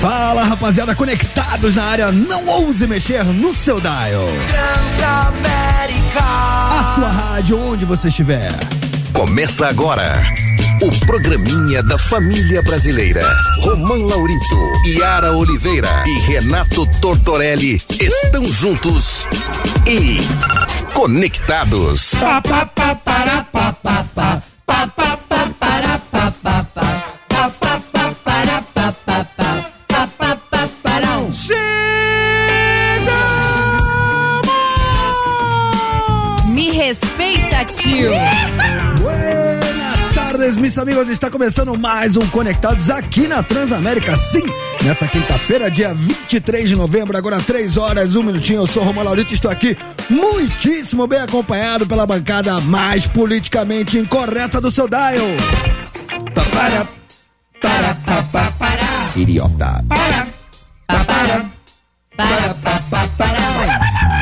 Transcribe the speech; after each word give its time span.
Fala 0.00 0.44
rapaziada, 0.44 0.94
conectados 0.94 1.74
na 1.74 1.84
área, 1.84 2.10
não 2.10 2.46
ouse 2.46 2.86
mexer 2.86 3.22
no 3.22 3.52
seu 3.52 3.78
dial. 3.78 4.28
Transamérica. 4.48 6.20
A 6.22 6.92
sua 6.94 7.08
rádio, 7.10 7.60
onde 7.60 7.84
você 7.84 8.08
estiver. 8.08 8.50
Começa 9.12 9.68
agora 9.68 10.14
o 10.82 11.06
programinha 11.06 11.82
da 11.82 11.98
família 11.98 12.62
brasileira. 12.62 13.22
Romã 13.60 13.96
Laurito, 13.96 14.56
Yara 14.86 15.36
Oliveira 15.36 15.90
e 16.06 16.18
Renato 16.20 16.86
Tortorelli 17.02 17.78
estão 18.00 18.46
juntos 18.46 19.26
e 19.86 20.18
conectados. 20.94 22.14
Pa, 22.18 22.40
pa, 22.40 22.64
pa, 22.64 22.94
para, 22.94 23.42
pa, 23.52 23.72
pa, 23.74 24.04
pa. 24.14 24.42
Pa, 24.64 24.86
pa, 24.86 25.18
pa, 25.28 25.46
para, 25.58 25.98
tio. 37.80 38.12
Buenas 39.00 40.14
tardes, 40.14 40.56
meus 40.56 40.76
amigos. 40.78 41.08
Está 41.08 41.30
começando 41.30 41.76
mais 41.78 42.16
um 42.16 42.26
Conectados 42.28 42.90
aqui 42.90 43.26
na 43.26 43.42
Transamérica. 43.42 44.14
Sim, 44.16 44.44
nessa 44.84 45.06
quinta-feira, 45.06 45.70
dia 45.70 45.94
23 45.94 46.68
de 46.68 46.76
novembro, 46.76 47.16
agora 47.16 47.40
3 47.40 47.76
horas, 47.76 48.16
1 48.16 48.22
minutinho. 48.22 48.60
Eu 48.60 48.66
sou 48.66 48.82
Romulo 48.82 49.06
Laurito 49.06 49.32
e 49.32 49.34
estou 49.34 49.50
aqui 49.50 49.76
muitíssimo 50.08 51.06
bem 51.06 51.20
acompanhado 51.20 51.86
pela 51.86 52.06
bancada 52.06 52.60
mais 52.60 53.06
politicamente 53.06 53.98
incorreta 53.98 54.60
do 54.60 54.70
seu 54.70 54.86
dial. 54.88 55.26
Para, 56.34 56.86
para, 57.60 57.94
para, 57.94 58.22
para, 58.22 58.50
para. 58.52 59.10
Idiota. 59.16 59.84
Para. 59.88 60.28
Pa, 60.86 61.04
para, 61.04 61.50
para, 62.16 62.54
pa, 62.54 62.80
pa, 62.90 63.08
para. 63.16 64.19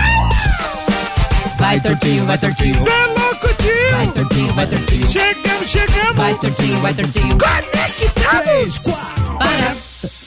Vai, 1.69 1.81
tortinho, 1.81 2.25
vai, 2.25 2.39
tortinho. 2.39 2.83
Cê 2.83 2.89
é 2.89 3.07
louco, 3.09 3.49
tio. 3.59 3.93
Vai, 3.93 4.07
tortinho, 4.07 4.55
vai, 4.55 4.67
tortinho. 4.67 5.11
Chegamos, 5.11 5.69
chegamos. 5.69 6.17
Vai, 6.17 6.35
tortinho, 6.37 6.81
vai, 6.81 6.95
tortinho. 6.95 7.39
Conectados. 7.39 8.45
3, 8.45 8.79
4, 8.79 9.39
Para, 9.39 9.77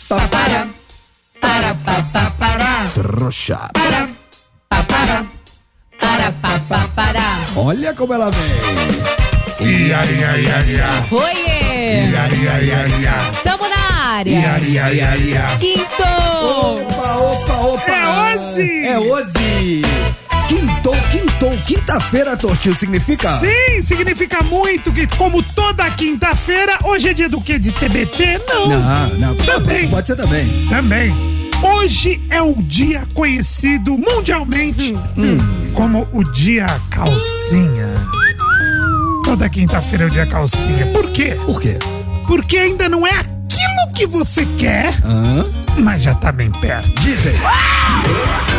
pa, 0.08 0.28
para. 0.28 0.68
Para, 1.42 1.74
pa, 1.74 2.04
pa, 2.14 2.32
para. 2.38 2.92
trouxa. 2.94 3.58
Para, 3.74 4.10
pa, 4.70 4.84
para. 4.84 5.26
Para, 6.00 6.32
pa, 6.32 6.60
pa, 6.70 6.88
para. 6.96 7.40
Olha 7.56 7.92
como 7.96 8.14
ela 8.14 8.30
vem. 8.30 9.68
Ia, 9.68 10.06
ia, 10.06 10.38
ia, 10.38 10.62
ia. 10.62 10.90
Oiê! 11.10 12.06
Ia, 12.06 12.30
ia, 12.36 12.62
ia, 12.62 12.88
ia. 13.00 13.18
Tamo 13.44 13.68
na 13.68 14.12
área. 14.18 14.30
Ia, 14.30 14.60
ia, 14.60 14.94
ia, 14.94 15.18
ia. 15.18 15.46
Quinto! 15.58 16.04
Opa, 16.04 17.16
opa, 17.18 17.54
opa! 17.54 17.92
É 17.92 18.38
hoje! 18.38 18.86
É 18.86 19.00
hoje! 19.00 19.82
Quintou, 20.56 20.94
quintou, 21.10 21.58
quinta-feira, 21.66 22.36
Tortinho, 22.36 22.76
significa? 22.76 23.40
Sim, 23.40 23.82
significa 23.82 24.44
muito 24.44 24.92
que, 24.92 25.08
como 25.16 25.42
toda 25.42 25.90
quinta-feira, 25.92 26.78
hoje 26.84 27.08
é 27.08 27.14
dia 27.14 27.30
do 27.30 27.40
quê? 27.40 27.58
De 27.58 27.72
TBT? 27.72 28.42
Não. 28.50 28.68
Não, 28.68 29.10
não, 29.18 29.36
Também. 29.38 29.88
pode 29.88 30.08
ser 30.08 30.18
também. 30.18 30.46
Também. 30.68 31.14
Hoje 31.64 32.22
é 32.30 32.42
o 32.42 32.54
dia 32.64 33.08
conhecido 33.14 33.98
mundialmente 33.98 34.94
como 35.74 36.06
o 36.12 36.22
dia 36.22 36.66
calcinha. 36.90 37.94
Toda 39.24 39.48
quinta-feira 39.48 40.04
é 40.04 40.08
o 40.08 40.10
dia 40.10 40.26
calcinha. 40.26 40.88
Por 40.88 41.12
quê? 41.12 41.38
Por 41.46 41.62
quê? 41.62 41.78
Porque 42.28 42.58
ainda 42.58 42.90
não 42.90 43.08
é 43.08 43.12
aquilo 43.12 43.94
que 43.96 44.06
você 44.06 44.46
quer, 44.58 45.00
Hã? 45.06 45.46
Mas 45.78 46.02
já 46.04 46.14
tá 46.16 46.32
bem 46.32 46.52
perto. 46.52 46.92
Dizem. 47.02 47.34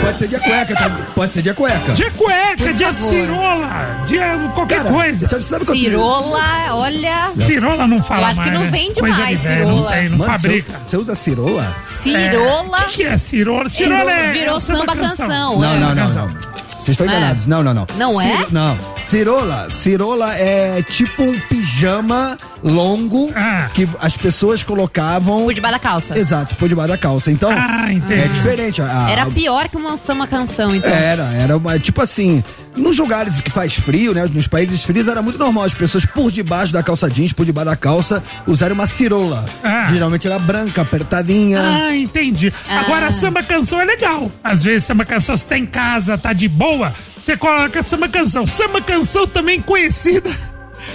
Pode 0.02 0.18
ser 0.18 0.28
dia 0.28 0.40
cueca, 0.40 0.74
tá? 0.74 0.90
Pode 1.14 1.32
ser 1.32 1.42
dia 1.42 1.54
cueca. 1.54 1.92
Dia 1.92 2.10
cueca, 2.10 2.56
Por 2.56 2.72
dia 2.72 2.92
favor. 2.92 3.08
cirola, 3.08 4.02
dia 4.06 4.50
qualquer 4.54 4.78
Cara, 4.78 4.90
coisa. 4.90 5.26
Você 5.28 5.40
sabe 5.42 5.64
que 5.64 5.70
eu 5.70 5.74
tenho- 5.74 5.84
Cirola, 5.90 6.40
olha. 6.74 7.30
Cirola 7.44 7.86
não 7.86 7.98
fala 8.02 8.20
Eu 8.22 8.26
acho 8.26 8.40
que 8.40 8.46
mais, 8.50 8.58
não 8.60 8.64
né? 8.66 8.70
vende 8.70 9.00
Coisa 9.00 9.18
mais 9.18 9.40
de 9.40 9.46
velho, 9.46 9.64
cirola. 9.66 9.80
Não 9.82 9.88
tem, 9.90 10.08
não 10.08 10.18
Mano, 10.18 10.32
fabrica. 10.32 10.72
Você, 10.82 10.96
usa 10.96 11.14
cirola? 11.14 11.76
Cirola. 11.80 12.78
O 12.78 12.84
que, 12.88 12.94
que 12.94 13.02
é 13.04 13.16
cirola? 13.18 13.68
Cirola 13.68 14.12
é 14.12 14.32
Virou 14.32 14.56
é 14.56 14.60
samba 14.60 14.96
canção, 14.96 15.58
Não, 15.60 15.64
é. 15.72 15.76
não, 15.78 15.94
não, 15.94 16.08
não. 16.08 16.51
Vocês 16.82 16.90
estão 16.98 17.06
É. 17.06 17.10
enganados. 17.10 17.46
Não, 17.46 17.62
não, 17.62 17.72
não. 17.72 17.86
Não 17.96 18.20
é? 18.20 18.46
Não. 18.50 18.76
Cirola. 19.02 19.68
Cirola 19.70 20.34
é 20.34 20.82
tipo 20.82 21.22
um 21.22 21.38
pijama 21.40 22.36
longo 22.62 23.30
Ah. 23.34 23.68
que 23.72 23.88
as 24.00 24.16
pessoas 24.16 24.62
colocavam. 24.62 25.44
Por 25.44 25.54
debaixo 25.54 25.74
da 25.74 25.78
calça. 25.78 26.18
Exato, 26.18 26.56
por 26.56 26.68
debaixo 26.68 26.88
da 26.90 26.98
calça. 26.98 27.30
Então, 27.30 27.50
Ah, 27.50 27.86
é 27.92 28.26
diferente. 28.28 28.82
A- 28.82 29.08
Era 29.10 29.22
a- 29.24 29.30
pior 29.30 29.68
que 29.68 29.76
uma 29.76 29.96
samba 29.96 30.26
canção, 30.26 30.74
então. 30.74 30.90
Era, 30.90 31.24
era 31.34 31.56
uma, 31.56 31.78
tipo 31.78 32.02
assim, 32.02 32.42
nos 32.76 32.96
lugares 32.98 33.40
que 33.40 33.50
faz 33.50 33.74
frio, 33.74 34.14
né, 34.14 34.24
nos 34.32 34.46
países 34.46 34.82
frios, 34.84 35.06
era 35.08 35.20
muito 35.20 35.38
normal 35.38 35.64
as 35.64 35.74
pessoas 35.74 36.04
por 36.06 36.30
debaixo 36.32 36.72
da 36.72 36.82
calça 36.82 37.08
jeans, 37.10 37.32
por 37.32 37.44
debaixo 37.44 37.70
da 37.70 37.76
calça, 37.76 38.22
usarem 38.46 38.74
uma 38.74 38.86
cirola. 38.86 39.44
Ah. 39.62 39.88
Geralmente 39.90 40.26
era 40.26 40.38
branca, 40.38 40.82
apertadinha. 40.82 41.60
Ah, 41.60 41.94
entendi. 41.96 42.52
Ah. 42.68 42.80
Agora, 42.80 43.10
samba 43.10 43.42
canção 43.42 43.80
é 43.80 43.84
legal. 43.84 44.30
Às 44.42 44.62
vezes, 44.62 44.84
samba 44.84 45.04
canção, 45.04 45.36
você 45.36 45.46
tá 45.46 45.58
em 45.58 45.66
casa, 45.66 46.16
tá 46.16 46.32
de 46.32 46.48
boa, 46.48 46.94
você 47.22 47.36
coloca 47.36 47.82
samba 47.84 48.08
canção. 48.08 48.46
Samba 48.46 48.80
canção 48.80 49.26
também 49.26 49.60
conhecida 49.60 50.30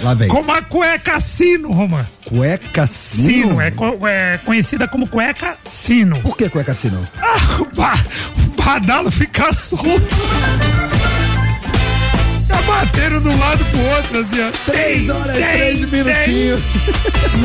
Lá 0.02 0.14
vem. 0.14 0.28
como 0.28 0.50
a 0.52 0.60
cueca 0.60 1.18
sino, 1.20 1.70
Romã. 1.72 2.04
Cueca 2.26 2.86
sino? 2.86 3.24
Sino, 3.48 3.60
é, 3.60 3.70
co- 3.70 4.06
é 4.06 4.38
conhecida 4.44 4.86
como 4.88 5.06
cueca 5.06 5.56
sino. 5.64 6.20
Por 6.20 6.36
que 6.36 6.48
cueca 6.50 6.74
sino? 6.74 7.06
Ah, 7.20 7.60
o, 7.62 7.64
ba 7.74 7.94
o 8.36 8.62
badalo 8.62 9.10
fica 9.10 9.50
solto. 9.52 9.88
Tá 12.48 12.56
batendo 12.62 13.20
de 13.20 13.28
um 13.28 13.38
lado 13.38 13.64
pro 13.66 13.80
outro, 13.80 14.20
assim, 14.20 14.40
ó. 14.40 14.72
Três 14.72 15.08
horas, 15.08 15.36
Tem, 15.36 15.44
três 15.44 15.78
tem. 15.78 15.86
minutinhos. 15.86 16.60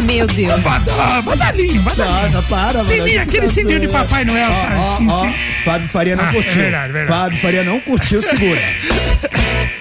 Meu 0.05 0.27
Deus. 0.27 0.61
Badalo, 0.61 1.21
badalinho, 1.23 1.81
badalinho. 1.81 2.31
Nossa, 2.31 2.41
para, 2.47 2.73
mano. 2.77 2.83
Sininho, 2.85 3.21
aquele 3.21 3.47
sininho 3.49 3.79
de 3.81 3.87
Papai 3.89 4.23
Noel, 4.25 4.49
sabe? 4.51 4.75
Ó, 4.77 4.97
Tim, 4.97 5.07
ó, 5.09 5.13
ó. 5.25 5.29
Fábio 5.65 5.87
Faria 5.89 6.15
não 6.15 6.23
Ah, 6.23 6.29
é 6.29 6.33
curtiu. 6.33 6.53
verdade, 6.53 6.93
verdade. 6.93 7.19
Fábio 7.19 7.39
Faria 7.39 7.63
não 7.63 7.79
curtiu, 7.81 8.21
segura. 8.21 8.61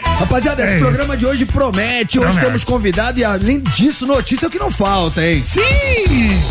Rapaziada, 0.03 0.65
esse 0.65 0.75
É 0.75 0.79
programa 0.79 1.17
de 1.17 1.25
hoje 1.27 1.45
promete. 1.47 2.19
Hoje 2.19 2.27
Promete. 2.29 2.47
temos 2.47 2.65
convidado 2.65 3.19
e, 3.19 3.25
além 3.25 3.61
disso, 3.61 4.07
notícia 4.07 4.51
que 4.51 4.59
não 4.59 4.71
falta, 4.71 5.25
hein? 5.25 5.39
Sim! 5.41 6.43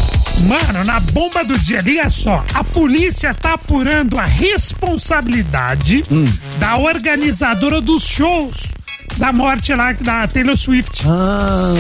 Mano, 0.48 0.84
na 0.84 1.00
bomba 1.00 1.44
do 1.44 1.58
dia, 1.58 1.82
liga 1.82 2.10
só. 2.10 2.44
A 2.54 2.64
polícia 2.64 3.34
tá 3.34 3.54
apurando 3.54 4.18
a 4.20 4.26
responsabilidade 4.26 6.04
Hum. 6.12 6.26
da 6.60 6.78
organizadora 6.78 7.80
dos 7.80 8.04
shows 8.08 8.72
da 9.18 9.32
morte 9.32 9.74
lá 9.74 9.94
da 9.94 10.28
Taylor 10.28 10.58
Swift. 10.58 11.04
Ah, 11.08 11.74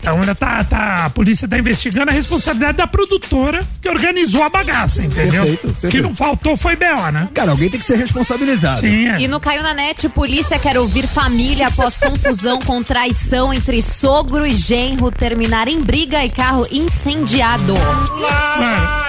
Então 0.00 0.14
ainda 0.20 0.34
tá, 0.34 0.62
tá, 0.64 1.04
a 1.06 1.10
polícia 1.10 1.48
tá 1.48 1.58
investigando 1.58 2.10
a 2.10 2.14
responsabilidade 2.14 2.76
da 2.78 2.86
produtora 2.86 3.62
que 3.80 3.88
organizou 3.88 4.42
a 4.42 4.48
bagaça, 4.48 5.02
entendeu? 5.02 5.44
Perfeito, 5.44 5.68
O 5.68 5.74
que 5.74 5.80
perfeito. 5.80 6.02
não 6.08 6.14
faltou 6.14 6.56
foi 6.56 6.76
B.O., 6.76 7.10
né? 7.10 7.28
cara, 7.34 7.50
alguém 7.52 7.70
tem 7.70 7.80
que 7.80 7.86
ser 7.86 7.96
responsabilizado. 7.96 8.80
Sim, 8.80 9.08
é. 9.08 9.20
E 9.20 9.28
no 9.28 9.40
Caiu 9.40 9.62
na 9.62 9.74
Net, 9.74 10.08
polícia 10.10 10.58
quer 10.58 10.76
ouvir 10.78 11.06
família 11.06 11.68
após 11.68 11.96
confusão 11.96 12.58
com 12.60 12.82
traição 12.82 13.52
entre 13.54 13.80
sogro 13.80 14.46
e 14.46 14.54
genro 14.54 15.10
terminar 15.10 15.68
em 15.68 15.80
briga 15.80 16.24
e 16.24 16.30
carro 16.30 16.66
incendiado. 16.70 17.74
Mano, 17.74 19.02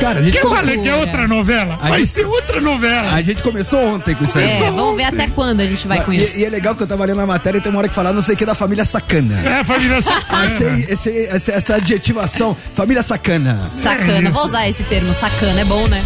Cara, 0.00 0.20
a 0.20 0.22
gente, 0.22 0.38
que 0.38 0.46
eu 0.46 0.50
falei 0.50 0.78
que 0.78 0.88
é 0.88 0.94
outra 0.94 1.26
novela? 1.26 1.74
A 1.82 1.88
Vai 1.88 1.98
gente- 2.00 2.10
ser 2.12 2.24
outra 2.24 2.60
novela. 2.60 3.10
a 3.12 3.20
gente 3.20 3.42
começou 3.42 3.80
ontem 3.94 4.14
com 4.14 4.22
isso 4.24 4.38
aí. 4.38 4.48
É, 4.62 4.70
vamos 4.70 4.94
ver 4.96 5.04
até 5.04 5.26
quando 5.26 5.60
a 5.60 5.66
gente 5.66 5.88
vai 5.88 6.02
com 6.04 6.12
E- 6.12 6.22
isso. 6.22 6.38
E, 6.38 6.44
é 6.44 6.48
legal 6.48 6.74
que 6.76 6.82
eu 6.84 6.86
tava 6.86 7.04
lendo 7.04 7.17
a 7.22 7.26
matéria 7.26 7.58
e 7.58 7.60
tem 7.60 7.70
uma 7.70 7.78
hora 7.78 7.88
que 7.88 7.94
falar 7.94 8.12
não 8.12 8.22
sei 8.22 8.34
o 8.34 8.38
que 8.38 8.44
da 8.46 8.54
família 8.54 8.84
sacana. 8.84 9.34
É, 9.48 9.64
família 9.64 10.00
sacana. 10.02 10.44
Achei 10.46 10.86
esse- 10.88 11.26
essa, 11.26 11.52
essa 11.52 11.74
adjetivação, 11.76 12.56
família 12.74 13.02
sacana. 13.02 13.58
Sacana, 13.82 14.28
É 14.28 14.30
vou 14.30 14.44
usar 14.44 14.68
esse 14.68 14.82
termo, 14.84 15.12
sacana, 15.12 15.60
é 15.60 15.64
bom, 15.64 15.86
né? 15.88 16.04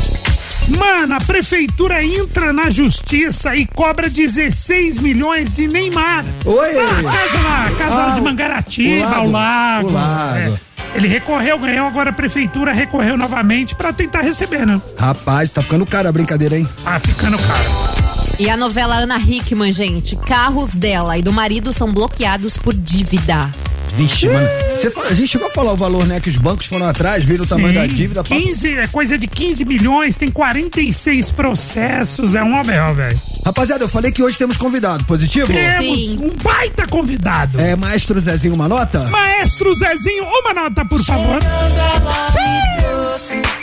Mano, 0.79 1.15
a 1.17 1.21
prefeitura 1.21 2.05
entra 2.05 2.53
na 2.53 2.71
justiça 2.71 3.55
e 3.57 3.67
cobra 3.67 4.09
16 4.09 4.99
milhões 4.99 5.57
de 5.57 5.67
Neymar. 5.67 6.25
Oi! 6.45 6.71
Ah, 6.79 7.03
casa 7.03 7.43
lá, 7.43 7.71
casa 7.77 8.13
Ah, 8.13 8.15
de 8.15 8.21
Mangaratiba, 8.21 9.21
o 9.23 9.29
lago, 9.29 9.29
o 9.29 9.33
lago. 9.33 9.89
o 9.89 9.93
lago. 9.93 10.59
É. 10.69 10.73
Ele 10.95 11.09
recorreu, 11.09 11.59
ganhou, 11.59 11.87
agora 11.89 12.11
a 12.11 12.13
prefeitura 12.13 12.73
recorreu 12.73 13.17
novamente 13.17 13.75
pra 13.75 13.93
tentar 13.93 14.21
receber, 14.21 14.65
né? 14.67 14.81
Rapaz, 14.97 15.51
tá 15.51 15.63
ficando 15.63 15.85
cara 15.87 16.11
a 16.11 16.13
brincadeira, 16.13 16.57
hein? 16.57 16.69
Ah, 16.87 16.99
ficando 17.01 17.39
caro. 17.39 18.02
E 18.45 18.51
a 18.51 18.57
novela 18.57 18.97
Ana 18.97 19.19
Hickman, 19.19 19.71
gente, 19.71 20.17
carros 20.17 20.75
dela 20.75 21.17
e 21.17 21.23
do 21.23 21.33
marido 21.33 21.73
são 21.73 21.93
bloqueados 21.93 22.57
por 22.57 22.75
dívida. 22.75 23.49
Vixe, 23.95 24.27
mano. 24.27 24.49
Você 24.81 24.91
fala- 24.91 25.07
a 25.11 25.15
gente 25.15 25.29
chegou 25.29 25.47
a 25.47 25.51
falar 25.51 25.73
o 25.73 25.77
valor, 25.77 26.05
né? 26.09 26.19
Que 26.19 26.29
os 26.29 26.37
bancos 26.37 26.67
foram 26.67 26.87
atrás, 26.87 27.23
viram 27.23 27.45
o 27.45 27.47
tamanho 27.47 27.73
da 27.75 27.87
dívida. 27.87 28.25
pra- 28.25 28.37
15, 28.37 28.69
é 28.79 28.89
coisa 28.89 29.17
de 29.17 29.29
15 29.29 29.65
milhões, 29.65 30.17
tem 30.17 30.29
46 30.29 31.31
processos, 31.31 32.35
é 32.35 32.43
um 32.43 32.57
abel, 32.57 32.93
velho. 32.95 33.21
Rapaziada, 33.47 33.85
eu 33.85 33.89
falei 33.89 34.11
que 34.11 34.25
hoje 34.25 34.37
temos 34.37 34.57
convidado. 34.57 35.05
Positivo? 35.05 35.47
Temos 35.53 35.85
Sim. 35.97 36.17
um 36.21 36.31
baita 36.43 36.85
convidado. 36.89 37.61
É, 37.61 37.77
Maestro 37.77 38.19
Zezinho, 38.19 38.55
uma 38.55 38.69
nota? 38.69 39.07
Maestro 39.09 39.73
Zezinho, 39.73 40.25
uma 40.25 40.53
nota, 40.53 40.85
por 40.85 41.01
favor. 41.01 41.41
Chegando 41.41 41.79
ela 41.79 43.62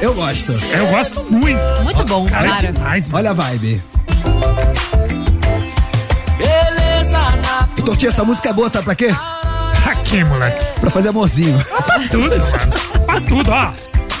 Eu 0.00 0.14
gosto. 0.14 0.52
Eu 0.72 0.86
gosto 0.88 1.24
muito. 1.24 1.60
Muito 1.84 2.04
bom, 2.04 2.26
Cara, 2.26 2.46
é 2.46 2.50
cara. 2.50 2.72
demais, 2.72 3.06
mano. 3.06 3.18
Olha 3.18 3.30
a 3.30 3.34
vibe. 3.34 3.82
Beleza 6.36 7.18
natural. 7.18 7.68
E 7.76 7.82
Tortinha, 7.82 8.10
essa 8.10 8.24
música 8.24 8.48
é 8.48 8.52
boa, 8.52 8.68
sabe 8.70 8.84
pra 8.84 8.94
quê? 8.94 9.08
Aqui, 9.88 10.22
moleque. 10.24 10.80
Pra 10.80 10.90
fazer 10.90 11.08
amorzinho. 11.08 11.58
Pra 11.86 11.98
tudo, 12.08 12.36
mano. 12.38 13.04
Pra 13.06 13.20
tudo, 13.20 13.50
ó. 13.50 13.72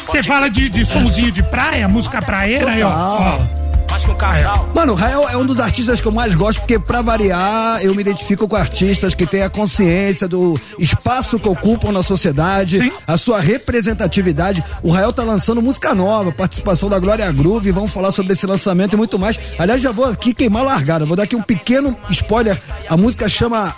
Você 0.04 0.22
fala 0.22 0.48
de, 0.48 0.68
de 0.70 0.84
somzinho 0.86 1.30
de 1.30 1.42
praia, 1.42 1.86
música 1.86 2.20
praeira, 2.22 2.70
aí, 2.70 2.82
ó. 2.82 2.90
Total. 2.90 3.57
Ó. 3.98 3.98
Mas 3.98 4.04
com 4.04 4.14
casal. 4.14 4.68
Mano, 4.74 4.92
o 4.92 4.96
Rael 4.96 5.28
é 5.28 5.36
um 5.36 5.44
dos 5.44 5.58
artistas 5.58 6.00
que 6.00 6.06
eu 6.06 6.12
mais 6.12 6.34
gosto, 6.34 6.60
porque 6.60 6.78
pra 6.78 7.02
variar, 7.02 7.82
eu 7.82 7.94
me 7.94 8.00
identifico 8.00 8.46
com 8.46 8.54
artistas 8.54 9.14
que 9.14 9.26
têm 9.26 9.42
a 9.42 9.50
consciência 9.50 10.28
do 10.28 10.58
espaço 10.78 11.38
que 11.38 11.48
ocupam 11.48 11.90
na 11.90 12.02
sociedade, 12.02 12.78
Sim. 12.78 12.92
a 13.06 13.16
sua 13.16 13.40
representatividade. 13.40 14.62
O 14.82 14.90
Rael 14.90 15.12
tá 15.12 15.22
lançando 15.22 15.62
música 15.62 15.94
nova, 15.94 16.30
participação 16.30 16.88
da 16.88 16.98
Glória 16.98 17.30
Groove, 17.32 17.72
vamos 17.72 17.92
falar 17.92 18.12
sobre 18.12 18.34
esse 18.34 18.46
lançamento 18.46 18.92
e 18.92 18.96
muito 18.96 19.18
mais. 19.18 19.38
Aliás, 19.58 19.80
já 19.80 19.90
vou 19.90 20.04
aqui 20.04 20.32
queimar 20.32 20.62
a 20.62 20.66
largada, 20.66 21.04
vou 21.04 21.16
dar 21.16 21.24
aqui 21.24 21.34
um 21.34 21.42
pequeno 21.42 21.96
spoiler. 22.10 22.58
A 22.88 22.96
música 22.96 23.28
chama 23.28 23.74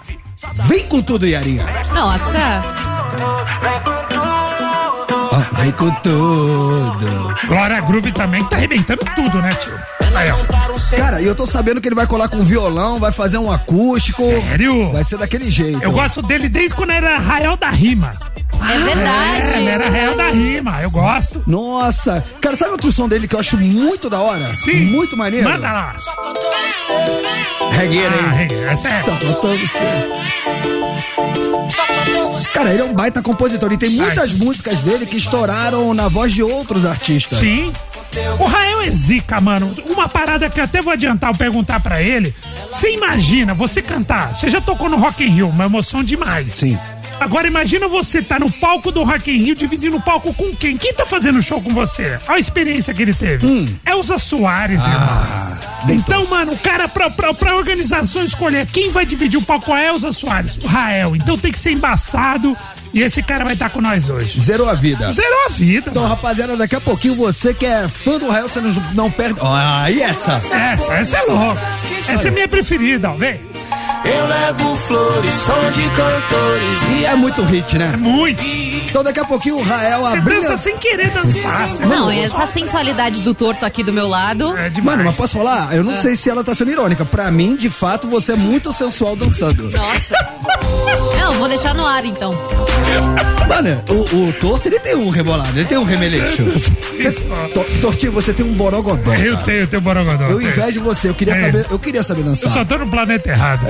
Vem 0.66 0.86
com 0.86 1.02
tudo, 1.02 1.26
Yarinha. 1.26 1.64
Nossa. 1.94 3.99
Vem 5.60 5.72
com 5.72 5.90
tudo. 6.02 7.36
Glória 7.46 7.80
Groove 7.80 8.12
também 8.12 8.42
tá 8.44 8.56
arrebentando 8.56 9.04
tudo, 9.14 9.38
né, 9.42 9.50
tio? 9.60 9.72
Aí, 10.14 10.30
ó. 10.30 10.96
Cara, 10.96 11.20
e 11.20 11.26
eu 11.26 11.34
tô 11.34 11.46
sabendo 11.46 11.80
que 11.80 11.88
ele 11.88 11.94
vai 11.94 12.06
colar 12.06 12.28
com 12.28 12.42
violão, 12.42 12.98
vai 12.98 13.12
fazer 13.12 13.38
um 13.38 13.50
acústico. 13.50 14.22
Sério? 14.22 14.90
Vai 14.92 15.04
ser 15.04 15.18
daquele 15.18 15.50
jeito. 15.50 15.82
Eu 15.82 15.92
gosto 15.92 16.22
dele 16.22 16.48
desde 16.48 16.74
quando 16.74 16.90
era 16.90 17.18
Rael 17.18 17.56
da 17.56 17.70
Rima. 17.70 18.12
É 18.68 18.72
É, 18.74 18.78
verdade. 18.78 19.58
ele 19.58 19.68
era 19.68 19.88
Rael 19.88 20.16
da 20.16 20.28
Rima. 20.30 20.80
Eu 20.82 20.90
gosto. 20.90 21.42
Nossa, 21.46 22.24
cara, 22.40 22.56
sabe 22.56 22.72
outro 22.72 22.90
som 22.90 23.08
dele 23.08 23.28
que 23.28 23.34
eu 23.36 23.40
acho 23.40 23.56
muito 23.56 24.08
da 24.10 24.20
hora? 24.20 24.52
Sim. 24.54 24.86
Muito 24.86 25.16
maneiro. 25.16 25.48
Manda 25.48 25.70
lá. 25.72 25.94
só 25.98 26.12
faltou 26.14 26.50
você. 26.66 27.76
Regueira, 27.76 28.10
Ah, 28.14 28.42
hein? 28.42 28.48
hey, 28.50 28.64
essa 28.64 28.88
é. 28.88 29.02
Só 29.02 29.16
faltou 29.16 29.54
você. 29.54 29.78
Só 31.70 31.84
faltou 31.84 32.32
você. 32.32 32.52
Cara, 32.58 32.72
ele 32.72 32.82
é 32.82 32.84
um 32.84 32.92
baita 32.92 33.22
compositor 33.22 33.72
e 33.72 33.78
tem 33.78 33.90
muitas 33.90 34.32
músicas 34.32 34.80
dele 34.80 35.06
que 35.06 35.16
estouraram 35.16 35.49
na 35.94 36.08
voz 36.08 36.32
de 36.32 36.42
outros 36.42 36.84
artistas. 36.84 37.38
Sim. 37.38 37.72
O 38.38 38.44
Rael 38.44 38.80
é 38.82 38.90
zica, 38.90 39.40
mano. 39.40 39.74
Uma 39.88 40.08
parada 40.08 40.48
que 40.48 40.60
eu 40.60 40.64
até 40.64 40.80
vou 40.80 40.92
adiantar, 40.92 41.30
eu 41.30 41.36
perguntar 41.36 41.80
pra 41.80 42.02
ele. 42.02 42.34
Você 42.70 42.92
imagina, 42.92 43.54
você 43.54 43.80
cantar. 43.82 44.34
Você 44.34 44.48
já 44.48 44.60
tocou 44.60 44.88
no 44.88 44.96
Rock 44.96 45.24
in 45.24 45.28
Rio, 45.28 45.48
uma 45.48 45.64
emoção 45.64 46.02
demais. 46.02 46.54
Sim. 46.54 46.78
Agora 47.20 47.46
imagina 47.46 47.86
você 47.86 48.22
tá 48.22 48.38
no 48.38 48.50
palco 48.50 48.90
do 48.90 49.02
Rock 49.04 49.30
in 49.30 49.36
Rio, 49.44 49.54
dividindo 49.54 49.96
o 49.98 50.00
palco 50.00 50.32
com 50.32 50.56
quem? 50.56 50.76
Quem 50.78 50.94
tá 50.94 51.04
fazendo 51.04 51.42
show 51.42 51.60
com 51.60 51.68
você? 51.70 52.18
Olha 52.26 52.36
a 52.36 52.38
experiência 52.38 52.94
que 52.94 53.02
ele 53.02 53.12
teve. 53.12 53.46
Elza 53.86 54.18
Soares, 54.18 54.82
irmão. 54.82 55.58
deitou. 55.84 56.16
Então, 56.16 56.26
mano, 56.30 56.52
o 56.52 56.58
cara, 56.58 56.88
pra, 56.88 57.10
pra, 57.10 57.34
pra 57.34 57.56
organização 57.56 58.24
escolher 58.24 58.66
quem 58.66 58.90
vai 58.90 59.04
dividir 59.04 59.38
o 59.38 59.42
palco 59.42 59.66
com 59.66 59.74
a 59.74 59.82
Elza 59.84 60.12
Soares? 60.12 60.56
O 60.64 60.66
Rael. 60.66 61.14
Então 61.14 61.36
tem 61.36 61.52
que 61.52 61.58
ser 61.58 61.72
embaçado. 61.72 62.56
E 62.92 63.02
esse 63.02 63.22
cara 63.22 63.44
vai 63.44 63.54
estar 63.54 63.70
com 63.70 63.80
nós 63.80 64.08
hoje. 64.08 64.40
Zerou 64.40 64.68
a 64.68 64.74
vida. 64.74 65.10
Zerou 65.12 65.46
a 65.46 65.48
vida. 65.48 65.90
Então, 65.90 66.02
mano. 66.02 66.14
rapaziada, 66.14 66.56
daqui 66.56 66.74
a 66.74 66.80
pouquinho 66.80 67.14
você 67.14 67.54
que 67.54 67.64
é 67.66 67.88
fã 67.88 68.18
do 68.18 68.28
Rael, 68.28 68.48
você 68.48 68.60
não, 68.60 68.70
não 68.94 69.10
perde. 69.10 69.38
Ó, 69.40 69.52
aí 69.54 70.02
essa. 70.02 70.32
Essa, 70.54 70.92
essa 70.94 71.16
é 71.18 71.22
louca. 71.22 71.60
Essa 72.08 72.28
é 72.28 72.30
minha 72.30 72.48
preferida, 72.48 73.10
ó. 73.10 73.14
Vem. 73.14 73.40
Eu 74.02 74.26
levo 74.26 74.74
flores, 74.76 75.34
som 75.34 75.70
de 75.72 75.82
cantores 75.90 76.78
e 76.90 77.04
É 77.04 77.14
muito 77.14 77.42
hit, 77.42 77.76
né? 77.76 77.94
Muito. 77.96 78.42
Então, 78.42 79.04
daqui 79.04 79.20
a 79.20 79.24
pouquinho 79.24 79.58
o 79.58 79.62
Rael 79.62 80.00
Você 80.00 80.16
abriu. 80.16 80.40
dança 80.40 80.56
sem 80.56 80.76
querer 80.78 81.10
dançar. 81.10 81.68
Não, 81.86 82.10
essa 82.10 82.46
sensualidade 82.46 83.20
do 83.20 83.34
torto 83.34 83.64
aqui 83.64 83.84
do 83.84 83.92
meu 83.92 84.08
lado. 84.08 84.56
É 84.56 84.68
demais. 84.70 84.96
Mano, 84.96 85.04
mas 85.04 85.16
posso 85.16 85.38
falar? 85.38 85.76
Eu 85.76 85.84
não 85.84 85.94
sei 85.94 86.16
se 86.16 86.28
ela 86.30 86.42
tá 86.42 86.54
sendo 86.54 86.70
irônica. 86.70 87.04
Pra 87.04 87.30
mim, 87.30 87.54
de 87.54 87.68
fato, 87.70 88.08
você 88.08 88.32
é 88.32 88.36
muito 88.36 88.72
sensual 88.72 89.14
dançando. 89.14 89.70
Nossa. 89.70 90.14
Não, 91.16 91.34
vou 91.34 91.48
deixar 91.48 91.74
no 91.74 91.86
ar 91.86 92.04
então. 92.04 92.32
Mano, 93.48 93.82
o, 93.88 94.28
o 94.28 94.32
Torto, 94.34 94.68
ele 94.68 94.78
tem 94.78 94.94
um 94.94 95.08
rebolado, 95.10 95.50
ele 95.58 95.64
tem 95.66 95.76
um 95.76 95.82
remeleixo. 95.84 96.44
To, 97.52 97.64
Tortinho, 97.80 98.12
você 98.12 98.32
tem 98.32 98.46
um 98.46 98.52
borogodó. 98.52 99.12
Eu 99.14 99.32
cara. 99.34 99.44
tenho, 99.44 99.58
eu 99.60 99.66
tenho 99.66 99.82
borogodó. 99.82 100.24
Eu 100.26 100.40
invejo 100.40 100.80
você, 100.82 101.08
eu 101.08 101.14
queria 101.14 101.34
É. 101.34 101.46
saber, 101.46 101.66
eu 101.70 101.78
queria 101.78 102.02
saber 102.02 102.20
Eu 102.20 102.24
dançar. 102.26 102.50
só 102.52 102.64
tô 102.64 102.78
no 102.78 102.86
planeta 102.88 103.28
errado. 103.30 103.60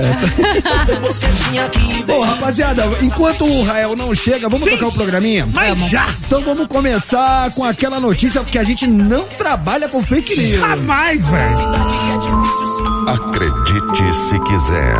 você 1.01 1.27
tinha 1.49 1.67
que 1.69 1.79
ver. 1.79 2.03
Bom, 2.03 2.21
rapaziada, 2.21 2.83
enquanto 3.01 3.43
o 3.45 3.63
Rael 3.63 3.95
não 3.95 4.13
chega, 4.13 4.47
vamos 4.47 4.63
Sim. 4.63 4.71
tocar 4.71 4.87
o 4.87 4.91
programinha? 4.91 5.47
Mas 5.51 5.69
Vamos. 5.79 5.89
já, 5.91 6.07
Então 6.27 6.41
vamos 6.43 6.67
começar 6.67 7.49
com 7.51 7.63
aquela 7.63 7.99
notícia 7.99 8.43
que 8.43 8.57
a 8.59 8.63
gente 8.63 8.85
não 8.87 9.23
trabalha 9.25 9.89
com 9.89 10.01
fake 10.03 10.35
news. 10.37 10.59
jamais, 10.59 11.27
velho. 11.27 11.55
Acredite 13.07 14.13
se 14.15 14.39
quiser. 14.41 14.95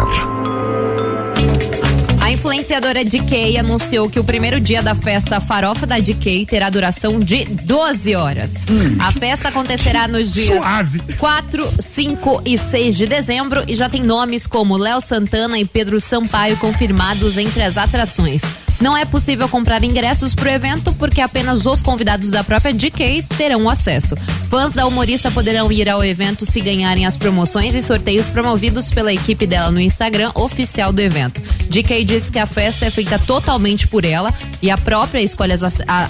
A 2.42 2.44
influenciadora 2.44 3.06
DK 3.06 3.60
anunciou 3.60 4.10
que 4.10 4.20
o 4.20 4.24
primeiro 4.24 4.60
dia 4.60 4.82
da 4.82 4.96
festa 4.96 5.40
Farofa 5.40 5.86
da 5.86 6.00
DK 6.00 6.48
terá 6.48 6.72
duração 6.72 7.20
de 7.20 7.46
12 7.46 8.16
horas. 8.16 8.54
A 8.98 9.12
festa 9.12 9.50
acontecerá 9.50 10.08
nos 10.08 10.34
dias 10.34 10.58
Suave. 10.58 11.04
4, 11.20 11.74
5 11.80 12.42
e 12.44 12.58
6 12.58 12.98
de 12.98 13.06
dezembro 13.06 13.64
e 13.68 13.76
já 13.76 13.88
tem 13.88 14.02
nomes 14.02 14.48
como 14.48 14.76
Léo 14.76 15.00
Santana 15.00 15.60
e 15.60 15.66
Pedro 15.66 16.02
Sampaio 16.02 16.58
confirmados 16.58 17.38
entre 17.38 17.62
as 17.62 17.78
atrações. 17.78 18.42
Não 18.81 18.98
é 18.98 19.06
possível 19.06 19.48
comprar 19.48 19.83
ingressos 19.83 20.33
pro 20.33 20.50
evento 20.50 20.92
porque 20.94 21.22
apenas 21.22 21.68
os 21.68 21.83
convidados 21.83 22.31
da 22.31 22.44
própria 22.44 22.74
DK 22.74 23.24
terão 23.38 23.69
acesso. 23.69 24.16
Fãs 24.50 24.74
da 24.74 24.88
humorista 24.88 25.30
poderão 25.30 25.72
ir 25.72 25.88
ao 25.88 26.04
evento 26.04 26.45
se 26.45 26.60
ganharem 26.60 27.06
as 27.06 27.16
promoções 27.16 27.75
e 27.75 27.81
sorteios 27.81 28.28
promovidos 28.28 28.89
pela 28.89 29.13
equipe 29.13 29.45
dela 29.45 29.69
no 29.69 29.80
Instagram 29.80 30.31
oficial 30.33 30.92
do 30.92 31.00
evento. 31.00 31.39
DK 31.69 32.04
disse 32.04 32.31
que 32.31 32.39
a 32.39 32.48
festa 32.48 32.88
é 32.88 32.89
feita 32.89 33.19
totalmente 33.19 33.88
por 33.88 34.04
ela 34.04 34.33
e 34.62 34.72
a 34.72 34.78
própria 34.78 35.22
escolhe 35.22 35.54
as 35.54 35.62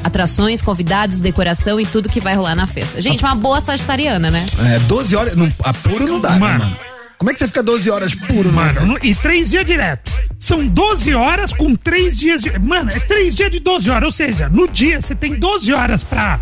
atrações, 0.03 0.61
convidados, 0.61 1.19
decoração 1.19 1.79
e 1.79 1.85
tudo 1.85 2.07
que 2.07 2.21
vai 2.21 2.35
rolar 2.35 2.55
na 2.55 2.67
festa. 2.67 3.01
Gente, 3.01 3.23
uma 3.23 3.35
boa 3.35 3.59
sagitariana, 3.59 4.31
né? 4.31 4.45
É, 4.59 4.79
12 4.79 5.15
horas, 5.15 5.35
não, 5.35 5.51
a 5.63 5.73
puro 5.73 6.07
não 6.07 6.21
dá, 6.21 6.31
né, 6.31 6.39
Mano. 6.39 6.90
Como 7.21 7.29
é 7.29 7.33
que 7.33 7.39
você 7.39 7.45
fica 7.47 7.61
12 7.61 7.87
horas 7.91 8.15
puro, 8.15 8.51
Mano, 8.51 8.73
mano? 8.81 8.93
no- 8.93 8.99
e 9.05 9.13
três 9.13 9.51
dias 9.51 9.63
direto. 9.63 10.11
São 10.39 10.65
12 10.65 11.13
horas 11.13 11.53
com 11.53 11.75
três 11.75 12.17
dias 12.17 12.41
de. 12.41 12.57
Mano, 12.57 12.89
é 12.89 12.99
três 12.99 13.35
dias 13.35 13.51
de 13.51 13.59
12 13.59 13.91
horas. 13.91 14.05
Ou 14.05 14.11
seja, 14.11 14.49
no 14.49 14.67
dia 14.67 14.99
você 14.99 15.13
tem 15.13 15.35
12 15.35 15.71
horas 15.71 16.01
pra 16.03 16.39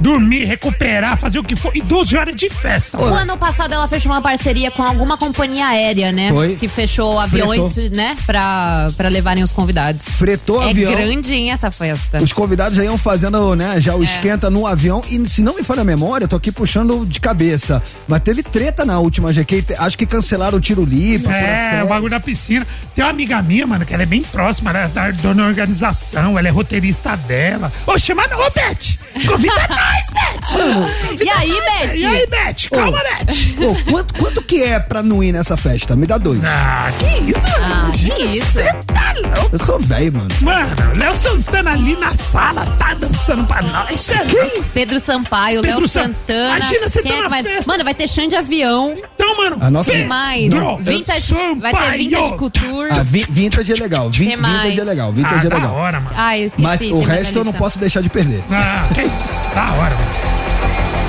dormir, 0.00 0.44
recuperar, 0.44 1.16
fazer 1.16 1.38
o 1.38 1.44
que 1.44 1.54
for. 1.56 1.70
E 1.76 1.80
12 1.82 2.16
horas 2.16 2.34
de 2.36 2.48
festa. 2.48 3.00
O 3.00 3.04
ano 3.04 3.36
passado 3.36 3.72
ela 3.74 3.86
fechou 3.88 4.10
uma 4.12 4.22
parceria 4.22 4.70
com 4.70 4.82
alguma 4.82 5.16
companhia 5.16 5.66
aérea, 5.66 6.12
né? 6.12 6.30
Foi. 6.30 6.56
Que 6.56 6.68
fechou 6.68 7.18
aviões, 7.18 7.72
Fretou. 7.72 7.96
né? 7.96 8.16
Pra, 8.26 8.88
pra 8.96 9.08
levarem 9.08 9.42
os 9.42 9.52
convidados. 9.52 10.08
Fretou 10.08 10.62
é 10.62 10.70
avião. 10.70 10.92
grandinha 10.92 11.54
essa 11.54 11.70
festa. 11.70 12.22
Os 12.22 12.32
convidados 12.32 12.76
já 12.76 12.84
iam 12.84 12.96
fazendo, 12.98 13.54
né, 13.54 13.76
É. 13.76 13.80
já 13.80 13.94
o 13.94 14.02
esquenta 14.02 14.48
no 14.50 14.66
avião. 14.66 15.02
E 15.08 15.28
se 15.28 15.42
não 15.42 15.54
me 15.56 15.62
falha 15.62 15.82
a 15.82 15.84
memória, 15.84 16.24
eu 16.24 16.28
tô 16.28 16.36
aqui 16.36 16.50
puxando 16.52 17.04
de 17.06 17.20
cabeça. 17.20 17.82
Mas 18.08 18.20
teve 18.22 18.42
treta 18.42 18.84
na 18.84 18.98
última 18.98 19.32
GQ. 19.32 19.64
Acho 19.78 19.96
que 19.98 20.06
cancelaram 20.06 20.58
o 20.58 20.60
tiro 20.60 20.84
livre. 20.84 21.32
É, 21.32 21.82
o 21.84 21.88
bagulho 21.88 22.10
da 22.10 22.20
piscina. 22.20 22.66
Tem 22.94 23.04
uma 23.04 23.10
amiga 23.10 23.40
minha, 23.42 23.66
mano, 23.66 23.84
que 23.84 23.92
ela 23.94 24.02
é 24.02 24.06
bem 24.06 24.22
próxima, 24.22 24.70
ela 24.70 24.80
é 24.80 24.88
da 24.88 25.10
dona 25.10 25.46
organização, 25.46 26.38
ela 26.38 26.48
é 26.48 26.50
roteirista 26.50 27.16
dela. 27.16 27.72
Ô, 27.86 27.98
chama 27.98 28.26
não, 28.28 28.38
ô, 28.46 28.50
Beth! 28.50 28.98
Convida 29.26 29.59
nós, 29.68 30.10
Beth! 30.10 31.24
E 31.24 31.28
aí, 31.30 31.50
Beth? 31.52 31.94
E 31.96 32.04
aí, 32.06 32.26
Beth? 32.26 32.68
Calma, 32.70 32.98
Beth! 32.98 33.54
Pô, 33.56 33.76
quanto, 33.90 34.14
quanto 34.14 34.42
que 34.42 34.62
é 34.62 34.78
pra 34.78 35.02
não 35.02 35.22
ir 35.22 35.32
nessa 35.32 35.56
festa? 35.56 35.94
Me 35.96 36.06
dá 36.06 36.18
dois. 36.18 36.40
Ah, 36.44 36.90
que 36.98 37.30
isso, 37.30 37.48
mano? 37.60 37.88
Ah, 37.88 37.90
que 37.92 38.22
isso? 38.24 38.52
Você 38.52 38.62
tá 38.64 39.12
louco? 39.14 39.50
Eu 39.52 39.58
sou 39.58 39.78
velho, 39.78 40.12
mano. 40.12 40.28
Mano, 40.40 40.68
Léo 40.96 41.14
Santana 41.14 41.72
ali 41.72 41.96
na 41.96 42.12
sala, 42.14 42.66
tá 42.78 42.94
dançando 42.94 43.44
pra 43.44 43.62
nós. 43.62 44.00
Cê 44.00 44.14
é 44.14 44.22
louco? 44.22 44.64
Pedro 44.74 44.98
Sampaio, 45.00 45.60
Léo 45.62 45.86
Santana. 45.88 46.56
Imagina 46.58 46.88
você 46.88 47.02
Quem 47.02 47.12
tá 47.18 47.24
é 47.24 47.28
vai... 47.28 47.42
festa. 47.42 47.64
Mano, 47.70 47.84
vai 47.84 47.94
ter 47.94 48.08
chão 48.08 48.26
de 48.26 48.36
avião. 48.36 48.94
Então, 49.14 49.36
mano. 49.36 49.58
A 49.60 49.70
nossa- 49.70 49.90
Quem 49.90 50.06
mais? 50.06 50.52
Pedro 50.52 50.76
Vintage, 50.78 51.34
vai 51.60 51.72
ter 51.72 51.78
Sampaio. 51.80 51.98
Vintage 51.98 52.36
Couture. 52.36 52.88
Ah, 52.90 53.02
vi- 53.02 53.26
vintage 53.28 53.72
é 53.72 53.76
legal. 53.76 54.10
Vi- 54.10 54.24
vintage 54.24 54.80
é 54.80 54.84
legal. 54.84 55.08
Ah, 55.08 55.12
Vintage 55.12 55.46
é 55.46 55.50
da 55.50 55.56
legal. 55.56 55.74
hora, 55.74 56.00
mano. 56.00 56.14
Ah, 56.16 56.38
eu 56.38 56.46
esqueci. 56.46 56.62
Mas 56.62 56.78
tem 56.80 56.92
o 56.92 57.02
resto 57.02 57.38
eu 57.38 57.44
não 57.44 57.52
posso 57.52 57.78
deixar 57.78 58.00
de 58.02 58.08
perder. 58.08 58.42
Ah, 58.50 58.86
que 58.94 59.02
isso. 59.02 59.40
Da 59.54 59.62
hora, 59.72 59.94
mano. 59.94 60.10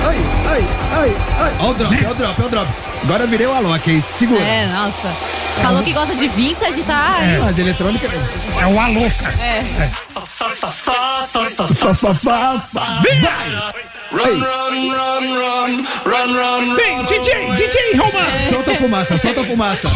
Ai, 0.08 0.18
ai, 0.48 0.68
ai, 0.92 1.16
ai. 1.38 1.54
Ó 1.60 1.70
o 1.70 1.74
drop, 1.74 1.94
ó 2.06 2.10
o 2.10 2.14
drop, 2.14 2.42
ó 2.42 2.46
o 2.46 2.48
drop. 2.48 2.68
Agora 3.04 3.24
eu 3.24 3.28
virei 3.28 3.46
o 3.46 3.52
Alok, 3.54 3.90
hein? 3.90 4.04
Segura. 4.18 4.40
É, 4.40 4.66
nossa. 4.66 5.08
Falou 5.62 5.82
que 5.82 5.92
gosta 5.92 6.14
de 6.14 6.28
vintage, 6.28 6.82
tá? 6.82 7.16
É. 7.20 7.40
Ah, 7.46 7.52
de 7.52 7.60
eletrônica. 7.60 8.08
É 8.60 8.66
o 8.66 8.80
alô, 8.80 9.00
cara. 9.20 9.34
É. 9.42 9.90
Fá, 10.14 11.94
fá, 11.94 12.14
fá, 12.14 12.60
fá. 12.60 13.02
Ai, 14.24 14.32
Vem, 16.76 17.02
DJ, 17.04 17.52
DJ 17.54 17.96
Romano. 17.96 18.50
solta 18.50 18.72
a 18.72 18.74
fumaça, 18.76 19.18
solta 19.18 19.40
a 19.40 19.44
fumaça. 19.44 19.88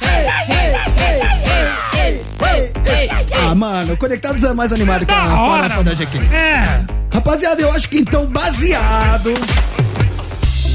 Mano. 3.56 3.98
Conectados 3.98 4.44
é 4.44 4.54
mais 4.54 4.72
animado 4.72 5.06
que 5.06 5.14
a 5.14 5.42
hora, 5.42 5.70
farofa 5.70 5.84
da. 5.84 5.94
GQ. 5.94 6.18
É. 6.34 6.82
Rapaziada, 7.12 7.62
eu 7.62 7.72
acho 7.72 7.90
que 7.90 8.00
então, 8.00 8.26
baseado 8.28 9.34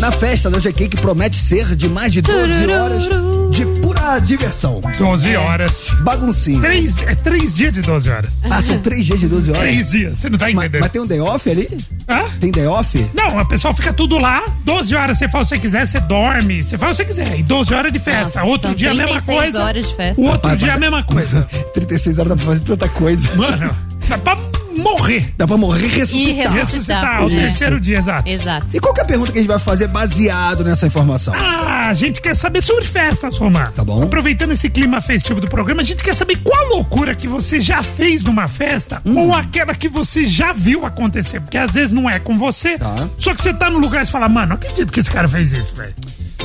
na 0.01 0.11
festa 0.11 0.51
da 0.51 0.59
GQ, 0.59 0.89
que 0.89 0.97
promete 0.97 1.37
ser 1.37 1.75
de 1.75 1.89
mais 1.89 2.13
de 2.13 2.21
12 2.21 2.67
horas 2.73 3.05
de 3.51 3.65
pura 3.81 4.19
diversão. 4.19 4.81
12 4.99 5.37
horas. 5.37 5.91
Baguncinha. 6.01 6.61
Três, 6.61 6.97
é 7.07 7.15
três 7.15 7.55
dias 7.55 7.73
de 7.73 7.81
12 7.83 8.11
horas. 8.11 8.41
Ah, 8.51 8.61
são 8.61 8.79
três 8.79 9.07
dias 9.07 9.21
de 9.21 9.29
12 9.29 9.51
horas? 9.51 9.63
Três 9.63 9.91
dias, 9.91 10.19
você 10.19 10.29
não 10.29 10.37
tá 10.39 10.47
Mas, 10.47 10.55
entendendo. 10.55 10.81
mas 10.83 10.91
tem 10.93 11.01
um 11.03 11.07
day 11.07 11.21
off 11.21 11.49
ali? 11.51 11.69
Hã? 12.09 12.25
Tem 12.41 12.51
day 12.51 12.67
off? 12.67 13.11
Não, 13.15 13.39
a 13.39 13.45
pessoa 13.45 13.73
fica 13.73 13.93
tudo 13.93 14.19
lá, 14.19 14.43
12 14.65 14.95
horas 14.95 15.19
você 15.19 15.29
faz 15.29 15.47
o 15.47 15.49
que 15.51 15.55
você 15.57 15.61
quiser, 15.61 15.87
você 15.87 16.01
dorme, 16.01 16.63
você 16.63 16.77
faz 16.77 16.99
o 16.99 17.03
que 17.05 17.13
você 17.13 17.23
quiser. 17.23 17.39
E 17.39 17.43
12 17.43 17.75
horas 17.75 17.93
de 17.93 17.99
festa. 17.99 18.41
Nossa, 18.41 18.51
Outro 18.51 18.75
dia 18.75 18.91
a 18.91 18.95
mesma 18.95 19.07
36 19.21 19.41
coisa. 19.43 19.65
horas 19.65 19.89
de 19.89 19.95
festa. 19.97 20.21
O 20.21 20.25
outro 20.27 20.49
Rapaz, 20.49 20.59
dia 20.59 20.69
a 20.69 20.73
mas- 20.73 20.81
mesma 20.81 21.03
coisa. 21.05 21.49
36 21.75 22.19
horas 22.19 22.29
dá 22.31 22.37
pra 22.37 22.45
fazer 22.47 22.61
tanta 22.61 22.89
coisa. 22.89 23.29
Mano, 23.37 23.77
dá 24.09 24.19
pra 24.19 24.37
morrer. 24.75 25.33
Dá 25.37 25.47
pra 25.47 25.57
morrer 25.57 25.85
e 25.87 25.89
ressuscitar. 25.89 26.29
E 26.29 26.33
ressuscitar. 26.33 26.65
Ressuscitar, 26.65 27.25
o 27.25 27.31
É. 27.31 27.35
terceiro 27.43 27.81
dia, 27.81 27.99
exato. 27.99 28.29
Exato. 28.29 28.67
E 28.77 28.81
qual 28.81 28.93
que 28.95 29.01
é 29.01 29.03
a 29.05 29.07
pergunta 29.07 29.33
que 29.33 29.39
a 29.39 29.41
gente 29.41 29.49
vai 29.51 29.59
fazer 29.59 29.89
baseado 29.89 30.65
nessa 30.65 30.87
informação? 30.87 31.35
Ah, 31.37 31.89
a 31.89 31.95
gente 31.95 32.21
quer 32.21 32.35
saber 32.35 32.63
sobre 32.63 32.85
festas, 32.85 33.37
Romar. 33.39 33.73
Tá 33.73 33.85
bom. 33.85 34.03
Aproveitando 34.03 34.53
esse 34.53 34.69
clima 34.71 35.01
festivo 35.01 35.41
do 35.41 35.49
programa, 35.49 35.83
a 35.83 35.85
gente 35.85 36.03
quer 36.03 36.15
saber 36.15 36.37
qual 36.43 36.69
loucura 36.69 37.15
que 37.15 37.29
você 37.29 37.61
já 37.61 37.83
fez 37.83 38.23
numa 38.23 38.49
festa 38.49 39.01
Hum. 39.05 39.17
ou 39.19 39.35
aquela 39.35 39.75
que 39.75 39.89
você 39.89 40.25
já 40.25 40.53
viu 40.53 40.85
acontecer. 40.87 41.41
Porque 41.41 41.59
às 41.59 41.73
vezes 41.75 41.91
não 41.93 42.09
é 42.09 42.19
com 42.19 42.39
você, 42.39 42.79
Tá. 42.79 43.09
só 43.17 43.35
que 43.35 43.43
você 43.43 43.53
tá 43.53 43.69
no 43.71 43.79
lugar 43.79 44.03
e 44.03 44.07
você 44.07 44.13
fala, 44.13 44.29
mano, 44.29 44.49
não 44.49 44.57
acredito 44.57 44.93
que 44.93 45.01
esse 45.01 45.11
cara 45.11 45.29
fez 45.29 45.53
isso, 45.53 45.75
velho. 45.75 45.95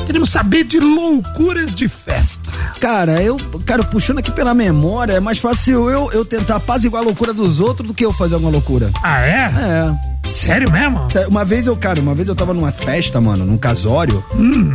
Queremos 0.06 0.30
saber 0.30 0.64
de 0.64 0.80
loucuras 0.80 1.74
de 1.74 1.88
festa. 1.88 2.50
Cara, 2.80 3.22
eu, 3.22 3.36
cara, 3.64 3.82
puxando 3.84 4.18
aqui 4.18 4.30
pela 4.30 4.54
memória, 4.54 5.14
é 5.14 5.20
mais 5.20 5.38
fácil 5.38 5.88
eu, 5.88 6.10
eu 6.12 6.24
tentar 6.24 6.56
apaziguar 6.56 7.02
a 7.02 7.04
loucura 7.04 7.32
dos 7.32 7.60
outros 7.60 7.86
do 7.86 7.94
que 7.94 8.04
eu 8.04 8.12
fazer 8.12 8.34
alguma 8.34 8.52
loucura. 8.52 8.90
Ah, 9.02 9.20
é? 9.20 9.36
É. 9.36 10.09
Sério 10.30 10.70
mesmo? 10.70 11.00
Uma 11.28 11.44
vez 11.44 11.66
eu, 11.66 11.76
cara, 11.76 12.00
uma 12.00 12.14
vez 12.14 12.28
eu 12.28 12.34
tava 12.34 12.54
numa 12.54 12.70
festa, 12.72 13.20
mano, 13.20 13.44
num 13.44 13.58
casório. 13.58 14.24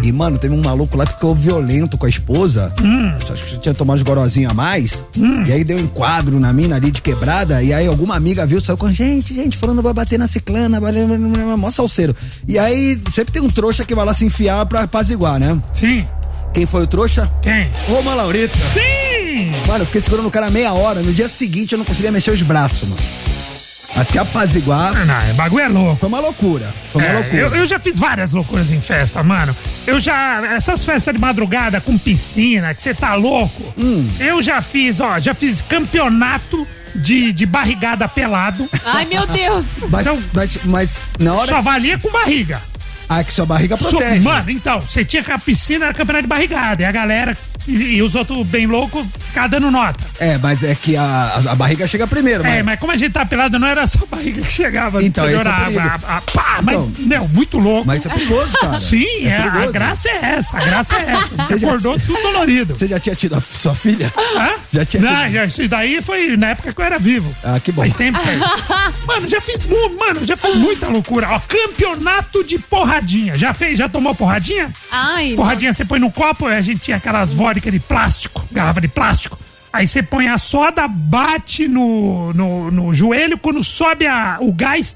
E, 0.04 0.12
mano, 0.12 0.38
teve 0.38 0.54
um 0.54 0.62
maluco 0.62 0.98
lá 0.98 1.06
que 1.06 1.14
ficou 1.14 1.34
violento 1.34 1.98
com 1.98 2.06
a 2.06 2.10
esposa. 2.10 2.74
Acho 3.32 3.44
que 3.44 3.58
tinha 3.60 3.74
tomado 3.74 3.98
uns 3.98 4.04
gorozinhos 4.04 4.52
a 4.52 4.54
mais. 4.54 5.04
E 5.48 5.52
aí 5.52 5.64
deu 5.64 5.78
um 5.78 5.82
enquadro 5.82 6.40
na 6.40 6.52
mina 6.52 6.76
ali 6.76 6.92
de 6.92 7.02
quebrada. 7.02 7.62
E 7.64 7.74
aí 7.74 7.88
alguma 7.88 8.16
amiga 8.16 8.46
viu, 8.46 8.60
saiu 8.62 8.78
com 8.78 8.92
gente, 8.92 9.34
gente, 9.34 9.58
falando 9.58 9.82
vai 9.82 9.94
bater 9.94 10.20
na 10.20 10.28
ciclana, 10.28 10.80
vai- 10.80 10.92
mó 11.58 11.72
salseiro. 11.72 12.16
E 12.48 12.60
aí 12.60 13.00
sempre 13.12 13.32
tem 13.32 13.42
um 13.42 13.50
trouxa 13.50 13.86
que 13.86 13.96
vai 13.96 14.06
lá 14.06 14.14
se 14.14 14.26
enfiar 14.26 14.66
pra 14.66 14.82
apaziguar, 14.82 15.40
né? 15.40 15.58
Sim. 15.74 16.06
Quem 16.54 16.66
foi 16.66 16.84
o 16.84 16.88
trouxa? 16.88 17.30
Quem? 17.42 17.70
Roma 17.88 18.14
Laurita. 18.14 18.58
Sim! 18.74 19.52
Mano, 19.68 19.82
eu 19.82 19.86
fiquei 19.86 20.02
segurando 20.02 20.28
o 20.28 20.32
cara 20.32 20.50
meia 20.50 20.74
hora. 20.74 21.02
No 21.02 21.12
dia 21.14 21.28
seguinte 21.28 21.74
eu 21.74 21.78
não 21.78 21.86
conseguia 21.86 22.12
mexer 22.12 22.32
os 22.32 22.42
braços, 22.42 22.88
mano. 22.88 23.02
Até 23.96 24.20
apaziguar. 24.20 24.92
Ah, 24.96 25.06
Não, 25.06 25.18
é 25.30 25.34
bagulho 25.34 25.64
é 25.64 25.68
louco. 25.68 25.96
Foi 25.98 26.10
uma 26.10 26.20
loucura. 26.20 26.74
Foi 26.92 27.02
uma 27.02 27.10
É, 27.10 27.14
loucura. 27.14 27.42
eu, 27.42 27.56
eu 27.56 27.66
já 27.66 27.80
fiz 27.80 27.98
várias 27.98 28.32
loucuras 28.32 28.72
em 28.72 28.82
festa, 28.82 29.22
mano. 29.24 29.56
Eu 29.88 30.00
já. 30.00 30.42
Essas 30.56 30.84
festas 30.86 31.14
de 31.16 31.22
madrugada 31.22 31.80
com 31.82 31.98
piscina, 31.98 32.74
que 32.74 32.82
você 32.82 32.94
tá 32.94 33.16
louco. 33.16 33.74
Hum. 33.82 34.08
Eu 34.20 34.42
já 34.42 34.62
fiz, 34.62 35.00
ó, 35.00 35.20
já 35.20 35.34
fiz 35.34 35.62
campeonato 35.62 36.68
de, 36.96 37.32
de 37.34 37.46
barrigada 37.46 38.08
pelado. 38.08 38.70
Ai, 38.86 39.06
meu 39.06 39.26
Deus. 39.28 39.66
Mas, 39.90 40.02
Então- 40.02 40.20
mas, 40.34 40.58
mas 40.66 40.92
na 41.20 41.34
hora. 41.34 41.48
Só 41.52 41.62
valia 41.62 41.98
com 42.00 42.10
barriga. 42.12 42.62
Ah, 43.08 43.24
que 43.24 43.32
sua 43.32 43.46
barriga 43.46 43.78
So- 43.78 43.90
protege. 43.90 44.20
mano, 44.22 44.50
então, 44.50 44.80
você 44.82 45.06
tinha 45.06 45.24
que 45.24 45.32
a 45.32 45.38
piscina 45.38 45.86
era 45.86 45.94
campeonato 45.94 46.24
de 46.24 46.28
barrigada. 46.30 46.82
E 46.82 46.86
a 46.86 46.92
galera 46.92 47.38
e, 47.68 47.72
e 47.96 48.02
os 48.02 48.16
outros 48.16 48.46
bem 48.48 48.66
loucos 48.68 49.06
ficavam 49.20 49.50
dando 49.50 49.72
nota. 49.72 50.04
É, 50.20 50.38
mas 50.38 50.64
é 50.64 50.76
que 50.76 50.96
a, 50.96 51.04
a, 51.04 51.52
a 51.52 51.56
barriga 51.56 51.88
chega 51.88 52.08
primeiro, 52.08 52.44
É, 52.46 52.58
mas. 52.58 52.66
mas 52.66 52.80
como 52.80 52.92
a 52.92 52.98
gente 52.98 53.12
tá 53.14 53.26
pelado, 53.26 53.58
não 53.60 53.68
era 53.68 53.86
só 53.88 54.00
a 54.04 54.16
barriga 54.16 54.42
que 54.42 54.52
chegava. 54.52 55.04
Então, 55.04 55.26
esse 55.30 55.48
é 55.48 55.52
perigo. 55.54 55.80
a- 55.80 56.00
a- 56.08 56.18
a- 56.18 56.22
pá, 56.22 56.60
Então. 56.62 56.92
mas, 56.98 57.06
meu, 57.08 57.28
muito 57.30 57.58
louco. 57.58 57.86
Mas 57.88 58.00
isso 58.00 58.10
é 58.10 58.14
perigoso, 58.14 58.58
cara. 58.60 58.80
Sim, 58.80 59.26
é, 59.26 59.38
a 59.38 59.44
perigoso. 59.44 59.72
graça 59.74 60.10
é 60.10 60.26
essa, 60.38 60.58
a 60.58 60.64
graça 60.66 60.96
é 60.96 61.12
essa. 61.12 61.28
Você 61.28 61.36
Você 61.48 61.60
já- 61.60 61.68
acordou 61.68 62.00
tudo 62.00 62.22
dolorido. 62.22 62.76
Você 62.76 62.88
já 62.88 63.00
tinha 63.00 63.16
tido 63.16 63.36
a 63.36 63.42
sua 63.42 63.76
filha? 63.76 64.12
Hã? 64.38 64.52
Já 64.72 64.86
tinha 64.86 65.02
Não, 65.04 65.26
tido- 65.30 65.46
isso 65.46 65.68
daí 65.68 66.02
foi 66.02 66.36
na 66.38 66.48
época 66.50 66.74
que 66.74 66.80
eu 66.82 66.86
era 66.86 66.98
vivo. 67.00 67.34
Ah, 67.44 67.60
que 67.60 67.72
bom. 67.72 67.82
Faz 67.82 67.94
tempo. 67.94 68.20
cara. 68.20 68.36
mano, 69.08 69.28
já 69.28 69.40
fiz, 69.42 69.58
mano, 70.00 70.26
já 70.26 70.36
fiz 70.38 70.56
muita 70.56 70.88
loucura. 70.88 71.28
Ó, 71.32 71.40
campeonato 71.40 72.44
de 72.44 72.58
porradinha. 72.60 73.38
Já 73.38 73.54
fez? 73.54 73.78
Já 73.78 73.88
tomou 73.90 74.14
porradinha? 74.16 74.72
Ai, 74.92 75.34
Porradinha, 75.36 75.72
nossa. 75.72 75.84
você 75.84 75.88
põe 75.90 76.00
no 76.00 76.12
copo, 76.12 76.46
a 76.48 76.62
gente 76.62 76.80
tinha 76.80 76.98
aquelas 76.98 77.32
vodka 77.56 77.72
de 77.72 77.80
plástico, 77.80 78.46
garrafa 78.52 78.82
de 78.82 78.88
plástico. 78.88 79.38
Aí 79.72 79.86
você 79.88 80.02
põe 80.02 80.28
a 80.28 80.38
soda, 80.38 80.88
bate 80.88 81.68
no, 81.68 82.34
no, 82.34 82.72
no 82.72 82.94
joelho, 82.94 83.38
quando 83.38 83.62
sobe 83.64 84.08
a, 84.08 84.38
o 84.40 84.52
gás, 84.54 84.96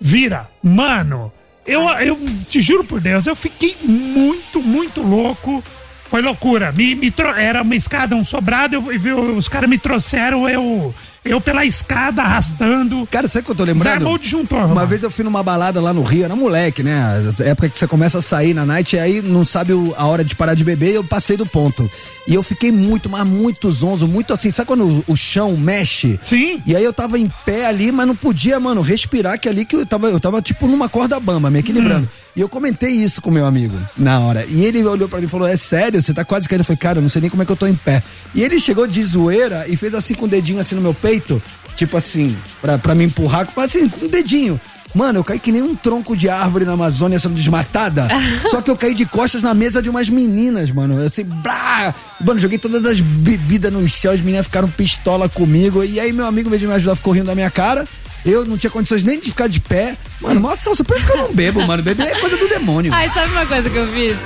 vira. 0.00 0.48
Mano, 0.62 1.32
eu, 1.66 1.82
eu 1.90 2.18
te 2.48 2.60
juro 2.60 2.84
por 2.84 3.00
Deus, 3.00 3.26
eu 3.26 3.36
fiquei 3.36 3.76
muito, 3.82 4.60
muito 4.62 5.00
louco. 5.02 5.62
Foi 6.08 6.22
loucura. 6.22 6.72
Me, 6.76 6.94
me 6.94 7.12
Era 7.36 7.62
uma 7.62 7.74
escada, 7.74 8.14
um 8.14 8.24
sobrado, 8.24 8.74
eu, 8.76 8.92
eu- 8.92 9.36
os 9.36 9.48
caras 9.48 9.68
me 9.68 9.78
trouxeram, 9.78 10.48
eu, 10.48 10.94
eu 11.26 11.40
pela 11.40 11.64
escada 11.64 12.22
arrastando. 12.22 13.06
Cara, 13.10 13.28
sabe 13.28 13.42
o 13.42 13.44
que 13.46 13.50
eu 13.52 13.56
tô 13.56 13.64
lembrando? 13.64 13.84
Desarmou 13.84 14.14
o 14.14 14.18
disjuntor, 14.18 14.58
Uma 14.58 14.66
Romano. 14.68 14.86
vez 14.86 15.02
eu 15.02 15.10
fui 15.10 15.24
numa 15.24 15.42
balada 15.42 15.80
lá 15.80 15.92
no 15.92 16.02
Rio, 16.02 16.24
era 16.24 16.36
moleque, 16.36 16.82
né? 16.82 17.22
Época 17.40 17.68
que 17.68 17.78
você 17.78 17.86
começa 17.86 18.18
a 18.18 18.22
sair 18.22 18.54
na 18.54 18.64
night 18.64 18.96
e 18.96 18.98
aí 18.98 19.20
não 19.22 19.44
sabe 19.44 19.72
a 19.96 20.06
hora 20.06 20.24
de 20.24 20.34
parar 20.34 20.54
de 20.54 20.64
beber 20.64 20.92
e 20.92 20.94
eu 20.94 21.04
passei 21.04 21.36
do 21.36 21.46
ponto. 21.46 21.88
E 22.28 22.34
eu 22.34 22.42
fiquei 22.42 22.72
muito, 22.72 23.08
mas 23.08 23.26
muito 23.26 23.70
zonzo, 23.70 24.06
muito 24.08 24.32
assim. 24.32 24.50
Sabe 24.50 24.66
quando 24.66 24.84
o, 24.84 25.04
o 25.12 25.16
chão 25.16 25.56
mexe? 25.56 26.18
Sim. 26.22 26.60
E 26.66 26.74
aí 26.74 26.82
eu 26.82 26.92
tava 26.92 27.18
em 27.18 27.30
pé 27.44 27.66
ali, 27.66 27.92
mas 27.92 28.06
não 28.06 28.16
podia, 28.16 28.58
mano, 28.58 28.80
respirar, 28.80 29.38
que 29.38 29.48
ali 29.48 29.64
que 29.64 29.76
eu 29.76 29.86
tava, 29.86 30.08
eu 30.08 30.18
tava 30.18 30.42
tipo 30.42 30.66
numa 30.66 30.88
corda 30.88 31.20
bamba, 31.20 31.50
me 31.50 31.60
equilibrando. 31.60 32.08
E 32.36 32.40
eu 32.42 32.50
comentei 32.50 32.90
isso 32.90 33.22
com 33.22 33.30
meu 33.30 33.46
amigo 33.46 33.74
na 33.96 34.20
hora. 34.20 34.44
E 34.46 34.62
ele 34.62 34.84
olhou 34.84 35.08
pra 35.08 35.18
mim 35.18 35.24
e 35.24 35.28
falou: 35.28 35.48
É 35.48 35.56
sério, 35.56 36.02
você 36.02 36.12
tá 36.12 36.22
quase 36.22 36.46
caindo. 36.46 36.60
Eu 36.60 36.66
falei, 36.66 36.78
cara, 36.78 36.98
eu 36.98 37.02
não 37.02 37.08
sei 37.08 37.22
nem 37.22 37.30
como 37.30 37.42
é 37.42 37.46
que 37.46 37.52
eu 37.52 37.56
tô 37.56 37.66
em 37.66 37.74
pé. 37.74 38.02
E 38.34 38.42
ele 38.42 38.60
chegou 38.60 38.86
de 38.86 39.02
zoeira 39.02 39.64
e 39.66 39.74
fez 39.74 39.94
assim 39.94 40.14
com 40.14 40.26
o 40.26 40.28
dedinho 40.28 40.60
assim 40.60 40.74
no 40.74 40.82
meu 40.82 40.92
peito, 40.92 41.42
tipo 41.74 41.96
assim, 41.96 42.36
pra, 42.60 42.76
pra 42.76 42.94
me 42.94 43.04
empurrar, 43.04 43.48
assim, 43.56 43.88
com 43.88 44.04
o 44.04 44.08
dedinho. 44.08 44.60
Mano, 44.94 45.18
eu 45.18 45.24
caí 45.24 45.38
que 45.38 45.52
nem 45.52 45.62
um 45.62 45.74
tronco 45.74 46.16
de 46.16 46.28
árvore 46.28 46.64
na 46.64 46.72
Amazônia 46.72 47.18
sendo 47.18 47.34
desmatada. 47.34 48.06
só 48.50 48.60
que 48.60 48.70
eu 48.70 48.76
caí 48.76 48.94
de 48.94 49.06
costas 49.06 49.42
na 49.42 49.54
mesa 49.54 49.82
de 49.82 49.88
umas 49.88 50.08
meninas, 50.08 50.70
mano. 50.70 51.02
Assim, 51.02 51.24
brá! 51.24 51.94
Mano, 52.20 52.38
joguei 52.38 52.58
todas 52.58 52.84
as 52.84 53.00
bebidas 53.00 53.72
no 53.72 53.86
chão, 53.88 54.12
as 54.12 54.20
meninas 54.20 54.46
ficaram 54.46 54.68
pistola 54.68 55.28
comigo. 55.28 55.82
E 55.82 55.98
aí 55.98 56.12
meu 56.12 56.26
amigo, 56.26 56.48
em 56.48 56.50
vez 56.50 56.60
de 56.60 56.66
me 56.66 56.74
ajudar, 56.74 56.96
ficou 56.96 57.12
rindo 57.12 57.26
da 57.26 57.34
minha 57.34 57.50
cara. 57.50 57.86
Eu 58.26 58.44
não 58.44 58.58
tinha 58.58 58.70
condições 58.70 59.02
nem 59.04 59.20
de 59.20 59.26
ficar 59.28 59.46
de 59.48 59.60
pé. 59.60 59.96
Mano, 60.20 60.40
mó 60.40 60.54
salsa, 60.56 60.82
por 60.82 60.96
isso 60.96 61.06
que 61.06 61.12
eu 61.12 61.16
não 61.18 61.32
bebo, 61.32 61.64
mano. 61.64 61.82
Beber 61.82 62.06
é 62.08 62.18
coisa 62.20 62.36
do 62.36 62.48
demônio. 62.48 62.92
Ai, 62.92 63.08
sabe 63.10 63.30
uma 63.32 63.46
coisa 63.46 63.70
que 63.70 63.76
eu 63.76 63.86
fiz? 63.92 64.16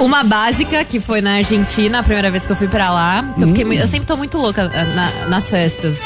Uma 0.00 0.24
básica, 0.24 0.84
que 0.84 0.98
foi 0.98 1.20
na 1.20 1.34
Argentina, 1.36 2.00
a 2.00 2.02
primeira 2.02 2.30
vez 2.30 2.46
que 2.46 2.52
eu 2.52 2.56
fui 2.56 2.66
pra 2.68 2.90
lá. 2.90 3.24
Eu, 3.38 3.48
fiquei, 3.48 3.64
mui- 3.64 3.80
eu 3.80 3.86
sempre 3.86 4.06
tô 4.06 4.16
muito 4.16 4.36
louca 4.38 4.70
ah, 4.74 4.84
na- 4.94 5.28
nas 5.28 5.48
festas. 5.48 5.98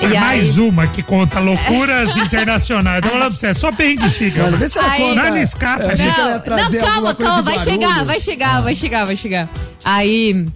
É 0.00 0.06
E 0.06 0.18
mais 0.18 0.58
aí, 0.58 0.60
uma 0.68 0.86
que 0.86 1.02
conta 1.02 1.40
loucuras 1.40 2.14
internacionais. 2.18 3.00
Tô 3.02 3.08
falando 3.08 3.28
pra 3.28 3.36
você, 3.38 3.46
é 3.48 3.54
só 3.54 3.72
perrengue 3.72 4.10
chica. 4.10 4.50
Vê 4.50 4.68
se 4.68 4.78
ela 4.78 4.90
Aí- 4.90 5.00
conta. 5.02 5.14
Nada 5.14 5.40
escapa, 5.40 5.82
Não, 5.82 6.70
não, 6.70 6.80
calma, 6.80 7.14
calma, 7.14 7.42
vai 7.42 7.58
chegar, 7.64 8.04
vai 8.04 8.20
chegar, 8.20 8.60
vai 8.62 8.74
chegar, 8.74 9.04
vai 9.06 9.16
chegar. 9.16 9.48
Aí 9.84 10.46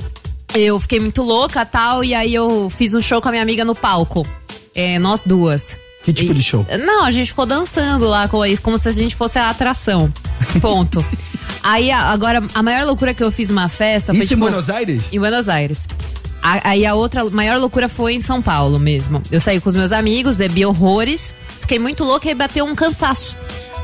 eu 0.54 0.78
fiquei 0.80 1.00
muito 1.00 1.22
louca 1.22 1.64
tal, 1.64 2.04
e 2.04 2.14
aí 2.14 2.34
eu 2.34 2.70
fiz 2.76 2.94
um 2.94 3.00
show 3.02 3.20
com 3.20 3.28
a 3.28 3.30
minha 3.32 3.42
amiga 3.42 3.64
no 3.64 3.74
palco. 3.74 4.26
É, 4.76 4.98
nós 4.98 5.24
duas. 5.24 5.76
Que 6.04 6.12
tipo 6.12 6.32
de 6.32 6.42
show? 6.42 6.64
Não, 6.86 7.04
a 7.04 7.10
gente 7.10 7.28
ficou 7.28 7.44
dançando 7.46 8.06
lá 8.06 8.28
com 8.28 8.44
isso, 8.46 8.62
como 8.62 8.78
se 8.78 8.88
a 8.88 8.92
gente 8.92 9.16
fosse 9.16 9.38
a 9.40 9.50
atração. 9.50 10.12
Ponto. 10.60 11.04
aí 11.64 11.90
agora, 11.90 12.42
a 12.54 12.62
maior 12.62 12.86
loucura 12.86 13.12
que 13.12 13.24
eu 13.24 13.32
fiz 13.32 13.48
numa 13.50 13.68
festa 13.68 14.12
foi 14.14 14.22
Isso 14.24 14.34
em 14.34 14.36
tipo, 14.36 14.48
Buenos 14.48 14.70
Aires? 14.70 15.02
em 15.10 15.18
Buenos 15.18 15.48
Aires. 15.48 15.86
Aí 16.42 16.86
a 16.86 16.94
outra 16.94 17.24
maior 17.30 17.58
loucura 17.58 17.88
foi 17.88 18.14
em 18.14 18.20
São 18.20 18.40
Paulo 18.40 18.78
mesmo. 18.78 19.20
Eu 19.32 19.40
saí 19.40 19.58
com 19.60 19.68
os 19.68 19.74
meus 19.74 19.90
amigos, 19.90 20.36
bebi 20.36 20.64
horrores, 20.64 21.34
fiquei 21.60 21.78
muito 21.80 22.04
louca 22.04 22.30
e 22.30 22.34
bateu 22.36 22.64
um 22.64 22.74
cansaço. 22.76 23.34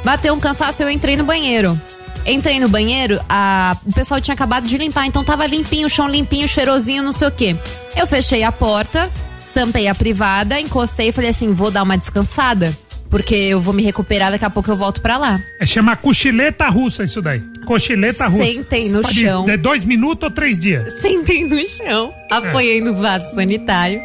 Bateu 0.05 0.33
um 0.33 0.39
cansaço 0.39 0.81
e 0.81 0.85
eu 0.85 0.91
entrei 0.91 1.17
no 1.17 1.25
banheiro. 1.25 1.81
Entrei 2.25 2.61
no 2.61 2.69
banheiro, 2.69 3.21
a- 3.29 3.77
o 3.85 3.93
pessoal 3.93 4.21
tinha 4.21 4.35
acabado 4.35 4.65
de 4.69 4.79
limpar, 4.79 5.07
então 5.09 5.25
tava 5.25 5.45
limpinho, 5.45 5.89
o 5.89 5.91
chão 5.91 6.07
limpinho, 6.07 6.47
cheirosinho, 6.47 7.03
não 7.03 7.11
sei 7.11 7.27
o 7.27 7.33
quê. 7.33 7.57
Eu 7.97 8.07
fechei 8.07 8.45
a 8.45 8.53
porta, 8.53 9.11
tampei 9.55 9.89
a 9.89 9.95
privada, 9.95 10.61
encostei 10.61 11.09
e 11.09 11.13
falei 11.13 11.31
assim: 11.31 11.53
vou 11.53 11.71
dar 11.71 11.83
uma 11.83 11.97
descansada, 11.97 12.77
porque 13.11 13.35
eu 13.35 13.61
vou 13.61 13.73
me 13.75 13.83
recuperar, 13.83 14.31
daqui 14.31 14.45
a 14.45 14.51
pouco 14.51 14.71
eu 14.71 14.77
volto 14.77 15.01
pra 15.01 15.17
lá. 15.17 15.41
É 15.61 15.67
chama 15.67 15.95
cochileta 15.97 16.69
russa 16.69 17.05
isso 17.05 17.21
daí. 17.23 17.43
Cochileta 17.67 18.27
russa. 18.27 18.47
Sentei 18.53 18.89
no 18.91 19.03
Pode- 19.03 19.21
chão. 19.21 19.45
De 19.45 19.57
dois 19.57 19.85
minutos 19.85 20.25
ou 20.29 20.31
três 20.31 20.59
dias. 20.59 20.93
Sentei 21.01 21.45
no 21.45 21.65
chão, 21.67 22.13
apoiei 22.31 22.81
no 22.81 22.95
vaso 22.95 23.35
sanitário 23.35 24.01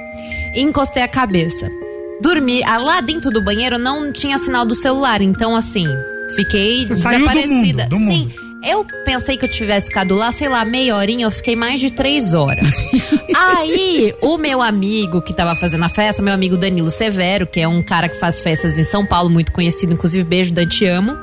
e 0.56 0.62
encostei 0.62 1.02
a 1.04 1.08
cabeça. 1.08 1.68
Dormi. 2.22 2.64
ah, 2.64 2.78
Lá 2.80 3.02
dentro 3.02 3.30
do 3.32 3.42
banheiro 3.42 3.78
não 3.78 4.12
tinha 4.12 4.38
sinal 4.38 4.66
do 4.66 4.74
celular, 4.76 5.22
então 5.22 5.56
assim, 5.56 5.86
fiquei 6.36 6.86
Você 6.86 6.96
saiu 6.96 7.20
do 7.20 7.26
desaparecida. 7.28 7.84
mundo, 7.84 7.90
do 7.90 7.98
Sim. 7.98 8.06
mundo. 8.06 8.48
Eu 8.64 8.86
pensei 9.06 9.38
que 9.38 9.46
eu 9.46 9.50
tivesse 9.50 9.86
ficado 9.88 10.16
lá, 10.16 10.32
sei 10.32 10.50
lá, 10.50 10.66
meia 10.66 10.96
horinha, 10.96 11.26
eu 11.28 11.32
fiquei 11.32 11.56
mais 11.56 11.80
de 11.80 11.92
três 11.92 12.34
horas. 12.34 12.68
Aí, 13.40 14.16
o 14.20 14.36
meu 14.36 14.64
amigo 14.64 15.22
que 15.22 15.32
tava 15.32 15.56
fazendo 15.56 15.84
a 15.86 15.90
festa, 15.90 16.24
meu 16.24 16.34
amigo 16.34 16.58
Danilo 16.58 16.90
Severo, 16.90 17.46
que 17.46 17.60
é 17.60 17.68
um 17.68 17.84
cara 17.84 18.10
que 18.10 18.20
faz 18.20 18.42
festas 18.42 18.80
em 18.80 18.84
São 18.84 19.06
Paulo, 19.06 19.30
muito 19.30 19.52
conhecido, 19.52 19.94
inclusive 19.94 20.24
beijo 20.24 20.52
da 20.52 20.66
Te 20.66 20.88
Amo. 20.88 21.16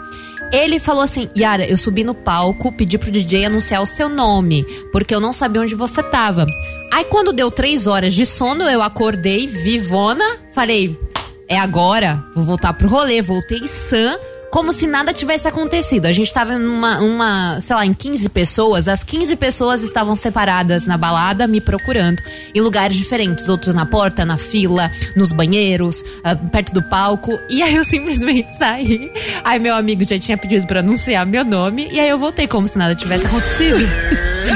Ele 0.52 0.78
falou 0.78 1.02
assim: 1.02 1.28
Yara, 1.36 1.66
eu 1.66 1.76
subi 1.76 2.04
no 2.04 2.14
palco, 2.14 2.70
pedi 2.70 2.96
pro 2.96 3.10
DJ 3.10 3.46
anunciar 3.46 3.82
o 3.82 3.86
seu 3.86 4.08
nome, 4.08 4.64
porque 4.92 5.12
eu 5.12 5.18
não 5.18 5.32
sabia 5.32 5.60
onde 5.60 5.74
você 5.74 6.04
tava. 6.04 6.46
Aí, 6.92 7.04
quando 7.06 7.32
deu 7.32 7.50
três 7.50 7.88
horas 7.88 8.14
de 8.14 8.24
sono, 8.24 8.62
eu 8.62 8.80
acordei, 8.80 9.48
vivona, 9.48 10.24
falei: 10.52 10.96
é 11.48 11.58
agora, 11.58 12.24
vou 12.34 12.44
voltar 12.44 12.72
pro 12.74 12.88
rolê. 12.88 13.20
Voltei 13.20 13.66
sã, 13.66 14.16
como 14.54 14.72
se 14.72 14.86
nada 14.86 15.12
tivesse 15.12 15.48
acontecido. 15.48 16.06
A 16.06 16.12
gente 16.12 16.32
tava 16.32 16.56
numa, 16.56 17.00
uma, 17.00 17.60
sei 17.60 17.74
lá, 17.74 17.84
em 17.84 17.92
15 17.92 18.28
pessoas. 18.28 18.86
As 18.86 19.02
15 19.02 19.34
pessoas 19.34 19.82
estavam 19.82 20.14
separadas 20.14 20.86
na 20.86 20.96
balada, 20.96 21.48
me 21.48 21.60
procurando. 21.60 22.22
Em 22.54 22.60
lugares 22.60 22.96
diferentes. 22.96 23.48
Outros 23.48 23.74
na 23.74 23.84
porta, 23.84 24.24
na 24.24 24.38
fila, 24.38 24.92
nos 25.16 25.32
banheiros, 25.32 26.04
ah, 26.22 26.36
perto 26.36 26.72
do 26.72 26.84
palco. 26.84 27.36
E 27.50 27.64
aí 27.64 27.74
eu 27.74 27.84
simplesmente 27.84 28.48
saí. 28.56 29.10
Aí 29.42 29.58
meu 29.58 29.74
amigo 29.74 30.08
já 30.08 30.20
tinha 30.20 30.38
pedido 30.38 30.68
pra 30.68 30.78
anunciar 30.78 31.26
meu 31.26 31.44
nome. 31.44 31.88
E 31.90 31.98
aí 31.98 32.08
eu 32.08 32.18
voltei 32.20 32.46
como 32.46 32.68
se 32.68 32.78
nada 32.78 32.94
tivesse 32.94 33.26
acontecido. 33.26 33.84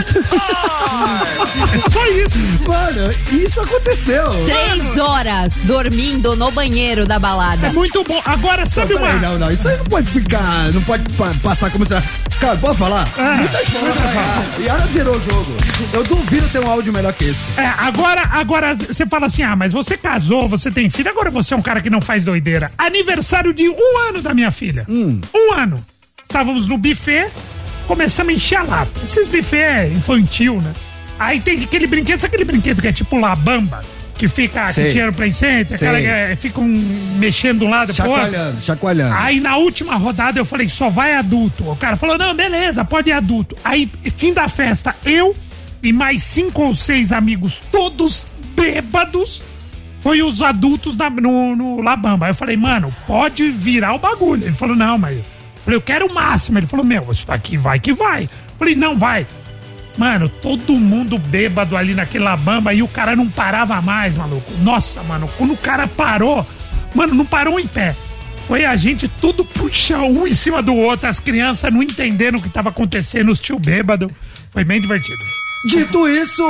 Só 1.90 2.06
isso. 2.06 2.38
Mano, 2.66 3.10
isso 3.32 3.60
aconteceu. 3.60 4.24
Três 4.44 4.96
horas 4.98 5.54
dormindo 5.64 6.36
no 6.36 6.50
banheiro 6.50 7.06
da 7.06 7.18
balada. 7.18 7.68
É 7.68 7.72
muito 7.72 8.04
bom. 8.04 8.20
Agora, 8.24 8.66
sabe 8.66 8.94
Não, 8.94 9.02
uma. 9.02 9.12
não, 9.14 9.38
não. 9.38 9.50
Isso 9.50 9.68
aí 9.68 9.78
não 9.78 9.84
pode 9.88 10.10
ficar. 10.10 10.72
Não 10.72 10.82
pode 10.82 11.04
pa- 11.14 11.34
passar 11.42 11.70
como 11.70 11.84
se. 11.86 11.94
Cara, 12.40 12.56
pode 12.56 12.78
falar? 12.78 13.08
Ah, 13.18 13.36
Muitas 13.38 13.68
pode 13.68 14.62
E 14.62 14.66
Yara 14.66 14.86
zerou 14.86 15.16
o 15.16 15.20
jogo. 15.20 15.56
Eu 15.92 16.04
duvido 16.04 16.48
ter 16.48 16.60
um 16.60 16.70
áudio 16.70 16.92
melhor 16.92 17.12
que 17.12 17.24
esse. 17.24 17.60
É, 17.60 17.66
agora, 17.78 18.22
agora 18.30 18.74
você 18.74 19.06
fala 19.06 19.26
assim: 19.26 19.42
ah, 19.42 19.56
mas 19.56 19.72
você 19.72 19.96
casou, 19.96 20.48
você 20.48 20.70
tem 20.70 20.88
filho, 20.90 21.10
agora 21.10 21.30
você 21.30 21.54
é 21.54 21.56
um 21.56 21.62
cara 21.62 21.80
que 21.80 21.90
não 21.90 22.00
faz 22.00 22.22
doideira. 22.24 22.70
Aniversário 22.78 23.52
de 23.52 23.68
um 23.68 23.98
ano 24.08 24.22
da 24.22 24.32
minha 24.34 24.50
filha. 24.50 24.84
Um 24.88 25.20
ano. 25.54 25.82
Estávamos 26.22 26.66
no 26.66 26.76
buffet, 26.76 27.30
começamos 27.86 28.32
a 28.32 28.36
encher 28.36 28.56
a 28.58 28.62
lata. 28.62 28.90
Esses 29.02 29.26
buffet 29.26 29.90
infantil, 29.94 30.60
né? 30.60 30.72
Aí 31.18 31.40
tem 31.40 31.64
aquele 31.64 31.86
brinquedo, 31.86 32.20
sabe 32.20 32.34
aquele 32.34 32.44
brinquedo 32.44 32.80
que 32.82 32.88
é 32.88 32.92
tipo 32.92 33.18
labamba? 33.18 33.82
Que 34.18 34.26
fica, 34.26 34.72
Sei. 34.72 34.86
que 34.86 34.92
tira 34.92 35.06
no 35.06 35.12
play 35.12 35.32
center, 35.32 35.76
aquela 35.76 36.00
que 36.00 36.06
é, 36.06 36.34
fica 36.34 36.60
um, 36.60 37.16
mexendo 37.18 37.60
de 37.60 37.64
um 37.64 37.70
lado 37.70 37.94
pro. 37.94 37.94
Chacoalhando, 37.94 38.60
chacoalhando. 38.60 39.14
Aí 39.16 39.38
na 39.38 39.56
última 39.56 39.94
rodada 39.94 40.40
eu 40.40 40.44
falei, 40.44 40.68
só 40.68 40.90
vai 40.90 41.14
adulto. 41.14 41.70
O 41.70 41.76
cara 41.76 41.94
falou, 41.94 42.18
não, 42.18 42.34
beleza, 42.34 42.84
pode 42.84 43.10
ir 43.10 43.12
adulto. 43.12 43.56
Aí, 43.64 43.88
fim 44.16 44.34
da 44.34 44.48
festa, 44.48 44.94
eu 45.04 45.36
e 45.82 45.92
mais 45.92 46.24
cinco 46.24 46.62
ou 46.62 46.74
seis 46.74 47.12
amigos, 47.12 47.60
todos 47.70 48.26
bêbados, 48.56 49.40
foi 50.00 50.22
os 50.22 50.42
adultos 50.42 50.96
no, 50.96 51.56
no 51.56 51.80
Labamba. 51.80 52.26
Aí 52.26 52.30
eu 52.30 52.34
falei, 52.34 52.56
mano, 52.56 52.92
pode 53.06 53.50
virar 53.50 53.94
o 53.94 53.98
bagulho. 53.98 54.44
Ele 54.44 54.54
falou, 54.54 54.76
não, 54.76 54.98
mas. 54.98 55.18
Eu 55.18 55.24
falei, 55.64 55.76
eu 55.76 55.82
quero 55.82 56.06
o 56.06 56.14
máximo. 56.14 56.58
Ele 56.58 56.66
falou, 56.66 56.84
meu, 56.84 57.06
isso 57.10 57.26
daqui 57.26 57.56
vai 57.56 57.78
que 57.78 57.92
vai. 57.92 58.24
Eu 58.24 58.30
falei, 58.58 58.74
não, 58.74 58.96
vai. 58.96 59.26
Mano, 59.98 60.28
todo 60.28 60.74
mundo 60.74 61.18
bêbado 61.18 61.76
ali 61.76 61.92
naquele 61.92 62.22
Labamba 62.22 62.72
e 62.72 62.84
o 62.84 62.88
cara 62.88 63.16
não 63.16 63.28
parava 63.28 63.82
mais, 63.82 64.14
maluco. 64.14 64.52
Nossa, 64.62 65.02
mano, 65.02 65.28
quando 65.36 65.52
o 65.52 65.56
cara 65.56 65.88
parou, 65.88 66.46
mano, 66.94 67.14
não 67.14 67.26
parou 67.26 67.58
em 67.58 67.66
pé. 67.66 67.96
Foi 68.46 68.64
a 68.64 68.76
gente 68.76 69.08
tudo 69.20 69.44
puxa 69.44 69.98
um 69.98 70.24
em 70.26 70.32
cima 70.32 70.62
do 70.62 70.74
outro, 70.74 71.08
as 71.08 71.18
crianças 71.18 71.72
não 71.72 71.82
entenderam 71.82 72.38
o 72.38 72.40
que 72.40 72.46
estava 72.46 72.68
acontecendo, 72.68 73.32
os 73.32 73.40
tio 73.40 73.58
bêbado. 73.58 74.10
Foi 74.52 74.64
bem 74.64 74.80
divertido. 74.80 75.18
Dito 75.66 76.08
isso, 76.08 76.44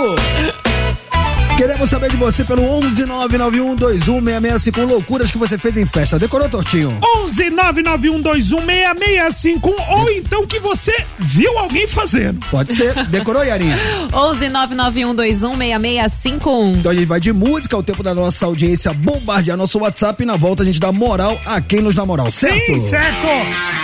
queremos 1.58 1.90
saber 1.90 2.08
de 2.08 2.16
você 2.16 2.44
pelo 2.44 2.62
11991216651 2.62 4.86
loucuras 4.86 5.32
que 5.32 5.38
você 5.38 5.58
fez 5.58 5.76
em 5.76 5.84
festa. 5.84 6.16
Decorou, 6.16 6.48
Tortinho? 6.48 6.96
11 7.24 7.50
991216651 7.50 9.74
ou 9.90 10.08
então 10.12 10.46
que 10.46 10.60
você 10.60 10.94
viu 11.18 11.58
alguém 11.58 11.88
fazendo. 11.88 12.38
Pode 12.48 12.76
ser. 12.76 12.94
Decorou, 13.06 13.42
Yarinha? 13.42 13.76
11 14.14 14.46
991216651. 14.46 16.76
Então 16.76 16.92
a 16.92 16.94
gente 16.94 17.06
vai 17.06 17.18
de 17.18 17.32
música, 17.32 17.76
o 17.76 17.82
tempo 17.82 18.04
da 18.04 18.14
nossa 18.14 18.46
audiência 18.46 18.92
bombardear 18.92 19.56
nosso 19.56 19.80
WhatsApp 19.80 20.22
e 20.22 20.26
na 20.26 20.36
volta 20.36 20.62
a 20.62 20.66
gente 20.66 20.78
dá 20.78 20.92
moral 20.92 21.40
a 21.44 21.60
quem 21.60 21.82
nos 21.82 21.96
dá 21.96 22.06
moral, 22.06 22.30
certo? 22.30 22.66
Sim, 22.66 22.80
certo. 22.80 23.26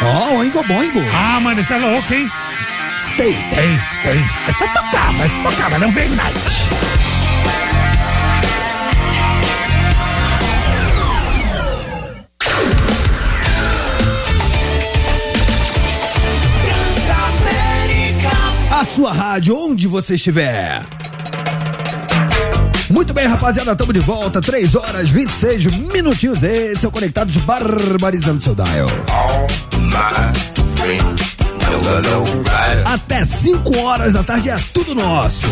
Ó, 0.01 0.35
oingo 0.37 0.63
boingo. 0.63 1.01
Ah, 1.13 1.41
mano, 1.41 1.61
isso 1.61 1.73
é 1.73 1.79
louco, 1.79 2.15
hein? 2.15 2.31
Stay. 3.01 3.33
Tem, 3.33 3.77
tem. 4.05 4.25
Essa 4.47 4.69
tocava, 4.69 5.25
essa 5.25 5.43
tocava, 5.43 5.77
não 5.81 5.91
vem 5.91 6.09
night. 6.11 6.71
Sua 18.95 19.13
rádio, 19.13 19.57
onde 19.57 19.89
você 19.89 20.15
estiver. 20.15 20.81
Muito 22.89 23.13
bem, 23.13 23.27
rapaziada, 23.27 23.73
estamos 23.73 23.93
de 23.93 23.99
volta. 23.99 24.41
3 24.41 24.77
horas 24.77 25.09
26 25.09 25.67
minutinhos. 25.93 26.43
Esse 26.45 26.85
é 26.87 26.89
o 26.89 26.93
Conectados 26.93 27.37
Barbarizando 27.39 28.41
seu 28.41 28.55
dial. 28.55 28.89
Até 32.85 33.25
5 33.25 33.79
horas 33.79 34.13
da 34.13 34.23
tarde 34.23 34.49
é 34.49 34.57
tudo 34.73 34.95
nosso. 34.95 35.43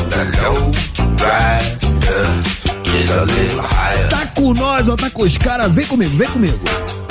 Tá 4.09 4.27
com 4.37 4.55
nós 4.55 4.89
ou 4.89 4.97
tá 4.97 5.11
com 5.11 5.23
os 5.23 5.37
caras? 5.37 5.73
Vem 5.73 5.87
comigo, 5.87 6.17
vem 6.17 6.29
comigo. 6.29 6.61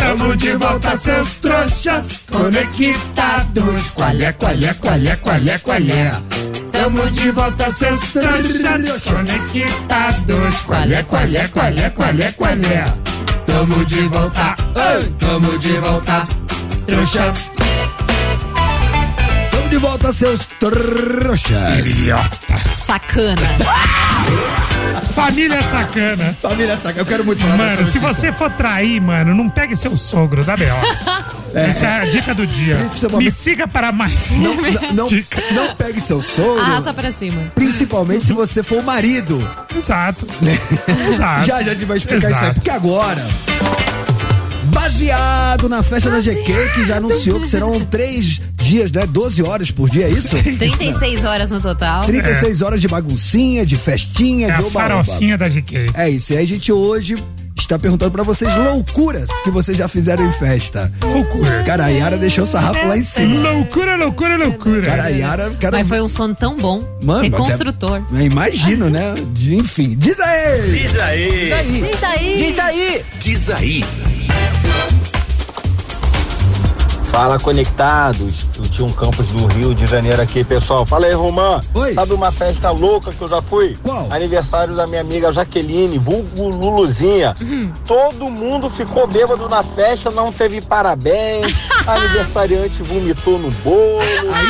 Tamo 0.01 0.35
de 0.35 0.55
volta, 0.55 0.97
seus 0.97 1.39
trouxas 1.39 2.21
conectados. 2.29 3.91
Qualé, 3.95 4.33
qualé, 4.33 4.73
qualé, 4.81 5.15
qualé, 5.17 5.59
qualé. 5.59 6.11
Tamo 6.71 7.03
de 7.05 7.31
volta, 7.31 7.71
seus 7.71 8.01
trouxas 8.11 9.03
conectados. 9.03 10.55
Qualé, 10.65 11.03
qualé, 11.03 11.47
qualé, 11.53 11.93
qualé, 11.93 12.33
qualé. 12.33 12.83
Tamo 13.45 13.85
de 13.85 14.07
volta, 14.07 14.55
oi, 14.75 15.03
tamo 15.19 15.51
de 15.59 15.79
volta, 15.79 16.27
trouxa. 16.87 17.50
De 19.71 19.77
volta, 19.77 20.11
seus 20.13 20.45
trouxas. 20.59 21.85
Sacana. 22.77 23.41
Família 25.15 25.63
sacana. 25.63 26.35
Família 26.41 26.77
saca, 26.77 26.99
eu 26.99 27.05
quero 27.05 27.23
muito 27.25 27.41
falar 27.41 27.57
Mano, 27.57 27.69
dessa 27.77 27.91
se 27.91 27.99
notícia. 27.99 28.31
você 28.31 28.37
for 28.37 28.49
trair, 28.51 29.01
mano, 29.01 29.33
não 29.35 29.49
pegue 29.49 29.75
seu 29.75 29.95
sogro, 29.95 30.43
dá 30.43 30.55
B.O. 30.57 30.75
Essa 31.57 31.85
é 31.85 32.01
a 32.01 32.05
dica 32.05 32.33
do 32.33 32.45
dia. 32.47 32.77
Me 33.17 33.29
siga 33.31 33.67
para 33.67 33.91
mais. 33.91 34.31
Não, 34.31 34.55
não, 34.55 34.93
não, 34.93 35.07
dicas. 35.07 35.43
não 35.53 35.73
pegue 35.75 35.99
seu 36.01 36.21
sogro, 36.21 36.61
Arrasta 36.61 36.93
pra 36.93 37.11
cima. 37.11 37.51
principalmente 37.55 38.25
se 38.25 38.33
você 38.33 38.61
for 38.63 38.79
o 38.79 38.83
marido. 38.83 39.39
Exato. 39.75 40.27
Exato. 41.13 41.45
Já 41.45 41.61
já 41.63 41.71
a 41.71 41.73
gente 41.75 41.85
vai 41.85 41.97
explicar 41.97 42.17
isso 42.19 42.27
aí, 42.27 42.43
Exato. 42.43 42.53
porque 42.55 42.69
agora. 42.69 43.25
Baseado 44.71 45.67
na 45.69 45.83
festa 45.83 46.09
da 46.09 46.19
GQ, 46.21 46.69
que 46.73 46.85
já 46.85 46.97
anunciou 46.97 47.39
que 47.39 47.47
serão 47.47 47.79
três 47.85 48.41
dias, 48.55 48.91
né? 48.91 49.05
12 49.05 49.43
horas 49.43 49.69
por 49.71 49.89
dia, 49.89 50.05
é 50.05 50.09
isso? 50.09 50.35
36 50.41 51.23
horas 51.25 51.51
no 51.51 51.61
total. 51.61 52.03
36 52.05 52.61
horas 52.61 52.81
de 52.81 52.87
baguncinha, 52.87 53.65
de 53.65 53.77
festinha, 53.77 54.47
É 54.47 54.51
de 54.51 54.57
a 54.57 54.59
oba-oba. 54.65 55.03
farofinha 55.03 55.37
da 55.37 55.47
GK. 55.49 55.87
É 55.93 56.09
isso, 56.09 56.33
e 56.33 56.37
aí 56.37 56.43
a 56.43 56.47
gente 56.47 56.71
hoje 56.71 57.15
está 57.57 57.77
perguntando 57.77 58.11
pra 58.11 58.23
vocês 58.23 58.53
loucuras 58.55 59.29
que 59.43 59.51
vocês 59.51 59.77
já 59.77 59.87
fizeram 59.87 60.25
em 60.25 60.31
festa. 60.33 60.91
Loucura. 61.01 61.63
Cara, 61.63 61.85
a 61.85 61.89
Yara 61.89 62.17
deixou 62.17 62.43
o 62.43 62.47
sarrafo 62.47 62.85
lá 62.87 62.97
em 62.97 63.03
cima. 63.03 63.39
Loucura, 63.51 63.95
loucura, 63.95 64.35
loucura. 64.35 64.81
Cara, 64.81 65.03
a 65.03 65.09
Yara, 65.09 65.51
cara, 65.51 65.77
Mas 65.77 65.87
foi 65.87 66.01
um 66.01 66.07
sono 66.07 66.33
tão 66.35 66.57
bom. 66.57 66.81
Mano, 67.03 67.21
Reconstrutor. 67.21 68.01
até- 68.11 68.23
imagino, 68.23 68.89
né? 68.89 69.13
De- 69.33 69.55
enfim, 69.55 69.95
diz 69.97 70.19
aí! 70.19 70.71
Diz 70.71 70.97
aí. 70.97 71.45
Isso 71.93 72.05
aí. 72.05 72.37
Diz 72.45 72.59
aí! 72.59 73.05
Diz 73.19 73.49
aí. 73.51 73.85
Fala 77.11 77.37
conectados, 77.37 78.45
do 78.57 78.69
Tio 78.69 78.85
Campos 78.93 79.25
do 79.27 79.45
Rio 79.47 79.75
de 79.75 79.85
Janeiro 79.85 80.21
aqui, 80.21 80.45
pessoal. 80.45 80.85
Fala 80.85 81.07
aí, 81.07 81.13
Romã. 81.13 81.59
Oi. 81.75 81.93
Sabe 81.93 82.13
uma 82.13 82.31
festa 82.31 82.71
louca 82.71 83.11
que 83.11 83.21
eu 83.21 83.27
já 83.27 83.41
fui? 83.41 83.77
Qual? 83.83 84.07
Aniversário 84.09 84.73
da 84.77 84.87
minha 84.87 85.01
amiga 85.01 85.31
Jaqueline, 85.33 85.97
vulgo 85.97 86.47
Luluzinha. 86.47 87.35
Todo 87.85 88.29
mundo 88.29 88.69
ficou 88.69 89.05
bêbado 89.05 89.49
na 89.49 89.61
festa, 89.61 90.09
não 90.09 90.31
teve 90.31 90.61
parabéns. 90.61 91.53
A 91.87 91.93
aniversariante 91.93 92.83
vomitou 92.83 93.39
no 93.39 93.49
bolo, 93.51 93.99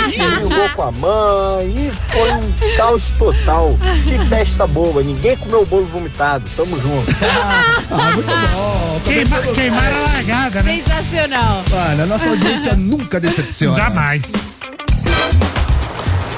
brigou 0.07 0.69
com 0.75 0.81
a 0.81 0.91
mãe 0.91 1.67
e 1.67 1.91
foi 2.11 2.31
um 2.31 2.77
caos 2.77 3.03
total. 3.17 3.77
Que 4.03 4.19
festa 4.27 4.67
boa, 4.67 5.01
ninguém 5.01 5.37
comeu 5.37 5.65
bolo 5.65 5.85
vomitado. 5.87 6.43
Tamo 6.55 6.79
junto. 6.79 7.11
Ah, 7.23 8.11
muito 8.13 8.27
bom. 8.27 9.01
Queima, 9.05 9.37
queimaram 9.55 9.97
a 9.97 10.13
largada, 10.13 10.63
né? 10.63 10.75
Sensacional. 10.75 11.63
Mano, 11.69 12.03
a 12.03 12.05
nossa 12.05 12.29
audiência 12.29 12.75
nunca 12.77 13.19
decepciona. 13.19 13.75
Jamais. 13.79 14.31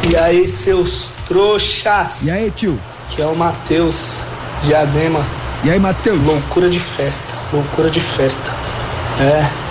E 0.09 0.15
aí, 0.15 0.47
seus 0.47 1.09
trouxas. 1.27 2.23
E 2.23 2.31
aí, 2.31 2.51
tio? 2.51 2.79
Que 3.09 3.21
é 3.21 3.25
o 3.25 3.35
Matheus 3.35 4.15
Diadema. 4.63 5.25
E 5.63 5.69
aí, 5.69 5.79
Matheus? 5.79 6.19
Loucura 6.25 6.69
de 6.69 6.79
festa, 6.79 7.33
loucura 7.51 7.89
de 7.89 8.01
festa. 8.01 8.51
É, 9.19 9.62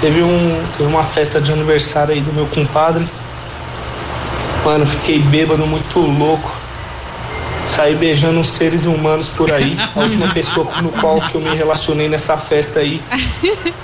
teve, 0.00 0.22
um, 0.22 0.62
teve 0.76 0.88
uma 0.88 1.02
festa 1.02 1.40
de 1.40 1.52
aniversário 1.52 2.14
aí 2.14 2.20
do 2.20 2.32
meu 2.32 2.46
compadre. 2.46 3.06
Mano, 4.64 4.86
fiquei 4.86 5.20
bêbado, 5.20 5.66
muito 5.66 5.98
louco. 5.98 6.56
Saí 7.66 7.94
beijando 7.94 8.40
uns 8.40 8.50
seres 8.50 8.86
humanos 8.86 9.28
por 9.28 9.52
aí. 9.52 9.76
A 9.94 10.00
última 10.00 10.28
pessoa 10.28 10.66
no 10.82 10.90
qual 10.90 11.20
que 11.20 11.34
eu 11.34 11.40
me 11.40 11.54
relacionei 11.54 12.08
nessa 12.08 12.36
festa 12.36 12.80
aí. 12.80 13.02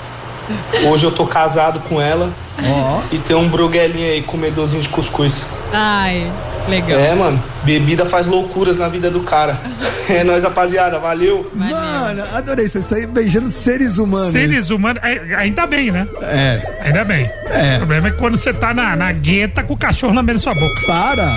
Hoje 0.89 1.05
eu 1.05 1.11
tô 1.11 1.25
casado 1.25 1.79
com 1.81 2.01
ela. 2.01 2.31
Ó. 2.63 3.01
E 3.11 3.17
tem 3.19 3.35
um 3.35 3.49
broguelinho 3.49 4.11
aí, 4.11 4.21
comedorzinho 4.21 4.81
de 4.81 4.89
cuscuz. 4.89 5.45
Ai, 5.73 6.31
legal. 6.67 6.99
É, 6.99 7.13
mano, 7.13 7.41
bebida 7.63 8.05
faz 8.05 8.27
loucuras 8.27 8.77
na 8.77 8.87
vida 8.87 9.09
do 9.09 9.21
cara. 9.21 9.59
É 10.07 10.23
nóis, 10.23 10.43
rapaziada, 10.43 10.99
valeu. 10.99 11.49
Mano, 11.51 12.23
adorei. 12.35 12.67
Você 12.67 12.79
sair 12.79 13.07
beijando 13.07 13.49
seres 13.49 13.97
humanos. 13.97 14.27
Seres 14.27 14.69
humanos. 14.69 15.01
Ainda 15.35 15.65
bem, 15.65 15.89
né? 15.89 16.07
É. 16.21 16.79
Ainda 16.81 17.03
bem. 17.03 17.27
É. 17.47 17.73
O 17.73 17.77
problema 17.79 18.09
é 18.09 18.11
que 18.11 18.17
quando 18.17 18.37
você 18.37 18.53
tá 18.53 18.71
na, 18.71 18.95
na 18.95 19.11
gueta 19.11 19.63
com 19.63 19.73
o 19.73 19.77
cachorro 19.77 20.13
lambendo 20.13 20.37
sua 20.37 20.53
boca. 20.53 20.85
Para. 20.85 21.27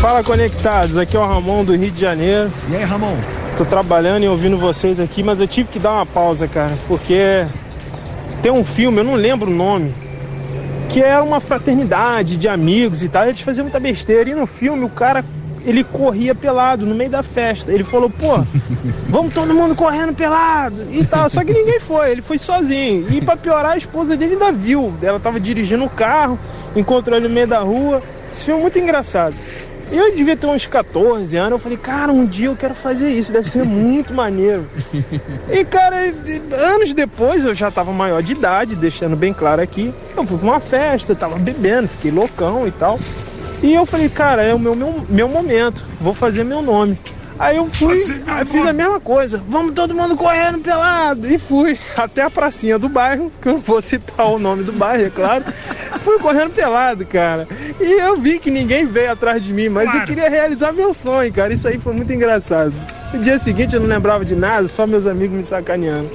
Fala 0.00 0.24
conectados, 0.24 0.98
aqui 0.98 1.16
é 1.16 1.20
o 1.20 1.24
Ramon 1.24 1.62
do 1.64 1.76
Rio 1.76 1.92
de 1.92 2.00
Janeiro. 2.00 2.50
E 2.70 2.74
aí, 2.74 2.82
Ramon? 2.82 3.16
Tô 3.56 3.64
trabalhando 3.64 4.24
e 4.24 4.28
ouvindo 4.28 4.56
vocês 4.56 4.98
aqui, 4.98 5.22
mas 5.22 5.40
eu 5.40 5.46
tive 5.46 5.68
que 5.68 5.78
dar 5.78 5.92
uma 5.92 6.06
pausa, 6.06 6.48
cara, 6.48 6.72
porque 6.88 7.46
tem 8.42 8.50
um 8.50 8.64
filme, 8.64 8.98
eu 8.98 9.04
não 9.04 9.14
lembro 9.14 9.50
o 9.50 9.54
nome, 9.54 9.94
que 10.90 11.00
era 11.00 11.22
uma 11.22 11.40
fraternidade 11.40 12.36
de 12.36 12.48
amigos 12.48 13.02
e 13.02 13.08
tal. 13.08 13.24
Eles 13.24 13.40
faziam 13.40 13.64
muita 13.64 13.78
besteira 13.78 14.28
e 14.28 14.34
no 14.34 14.46
filme 14.46 14.84
o 14.84 14.88
cara 14.88 15.24
ele 15.64 15.84
corria 15.84 16.34
pelado 16.34 16.84
no 16.84 16.94
meio 16.94 17.10
da 17.10 17.22
festa. 17.22 17.72
Ele 17.72 17.84
falou, 17.84 18.10
pô, 18.10 18.38
vamos 19.08 19.32
todo 19.32 19.54
mundo 19.54 19.74
correndo 19.74 20.12
pelado 20.12 20.88
e 20.90 21.04
tal. 21.04 21.30
Só 21.30 21.44
que 21.44 21.52
ninguém 21.52 21.78
foi, 21.78 22.10
ele 22.10 22.22
foi 22.22 22.38
sozinho. 22.38 23.06
E 23.08 23.20
pra 23.20 23.36
piorar, 23.36 23.72
a 23.72 23.76
esposa 23.76 24.16
dele 24.16 24.32
ainda 24.32 24.50
viu. 24.50 24.92
Ela 25.00 25.20
tava 25.20 25.38
dirigindo 25.38 25.84
o 25.84 25.90
carro, 25.90 26.38
encontrou 26.74 27.16
ele 27.16 27.28
no 27.28 27.34
meio 27.34 27.46
da 27.46 27.60
rua. 27.60 28.02
Esse 28.32 28.44
filme 28.44 28.60
é 28.60 28.62
muito 28.62 28.78
engraçado. 28.78 29.36
Eu 29.92 30.14
devia 30.14 30.36
ter 30.36 30.46
uns 30.46 30.66
14 30.66 31.36
anos. 31.36 31.52
Eu 31.52 31.58
falei, 31.58 31.78
cara, 31.78 32.12
um 32.12 32.24
dia 32.24 32.46
eu 32.46 32.56
quero 32.56 32.74
fazer 32.74 33.10
isso, 33.10 33.32
deve 33.32 33.48
ser 33.48 33.64
muito 33.64 34.14
maneiro. 34.14 34.68
E, 35.50 35.64
cara, 35.64 35.96
anos 36.52 36.92
depois 36.92 37.42
eu 37.42 37.54
já 37.54 37.70
tava 37.70 37.92
maior 37.92 38.22
de 38.22 38.32
idade, 38.32 38.76
deixando 38.76 39.16
bem 39.16 39.32
claro 39.32 39.60
aqui. 39.60 39.92
Eu 40.16 40.24
fui 40.24 40.38
pra 40.38 40.46
uma 40.46 40.60
festa, 40.60 41.14
tava 41.14 41.36
bebendo, 41.36 41.88
fiquei 41.88 42.10
loucão 42.10 42.68
e 42.68 42.70
tal. 42.70 42.98
E 43.62 43.74
eu 43.74 43.84
falei, 43.84 44.08
cara, 44.08 44.42
é 44.42 44.54
o 44.54 44.58
meu, 44.58 44.76
meu, 44.76 45.04
meu 45.08 45.28
momento, 45.28 45.84
vou 46.00 46.14
fazer 46.14 46.44
meu 46.44 46.62
nome. 46.62 46.96
Aí 47.40 47.56
eu 47.56 47.64
fui, 47.72 47.96
aí 48.26 48.44
fiz 48.44 48.66
a 48.66 48.72
mesma 48.72 49.00
coisa, 49.00 49.42
vamos 49.48 49.72
todo 49.72 49.94
mundo 49.94 50.14
correndo 50.14 50.58
pelado. 50.58 51.26
E 51.26 51.38
fui 51.38 51.78
até 51.96 52.20
a 52.20 52.28
pracinha 52.28 52.78
do 52.78 52.86
bairro, 52.86 53.32
que 53.40 53.48
eu 53.48 53.54
não 53.54 53.60
vou 53.60 53.80
citar 53.80 54.26
o 54.26 54.38
nome 54.38 54.62
do 54.62 54.72
bairro, 54.72 55.06
é 55.06 55.10
claro. 55.10 55.44
fui 56.04 56.18
correndo 56.18 56.50
pelado, 56.52 57.06
cara. 57.06 57.48
E 57.80 57.92
eu 57.98 58.18
vi 58.20 58.38
que 58.38 58.50
ninguém 58.50 58.84
veio 58.84 59.10
atrás 59.12 59.42
de 59.42 59.54
mim, 59.54 59.70
mas 59.70 59.86
eu 59.86 59.92
Claro. 59.92 60.06
queria 60.06 60.28
realizar 60.28 60.70
meu 60.72 60.92
sonho, 60.92 61.32
cara. 61.32 61.50
Isso 61.54 61.66
aí 61.66 61.78
foi 61.78 61.94
muito 61.94 62.12
engraçado. 62.12 62.74
No 63.14 63.20
dia 63.24 63.38
seguinte 63.38 63.74
eu 63.74 63.80
não 63.80 63.88
lembrava 63.88 64.22
de 64.22 64.36
nada, 64.36 64.68
só 64.68 64.86
meus 64.86 65.06
amigos 65.06 65.34
me 65.34 65.42
sacaneando. 65.42 66.10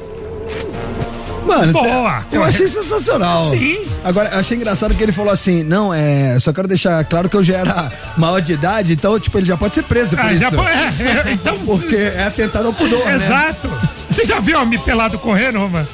Mano, 1.46 1.74
Boa. 1.74 2.22
cê- 2.30 2.38
eu 2.38 2.44
achei 2.44 2.68
sensacional. 2.68 3.50
Sim. 3.52 3.78
Agora, 4.04 4.30
eu 4.30 4.40
achei 4.40 4.58
engraçado 4.58 4.96
que 4.96 5.04
ele 5.04 5.12
falou 5.12 5.32
assim: 5.32 5.64
não, 5.64 5.94
é. 5.94 6.38
Só 6.40 6.52
quero 6.52 6.68
deixar 6.68 7.04
claro 7.06 7.30
que 7.30 7.36
eu 7.36 7.44
já 7.44 7.58
era 7.58 7.92
maior 8.18 8.40
de 8.42 8.54
idade, 8.54 8.94
então, 8.94 9.20
tipo, 9.20 9.38
ele 9.38 9.46
já 9.46 9.56
pode 9.56 9.76
ser 9.76 9.84
preso 9.84 10.16
por 10.16 10.26
Ah, 10.26 10.32
isso. 10.34 10.42
já 10.42 10.52
foi- 10.52 10.66
é, 10.66 11.30
é, 11.30 11.32
então. 11.34 11.56
Porque 11.66 11.96
é 11.96 12.24
atentado 12.28 12.68
ao 12.68 12.74
pudor, 12.74 13.06
né? 13.06 13.16
Exato. 13.16 13.70
Você 14.10 14.26
já 14.26 14.40
viu 14.40 14.60
homem 14.60 14.80
pelado 14.80 15.18
correndo, 15.20 15.60
Roma? 15.60 15.88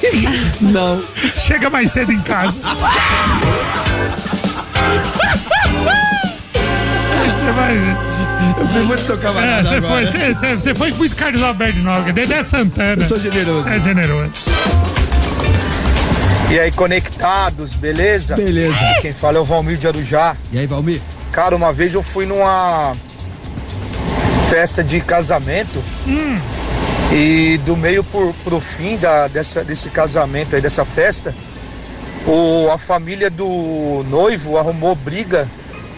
Não. 0.60 1.02
Chega 1.36 1.68
mais 1.68 1.90
cedo 1.92 2.12
em 2.12 2.20
casa. 2.20 2.58
Você 7.24 7.52
vai 7.52 7.76
ver. 7.76 8.13
Eu 8.56 8.68
fui 8.68 8.82
muito 8.82 9.02
seu 9.04 9.16
É, 9.16 9.18
camarada 9.18 9.68
você 9.68 9.80
foi, 9.80 10.56
você, 10.56 10.74
foi 10.74 10.90
com 10.92 10.98
muito 10.98 11.16
Carlos 11.16 11.42
Alberto 11.42 11.78
Noga, 11.78 12.12
Dedé 12.12 12.42
Santana. 12.42 13.02
Eu 13.02 13.08
sou 13.08 13.18
generoso. 13.18 13.62
Você 13.62 13.74
é 13.74 13.80
generoso. 13.80 14.32
E 16.50 16.58
aí, 16.58 16.70
conectados, 16.70 17.74
beleza? 17.74 18.36
Beleza. 18.36 18.76
Quem 19.00 19.12
fala 19.12 19.38
é 19.38 19.40
o 19.40 19.44
Valmir 19.44 19.76
de 19.76 19.86
Arujá. 19.86 20.36
E 20.52 20.58
aí, 20.58 20.66
Valmir? 20.66 21.00
Cara, 21.32 21.56
uma 21.56 21.72
vez 21.72 21.94
eu 21.94 22.02
fui 22.02 22.26
numa 22.26 22.94
festa 24.48 24.84
de 24.84 25.00
casamento 25.00 25.82
e 27.12 27.58
do 27.64 27.76
meio 27.76 28.04
por, 28.04 28.32
pro 28.44 28.60
fim 28.60 28.96
da, 28.96 29.26
dessa, 29.26 29.64
desse 29.64 29.90
casamento 29.90 30.54
aí, 30.54 30.62
dessa 30.62 30.84
festa, 30.84 31.34
o, 32.26 32.70
a 32.70 32.78
família 32.78 33.30
do 33.30 34.04
noivo 34.08 34.56
arrumou 34.56 34.94
briga 34.94 35.48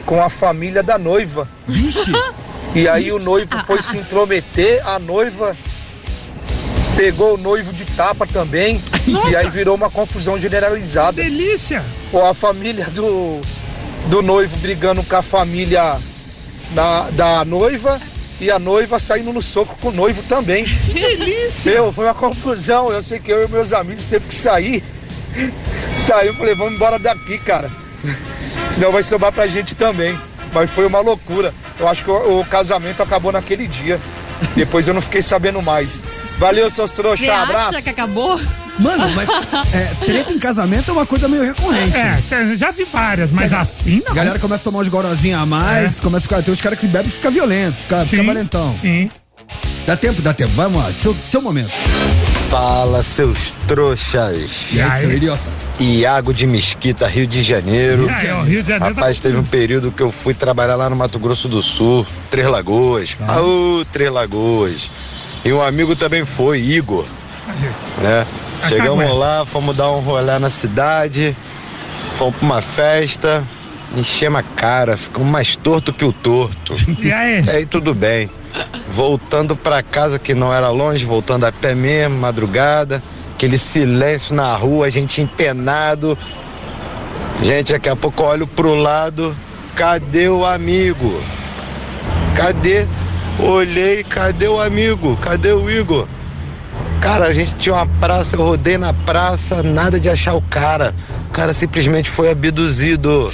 com 0.06 0.22
a 0.22 0.30
família 0.30 0.82
da 0.82 0.96
noiva. 0.96 1.46
Vixe. 1.66 2.12
E 2.76 2.86
aí 2.86 3.10
o 3.10 3.18
noivo 3.18 3.56
foi 3.66 3.80
se 3.80 3.96
intrometer, 3.96 4.86
a 4.86 4.98
noiva 4.98 5.56
pegou 6.94 7.34
o 7.34 7.38
noivo 7.38 7.72
de 7.72 7.86
tapa 7.86 8.26
também. 8.26 8.78
Nossa. 9.06 9.30
E 9.30 9.36
aí 9.36 9.48
virou 9.48 9.74
uma 9.74 9.88
confusão 9.88 10.38
generalizada. 10.38 11.22
Delícia. 11.22 11.82
Ou 12.12 12.22
a 12.22 12.34
família 12.34 12.84
do, 12.90 13.40
do 14.10 14.20
noivo 14.20 14.54
brigando 14.58 15.02
com 15.02 15.16
a 15.16 15.22
família 15.22 15.98
da, 16.72 17.08
da 17.12 17.44
noiva 17.46 17.98
e 18.38 18.50
a 18.50 18.58
noiva 18.58 18.98
saindo 18.98 19.32
no 19.32 19.40
soco 19.40 19.74
com 19.80 19.88
o 19.88 19.92
noivo 19.92 20.22
também. 20.24 20.62
Que 20.64 20.92
delícia. 20.92 21.72
Meu, 21.72 21.90
foi 21.90 22.04
uma 22.04 22.14
confusão. 22.14 22.92
Eu 22.92 23.02
sei 23.02 23.18
que 23.18 23.32
eu 23.32 23.42
e 23.42 23.48
meus 23.48 23.72
amigos 23.72 24.04
teve 24.04 24.28
que 24.28 24.34
sair. 24.34 24.84
Saiu, 25.96 26.34
falei, 26.34 26.54
vamos 26.54 26.74
embora 26.74 26.98
daqui, 26.98 27.38
cara. 27.38 27.70
Senão 28.70 28.92
vai 28.92 29.02
sobrar 29.02 29.32
pra 29.32 29.46
gente 29.46 29.74
também. 29.74 30.14
Mas 30.56 30.70
foi 30.70 30.86
uma 30.86 31.00
loucura. 31.00 31.52
Eu 31.78 31.86
acho 31.86 32.02
que 32.02 32.10
o, 32.10 32.40
o 32.40 32.44
casamento 32.46 33.02
acabou 33.02 33.30
naquele 33.30 33.66
dia. 33.68 34.00
Depois 34.54 34.88
eu 34.88 34.94
não 34.94 35.02
fiquei 35.02 35.20
sabendo 35.20 35.60
mais. 35.60 36.02
Valeu, 36.38 36.70
seus 36.70 36.92
trouxas. 36.92 37.26
Você 37.26 37.30
Abraço. 37.30 37.68
acha 37.74 37.82
que 37.82 37.90
acabou? 37.90 38.40
Mano, 38.78 39.06
mas 39.14 39.28
é, 39.74 39.94
treta 40.02 40.32
em 40.32 40.38
casamento 40.38 40.90
é 40.90 40.92
uma 40.94 41.04
coisa 41.04 41.28
meio 41.28 41.42
recorrente. 41.42 41.94
É, 41.94 42.56
já 42.56 42.70
vi 42.70 42.84
várias, 42.84 43.30
mas 43.32 43.52
assim 43.52 44.00
não. 44.06 44.12
A 44.12 44.14
galera 44.14 44.38
começa 44.38 44.62
a 44.62 44.64
tomar 44.64 44.78
uns 44.78 44.88
gorozinhos 44.88 45.42
a 45.42 45.44
mais, 45.44 46.00
começa 46.00 46.20
a 46.24 46.28
ficar. 46.28 46.42
Tem 46.42 46.54
uns 46.54 46.60
caras 46.62 46.78
que 46.78 46.86
bebem 46.86 47.08
e 47.08 47.10
fica 47.12 47.30
violento, 47.30 47.76
fica, 47.82 48.02
fica 48.06 48.22
Sim, 48.22 48.26
valentão. 48.26 48.74
Sim. 48.80 49.10
Dá 49.86 49.94
tempo, 49.94 50.22
dá 50.22 50.32
tempo. 50.32 50.52
Vamos 50.52 50.82
lá, 50.82 50.90
seu, 50.90 51.14
seu 51.14 51.42
momento. 51.42 51.70
Fala, 52.50 53.02
seus 53.02 53.50
trouxas. 53.68 54.72
E 54.72 54.76
E 54.76 54.80
aí? 54.82 55.00
seu 55.02 55.12
idiota? 55.16 55.42
Iago 55.78 56.32
de 56.32 56.46
Mesquita, 56.46 57.06
Rio 57.06 57.26
de 57.26 57.42
Janeiro. 57.42 58.06
E 58.06 58.10
aí, 58.10 58.30
ó, 58.32 58.42
Rio 58.42 58.62
de 58.62 58.68
Janeiro 58.68 58.94
tá- 58.94 59.00
Rapaz, 59.02 59.20
teve 59.20 59.36
um 59.36 59.44
período 59.44 59.92
que 59.92 60.02
eu 60.02 60.10
fui 60.10 60.32
trabalhar 60.32 60.76
lá 60.76 60.88
no 60.88 60.96
Mato 60.96 61.18
Grosso 61.18 61.48
do 61.48 61.62
Sul, 61.62 62.06
Três 62.30 62.46
Lagoas. 62.46 63.16
Ah. 63.20 63.34
Aô, 63.36 63.84
Três 63.92 64.10
Lagoas. 64.10 64.90
E 65.44 65.52
um 65.52 65.60
amigo 65.62 65.94
também 65.94 66.24
foi, 66.24 66.60
Igor, 66.60 67.04
né? 68.02 68.26
A 68.62 68.68
Chegamos 68.68 69.18
lá, 69.18 69.44
fomos 69.44 69.76
dar 69.76 69.90
um 69.92 70.00
rolê 70.00 70.38
na 70.38 70.48
cidade, 70.50 71.36
fomos 72.16 72.34
pra 72.36 72.46
uma 72.46 72.62
festa, 72.62 73.44
enchemos 73.94 74.40
a 74.40 74.42
cara, 74.42 74.96
ficamos 74.96 75.28
mais 75.28 75.54
torto 75.56 75.92
que 75.92 76.04
o 76.04 76.12
torto. 76.12 76.74
E 77.00 77.12
aí? 77.12 77.44
Aí 77.48 77.66
tudo 77.66 77.94
bem. 77.94 78.30
Voltando 78.88 79.54
pra 79.54 79.82
casa 79.82 80.18
que 80.18 80.32
não 80.34 80.52
era 80.52 80.70
longe, 80.70 81.04
voltando 81.04 81.44
a 81.44 81.52
pé 81.52 81.74
mesmo, 81.74 82.16
madrugada, 82.18 83.02
aquele 83.36 83.58
silêncio 83.58 84.34
na 84.34 84.56
rua, 84.56 84.86
a 84.86 84.90
gente 84.90 85.20
empenado. 85.20 86.18
Gente, 87.42 87.74
daqui 87.74 87.88
a 87.88 87.94
pouco 87.94 88.22
eu 88.22 88.26
olho 88.26 88.46
pro 88.46 88.74
lado, 88.74 89.36
cadê 89.74 90.26
o 90.26 90.44
amigo? 90.44 91.22
Cadê? 92.34 92.86
Olhei, 93.38 94.02
cadê 94.02 94.48
o 94.48 94.58
amigo? 94.58 95.16
Cadê 95.18 95.52
o 95.52 95.70
Igor? 95.70 96.08
Cara, 96.98 97.26
a 97.26 97.34
gente 97.34 97.54
tinha 97.56 97.74
uma 97.74 97.86
praça, 97.86 98.36
eu 98.36 98.42
rodei 98.42 98.78
na 98.78 98.94
praça, 98.94 99.62
nada 99.62 100.00
de 100.00 100.08
achar 100.08 100.34
o 100.34 100.40
cara. 100.40 100.94
O 101.28 101.32
cara 101.32 101.52
simplesmente 101.52 102.08
foi 102.08 102.30
abduzido. 102.30 103.30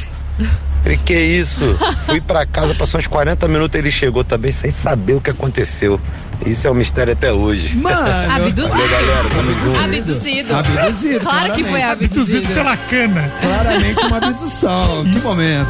Falei, 0.83 0.99
que 0.99 1.15
isso? 1.17 1.79
Fui 2.07 2.21
pra 2.21 2.45
casa, 2.45 2.75
passou 2.75 2.99
uns 2.99 3.07
40 3.07 3.47
minutos, 3.47 3.79
ele 3.79 3.91
chegou 3.91 4.25
também 4.25 4.51
sem 4.51 4.73
saber 4.73 5.15
o 5.15 5.21
que 5.21 5.31
aconteceu. 5.31 6.01
Isso 6.45 6.67
é 6.67 6.71
um 6.71 6.75
mistério 6.75 7.13
até 7.13 7.33
hoje. 7.33 7.77
Mano! 7.77 7.97
Abduzido. 8.35 8.69
Valeu, 8.69 8.89
galera, 8.89 9.29
tamo 9.31 9.61
junto. 9.61 9.81
Abduzido. 9.81 10.55
Abduzido, 10.57 11.21
Claro 11.21 11.53
que 11.55 11.63
foi 11.65 11.81
claramente. 11.81 11.85
Abduzido 12.05 12.39
abduzido. 12.39 12.55
pela 12.55 12.77
cana. 12.77 13.33
Claramente 13.41 14.07
uma 14.07 14.17
abdução. 14.17 15.05
que 15.05 15.21
momento. 15.21 15.69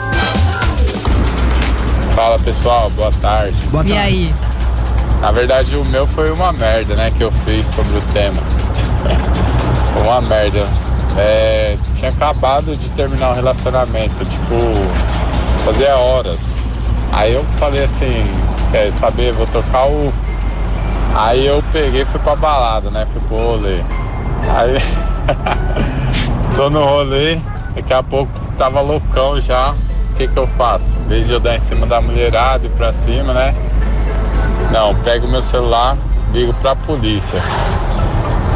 Fala 2.15 2.39
pessoal, 2.39 2.91
boa 2.91 3.13
tarde. 3.21 3.57
Boa 3.71 3.85
E 3.85 3.89
tarde. 3.89 3.99
aí? 4.03 4.35
Na 5.21 5.31
verdade 5.31 5.77
o 5.77 5.85
meu 5.87 6.07
foi 6.07 6.31
uma 6.33 6.53
merda, 6.53 6.95
né, 6.97 7.11
que 7.11 7.23
eu 7.23 7.31
fiz 7.45 7.65
sobre 7.75 7.99
o 7.99 8.03
tema. 8.13 8.43
Foi 9.93 10.03
uma 10.03 10.21
merda. 10.21 10.69
É, 11.17 11.77
tinha 11.95 12.11
acabado 12.11 12.75
de 12.75 12.89
terminar 12.91 13.33
o 13.33 13.35
relacionamento, 13.35 14.25
tipo, 14.25 14.57
fazia 15.67 15.95
horas. 15.97 16.39
Aí 17.13 17.35
eu 17.35 17.45
falei 17.59 17.85
assim, 17.85 18.25
quer 18.71 18.91
saber, 18.93 19.33
vou 19.35 19.47
tocar 19.49 19.87
o. 19.87 20.13
Aí 21.15 21.47
eu 21.47 21.63
peguei 21.73 22.05
fui 22.07 22.19
pra 22.21 22.35
balada, 22.35 22.91
né? 22.91 23.07
Fui 23.13 23.21
pro 23.29 23.37
rolê. 23.37 23.81
Aí 24.57 24.79
tô 26.57 26.71
no 26.71 26.85
rolê, 26.85 27.39
daqui 27.75 27.93
a 27.93 28.03
pouco 28.03 28.33
tava 28.57 28.81
loucão 28.81 29.41
já. 29.41 29.73
O 29.73 30.15
que 30.15 30.27
que 30.27 30.37
eu 30.37 30.47
faço? 30.47 30.87
Em 31.05 31.09
vez 31.09 31.27
de 31.27 31.33
eu 31.33 31.41
dar 31.41 31.57
em 31.57 31.61
cima 31.61 31.87
da 31.87 32.01
mulherada 32.01 32.67
e 32.67 32.69
pra 32.71 32.93
cima, 32.93 33.33
né? 33.33 33.55
Não, 34.71 34.95
pego 34.97 35.29
meu 35.29 35.43
celular, 35.43 35.97
ligo 36.33 36.53
pra 36.55 36.75
polícia. 36.75 37.41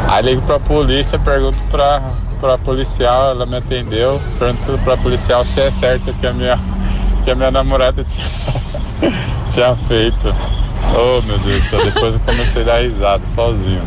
Aí 0.07 0.23
ligo 0.23 0.41
pra 0.43 0.59
polícia, 0.59 1.19
pergunto 1.19 1.57
pra, 1.69 2.01
pra 2.39 2.57
policial, 2.57 3.31
ela 3.31 3.45
me 3.45 3.57
atendeu, 3.57 4.19
pergunto 4.39 4.79
pra 4.83 4.97
policial 4.97 5.43
se 5.43 5.61
é 5.61 5.69
certo 5.69 6.13
que 6.13 6.25
a 6.25 6.33
minha, 6.33 6.59
que 7.23 7.31
a 7.31 7.35
minha 7.35 7.51
namorada 7.51 8.03
tinha, 8.03 8.25
tinha 9.51 9.75
feito. 9.75 10.33
Oh 10.95 11.21
meu 11.21 11.37
Deus 11.39 11.61
do 11.63 11.69
céu, 11.69 11.85
depois 11.85 12.13
eu 12.15 12.19
comecei 12.21 12.61
a 12.61 12.65
dar 12.65 12.81
risada 12.81 13.23
sozinho. 13.35 13.81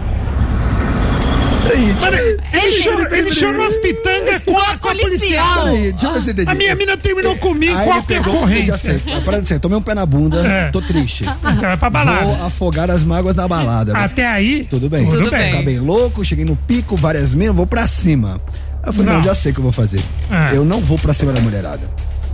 Ele, 2.52 2.72
chorou, 2.72 3.06
ele 3.14 3.30
chorou 3.32 3.66
as 3.66 3.76
pitangas 3.76 4.42
com, 4.44 4.56
a, 4.58 4.78
com 4.78 4.88
a 4.88 4.94
policial. 4.94 5.64
Peraí, 5.64 5.92
deixa 5.92 6.06
eu 6.06 6.12
ver 6.14 6.22
se 6.22 6.28
eu 6.30 6.32
entendi. 6.32 6.50
A 6.50 6.54
minha 6.54 6.74
mina 6.74 6.96
terminou 6.96 7.36
comigo, 7.36 7.76
Aí 7.76 7.82
ele 7.88 7.90
é 7.96 7.98
a 7.98 8.02
pegou, 8.02 8.26
eu 8.26 8.32
já 8.32 8.44
ocorrência? 8.44 8.76
sei. 8.78 8.96
A 9.14 9.20
parada 9.20 9.42
é 9.42 9.44
assim, 9.44 9.58
tomei 9.58 9.78
um 9.78 9.82
pé 9.82 9.94
na 9.94 10.04
bunda, 10.06 10.44
É. 10.44 10.70
tô 10.70 10.80
triste. 10.80 11.24
Ah, 11.28 11.52
Você 11.54 11.66
vai 11.66 11.76
pra 11.76 11.90
balada. 11.90 12.24
Vou 12.24 12.46
afogar 12.46 12.90
as 12.90 13.04
mágoas 13.04 13.36
na 13.36 13.46
balada. 13.46 13.96
Até 13.96 14.26
aí, 14.26 14.66
Tudo 14.68 14.88
bem. 14.88 15.04
Tudo 15.04 15.18
Tudo 15.18 15.30
bem. 15.30 15.52
Tá 15.54 15.62
bem 15.62 15.78
louco, 15.78 16.24
cheguei 16.24 16.44
no 16.44 16.56
pico, 16.56 16.96
várias 16.96 17.34
minas, 17.34 17.54
vou 17.54 17.66
pra 17.66 17.86
cima. 17.86 18.40
Aí 18.82 18.88
eu 18.88 18.92
falei, 18.92 19.06
não, 19.10 19.18
Não. 19.18 19.22
já 19.24 19.34
sei 19.34 19.52
o 19.52 19.54
que 19.54 19.60
eu 19.60 19.64
vou 19.64 19.72
fazer. 19.72 20.00
É. 20.30 20.56
Eu 20.56 20.64
não 20.64 20.80
vou 20.80 20.98
pra 20.98 21.12
cima 21.14 21.32
da 21.32 21.40
mulherada. 21.40 21.82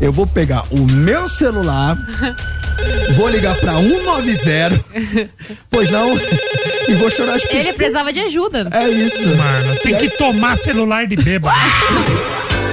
Eu 0.01 0.13
vou 0.13 0.27
pegar 0.27 0.65
o 0.71 0.79
meu 0.91 1.27
celular, 1.29 1.97
vou 3.15 3.29
ligar 3.31 3.55
pra 3.57 3.73
190, 3.75 4.85
pois 5.71 5.91
não, 5.91 6.15
e 6.89 6.95
vou 6.95 7.11
chorar 7.11 7.35
as 7.37 7.45
Ele 7.51 7.73
precisava 7.73 8.13
de 8.13 8.21
ajuda. 8.21 8.69
É 8.73 8.89
isso. 8.89 9.27
mano, 9.37 9.77
tem 9.83 9.97
que 9.97 10.11
tomar 10.11 10.59
celular 10.59 11.07
de 11.07 11.17
bêbado. 11.17 11.57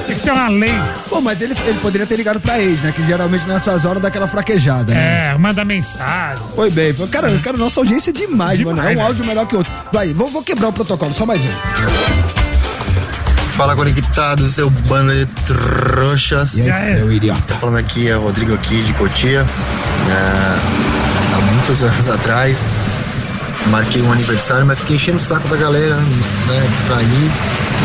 tem 0.05 0.17
que 0.17 0.21
ter 0.21 0.31
uma 0.31 0.49
lei. 0.49 0.73
Pô, 1.07 1.21
mas 1.21 1.39
ele, 1.39 1.55
ele 1.65 1.79
poderia 1.79 2.05
ter 2.05 2.17
ligado 2.17 2.41
pra 2.41 2.59
ex, 2.61 2.81
né? 2.81 2.91
Que 2.93 3.05
geralmente 3.05 3.47
nessas 3.47 3.85
horas 3.85 4.01
dá 4.01 4.09
aquela 4.09 4.27
fraquejada, 4.27 4.93
né? 4.93 5.31
É, 5.33 5.37
manda 5.37 5.63
mensagem. 5.63 6.43
Foi 6.53 6.69
bem. 6.69 6.93
Foi- 6.93 7.07
Cara, 7.07 7.39
cara, 7.39 7.55
nossa 7.55 7.79
audiência 7.79 8.09
é 8.09 8.13
demais, 8.13 8.57
Demais, 8.57 8.77
mano. 8.77 8.89
É 8.89 8.95
um 8.97 9.01
áudio 9.05 9.25
melhor 9.25 9.47
que 9.47 9.55
outro. 9.55 9.71
Vai, 9.93 10.13
vou, 10.13 10.27
vou 10.29 10.43
quebrar 10.43 10.67
o 10.67 10.73
protocolo, 10.73 11.13
só 11.13 11.25
mais 11.25 11.41
um. 11.41 12.42
Fala 13.55 13.75
conectado, 13.75 14.47
seu 14.47 14.69
bando 14.69 15.11
de 15.13 15.25
trouxas. 15.45 16.57
E 16.57 16.61
aí, 16.61 16.67
Já 16.67 16.79
é. 16.79 16.95
seu 16.97 17.11
idiota? 17.11 17.41
Tô 17.47 17.55
falando 17.55 17.77
aqui, 17.77 18.09
é 18.09 18.17
o 18.17 18.21
Rodrigo 18.21 18.53
aqui 18.55 18.81
de 18.81 18.93
Cotia. 18.93 19.45
É, 20.09 20.57
há 21.37 21.41
muitos 21.53 21.83
anos 21.83 22.07
atrás, 22.07 22.65
marquei 23.67 24.01
um 24.01 24.11
aniversário, 24.11 24.65
mas 24.65 24.79
fiquei 24.79 24.95
enchendo 24.95 25.17
o 25.17 25.21
saco 25.21 25.47
da 25.49 25.55
galera, 25.55 25.95
né, 25.95 26.69
pra 26.87 27.01
ir 27.03 27.31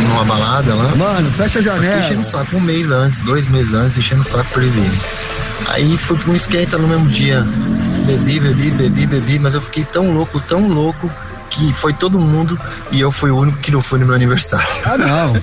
numa 0.08 0.24
balada 0.24 0.74
lá. 0.74 0.94
Mano, 0.96 1.30
fecha 1.32 1.58
a 1.58 1.62
Fiquei 1.62 1.76
janela. 1.76 1.98
enchendo 2.00 2.20
o 2.20 2.24
saco 2.24 2.56
um 2.56 2.60
mês 2.60 2.90
antes, 2.90 3.20
dois 3.20 3.46
meses 3.48 3.74
antes, 3.74 3.98
enchendo 3.98 4.22
o 4.22 4.24
saco 4.24 4.48
pra 4.50 4.62
eles 4.62 4.74
irem. 4.76 4.90
Aí 5.68 5.98
fui 5.98 6.16
pra 6.16 6.30
um 6.30 6.34
esquenta 6.34 6.78
no 6.78 6.88
mesmo 6.88 7.08
dia. 7.08 7.46
Bebi, 8.06 8.40
bebi, 8.40 8.70
bebi, 8.70 9.06
bebi, 9.06 9.38
mas 9.38 9.54
eu 9.54 9.60
fiquei 9.60 9.84
tão 9.84 10.10
louco, 10.12 10.40
tão 10.40 10.66
louco, 10.66 11.10
que 11.50 11.72
foi 11.74 11.92
todo 11.92 12.18
mundo 12.18 12.58
e 12.92 13.00
eu 13.00 13.10
fui 13.12 13.30
o 13.30 13.36
único 13.36 13.58
que 13.58 13.70
não 13.70 13.80
foi 13.80 13.98
no 13.98 14.06
meu 14.06 14.14
aniversário. 14.14 14.66
Ah, 14.84 14.98
não. 14.98 15.42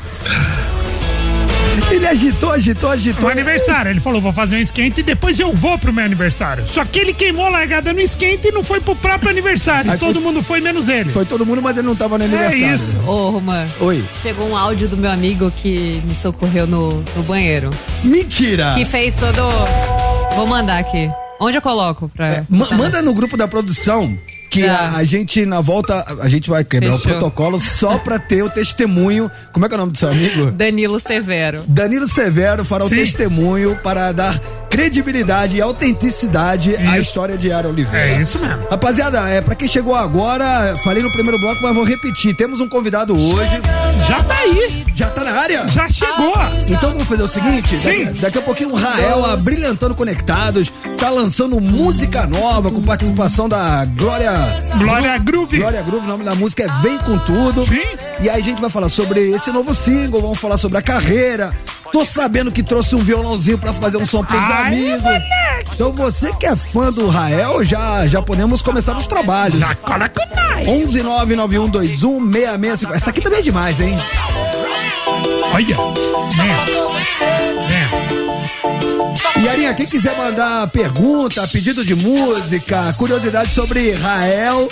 Ele 1.92 2.08
agitou, 2.08 2.52
agitou, 2.52 2.90
agitou. 2.90 3.24
No 3.26 3.30
aniversário, 3.30 3.92
ele 3.92 4.00
falou, 4.00 4.20
vou 4.20 4.32
fazer 4.34 4.56
um 4.56 4.60
esquenta 4.60 5.00
e 5.02 5.04
depois 5.04 5.40
eu 5.40 5.54
vou 5.54 5.78
pro 5.78 5.94
meu 5.94 6.04
aniversário. 6.04 6.66
Só 6.68 6.84
que 6.84 7.00
ele 7.00 7.14
queimou 7.14 7.46
a 7.46 7.50
largada 7.50 7.94
no 7.94 8.00
esquenta 8.00 8.48
e 8.48 8.52
não 8.52 8.64
foi 8.64 8.80
pro 8.80 8.96
próprio 8.96 9.30
aniversário. 9.30 9.92
Aí 9.92 9.98
Todo 9.98 10.16
foi- 10.16 10.24
mundo 10.24 10.42
foi, 10.44 10.62
menos 10.62 10.90
ele. 10.90 11.12
Foi 11.12 11.26
todo 11.26 11.46
mundo, 11.46 11.62
mas 11.62 11.78
ele 11.78 11.86
não 11.88 11.96
tava 11.96 12.18
no 12.18 12.24
É 12.24 12.28
aniversário. 12.28 12.76
isso. 12.76 12.98
Ô, 13.06 13.30
Roman. 13.30 13.68
Oi. 13.80 14.04
Chegou 14.12 14.50
um 14.50 14.58
áudio 14.58 14.88
do 14.88 14.98
meu 14.98 15.12
amigo 15.12 15.52
que 15.52 16.02
me 16.06 16.16
socorreu 16.16 16.66
no, 16.66 17.04
no 17.16 17.24
banheiro. 17.24 17.70
Mentira! 18.04 18.74
Que 18.74 18.84
fez 18.84 19.14
todo. 19.16 19.42
Vou 20.36 20.48
mandar 20.48 20.80
aqui. 20.80 21.10
Onde 21.40 21.58
eu 21.58 21.62
coloco 21.62 22.10
pra. 22.10 22.28
É, 22.28 22.46
manda 22.50 23.02
no 23.02 23.14
grupo 23.14 23.38
da 23.38 23.48
produção 23.48 24.18
que 24.62 24.66
Tá. 24.66 24.74
a, 24.78 24.96
a 24.98 25.04
gente, 25.04 25.46
na 25.46 25.60
volta, 25.62 26.06
a 26.22 26.30
gente 26.30 26.50
vai 26.50 26.64
quebrar 26.64 26.94
Fechou. 26.94 27.12
o 27.12 27.16
protocolo 27.16 27.60
só 27.60 27.98
pra 28.00 28.18
ter 28.18 28.42
o 28.44 28.50
testemunho. 28.50 29.30
Como 29.52 29.66
é 29.66 29.70
que 29.70 29.76
é 29.76 29.78
o 29.78 29.80
nome 29.80 29.92
do 29.92 29.98
seu 29.98 30.10
amigo? 30.10 30.52
Danilo 30.52 31.00
Severo. 31.00 31.64
Danilo 31.68 32.08
Severo 32.08 32.64
fará 32.64 32.86
o 32.86 32.90
Sim. 32.90 32.96
testemunho 32.96 33.76
para 33.84 34.12
dar 34.12 34.40
credibilidade 34.76 35.56
e 35.56 35.62
autenticidade 35.62 36.76
à 36.76 37.00
história 37.00 37.38
de 37.38 37.48
Yara 37.48 37.70
Oliveira. 37.70 38.18
É 38.18 38.22
isso 38.22 38.38
mesmo. 38.38 38.68
Rapaziada, 38.70 39.30
é, 39.30 39.40
pra 39.40 39.56
quem 39.56 39.70
chegou 39.70 39.96
agora, 39.96 40.76
falei 40.84 41.02
no 41.02 41.10
primeiro 41.14 41.40
bloco, 41.40 41.62
mas 41.62 41.74
vou 41.74 41.86
repetir. 41.86 42.36
Temos 42.36 42.60
um 42.60 42.68
convidado 42.68 43.16
hoje. 43.16 43.62
Já 44.06 44.22
tá 44.22 44.36
aí. 44.38 44.86
Já 44.94 45.10
tá 45.10 45.24
na 45.24 45.32
área? 45.32 45.66
Já 45.70 45.88
chegou. 45.88 46.34
Então 46.68 46.90
vamos 46.90 47.08
fazer 47.08 47.24
o 47.24 47.28
seguinte: 47.28 47.78
Sim. 47.78 48.06
daqui, 48.06 48.20
daqui 48.20 48.38
a 48.38 48.42
pouquinho 48.42 48.74
o 48.74 48.76
Rael, 48.76 49.38
Brilhantando 49.38 49.96
Conectados, 49.96 50.70
tá 50.98 51.10
lançando 51.10 51.60
música 51.62 52.28
nova 52.28 52.70
com 52.70 52.82
participação 52.82 53.48
da 53.48 53.86
Glória. 53.86 54.32
Glória 54.78 55.18
Groove. 55.20 55.58
Glória 55.58 55.82
Groove, 55.84 56.06
o 56.06 56.10
nome 56.10 56.26
da 56.26 56.36
música 56.36 56.64
é 56.64 56.82
Vem 56.82 56.98
com 56.98 57.18
Tudo. 57.20 57.66
Sim. 57.66 57.80
E 58.20 58.30
aí 58.30 58.42
a 58.42 58.44
gente 58.44 58.60
vai 58.60 58.70
falar 58.70 58.90
sobre 58.90 59.32
esse 59.32 59.52
novo 59.52 59.74
single, 59.74 60.20
vamos 60.20 60.38
falar 60.38 60.58
sobre 60.58 60.78
a 60.78 60.82
carreira. 60.82 61.54
Tô 61.92 62.04
sabendo 62.04 62.52
que 62.52 62.64
trouxe 62.64 62.96
um 62.96 63.00
violãozinho 63.04 63.58
pra 63.58 63.74
fazer 63.74 63.98
um 63.98 64.06
som 64.06 64.24
pros 64.24 64.40
Ai, 64.40 64.68
amigos. 64.68 65.02
moleque. 65.02 65.70
Então 65.74 65.92
você 65.92 66.34
que 66.34 66.46
é 66.46 66.56
fã 66.56 66.90
do 66.92 67.08
Rael, 67.08 67.64
já, 67.64 68.08
já 68.08 68.22
podemos 68.22 68.62
começar 68.62 68.96
os 68.98 69.08
trabalhos. 69.08 69.60
Já 69.60 69.76
cola 69.76 70.08
com 70.10 70.36
nós. 70.36 70.68
11 70.68 71.04
99121 71.04 72.94
Essa 72.94 73.10
aqui 73.10 73.22
também 73.22 73.40
é 73.40 73.42
demais, 73.42 73.80
hein? 73.80 73.94
Olha. 75.54 75.78
Né. 76.38 76.56
Né. 77.70 78.16
E 79.42 79.50
Arinha, 79.50 79.74
quem 79.74 79.86
quiser 79.86 80.18
mandar 80.18 80.68
pergunta, 80.68 81.48
pedido 81.48 81.86
de 81.86 81.94
música, 81.94 82.94
curiosidade 82.98 83.54
sobre 83.54 83.92
Rael. 83.94 84.72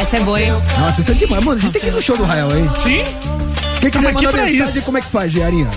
Essa 0.00 0.18
é 0.18 0.20
boa, 0.20 0.40
hein? 0.40 0.52
Nossa, 0.78 1.00
isso 1.00 1.10
é 1.10 1.14
demais. 1.14 1.44
Mano, 1.44 1.58
a 1.58 1.60
gente 1.60 1.72
tem 1.72 1.82
que 1.82 1.88
ir 1.88 1.92
no 1.92 2.00
show 2.00 2.16
do 2.16 2.22
Rael, 2.24 2.48
hein? 2.56 2.70
Sim. 2.76 3.02
Quem 3.80 3.90
quiser 3.90 4.12
mandar 4.12 4.32
mensagem, 4.32 4.76
isso. 4.76 4.82
como 4.82 4.98
é 4.98 5.00
que 5.00 5.08
faz, 5.08 5.36
Arinha? 5.40 5.68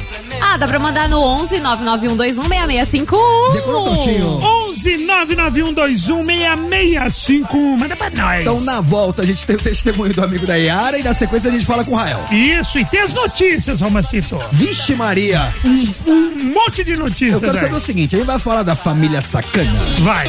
Ah, 0.56 0.58
dá 0.58 0.70
pra 0.70 0.80
mandar 0.80 1.10
no 1.10 1.20
11 1.20 1.60
991216651. 1.60 3.52
Decorou 3.52 3.84
curtinho. 3.88 4.40
11 4.86 5.06
991216651. 5.06 7.78
Manda 7.78 7.96
pra 7.96 8.10
nós. 8.12 8.42
Então, 8.42 8.60
na 8.62 8.82
volta, 8.82 9.22
a 9.22 9.26
gente 9.26 9.46
tem 9.46 9.56
o 9.56 9.60
testemunho 9.60 10.14
do 10.14 10.24
amigo 10.24 10.46
da 10.46 10.56
Yara 10.56 10.98
e 11.00 11.04
na 11.04 11.14
sequência 11.14 11.50
a 11.50 11.54
gente 11.54 11.66
fala 11.66 11.84
com 11.84 11.92
o 11.92 11.96
Rael. 11.96 12.26
Isso, 12.32 12.80
e 12.80 12.86
tem 12.86 13.02
as 13.02 13.14
notícias, 13.14 13.80
Romacito. 13.82 14.40
Vixe 14.52 14.96
Maria, 14.96 15.54
Um 15.64 16.54
monte 16.54 16.84
de 16.84 16.96
notícias. 16.96 17.34
eu 17.34 17.40
quero 17.42 17.58
aí. 17.58 17.64
saber 17.64 17.76
o 17.76 17.80
seguinte, 17.80 18.16
a 18.16 18.20
gente 18.20 18.28
vai 18.28 18.40
falar 18.40 18.64
da 18.64 18.76
família 18.76 19.22
sacana. 19.22 19.74
Vai. 20.02 20.28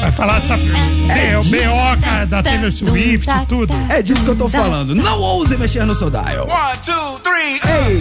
Vai 0.00 0.12
falar 0.12 0.38
dessa. 0.40 0.54
É, 0.54 1.36
o 1.36 1.42
BO 1.42 2.00
cara, 2.00 2.24
da 2.26 2.40
Taylor 2.42 2.70
Swift, 2.70 3.26
tudo. 3.48 3.74
É 3.88 4.00
disso 4.00 4.22
que 4.22 4.30
eu 4.30 4.36
tô 4.36 4.48
falando. 4.48 4.94
Não 4.94 5.20
ouse 5.20 5.56
mexer 5.56 5.84
no 5.84 5.96
seu 5.96 6.08
dial. 6.10 6.46
One, 6.46 6.78
two, 6.84 7.18
three. 7.20 7.60
Ei, 7.90 8.00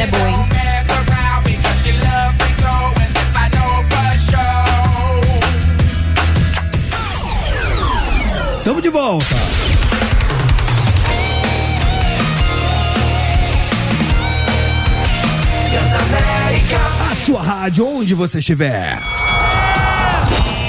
é 0.00 0.06
boa, 0.06 0.28
hein? 0.28 0.33
Onde 18.04 18.14
você 18.14 18.38
estiver. 18.38 19.23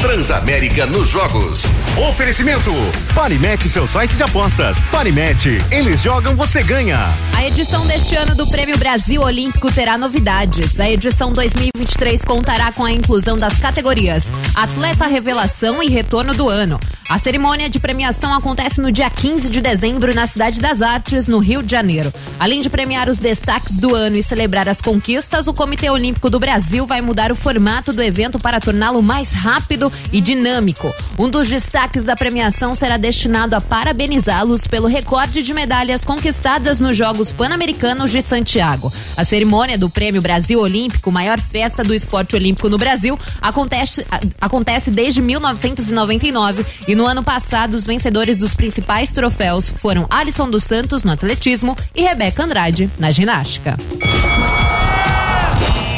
Transamérica 0.05 0.85
nos 0.85 1.09
jogos. 1.09 1.63
Oferecimento. 2.09 2.71
Parimete, 3.15 3.67
seu 3.67 3.87
site 3.87 4.15
de 4.15 4.21
apostas. 4.21 4.77
Parimete, 4.91 5.57
eles 5.71 5.99
jogam, 5.99 6.35
você 6.35 6.61
ganha. 6.61 6.99
A 7.35 7.43
edição 7.43 7.87
deste 7.87 8.15
ano 8.15 8.35
do 8.35 8.45
Prêmio 8.47 8.77
Brasil 8.77 9.21
Olímpico 9.21 9.73
terá 9.73 9.97
novidades. 9.97 10.79
A 10.79 10.87
edição 10.87 11.33
2023 11.33 12.23
contará 12.23 12.71
com 12.71 12.85
a 12.85 12.91
inclusão 12.91 13.35
das 13.35 13.57
categorias 13.57 14.31
Atleta 14.53 15.07
Revelação 15.07 15.81
e 15.81 15.89
Retorno 15.89 16.35
do 16.35 16.49
Ano. 16.49 16.79
A 17.09 17.19
cerimônia 17.19 17.69
de 17.69 17.79
premiação 17.79 18.33
acontece 18.33 18.81
no 18.81 18.91
dia 18.91 19.09
15 19.09 19.49
de 19.49 19.61
dezembro 19.61 20.13
na 20.15 20.25
Cidade 20.25 20.59
das 20.59 20.81
Artes, 20.81 21.27
no 21.27 21.37
Rio 21.37 21.61
de 21.61 21.71
Janeiro. 21.71 22.11
Além 22.39 22.61
de 22.61 22.69
premiar 22.69 23.09
os 23.09 23.19
destaques 23.19 23.77
do 23.77 23.93
ano 23.93 24.17
e 24.17 24.23
celebrar 24.23 24.67
as 24.67 24.81
conquistas, 24.81 25.47
o 25.47 25.53
Comitê 25.53 25.87
Olímpico 25.89 26.31
do 26.31 26.39
Brasil 26.39 26.87
vai 26.87 27.01
mudar 27.01 27.31
o 27.31 27.35
formato 27.35 27.93
do 27.93 28.01
evento 28.01 28.39
para 28.39 28.59
torná-lo 28.59 29.03
mais 29.03 29.31
rápido 29.31 29.91
e 30.11 30.21
dinâmico. 30.21 30.93
Um 31.17 31.29
dos 31.29 31.47
destaques 31.47 32.03
da 32.03 32.15
premiação 32.15 32.75
será 32.75 32.97
destinado 32.97 33.55
a 33.55 33.61
parabenizá-los 33.61 34.67
pelo 34.67 34.87
recorde 34.87 35.43
de 35.43 35.53
medalhas 35.53 36.03
conquistadas 36.03 36.79
nos 36.79 36.95
Jogos 36.95 37.31
Pan-Americanos 37.31 38.11
de 38.11 38.21
Santiago. 38.21 38.91
A 39.15 39.23
cerimônia 39.23 39.77
do 39.77 39.89
Prêmio 39.89 40.21
Brasil 40.21 40.59
Olímpico, 40.59 41.11
maior 41.11 41.39
festa 41.39 41.83
do 41.83 41.93
esporte 41.93 42.35
olímpico 42.35 42.69
no 42.69 42.77
Brasil, 42.77 43.19
acontece, 43.41 44.05
acontece 44.39 44.91
desde 44.91 45.21
1999 45.21 46.65
e 46.87 46.95
no 46.95 47.05
ano 47.05 47.23
passado 47.23 47.73
os 47.73 47.85
vencedores 47.85 48.37
dos 48.37 48.53
principais 48.53 49.11
troféus 49.11 49.69
foram 49.77 50.05
Alisson 50.09 50.49
dos 50.49 50.63
Santos 50.63 51.03
no 51.03 51.11
atletismo 51.11 51.75
e 51.93 52.01
Rebeca 52.01 52.43
Andrade 52.43 52.89
na 52.99 53.11
ginástica. 53.11 53.77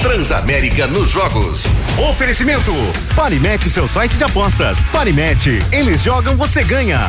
Transamérica 0.02 0.88
nos 0.88 1.10
jogos. 1.10 1.66
Oferecimento. 2.10 2.72
Parimete, 3.16 3.70
seu 3.70 3.88
site 3.88 4.18
de 4.18 4.24
apostas. 4.24 4.84
Parimete, 4.94 5.60
eles 5.72 6.04
jogam, 6.04 6.38
você 6.38 6.64
ganha. 6.64 7.00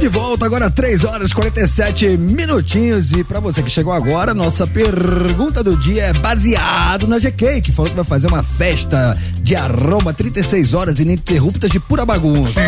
De 0.00 0.08
volta 0.08 0.46
agora, 0.46 0.70
3 0.70 1.04
horas 1.04 1.30
e 1.30 1.34
47 1.34 2.16
minutinhos. 2.16 3.12
E 3.12 3.22
pra 3.22 3.38
você 3.38 3.62
que 3.62 3.68
chegou 3.68 3.92
agora, 3.92 4.32
nossa 4.32 4.66
pergunta 4.66 5.62
do 5.62 5.76
dia 5.76 6.04
é 6.04 6.12
baseado 6.14 7.06
na 7.06 7.18
GK, 7.18 7.60
que 7.60 7.70
falou 7.70 7.90
que 7.90 7.96
vai 7.96 8.04
fazer 8.04 8.26
uma 8.26 8.42
festa 8.42 9.14
de 9.42 9.54
aroma 9.54 10.14
36 10.14 10.72
horas 10.72 11.00
ininterruptas 11.00 11.70
de 11.70 11.78
pura 11.78 12.06
bagunça. 12.06 12.60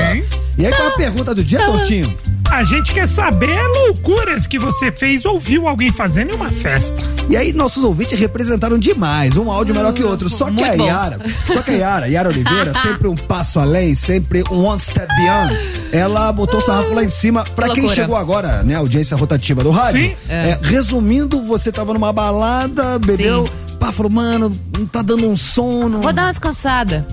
E 0.58 0.66
aí, 0.66 0.72
qual 0.72 0.90
é 0.90 0.92
a 0.92 0.96
pergunta 0.96 1.34
do 1.34 1.42
dia, 1.42 1.64
Tortinho? 1.64 2.14
A 2.50 2.64
gente 2.64 2.92
quer 2.92 3.08
saber 3.08 3.58
loucuras 3.68 4.46
que 4.46 4.58
você 4.58 4.92
fez 4.92 5.24
ou 5.24 5.40
viu 5.40 5.66
alguém 5.66 5.90
fazendo 5.90 6.32
em 6.32 6.34
uma 6.34 6.50
festa. 6.50 7.00
E 7.30 7.36
aí, 7.36 7.50
nossos 7.50 7.82
ouvintes 7.82 8.18
representaram 8.18 8.78
demais, 8.78 9.34
um 9.38 9.50
áudio 9.50 9.74
melhor 9.74 9.94
que 9.94 10.02
o 10.02 10.08
outro. 10.08 10.28
Só 10.28 10.50
que 10.50 10.62
a. 10.62 10.74
Yara, 10.74 11.18
só 11.50 11.62
que 11.62 11.70
a 11.70 11.74
Yara, 11.74 12.08
Yara 12.08 12.28
Oliveira, 12.28 12.74
sempre 12.82 13.08
um 13.08 13.14
passo 13.14 13.58
além, 13.58 13.94
sempre 13.94 14.44
um 14.50 14.66
one 14.66 14.78
step 14.78 15.08
beyond. 15.16 15.58
Ela 15.92 16.30
botou 16.30 16.60
o 16.60 16.62
sarrafo 16.62 16.92
lá 16.92 17.02
em 17.02 17.08
cima. 17.08 17.21
Pra 17.30 17.68
Que 17.68 17.74
quem 17.74 17.82
loucura. 17.84 17.94
chegou 17.94 18.16
agora, 18.16 18.62
né, 18.62 18.74
audiência 18.74 19.16
rotativa 19.16 19.62
do 19.62 19.70
rádio. 19.70 20.06
Sim. 20.06 20.14
é, 20.28 20.58
resumindo, 20.62 21.40
você 21.42 21.70
tava 21.70 21.92
numa 21.94 22.12
balada, 22.12 22.98
bebeu, 22.98 23.48
pá, 23.78 23.92
falou, 23.92 24.10
mano, 24.10 24.50
não 24.76 24.86
tá 24.86 25.02
dando 25.02 25.28
um 25.28 25.36
sono. 25.36 26.00
Vou 26.00 26.12
dar 26.12 26.22
uma 26.24 26.30
descansada. 26.30 27.06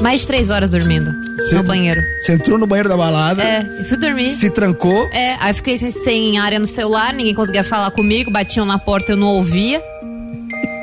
Mais 0.00 0.20
de 0.20 0.26
três 0.28 0.50
horas 0.50 0.70
dormindo 0.70 1.10
Cê- 1.48 1.56
no 1.56 1.64
banheiro. 1.64 2.00
Você 2.24 2.34
entrou 2.34 2.56
no 2.56 2.66
banheiro 2.66 2.88
da 2.88 2.96
balada, 2.96 3.42
É, 3.42 3.84
fui 3.84 3.96
dormir. 3.96 4.30
se 4.30 4.48
trancou. 4.50 5.08
É, 5.12 5.34
aí 5.40 5.52
fiquei 5.52 5.76
sem, 5.76 5.90
sem 5.90 6.38
área 6.38 6.58
no 6.58 6.66
celular, 6.66 7.12
ninguém 7.12 7.34
conseguia 7.34 7.64
falar 7.64 7.90
comigo, 7.90 8.30
batiam 8.30 8.64
na 8.64 8.78
porta, 8.78 9.12
eu 9.12 9.16
não 9.16 9.26
ouvia. 9.26 9.82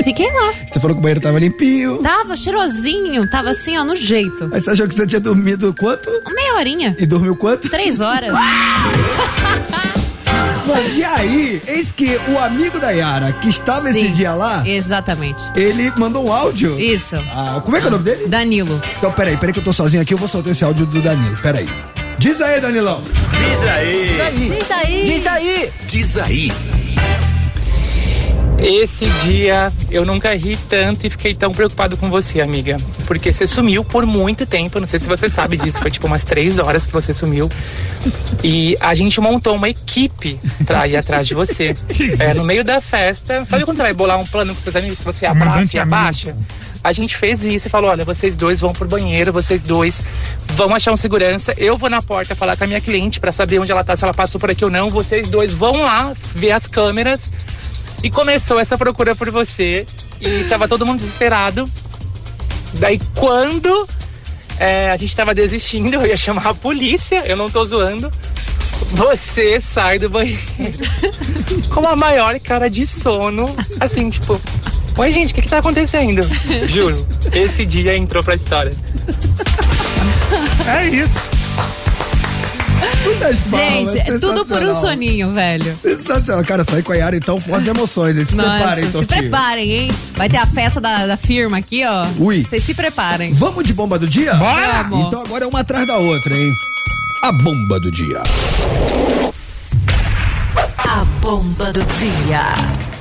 Fiquei 0.03 0.31
lá. 0.31 0.53
Você 0.67 0.79
falou 0.79 0.95
que 0.95 0.99
o 0.99 1.01
banheiro 1.01 1.21
tava 1.21 1.39
limpinho. 1.39 1.97
Tava 1.97 2.35
cheirosinho, 2.37 3.29
tava 3.29 3.49
assim, 3.51 3.77
ó, 3.77 3.83
no 3.83 3.95
jeito. 3.95 4.49
Aí 4.51 4.61
você 4.61 4.71
achou 4.71 4.87
que 4.87 4.95
você 4.95 5.05
tinha 5.05 5.19
dormido 5.19 5.73
quanto? 5.77 6.09
Meia 6.33 6.55
horinha. 6.55 6.95
E 6.97 7.05
dormiu 7.05 7.35
quanto? 7.35 7.69
Três 7.69 7.99
horas. 7.99 8.31
Mano, 10.65 10.87
e 10.95 11.03
aí, 11.03 11.61
eis 11.67 11.91
que 11.91 12.15
o 12.31 12.37
amigo 12.37 12.79
da 12.79 12.91
Yara, 12.91 13.31
que 13.33 13.49
estava 13.49 13.89
esse 13.89 14.01
Sim. 14.01 14.11
dia 14.11 14.35
lá, 14.35 14.61
Exatamente. 14.67 15.41
ele 15.55 15.91
mandou 15.97 16.27
um 16.27 16.31
áudio. 16.31 16.79
Isso. 16.79 17.15
Ah, 17.33 17.59
como 17.63 17.75
é 17.75 17.79
que 17.79 17.85
é 17.85 17.89
o 17.89 17.91
nome 17.91 18.03
dele? 18.03 18.27
Danilo. 18.27 18.79
Então, 18.95 19.11
peraí, 19.11 19.35
peraí 19.35 19.51
que 19.51 19.59
eu 19.59 19.63
tô 19.63 19.73
sozinho 19.73 20.01
aqui, 20.03 20.13
eu 20.13 20.17
vou 20.17 20.27
soltar 20.27 20.51
esse 20.51 20.63
áudio 20.63 20.85
do 20.85 21.01
Danilo, 21.01 21.35
peraí. 21.41 21.67
Diz 22.19 22.39
aí, 22.39 22.61
Danilão. 22.61 23.01
Diz 23.03 23.63
aí. 23.63 24.11
Isso 24.11 24.21
aí. 24.73 25.03
Diz 25.05 25.27
aí. 25.27 25.71
Diz 25.87 26.17
aí. 26.17 26.51
Esse 28.61 29.05
dia 29.05 29.71
eu 29.89 30.05
nunca 30.05 30.35
ri 30.35 30.57
tanto 30.69 31.07
e 31.07 31.09
fiquei 31.09 31.33
tão 31.33 31.53
preocupado 31.53 31.95
com 31.95 32.09
você, 32.09 32.41
amiga. 32.41 32.77
Porque 33.07 33.31
você 33.31 33.47
sumiu 33.47 33.83
por 33.83 34.05
muito 34.05 34.45
tempo. 34.45 34.79
Não 34.79 34.87
sei 34.87 34.99
se 34.99 35.07
você 35.07 35.29
sabe 35.29 35.57
disso. 35.57 35.79
Foi 35.79 35.89
tipo 35.89 36.07
umas 36.07 36.23
três 36.23 36.59
horas 36.59 36.85
que 36.85 36.91
você 36.91 37.13
sumiu. 37.13 37.49
E 38.43 38.77
a 38.79 38.93
gente 38.93 39.19
montou 39.21 39.55
uma 39.55 39.69
equipe 39.69 40.39
pra 40.65 40.87
ir 40.87 40.97
atrás 40.97 41.27
de 41.27 41.33
você. 41.33 41.75
É, 42.19 42.33
no 42.33 42.43
meio 42.43 42.63
da 42.63 42.81
festa. 42.81 43.45
Sabe 43.45 43.63
quando 43.63 43.77
você 43.77 43.83
vai 43.83 43.93
bolar 43.93 44.19
um 44.19 44.23
plano 44.23 44.53
com 44.53 44.59
seus 44.59 44.75
amigos 44.75 44.99
que 44.99 45.05
você 45.05 45.25
abraça 45.25 45.77
e 45.77 45.79
abaixa? 45.79 46.35
A 46.83 46.91
gente 46.91 47.15
fez 47.15 47.43
isso 47.43 47.67
e 47.67 47.69
falou: 47.69 47.89
olha, 47.91 48.05
vocês 48.05 48.37
dois 48.37 48.59
vão 48.59 48.73
pro 48.73 48.87
banheiro, 48.87 49.31
vocês 49.31 49.61
dois 49.61 50.01
vão 50.55 50.73
achar 50.73 50.91
um 50.91 50.95
segurança. 50.95 51.53
Eu 51.57 51.77
vou 51.77 51.89
na 51.89 52.01
porta 52.01 52.35
falar 52.35 52.57
com 52.57 52.63
a 52.63 52.67
minha 52.67 52.81
cliente 52.81 53.19
pra 53.19 53.31
saber 53.31 53.59
onde 53.59 53.71
ela 53.71 53.83
tá, 53.83 53.95
se 53.95 54.03
ela 54.03 54.13
passou 54.13 54.39
por 54.39 54.49
aqui 54.49 54.63
ou 54.63 54.71
não. 54.71 54.89
Vocês 54.89 55.27
dois 55.27 55.53
vão 55.53 55.81
lá 55.81 56.13
ver 56.33 56.51
as 56.51 56.67
câmeras. 56.67 57.31
E 58.03 58.09
começou 58.09 58.59
essa 58.59 58.77
procura 58.77 59.15
por 59.15 59.29
você. 59.29 59.85
E 60.21 60.43
tava 60.45 60.67
todo 60.67 60.85
mundo 60.85 60.99
desesperado. 60.99 61.69
Daí 62.73 62.99
quando 63.15 63.87
é, 64.59 64.91
a 64.91 64.97
gente 64.97 65.15
tava 65.15 65.33
desistindo, 65.33 65.95
eu 65.95 66.05
ia 66.05 66.17
chamar 66.17 66.47
a 66.47 66.53
polícia, 66.53 67.23
eu 67.25 67.37
não 67.37 67.49
tô 67.49 67.63
zoando. 67.63 68.11
Você 68.91 69.59
sai 69.59 69.99
do 69.99 70.09
banheiro 70.09 70.39
com 71.69 71.87
a 71.87 71.95
maior 71.95 72.39
cara 72.39 72.69
de 72.69 72.85
sono, 72.85 73.55
assim, 73.79 74.09
tipo. 74.09 74.39
Oi, 74.97 75.11
gente, 75.11 75.31
o 75.31 75.35
que, 75.35 75.41
que 75.43 75.49
tá 75.49 75.59
acontecendo? 75.59 76.21
Juro, 76.67 77.07
esse 77.31 77.65
dia 77.65 77.95
entrou 77.95 78.23
pra 78.23 78.35
história. 78.35 78.73
É 80.67 80.87
isso. 80.87 81.38
Muitas 83.03 83.39
palmas, 83.41 83.91
Gente, 83.93 84.09
é 84.09 84.19
tudo 84.19 84.45
por 84.45 84.61
um 84.63 84.79
soninho, 84.79 85.31
velho. 85.33 85.75
Sensacional. 85.77 86.43
Cara, 86.43 86.63
sair 86.63 86.83
com 86.83 86.91
a 86.91 86.95
Yara 86.95 87.15
então 87.15 87.39
forte 87.39 87.63
de 87.63 87.69
emoções, 87.69 88.17
hein? 88.17 88.25
Se 88.25 88.35
preparem, 88.35 88.85
Nossa, 88.85 88.85
se 88.85 88.91
Tortinho. 88.91 89.21
preparem, 89.21 89.71
hein? 89.71 89.91
Vai 90.15 90.29
ter 90.29 90.37
a 90.37 90.45
festa 90.45 90.79
da, 90.81 91.05
da 91.07 91.17
firma 91.17 91.57
aqui, 91.57 91.83
ó. 91.85 92.05
Ui. 92.17 92.43
Vocês 92.43 92.63
se 92.63 92.73
preparem. 92.73 93.33
Vamos 93.33 93.63
de 93.63 93.73
bomba 93.73 93.97
do 93.99 94.07
dia? 94.07 94.33
Bora! 94.35 94.83
Vamos. 94.83 95.07
Então 95.07 95.21
agora 95.21 95.45
é 95.45 95.47
uma 95.47 95.59
atrás 95.61 95.85
da 95.87 95.97
outra, 95.97 96.33
hein? 96.35 96.51
A 97.23 97.31
bomba 97.31 97.79
do 97.79 97.91
dia. 97.91 98.21
A 100.77 101.05
bomba 101.21 101.71
do 101.71 101.83
dia. 101.97 102.55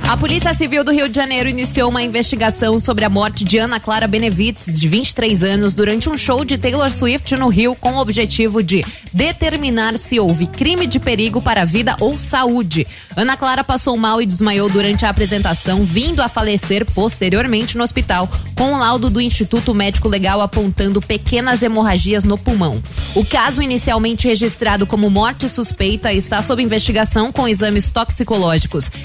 A 0.07 0.17
Polícia 0.17 0.53
Civil 0.55 0.83
do 0.83 0.91
Rio 0.91 1.07
de 1.07 1.15
Janeiro 1.15 1.47
iniciou 1.47 1.89
uma 1.89 2.01
investigação 2.01 2.79
sobre 2.79 3.05
a 3.05 3.09
morte 3.09 3.43
de 3.43 3.59
Ana 3.59 3.79
Clara 3.79 4.07
Benevides, 4.07 4.79
de 4.79 4.87
23 4.87 5.43
anos, 5.43 5.75
durante 5.75 6.09
um 6.09 6.17
show 6.17 6.43
de 6.43 6.57
Taylor 6.57 6.91
Swift 6.91 7.35
no 7.35 7.47
Rio, 7.47 7.75
com 7.75 7.93
o 7.93 7.99
objetivo 7.99 8.63
de 8.63 8.83
determinar 9.13 9.97
se 9.97 10.19
houve 10.19 10.47
crime 10.47 10.87
de 10.87 10.99
perigo 10.99 11.41
para 11.41 11.61
a 11.61 11.65
vida 11.65 11.95
ou 11.99 12.17
saúde. 12.17 12.87
Ana 13.15 13.37
Clara 13.37 13.63
passou 13.63 13.95
mal 13.97 14.19
e 14.19 14.25
desmaiou 14.25 14.67
durante 14.67 15.05
a 15.05 15.09
apresentação, 15.09 15.85
vindo 15.85 16.21
a 16.21 16.27
falecer 16.27 16.85
posteriormente 16.85 17.77
no 17.77 17.83
hospital, 17.83 18.27
com 18.55 18.73
o 18.73 18.79
laudo 18.79 19.11
do 19.11 19.21
Instituto 19.21 19.75
Médico 19.75 20.09
Legal 20.09 20.41
apontando 20.41 20.99
pequenas 21.01 21.61
hemorragias 21.61 22.23
no 22.23 22.37
pulmão. 22.37 22.81
O 23.13 23.23
caso, 23.23 23.61
inicialmente 23.61 24.27
registrado 24.27 24.87
como 24.87 25.09
morte 25.09 25.47
suspeita, 25.47 26.11
está 26.11 26.41
sob 26.41 26.63
investigação 26.63 27.31
com 27.31 27.47
exames 27.47 27.89
toxicológicos 27.89 28.18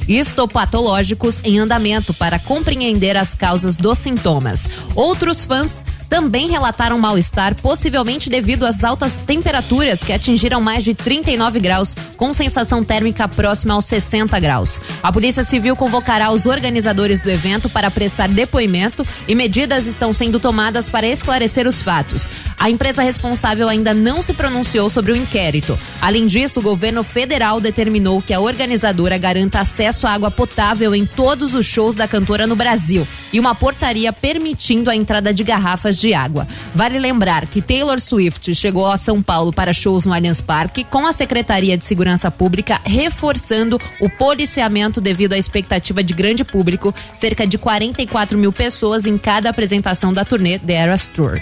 e 0.09 0.19
histopatológicos 0.19 1.41
em 1.45 1.59
andamento 1.59 2.13
para 2.15 2.39
compreender 2.39 3.17
as 3.17 3.35
causas 3.35 3.77
dos 3.77 3.99
sintomas. 3.99 4.69
Outros 4.95 5.45
fãs 5.45 5.85
também 6.15 6.49
relataram 6.49 6.97
mal-estar, 6.97 7.57
possivelmente 7.57 8.31
devido 8.31 8.65
às 8.65 8.85
altas 8.85 9.21
temperaturas 9.21 10.05
que 10.05 10.13
atingiram 10.13 10.61
mais 10.61 10.85
de 10.85 10.95
39 10.95 11.59
graus, 11.59 11.93
com 12.17 12.33
sensação 12.33 12.85
térmica 12.85 13.27
próxima 13.27 13.75
aos 13.75 13.85
60 13.87 14.39
graus. 14.39 14.81
A 15.03 15.13
Polícia 15.13 15.43
Civil 15.43 15.75
convocará 15.75 16.31
os 16.31 16.47
organizadores 16.47 17.19
do 17.19 17.29
evento 17.29 17.69
para 17.69 17.91
prestar 17.91 18.29
depoimento 18.29 19.05
e 19.27 19.35
medidas 19.35 19.89
estão 19.89 20.13
sendo 20.13 20.39
tomadas 20.39 20.89
para 20.89 21.05
esclarecer 21.07 21.67
os 21.67 21.83
fatos. 21.83 22.29
A 22.57 22.71
empresa 22.71 23.03
responsável 23.03 23.69
ainda 23.69 23.93
não 23.93 24.23
se 24.23 24.33
pronunciou 24.35 24.89
sobre 24.89 25.11
o 25.11 25.17
inquérito. 25.17 25.77
Além 26.01 26.29
disso, 26.29 26.61
o 26.61 26.63
governo 26.63 27.03
federal 27.03 27.61
determinou 27.61 28.23
que 28.23 28.33
a 28.33 28.39
organizadora 28.39 28.94
garanta 29.19 29.61
acesso 29.61 30.07
à 30.07 30.13
água 30.13 30.31
potável 30.31 30.95
em 30.95 31.05
todos 31.05 31.55
os 31.55 31.67
shows 31.67 31.95
da 31.95 32.07
cantora 32.07 32.47
no 32.47 32.55
Brasil 32.55 33.07
e 33.33 33.41
uma 33.41 33.55
portaria 33.55 34.13
permitindo 34.13 34.91
a 34.91 34.97
entrada 34.97 35.35
de 35.35 35.43
garrafas 35.43 35.99
de 35.99 36.15
água. 36.15 36.47
Vale 36.75 36.99
lembrar 36.99 37.47
que 37.47 37.61
Taylor 37.61 38.01
Swift 38.01 38.55
chegou 38.55 38.87
a 38.87 38.97
São 38.97 39.23
Paulo 39.23 39.53
para 39.53 39.73
shows 39.73 40.05
no 40.05 40.13
Allianz 40.13 40.41
Parque 40.41 40.85
com 40.85 41.07
a 41.07 41.13
Secretaria 41.13 41.77
de 41.77 41.85
Segurança 41.85 42.31
Pública 42.31 42.81
reforçando 42.85 43.81
o 44.01 44.09
policiamento 44.09 45.01
devido 45.01 45.33
à 45.33 45.39
expectativa 45.39 46.03
de 46.03 46.15
grande 46.15 46.45
público, 46.45 46.95
cerca 47.15 47.47
de 47.47 47.59
44 47.59 48.39
mil 48.39 48.53
pessoas 48.53 49.07
em 49.07 49.19
cada 49.19 49.51
apresentação 49.51 50.13
da 50.13 50.25
turnê 50.25 50.59
The 50.59 50.73
Eras 50.75 51.07
Tour. 51.07 51.41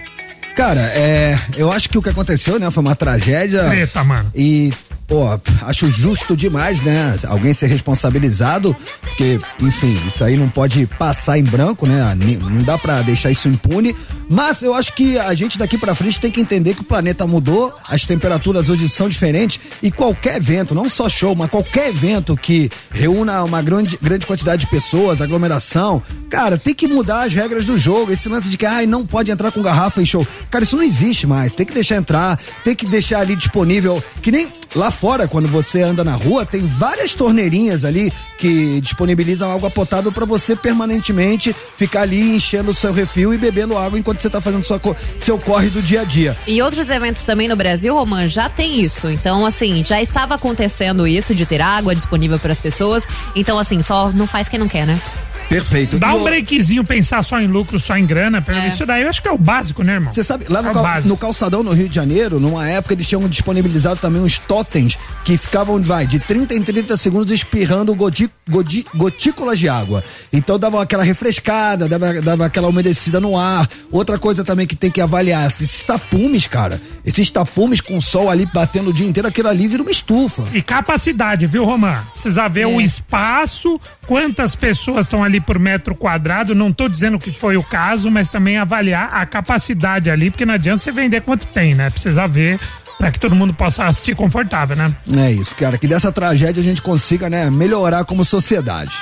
Cara, 0.54 0.80
é, 0.94 1.38
eu 1.56 1.72
acho 1.72 1.88
que 1.88 1.96
o 1.96 2.02
que 2.02 2.10
aconteceu, 2.10 2.58
né, 2.58 2.70
foi 2.70 2.82
uma 2.82 2.94
tragédia. 2.94 3.64
Treta, 3.64 4.04
mano. 4.04 4.30
E, 4.34 4.72
pô, 5.06 5.22
acho 5.62 5.90
justo 5.90 6.36
demais, 6.36 6.80
né? 6.80 7.16
Alguém 7.26 7.52
ser 7.52 7.66
responsabilizado, 7.66 8.74
porque, 9.00 9.38
enfim, 9.60 9.98
isso 10.06 10.24
aí 10.24 10.36
não 10.36 10.48
pode 10.48 10.86
passar 10.86 11.38
em 11.38 11.44
branco, 11.44 11.86
né? 11.86 12.16
Não 12.40 12.62
dá 12.62 12.78
pra 12.78 13.02
deixar 13.02 13.30
isso 13.30 13.48
impune. 13.48 13.94
Mas 14.28 14.62
eu 14.62 14.74
acho 14.74 14.94
que 14.94 15.18
a 15.18 15.34
gente 15.34 15.58
daqui 15.58 15.76
pra 15.76 15.94
frente 15.94 16.18
tem 16.18 16.30
que 16.30 16.40
entender 16.40 16.74
que 16.74 16.80
o 16.80 16.84
planeta 16.84 17.26
mudou, 17.26 17.74
as 17.86 18.06
temperaturas 18.06 18.68
hoje 18.68 18.88
são 18.88 19.08
diferentes 19.08 19.60
e 19.82 19.90
qualquer 19.90 20.36
evento, 20.36 20.74
não 20.74 20.88
só 20.88 21.08
show, 21.08 21.34
mas 21.34 21.50
qualquer 21.50 21.90
evento 21.90 22.36
que 22.36 22.70
reúna 22.90 23.44
uma 23.44 23.60
grande, 23.60 23.98
grande 24.00 24.24
quantidade 24.24 24.64
de 24.64 24.70
pessoas, 24.70 25.20
aglomeração, 25.20 26.02
Cara, 26.32 26.56
tem 26.56 26.74
que 26.74 26.88
mudar 26.88 27.24
as 27.24 27.34
regras 27.34 27.66
do 27.66 27.76
jogo. 27.76 28.10
Esse 28.10 28.26
lance 28.26 28.48
de 28.48 28.56
que 28.56 28.64
ai, 28.64 28.86
não 28.86 29.04
pode 29.04 29.30
entrar 29.30 29.52
com 29.52 29.60
garrafa 29.60 30.00
em 30.00 30.06
show. 30.06 30.26
Cara, 30.50 30.64
isso 30.64 30.74
não 30.74 30.82
existe 30.82 31.26
mais. 31.26 31.52
Tem 31.52 31.66
que 31.66 31.74
deixar 31.74 31.96
entrar, 31.96 32.40
tem 32.64 32.74
que 32.74 32.86
deixar 32.86 33.20
ali 33.20 33.36
disponível. 33.36 34.02
Que 34.22 34.32
nem 34.32 34.50
lá 34.74 34.90
fora, 34.90 35.28
quando 35.28 35.48
você 35.48 35.82
anda 35.82 36.02
na 36.04 36.14
rua, 36.14 36.44
tem 36.44 36.62
várias 36.66 37.14
torneirinhas 37.14 37.84
ali 37.84 38.12
que 38.38 38.80
disponibilizam 38.80 39.52
água 39.52 39.70
potável 39.70 40.10
para 40.10 40.24
você 40.24 40.56
permanentemente 40.56 41.54
ficar 41.76 42.02
ali 42.02 42.34
enchendo 42.34 42.70
o 42.70 42.74
seu 42.74 42.92
refil 42.92 43.32
e 43.32 43.38
bebendo 43.38 43.76
água 43.76 43.98
enquanto 43.98 44.20
você 44.20 44.30
tá 44.30 44.40
fazendo 44.40 44.64
sua, 44.64 44.80
seu 45.18 45.38
corre 45.38 45.68
do 45.68 45.82
dia 45.82 46.00
a 46.00 46.04
dia. 46.04 46.36
E 46.46 46.60
outros 46.62 46.90
eventos 46.90 47.24
também 47.24 47.48
no 47.48 47.56
Brasil, 47.56 47.94
Roman, 47.94 48.28
já 48.28 48.48
tem 48.48 48.80
isso. 48.80 49.10
Então, 49.10 49.46
assim, 49.46 49.84
já 49.84 50.00
estava 50.00 50.34
acontecendo 50.34 51.06
isso 51.06 51.34
de 51.34 51.46
ter 51.46 51.60
água 51.60 51.94
disponível 51.94 52.38
para 52.38 52.52
as 52.52 52.60
pessoas. 52.60 53.06
Então, 53.34 53.58
assim, 53.58 53.80
só 53.82 54.10
não 54.12 54.26
faz 54.26 54.48
quem 54.48 54.58
não 54.58 54.68
quer, 54.68 54.86
né? 54.86 55.00
Perfeito. 55.48 55.98
Dá 55.98 56.08
E 56.08 56.12
um 56.12 56.20
o- 56.20 56.24
breakzinho, 56.24 56.84
pensar 56.84 57.22
só 57.22 57.38
em 57.40 57.46
lucro, 57.46 57.78
só 57.78 57.96
em 57.96 58.06
grana. 58.06 58.42
É. 58.48 58.68
Isso 58.68 58.86
daí 58.86 59.02
eu 59.02 59.08
acho 59.08 59.20
que 59.20 59.28
é 59.28 59.32
o 59.32 59.36
básico, 59.38 59.82
né, 59.82 59.94
irmão? 59.94 60.10
Você 60.12 60.24
sabe, 60.24 60.46
lá 60.48 60.60
É 60.60 60.62
no, 60.62 60.70
o 60.70 60.72
cal- 60.72 61.02
no 61.02 61.16
calçadão 61.16 61.62
no 61.62 61.72
Rio 61.72 61.88
de 61.88 61.94
Janeiro, 61.94 62.40
numa 62.40 62.68
época 62.68 62.94
eles 62.94 63.06
tinham 63.06 63.26
disponibilizado 63.28 64.00
também 64.00 64.22
uns 64.22 64.38
totens 64.38 64.98
que 65.24 65.36
ficavam, 65.36 65.80
vai, 65.82 66.06
de 66.06 66.18
30 66.18 66.54
em 66.54 66.62
30 66.62 66.96
segundos 66.96 67.30
espirrando 67.30 67.94
goti, 67.94 68.30
goti- 68.48 68.86
gotículas 68.94 69.58
de 69.58 69.68
água. 69.68 70.02
Então 70.32 70.58
dava 70.58 70.82
aquela 70.82 71.02
refrescada, 71.04 71.86
dava, 71.88 72.20
dava 72.22 72.46
aquela 72.46 72.68
umedecida 72.68 73.20
no 73.20 73.36
ar. 73.38 73.68
Outra 73.90 74.18
coisa 74.18 74.42
também 74.42 74.66
que 74.66 74.74
tem 74.74 74.90
que 74.90 75.00
avaliar, 75.00 75.46
esses 75.48 75.80
tapumes, 75.80 76.46
cara. 76.46 76.80
Esses 77.04 77.30
tapumes 77.30 77.80
com 77.80 77.96
o 77.96 78.00
sol 78.02 78.30
ali 78.30 78.46
batendo 78.46 78.90
o 78.90 78.92
dia 78.92 79.06
inteiro, 79.06 79.28
aquilo 79.28 79.48
ali 79.48 79.68
vira 79.68 79.82
uma 79.82 79.90
estufa. 79.90 80.44
E 80.52 80.62
capacidade, 80.62 81.46
viu, 81.46 81.64
Roman? 81.64 81.98
Precisa 82.12 82.48
ver 82.48 82.62
É. 82.62 82.66
o 82.66 82.80
espaço, 82.80 83.80
quantas 84.06 84.54
pessoas 84.54 85.06
estão 85.06 85.22
ali 85.22 85.31
por 85.40 85.58
metro 85.58 85.94
quadrado. 85.94 86.54
Não 86.54 86.72
tô 86.72 86.88
dizendo 86.88 87.18
que 87.18 87.30
foi 87.32 87.56
o 87.56 87.62
caso, 87.62 88.10
mas 88.10 88.28
também 88.28 88.56
avaliar 88.56 89.08
a 89.12 89.24
capacidade 89.26 90.10
ali, 90.10 90.30
porque 90.30 90.46
não 90.46 90.54
adianta 90.54 90.78
você 90.78 90.92
vender 90.92 91.22
quanto 91.22 91.46
tem, 91.46 91.74
né? 91.74 91.90
Precisa 91.90 92.26
ver 92.26 92.58
para 92.98 93.10
que 93.10 93.18
todo 93.18 93.34
mundo 93.34 93.52
possa 93.52 93.86
assistir 93.86 94.14
confortável, 94.14 94.76
né? 94.76 94.94
É 95.18 95.32
isso, 95.32 95.56
cara. 95.56 95.76
Que 95.76 95.88
dessa 95.88 96.12
tragédia 96.12 96.60
a 96.60 96.64
gente 96.64 96.80
consiga, 96.80 97.28
né, 97.28 97.50
melhorar 97.50 98.04
como 98.04 98.24
sociedade. 98.24 98.92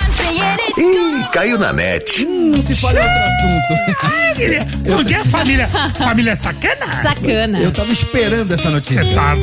Ih, 0.78 1.26
caiu 1.32 1.58
na 1.58 1.70
net. 1.70 2.24
Não 2.24 2.62
se 2.62 2.74
fala 2.76 2.98
em 2.98 3.02
outro 3.02 3.22
assunto. 3.22 4.96
Porque 4.96 5.14
a 5.14 5.24
família, 5.26 5.68
família 5.68 6.34
sacana? 6.34 7.02
Sacana. 7.02 7.60
Eu 7.60 7.72
tava 7.72 7.92
esperando 7.92 8.52
essa 8.54 8.70
notícia. 8.70 9.04
Você 9.04 9.14
tava. 9.14 9.42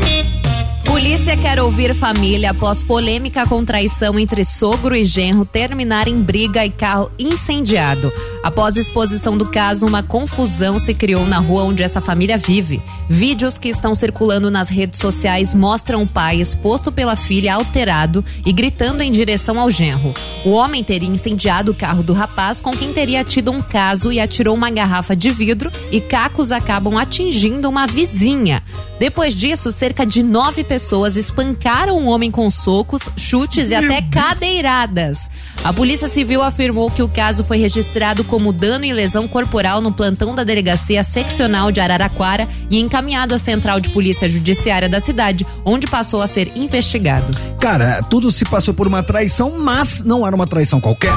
Polícia 0.88 1.36
quer 1.36 1.60
ouvir 1.60 1.94
família 1.94 2.52
após 2.52 2.82
polêmica 2.82 3.46
com 3.46 3.64
traição 3.64 4.18
entre 4.18 4.46
sogro 4.46 4.96
e 4.96 5.04
genro 5.04 5.46
terminar 5.46 6.08
em 6.08 6.20
briga 6.22 6.66
e 6.66 6.72
carro 6.72 7.12
incendiado. 7.20 8.12
Após 8.48 8.78
exposição 8.78 9.38
do 9.38 9.46
caso, 9.46 9.86
uma 9.86 10.02
confusão 10.02 10.80
se 10.80 10.94
criou 10.94 11.26
na 11.26 11.38
rua 11.38 11.66
onde 11.66 11.84
essa 11.84 12.00
família 12.00 12.38
vive. 12.38 12.82
Vídeos 13.10 13.60
que 13.60 13.68
estão 13.68 13.94
circulando 13.94 14.50
nas 14.50 14.70
redes 14.70 15.02
sociais 15.02 15.54
mostram 15.54 16.04
o 16.04 16.08
pai 16.08 16.40
exposto 16.40 16.90
pela 16.90 17.18
filha 17.18 17.56
alterado 17.56 18.24
e 18.46 18.54
gritando 18.54 19.04
em 19.04 19.12
direção 19.12 19.60
ao 19.60 19.70
genro. 19.70 20.14
O 20.46 20.52
homem 20.52 20.82
teria 20.82 21.10
incendiado 21.10 21.74
o 21.74 21.76
carro 21.76 22.02
do 22.02 22.14
rapaz 22.14 22.62
com 22.62 22.72
quem 22.72 22.94
teria 22.94 23.22
tido 23.22 23.52
um 23.52 23.62
caso 23.62 24.14
e 24.14 24.20
atirou 24.20 24.56
uma 24.56 24.70
garrafa 24.70 25.14
de 25.14 25.30
vidro 25.30 25.70
e 25.92 26.00
cacos 26.00 26.50
acabam 26.50 26.98
atingindo 26.98 27.68
uma 27.68 27.86
vizinha. 27.86 28.64
Depois 29.00 29.36
disso, 29.36 29.72
cerca 29.72 30.06
de 30.06 30.24
nove 30.24 30.64
pessoas 30.64 31.18
espancaram 31.18 31.98
o 31.98 32.08
homem 32.08 32.32
com 32.32 32.50
socos, 32.50 33.02
chutes 33.16 33.72
e 33.72 33.76
até 33.76 34.02
cadeiradas. 34.02 35.30
A 35.64 35.74
Polícia 35.74 36.08
Civil 36.08 36.42
afirmou 36.42 36.90
que 36.90 37.04
o 37.04 37.10
caso 37.10 37.44
foi 37.44 37.58
registrado 37.58 38.24
como 38.24 38.37
dano 38.54 38.86
e 38.86 38.94
lesão 38.94 39.28
corporal 39.28 39.82
no 39.82 39.92
plantão 39.92 40.34
da 40.34 40.44
Delegacia 40.44 41.04
Seccional 41.04 41.72
de 41.72 41.80
Araraquara 41.80 42.48
e 42.70 42.80
encaminhado 42.80 43.34
à 43.34 43.38
Central 43.38 43.80
de 43.80 43.90
Polícia 43.90 44.30
Judiciária 44.30 44.88
da 44.90 45.00
cidade, 45.00 45.46
onde 45.66 45.88
passou 45.88 46.22
a 46.22 46.28
ser 46.28 46.52
investigado. 46.56 47.32
Cara, 47.60 48.02
tudo 48.04 48.32
se 48.32 48.46
passou 48.46 48.74
por 48.74 48.88
uma 48.88 49.04
traição, 49.04 49.58
mas 49.58 50.04
não 50.04 50.26
era 50.26 50.36
uma 50.36 50.48
traição 50.48 50.80
qualquer. 50.80 51.12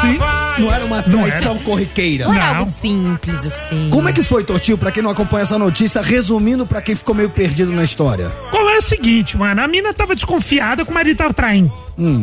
Sim. 0.00 0.18
Não 0.58 0.72
era 0.72 0.84
uma 0.84 1.02
traição 1.02 1.58
corriqueira. 1.58 2.24
Não 2.26 2.34
era 2.34 2.46
Não. 2.46 2.56
algo 2.56 2.64
simples 2.70 3.44
assim. 3.44 3.88
Como 3.90 4.08
é 4.08 4.12
que 4.12 4.22
foi, 4.22 4.42
Tortinho, 4.44 4.78
pra 4.78 4.90
quem 4.90 5.02
não 5.02 5.10
acompanha 5.10 5.42
essa 5.42 5.58
notícia, 5.58 6.00
resumindo 6.00 6.64
pra 6.66 6.80
quem 6.80 6.94
ficou 6.96 7.14
meio 7.14 7.28
perdido 7.28 7.72
na 7.72 7.84
história? 7.84 8.28
Qual 8.50 8.68
é 8.70 8.78
o 8.78 8.82
seguinte, 8.82 9.36
mano? 9.36 9.60
A 9.62 9.68
mina 9.68 9.92
tava 9.92 10.14
desconfiada 10.14 10.84
que 10.84 10.90
o 10.90 10.94
marido 10.94 11.16
tava 11.16 11.34
traindo. 11.34 11.72
Hum. 11.98 12.22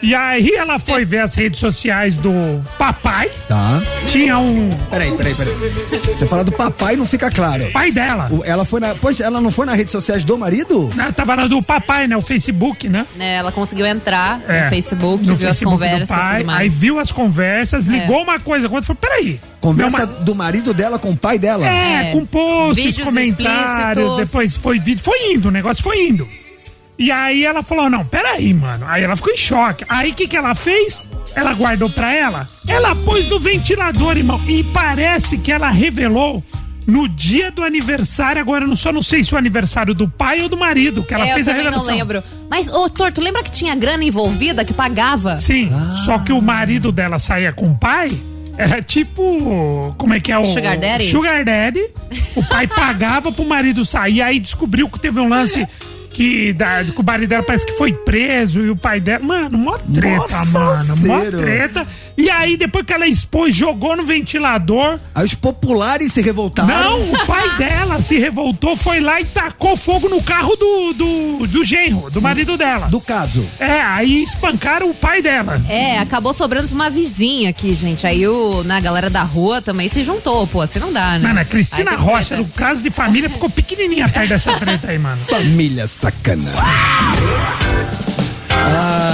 E 0.00 0.14
aí 0.14 0.52
ela 0.56 0.78
foi 0.78 1.04
ver 1.04 1.18
as 1.18 1.34
redes 1.34 1.58
sociais 1.58 2.14
do 2.14 2.30
papai. 2.78 3.28
Tá. 3.48 3.80
Tinha 4.06 4.38
um 4.38 4.70
Peraí, 4.90 5.10
peraí, 5.16 5.34
peraí. 5.34 5.54
Você 6.16 6.26
fala 6.26 6.44
do 6.44 6.52
papai 6.52 6.94
não 6.96 7.04
fica 7.04 7.30
claro. 7.30 7.68
pai 7.72 7.90
dela. 7.90 8.28
O- 8.30 8.44
Ela 8.44 8.64
foi 8.64 8.78
na. 8.80 8.94
Pois, 8.94 9.18
ela 9.20 9.40
não 9.40 9.50
foi 9.50 9.66
nas 9.66 9.76
redes 9.76 9.90
sociais 9.92 10.22
do 10.22 10.38
marido? 10.38 10.88
né, 10.94 11.12
Tava 11.16 11.34
lá 11.34 11.46
do 11.48 11.60
papai, 11.62 12.06
né? 12.06 12.16
O 12.16 12.22
Facebook, 12.22 12.88
né? 12.88 13.04
É, 13.18 13.36
ela 13.36 13.50
conseguiu 13.50 13.86
entrar 13.86 14.40
É, 14.48 14.64
no 14.64 14.70
Facebook, 14.70 15.26
no 15.26 15.34
viu 15.36 15.48
Facebook 15.48 15.74
as 15.74 15.80
conversas 15.80 16.08
do 16.08 16.14
e 16.14 16.16
pai, 16.16 16.36
tudo 16.38 16.46
mais. 16.46 16.60
aí 16.60 16.68
viu 16.68 16.98
as 16.98 17.10
conversas, 17.12 17.88
É. 17.88 17.90
ligou 17.90 18.22
uma 18.22 18.38
coisa, 18.38 18.68
quando 18.68 18.84
falou, 18.84 18.98
peraí. 19.00 19.40
Conversa 19.60 19.98
meu 19.98 20.06
ma- 20.06 20.12
do 20.20 20.34
marido 20.34 20.72
dela 20.72 20.98
com 20.98 21.10
o 21.10 21.16
pai 21.16 21.38
dela? 21.38 21.68
É, 21.68 22.10
É. 22.10 22.12
com 22.12 22.24
posts, 22.24 22.84
Vídeos 22.84 23.04
comentários, 23.08 23.98
explícitos. 24.06 24.28
depois 24.30 24.54
foi 24.54 24.78
vídeo, 24.78 25.02
foi 25.02 25.32
indo, 25.32 25.48
o 25.48 25.50
negócio 25.50 25.82
foi 25.82 26.06
indo. 26.08 26.28
E 26.98 27.12
aí 27.12 27.44
ela 27.44 27.62
falou, 27.62 27.88
não, 27.88 28.04
peraí, 28.04 28.52
mano. 28.52 28.84
Aí 28.88 29.04
ela 29.04 29.14
ficou 29.14 29.32
em 29.32 29.36
choque. 29.36 29.84
Aí 29.88 30.10
o 30.10 30.14
que 30.14 30.26
que 30.26 30.36
ela 30.36 30.54
fez? 30.54 31.08
Ela 31.34 31.52
guardou 31.54 31.88
pra 31.88 32.12
ela? 32.12 32.48
Ela 32.66 32.94
pôs 32.96 33.28
no 33.28 33.38
ventilador, 33.38 34.16
irmão. 34.16 34.40
E 34.48 34.64
parece 34.64 35.38
que 35.38 35.52
ela 35.52 35.70
revelou 35.70 36.42
no 36.86 37.08
dia 37.08 37.50
do 37.52 37.62
aniversário, 37.62 38.40
agora 38.40 38.64
eu 38.64 38.68
não- 38.68 38.74
só 38.74 38.90
não 38.90 39.02
sei 39.02 39.22
se 39.22 39.34
o 39.34 39.38
aniversário 39.38 39.94
do 39.94 40.08
pai 40.08 40.40
ou 40.42 40.48
do 40.48 40.56
marido, 40.56 41.04
que 41.04 41.12
ela 41.14 41.24
é, 41.26 41.30
eu 41.30 41.34
fez 41.34 41.46
a 41.46 41.52
também 41.52 41.66
não 41.66 41.72
revelação. 41.78 41.96
lembro. 41.98 42.22
Mas, 42.50 42.68
ô, 42.70 42.88
Torto, 42.88 43.20
lembra 43.20 43.42
que 43.44 43.50
tinha 43.50 43.74
grana 43.74 44.02
envolvida 44.02 44.64
que 44.64 44.72
pagava? 44.72 45.34
Sim, 45.36 45.70
só 46.04 46.18
que 46.18 46.32
o 46.32 46.40
marido 46.40 46.90
dela 46.90 47.18
saía 47.18 47.52
com 47.52 47.66
o 47.66 47.78
pai. 47.78 48.10
Era 48.56 48.82
tipo. 48.82 49.94
Como 49.96 50.14
é 50.14 50.18
que 50.20 50.32
é 50.32 50.38
o. 50.38 50.44
Sugar 50.44 50.76
Daddy? 50.76 51.04
Sugar 51.10 51.44
Daddy. 51.44 51.80
O 52.34 52.42
pai 52.48 52.66
pagava 52.74 53.30
pro 53.30 53.44
marido 53.44 53.84
sair. 53.84 54.20
Aí 54.20 54.40
descobriu 54.40 54.88
que 54.88 54.98
teve 54.98 55.20
um 55.20 55.28
lance 55.28 55.64
que, 56.12 56.52
da, 56.52 56.84
o 56.96 57.02
marido 57.02 57.28
dela 57.28 57.42
parece 57.42 57.66
que 57.66 57.72
foi 57.72 57.92
preso 57.92 58.60
e 58.60 58.70
o 58.70 58.76
pai 58.76 59.00
dela. 59.00 59.24
Mano, 59.24 59.58
mó 59.58 59.78
treta, 59.78 60.16
Nossa, 60.16 60.44
mano. 60.46 60.96
Mó 60.98 61.20
cero. 61.20 61.38
treta. 61.38 61.86
E 62.18 62.28
aí, 62.28 62.56
depois 62.56 62.84
que 62.84 62.92
ela 62.92 63.06
expôs, 63.06 63.54
jogou 63.54 63.96
no 63.96 64.04
ventilador. 64.04 64.98
Aí 65.14 65.24
os 65.24 65.34
populares 65.34 66.12
se 66.12 66.20
revoltaram. 66.20 66.68
Não, 66.68 67.12
o 67.12 67.26
pai 67.26 67.48
dela 67.56 68.02
se 68.02 68.18
revoltou, 68.18 68.76
foi 68.76 68.98
lá 68.98 69.20
e 69.20 69.24
tacou 69.24 69.76
fogo 69.76 70.08
no 70.08 70.20
carro 70.20 70.56
do, 70.56 70.92
do, 70.94 71.46
do 71.46 71.62
genro, 71.62 72.10
do 72.10 72.20
marido 72.20 72.56
dela. 72.56 72.88
Do 72.88 73.00
caso. 73.00 73.46
É, 73.60 73.80
aí 73.80 74.20
espancaram 74.20 74.90
o 74.90 74.94
pai 74.94 75.22
dela. 75.22 75.62
É, 75.68 76.00
acabou 76.00 76.32
sobrando 76.32 76.66
pra 76.66 76.74
uma 76.74 76.90
vizinha 76.90 77.50
aqui, 77.50 77.72
gente. 77.72 78.04
Aí 78.04 78.26
o, 78.26 78.64
na 78.64 78.80
galera 78.80 79.08
da 79.08 79.22
rua 79.22 79.62
também 79.62 79.88
se 79.88 80.02
juntou, 80.02 80.44
pô, 80.48 80.60
assim 80.60 80.80
não 80.80 80.92
dá, 80.92 81.20
né? 81.20 81.28
Mano, 81.28 81.38
a 81.38 81.44
Cristina 81.44 81.94
Rocha, 81.94 82.36
no 82.36 82.46
caso 82.46 82.82
de 82.82 82.90
família, 82.90 83.30
ficou 83.30 83.48
pequenininha 83.48 84.08
perto 84.08 84.30
dessa 84.30 84.54
treta 84.54 84.88
aí, 84.88 84.98
mano. 84.98 85.16
Família 85.18 85.86
sacana. 85.86 86.42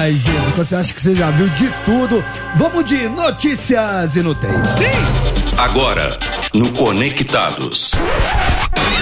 Ai, 0.05 0.17
gente, 0.17 0.51
você 0.55 0.77
acha 0.77 0.93
que 0.93 1.01
você 1.01 1.15
já 1.15 1.31
viu 1.31 1.49
de 1.49 1.67
tudo? 1.87 2.23
Vamos 2.57 2.85
de 2.85 3.09
notícias 3.09 4.15
inúteis. 4.15 4.53
Sim! 4.77 5.55
Agora, 5.57 6.19
no 6.53 6.71
Conectados. 6.73 7.93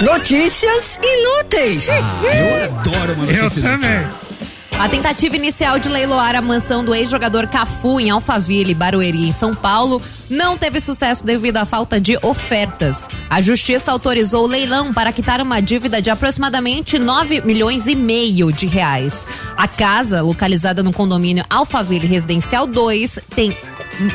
Notícias 0.01 0.97
inúteis. 1.03 1.87
Eu 1.89 2.63
adoro 2.79 3.13
uma 3.15 3.25
Eu 3.25 3.43
notícia 3.43 3.69
também. 3.69 4.07
A 4.79 4.89
tentativa 4.89 5.35
inicial 5.37 5.79
de 5.79 5.87
leiloar 5.87 6.35
a 6.35 6.41
mansão 6.41 6.83
do 6.83 6.93
ex-jogador 6.93 7.47
Cafu 7.47 7.99
em 7.99 8.09
Alphaville, 8.09 8.73
Barueri, 8.73 9.27
em 9.27 9.31
São 9.31 9.55
Paulo, 9.55 10.01
não 10.29 10.57
teve 10.57 10.81
sucesso 10.81 11.25
devido 11.25 11.57
à 11.57 11.65
falta 11.65 12.01
de 12.01 12.17
ofertas. 12.21 13.07
A 13.29 13.39
justiça 13.39 13.91
autorizou 13.91 14.43
o 14.43 14.47
leilão 14.47 14.93
para 14.93 15.13
quitar 15.13 15.41
uma 15.41 15.61
dívida 15.61 16.01
de 16.01 16.09
aproximadamente 16.09 16.99
9 16.99 17.41
milhões 17.41 17.87
e 17.87 17.95
meio 17.95 18.51
de 18.51 18.65
reais. 18.65 19.25
A 19.55 19.67
casa, 19.67 20.21
localizada 20.21 20.83
no 20.83 20.91
condomínio 20.91 21.45
Alphaville 21.49 22.07
Residencial 22.07 22.67
2, 22.67 23.19
tem 23.35 23.55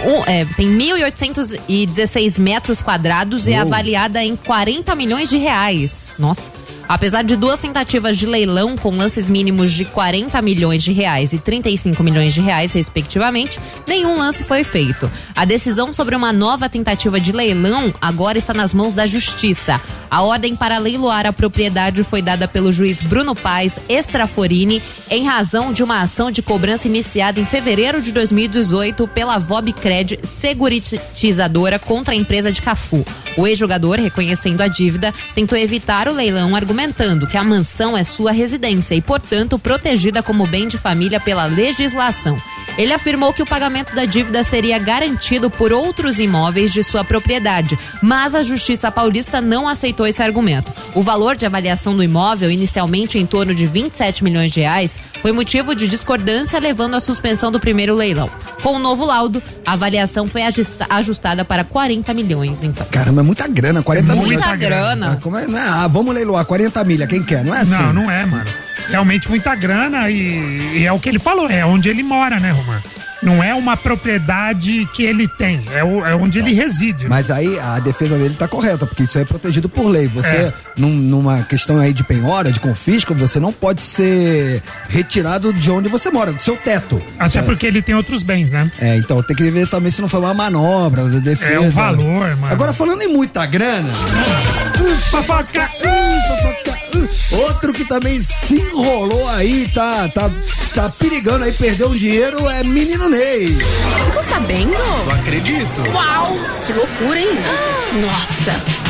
um, 0.04 0.24
é, 0.26 0.44
tem 0.44 0.68
1.816 0.68 2.38
metros 2.38 2.82
quadrados 2.82 3.46
e 3.46 3.52
é 3.52 3.58
avaliada 3.58 4.22
em 4.22 4.36
40 4.36 4.94
milhões 4.94 5.30
de 5.30 5.38
reais. 5.38 6.12
Nossa. 6.18 6.52
Apesar 6.88 7.22
de 7.22 7.36
duas 7.36 7.58
tentativas 7.58 8.16
de 8.16 8.24
leilão 8.24 8.74
com 8.76 8.96
lances 8.96 9.28
mínimos 9.28 9.72
de 9.72 9.84
40 9.84 10.40
milhões 10.40 10.82
de 10.82 10.90
reais 10.90 11.34
e 11.34 11.38
35 11.38 12.02
milhões 12.02 12.32
de 12.32 12.40
reais, 12.40 12.72
respectivamente, 12.72 13.60
nenhum 13.86 14.16
lance 14.16 14.42
foi 14.42 14.64
feito. 14.64 15.10
A 15.34 15.44
decisão 15.44 15.92
sobre 15.92 16.16
uma 16.16 16.32
nova 16.32 16.68
tentativa 16.68 17.20
de 17.20 17.30
leilão 17.30 17.92
agora 18.00 18.38
está 18.38 18.54
nas 18.54 18.72
mãos 18.72 18.94
da 18.94 19.06
Justiça. 19.06 19.80
A 20.10 20.22
ordem 20.22 20.56
para 20.56 20.78
leiloar 20.78 21.26
a 21.26 21.32
propriedade 21.32 22.02
foi 22.02 22.22
dada 22.22 22.48
pelo 22.48 22.72
juiz 22.72 23.02
Bruno 23.02 23.34
Paes 23.34 23.78
Estraforini 23.88 24.82
em 25.10 25.26
razão 25.26 25.72
de 25.72 25.82
uma 25.82 26.00
ação 26.00 26.30
de 26.30 26.40
cobrança 26.40 26.88
iniciada 26.88 27.38
em 27.38 27.44
fevereiro 27.44 28.00
de 28.00 28.12
2018 28.12 29.06
pela 29.08 29.38
Vobcred 29.38 30.20
Securitizadora 30.22 31.78
contra 31.78 32.14
a 32.14 32.16
empresa 32.16 32.50
de 32.50 32.62
Cafu. 32.62 33.04
O 33.36 33.46
ex-jogador, 33.46 33.98
reconhecendo 33.98 34.60
a 34.60 34.68
dívida, 34.68 35.12
tentou 35.34 35.58
evitar 35.58 36.08
o 36.08 36.12
leilão 36.12 36.56
argumentando 36.56 37.26
que 37.26 37.36
a 37.36 37.44
mansão 37.44 37.96
é 37.96 38.04
sua 38.04 38.32
residência 38.32 38.94
e, 38.94 39.00
portanto, 39.00 39.58
protegida 39.58 40.22
como 40.22 40.46
bem 40.46 40.66
de 40.66 40.78
família 40.78 41.20
pela 41.20 41.46
legislação. 41.46 42.36
Ele 42.78 42.92
afirmou 42.92 43.32
que 43.34 43.42
o 43.42 43.46
pagamento 43.46 43.94
da 43.94 44.04
dívida 44.04 44.42
seria 44.44 44.78
garantido 44.78 45.50
por 45.50 45.72
outros 45.72 46.20
imóveis 46.20 46.72
de 46.72 46.82
sua 46.84 47.02
propriedade, 47.04 47.76
mas 48.00 48.34
a 48.36 48.42
Justiça 48.44 48.90
Paulista 48.90 49.40
não 49.40 49.66
aceitou 49.68 50.06
esse 50.06 50.22
argumento. 50.22 50.72
O 50.94 51.02
valor 51.02 51.34
de 51.34 51.44
avaliação 51.44 51.96
do 51.96 52.02
imóvel, 52.04 52.50
inicialmente 52.50 53.18
em 53.18 53.26
torno 53.26 53.52
de 53.52 53.66
27 53.66 54.22
milhões 54.22 54.52
de 54.52 54.60
reais, 54.60 54.98
foi 55.20 55.32
motivo 55.32 55.74
de 55.74 55.88
discordância, 55.88 56.58
levando 56.60 56.94
à 56.94 57.00
suspensão 57.00 57.50
do 57.50 57.58
primeiro 57.58 57.94
leilão. 57.96 58.30
Com 58.62 58.76
o 58.76 58.78
novo 58.78 59.04
laudo, 59.04 59.42
a 59.66 59.72
avaliação 59.72 60.28
foi 60.28 60.42
ajusta- 60.42 60.86
ajustada 60.88 61.44
para 61.44 61.64
40 61.64 62.14
milhões, 62.14 62.62
então. 62.62 62.86
Caramba, 62.90 63.22
é 63.22 63.24
muita 63.24 63.48
grana, 63.48 63.82
40 63.82 64.14
Muita 64.14 64.36
milhões. 64.36 64.58
grana. 64.60 65.12
Ah, 65.14 65.20
Como 65.20 65.36
é, 65.36 65.46
não 65.48 65.58
é, 65.58 65.62
ah, 65.68 65.86
vamos 65.88 66.14
leiloar 66.14 66.44
40 66.44 66.84
milha, 66.84 67.06
quem 67.08 67.22
quer? 67.24 67.44
Não 67.44 67.52
é 67.54 67.62
assim? 67.62 67.72
Não, 67.72 67.92
não 67.92 68.10
é, 68.10 68.24
mano. 68.24 68.48
Realmente 68.88 69.28
muita 69.28 69.54
grana 69.54 70.10
e, 70.10 70.78
e 70.78 70.86
é 70.86 70.92
o 70.92 70.98
que 70.98 71.08
ele 71.08 71.18
falou, 71.18 71.48
é 71.50 71.64
onde 71.64 71.88
ele 71.88 72.02
mora, 72.02 72.38
né, 72.40 72.50
Romar? 72.50 72.82
Não 73.20 73.42
é 73.42 73.52
uma 73.52 73.76
propriedade 73.76 74.88
que 74.94 75.02
ele 75.02 75.26
tem, 75.26 75.64
é, 75.74 75.82
o- 75.82 76.06
é 76.06 76.14
onde 76.14 76.38
ele 76.38 76.54
reside. 76.54 77.02
né? 77.02 77.10
Mas 77.10 77.32
aí 77.32 77.58
a 77.58 77.80
defesa 77.80 78.16
dele 78.16 78.36
tá 78.38 78.46
correta, 78.46 78.86
porque 78.86 79.02
isso 79.02 79.18
é 79.18 79.24
protegido 79.24 79.68
por 79.68 79.88
lei. 79.88 80.06
Você, 80.06 80.28
É. 80.28 80.52
num- 80.76 80.88
numa 80.94 81.42
questão 81.42 81.80
aí 81.80 81.92
de 81.92 82.04
penhora, 82.04 82.52
de 82.52 82.60
confisco, 82.60 83.12
você 83.14 83.40
não 83.40 83.52
pode 83.52 83.82
ser 83.82 84.62
retirado 84.88 85.52
de 85.52 85.68
onde 85.68 85.88
você 85.88 86.10
mora, 86.12 86.32
do 86.32 86.40
seu 86.40 86.56
teto. 86.56 87.02
Até 87.18 87.42
porque 87.42 87.66
ele 87.66 87.82
tem 87.82 87.96
outros 87.96 88.22
bens, 88.22 88.52
né? 88.52 88.70
É, 88.78 88.96
então 88.96 89.20
tem 89.20 89.34
que 89.36 89.50
ver 89.50 89.66
também 89.66 89.90
se 89.90 90.00
não 90.00 90.08
foi 90.08 90.20
uma 90.20 90.32
manobra 90.32 91.02
da 91.08 91.18
defesa. 91.18 91.54
É 91.54 91.58
o 91.58 91.70
valor, 91.72 92.36
mano. 92.36 92.52
Agora 92.52 92.72
falando 92.72 93.02
em 93.02 93.08
muita 93.08 93.44
grana. 93.46 93.92
Fofoca, 95.10 95.68
hum. 95.84 96.17
Outro 97.30 97.72
que 97.72 97.84
também 97.84 98.20
se 98.20 98.54
enrolou 98.54 99.28
aí, 99.28 99.68
tá, 99.68 100.08
tá, 100.08 100.30
tá 100.74 100.88
perigando 100.90 101.44
aí, 101.44 101.52
perdeu 101.52 101.88
um 101.90 101.96
dinheiro, 101.96 102.48
é 102.48 102.64
menino 102.64 103.08
Ney. 103.08 103.48
Ficou 104.06 104.22
sabendo? 104.22 104.72
Não 104.72 105.14
acredito. 105.14 105.82
Uau! 105.92 106.26
Que 106.66 106.72
loucura, 106.72 107.18
hein? 107.18 107.38
Nossa! 108.00 108.88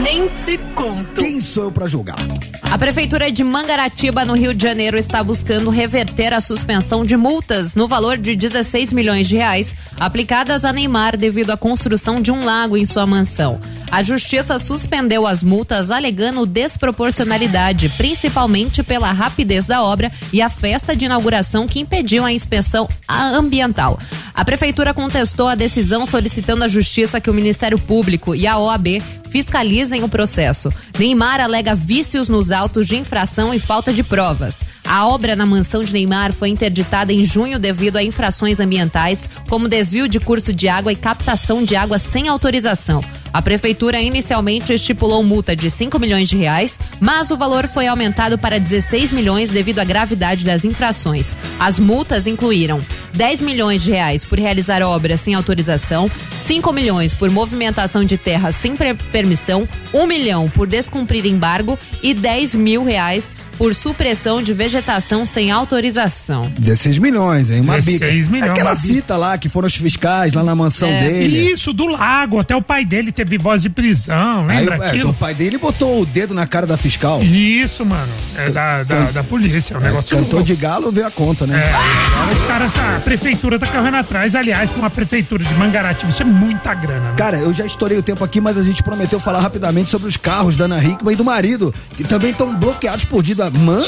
Nem 0.00 0.26
te 0.30 0.56
conto. 0.74 1.20
Quem 1.20 1.38
sou 1.38 1.64
eu 1.64 1.72
pra 1.72 1.86
julgar? 1.86 2.16
A 2.62 2.78
Prefeitura 2.78 3.30
de 3.30 3.44
Mangaratiba, 3.44 4.24
no 4.24 4.32
Rio 4.32 4.54
de 4.54 4.62
Janeiro, 4.62 4.96
está 4.96 5.22
buscando 5.22 5.68
reverter 5.68 6.32
a 6.32 6.40
suspensão 6.40 7.04
de 7.04 7.14
multas 7.14 7.74
no 7.74 7.86
valor 7.86 8.16
de 8.16 8.34
16 8.34 8.90
milhões 8.94 9.28
de 9.28 9.36
reais 9.36 9.74
aplicadas 10.00 10.64
a 10.64 10.72
Neymar 10.72 11.18
devido 11.18 11.50
à 11.50 11.58
construção 11.58 12.22
de 12.22 12.32
um 12.32 12.42
lago 12.42 12.78
em 12.78 12.86
sua 12.86 13.04
mansão. 13.04 13.60
A 13.90 14.02
Justiça 14.02 14.58
suspendeu 14.58 15.26
as 15.26 15.42
multas 15.42 15.90
alegando 15.90 16.46
desproporcionalidade, 16.46 17.90
principalmente 17.90 18.82
pela 18.82 19.12
rapidez 19.12 19.66
da 19.66 19.82
obra 19.82 20.10
e 20.32 20.40
a 20.40 20.48
festa 20.48 20.96
de 20.96 21.04
inauguração 21.04 21.68
que 21.68 21.80
impediam 21.80 22.24
a 22.24 22.32
inspeção 22.32 22.88
ambiental. 23.06 23.98
A 24.32 24.42
Prefeitura 24.42 24.94
contestou 24.94 25.48
a 25.48 25.54
decisão 25.54 26.06
solicitando 26.06 26.64
à 26.64 26.68
Justiça 26.68 27.20
que 27.20 27.28
o 27.28 27.34
Ministério 27.34 27.78
Público 27.78 28.34
e 28.34 28.46
a 28.46 28.56
OAB 28.56 29.02
fiscalizem 29.32 29.81
o 30.04 30.08
processo. 30.08 30.70
Neymar 30.98 31.40
alega 31.40 31.74
vícios 31.74 32.28
nos 32.28 32.52
autos 32.52 32.86
de 32.86 32.96
infração 32.96 33.52
e 33.52 33.58
falta 33.58 33.92
de 33.92 34.04
provas. 34.04 34.62
A 34.86 35.06
obra 35.06 35.34
na 35.34 35.46
mansão 35.46 35.82
de 35.82 35.92
Neymar 35.92 36.32
foi 36.32 36.48
interditada 36.48 37.12
em 37.12 37.24
junho 37.24 37.58
devido 37.58 37.96
a 37.96 38.02
infrações 38.02 38.60
ambientais, 38.60 39.28
como 39.48 39.68
desvio 39.68 40.08
de 40.08 40.20
curso 40.20 40.52
de 40.52 40.68
água 40.68 40.92
e 40.92 40.96
captação 40.96 41.64
de 41.64 41.74
água 41.74 41.98
sem 41.98 42.28
autorização. 42.28 43.02
A 43.32 43.40
prefeitura 43.40 44.00
inicialmente 44.00 44.74
estipulou 44.74 45.24
multa 45.24 45.56
de 45.56 45.70
5 45.70 45.98
milhões 45.98 46.28
de 46.28 46.36
reais, 46.36 46.78
mas 47.00 47.30
o 47.30 47.36
valor 47.36 47.66
foi 47.66 47.86
aumentado 47.86 48.36
para 48.36 48.60
16 48.60 49.10
milhões 49.10 49.50
devido 49.50 49.78
à 49.78 49.84
gravidade 49.84 50.44
das 50.44 50.64
infrações. 50.64 51.34
As 51.58 51.78
multas 51.78 52.26
incluíram 52.26 52.80
10 53.14 53.42
milhões 53.42 53.82
de 53.82 53.90
reais 53.90 54.24
por 54.24 54.38
realizar 54.38 54.82
obras 54.82 55.20
sem 55.20 55.34
autorização, 55.34 56.10
5 56.36 56.72
milhões 56.72 57.14
por 57.14 57.30
movimentação 57.30 58.04
de 58.04 58.16
terra 58.16 58.50
sem 58.52 58.74
permissão, 59.10 59.68
1 59.92 60.06
milhão 60.06 60.48
por 60.48 60.66
descumprir 60.66 61.26
embargo 61.26 61.78
e 62.02 62.14
10 62.14 62.54
mil 62.54 62.84
reais 62.84 63.32
por 63.58 63.74
supressão 63.74 64.42
de 64.42 64.52
vegetação 64.52 65.24
sem 65.26 65.50
autorização. 65.52 66.50
16 66.58 66.98
milhões, 66.98 67.50
hein? 67.50 67.60
Uma 67.60 67.74
16 67.76 68.26
bica. 68.26 68.30
milhões, 68.32 68.50
Aquela 68.50 68.70
uma 68.70 68.76
bica. 68.80 68.94
fita 68.94 69.16
lá 69.16 69.38
que 69.38 69.48
foram 69.48 69.68
os 69.68 69.76
fiscais 69.76 70.32
lá 70.32 70.42
na 70.42 70.54
mansão 70.54 70.88
É. 70.88 71.08
dele. 71.08 71.52
Isso, 71.52 71.72
do 71.72 71.86
lago, 71.86 72.40
até 72.40 72.56
o 72.56 72.62
pai 72.62 72.84
dele 72.84 73.12
teve 73.12 73.36
voz 73.38 73.62
de 73.62 73.68
prisão, 73.68 74.46
Aí, 74.48 74.58
lembra 74.60 74.76
é, 74.86 74.88
aquilo? 74.88 75.10
o 75.10 75.14
pai 75.14 75.34
dele 75.34 75.58
botou 75.58 76.00
o 76.00 76.06
dedo 76.06 76.32
na 76.34 76.46
cara 76.46 76.66
da 76.66 76.76
fiscal. 76.76 77.20
Isso, 77.22 77.84
mano. 77.84 78.12
É 78.36 78.50
da, 78.50 78.82
da, 78.82 79.00
da 79.12 79.22
polícia, 79.22 79.74
é 79.74 79.76
um 79.76 79.80
negócio 79.80 80.16
Cantor 80.16 80.30
louco. 80.40 80.46
de 80.46 80.56
galo 80.56 80.90
veio 80.90 81.06
a 81.06 81.10
conta, 81.10 81.46
né? 81.46 81.62
É, 81.64 81.70
agora 81.72 82.32
os 82.32 82.46
caras, 82.48 82.72
tá- 82.72 83.01
prefeitura 83.02 83.58
tá 83.58 83.66
correndo 83.66 83.96
atrás, 83.96 84.34
aliás, 84.34 84.70
pra 84.70 84.78
uma 84.78 84.90
prefeitura 84.90 85.44
de 85.44 85.54
Mangaratiba, 85.54 86.10
isso 86.10 86.22
é 86.22 86.24
muita 86.24 86.72
grana. 86.74 87.10
né? 87.10 87.14
Cara, 87.16 87.36
eu 87.38 87.52
já 87.52 87.66
estourei 87.66 87.98
o 87.98 88.02
tempo 88.02 88.24
aqui, 88.24 88.40
mas 88.40 88.56
a 88.56 88.62
gente 88.62 88.82
prometeu 88.82 89.20
falar 89.20 89.40
rapidamente 89.40 89.90
sobre 89.90 90.08
os 90.08 90.16
carros 90.16 90.56
da 90.56 90.64
Ana 90.64 90.82
Hickman 90.82 91.12
e 91.12 91.16
do 91.16 91.24
marido, 91.24 91.74
que 91.96 92.04
também 92.04 92.30
estão 92.30 92.54
bloqueados 92.54 93.04
por 93.04 93.22
dia. 93.22 93.32
Mano, 93.50 93.82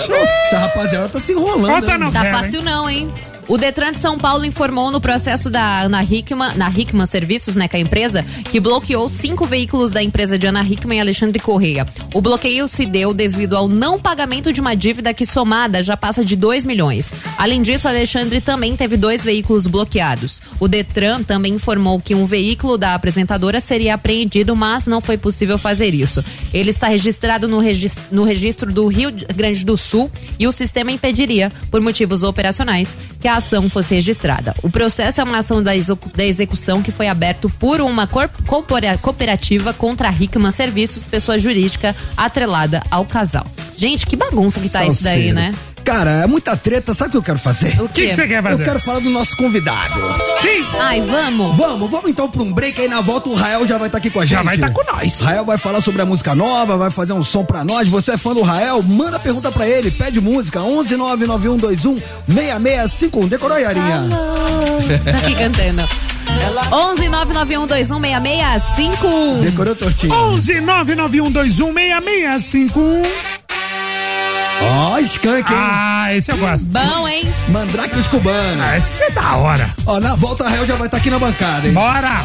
essa 0.46 0.58
rapaziada 0.58 1.08
tá 1.08 1.20
se 1.20 1.32
enrolando. 1.32 1.84
Hein? 1.86 1.98
não. 1.98 2.10
Tá 2.10 2.24
fácil 2.24 2.62
não, 2.62 2.88
hein? 2.88 3.08
O 3.46 3.58
Detran 3.58 3.92
de 3.92 4.00
São 4.00 4.18
Paulo 4.18 4.44
informou 4.46 4.90
no 4.90 5.00
processo 5.00 5.50
da 5.50 5.82
Ana 5.82 6.02
Hickman, 6.02 6.56
na 6.56 6.68
Hickman 6.70 7.04
Serviços, 7.06 7.54
né, 7.54 7.68
que 7.68 7.76
é 7.76 7.78
a 7.78 7.82
empresa, 7.82 8.24
que 8.50 8.58
bloqueou 8.58 9.06
cinco 9.06 9.44
veículos 9.44 9.92
da 9.92 10.02
empresa 10.02 10.38
de 10.38 10.46
Ana 10.46 10.62
Hickman 10.64 10.96
e 10.96 11.00
Alexandre 11.02 11.38
Correia. 11.38 11.86
O 12.14 12.22
bloqueio 12.22 12.66
se 12.66 12.86
deu 12.86 13.12
devido 13.12 13.54
ao 13.54 13.68
não 13.68 13.98
pagamento 14.00 14.50
de 14.50 14.62
uma 14.62 14.74
dívida 14.74 15.12
que 15.12 15.26
somada 15.26 15.82
já 15.82 15.94
passa 15.94 16.24
de 16.24 16.36
2 16.36 16.64
milhões. 16.64 17.12
Além 17.36 17.60
disso, 17.60 17.86
Alexandre 17.86 18.40
também 18.40 18.74
teve 18.76 18.96
dois 18.96 19.22
veículos 19.22 19.66
bloqueados. 19.66 20.40
O 20.58 20.66
Detran 20.66 21.22
também 21.22 21.52
informou 21.52 22.00
que 22.00 22.14
um 22.14 22.24
veículo 22.24 22.78
da 22.78 22.94
apresentadora 22.94 23.60
seria 23.60 23.94
apreendido, 23.94 24.56
mas 24.56 24.86
não 24.86 25.02
foi 25.02 25.18
possível 25.18 25.58
fazer 25.58 25.92
isso. 25.94 26.24
Ele 26.52 26.70
está 26.70 26.88
registrado 26.88 27.46
no, 27.46 27.58
regis- 27.58 27.98
no 28.10 28.24
registro 28.24 28.72
do 28.72 28.86
Rio 28.86 29.12
Grande 29.34 29.66
do 29.66 29.76
Sul 29.76 30.10
e 30.38 30.46
o 30.46 30.52
sistema 30.52 30.90
impediria, 30.90 31.52
por 31.70 31.82
motivos 31.82 32.22
operacionais, 32.22 32.96
que 33.20 33.28
a 33.28 33.33
ação 33.36 33.68
fosse 33.68 33.94
registrada. 33.94 34.54
O 34.62 34.70
processo 34.70 35.20
é 35.20 35.24
uma 35.24 35.38
ação 35.38 35.62
da, 35.62 35.74
execu- 35.76 36.10
da 36.14 36.24
execução 36.24 36.82
que 36.82 36.90
foi 36.90 37.08
aberto 37.08 37.48
por 37.50 37.80
uma 37.80 38.06
cooperativa 38.06 39.72
contra 39.72 40.08
a 40.08 40.12
Hickman 40.12 40.50
Serviços, 40.50 41.04
pessoa 41.04 41.38
jurídica 41.38 41.94
atrelada 42.16 42.82
ao 42.90 43.04
casal. 43.04 43.46
Gente, 43.76 44.06
que 44.06 44.16
bagunça 44.16 44.60
que 44.60 44.68
tá 44.68 44.84
isso 44.86 45.02
daí, 45.02 45.32
Salseiro. 45.32 45.34
né? 45.34 45.54
Cara, 45.84 46.22
é 46.22 46.26
muita 46.26 46.56
treta. 46.56 46.94
Sabe 46.94 47.08
o 47.08 47.10
que 47.12 47.18
eu 47.18 47.22
quero 47.22 47.38
fazer? 47.38 47.78
O 47.80 47.88
que 47.88 48.10
você 48.10 48.26
quer 48.26 48.42
fazer? 48.42 48.62
Eu 48.62 48.66
quero 48.66 48.80
falar 48.80 49.00
do 49.00 49.10
nosso 49.10 49.36
convidado. 49.36 49.94
Sim! 50.40 50.64
Ai, 50.80 51.02
vamos! 51.02 51.54
Vamos, 51.56 51.90
vamos 51.90 52.10
então 52.10 52.30
pra 52.30 52.42
um 52.42 52.50
break 52.52 52.80
aí 52.80 52.88
na 52.88 53.02
volta 53.02 53.28
o 53.28 53.34
Rael 53.34 53.66
já 53.66 53.76
vai 53.76 53.88
estar 53.88 53.98
aqui 53.98 54.08
com 54.10 54.20
a 54.20 54.24
gente. 54.24 54.38
Já 54.38 54.42
vai 54.42 54.56
tá 54.56 54.70
com 54.70 54.82
nós. 54.84 55.20
Rael 55.20 55.44
vai 55.44 55.58
falar 55.58 55.82
sobre 55.82 56.00
a 56.00 56.06
música 56.06 56.34
nova, 56.34 56.76
vai 56.76 56.90
fazer 56.90 57.12
um 57.12 57.22
som 57.22 57.44
pra 57.44 57.62
nós. 57.62 57.86
Você 57.88 58.12
é 58.12 58.16
fã 58.16 58.32
do 58.32 58.40
Rael? 58.42 58.82
Manda 58.82 59.18
pergunta 59.18 59.52
pra 59.52 59.68
ele, 59.68 59.90
pede 59.90 60.18
música 60.20 60.62
11 60.62 60.96
99121 60.96 61.96
6651. 62.26 63.28
Decorou, 63.28 63.58
Yarinha? 63.58 64.08
Tá 65.04 65.18
aqui 65.18 65.34
cantando. 65.34 65.86
11 66.72 67.08
991216651. 67.08 69.42
Decorou, 69.42 69.76
Tortinho? 69.76 70.14
11 70.14 70.62
991216651. 74.64 74.94
Ó, 74.94 74.98
Skank, 75.00 75.50
hein? 75.52 75.58
Ah, 75.58 76.14
esse 76.14 76.32
eu 76.32 76.36
gosto. 76.38 76.68
Bom, 76.68 77.08
hein? 77.08 77.28
Mandrake 77.48 77.98
os 77.98 78.06
cubanos. 78.06 78.64
Ah, 78.64 78.78
esse 78.78 79.02
é 79.02 79.10
da 79.10 79.36
hora. 79.36 79.70
Ó, 79.86 80.00
na 80.00 80.14
volta 80.14 80.44
o 80.44 80.48
Rael 80.48 80.66
já 80.66 80.76
vai 80.76 80.86
estar 80.86 80.98
aqui 80.98 81.10
na 81.10 81.18
bancada, 81.18 81.66
hein? 81.66 81.74
Bora! 81.74 82.24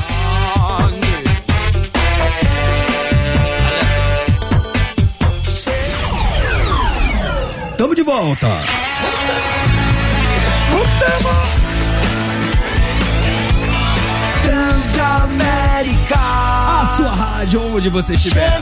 Tamo 7.77 7.95
de 7.95 8.03
volta. 8.03 8.47
Transamérica. 14.43 16.15
A 16.15 16.93
sua 16.97 17.11
rádio, 17.15 17.75
onde 17.75 17.89
você 17.89 18.13
estiver. 18.13 18.61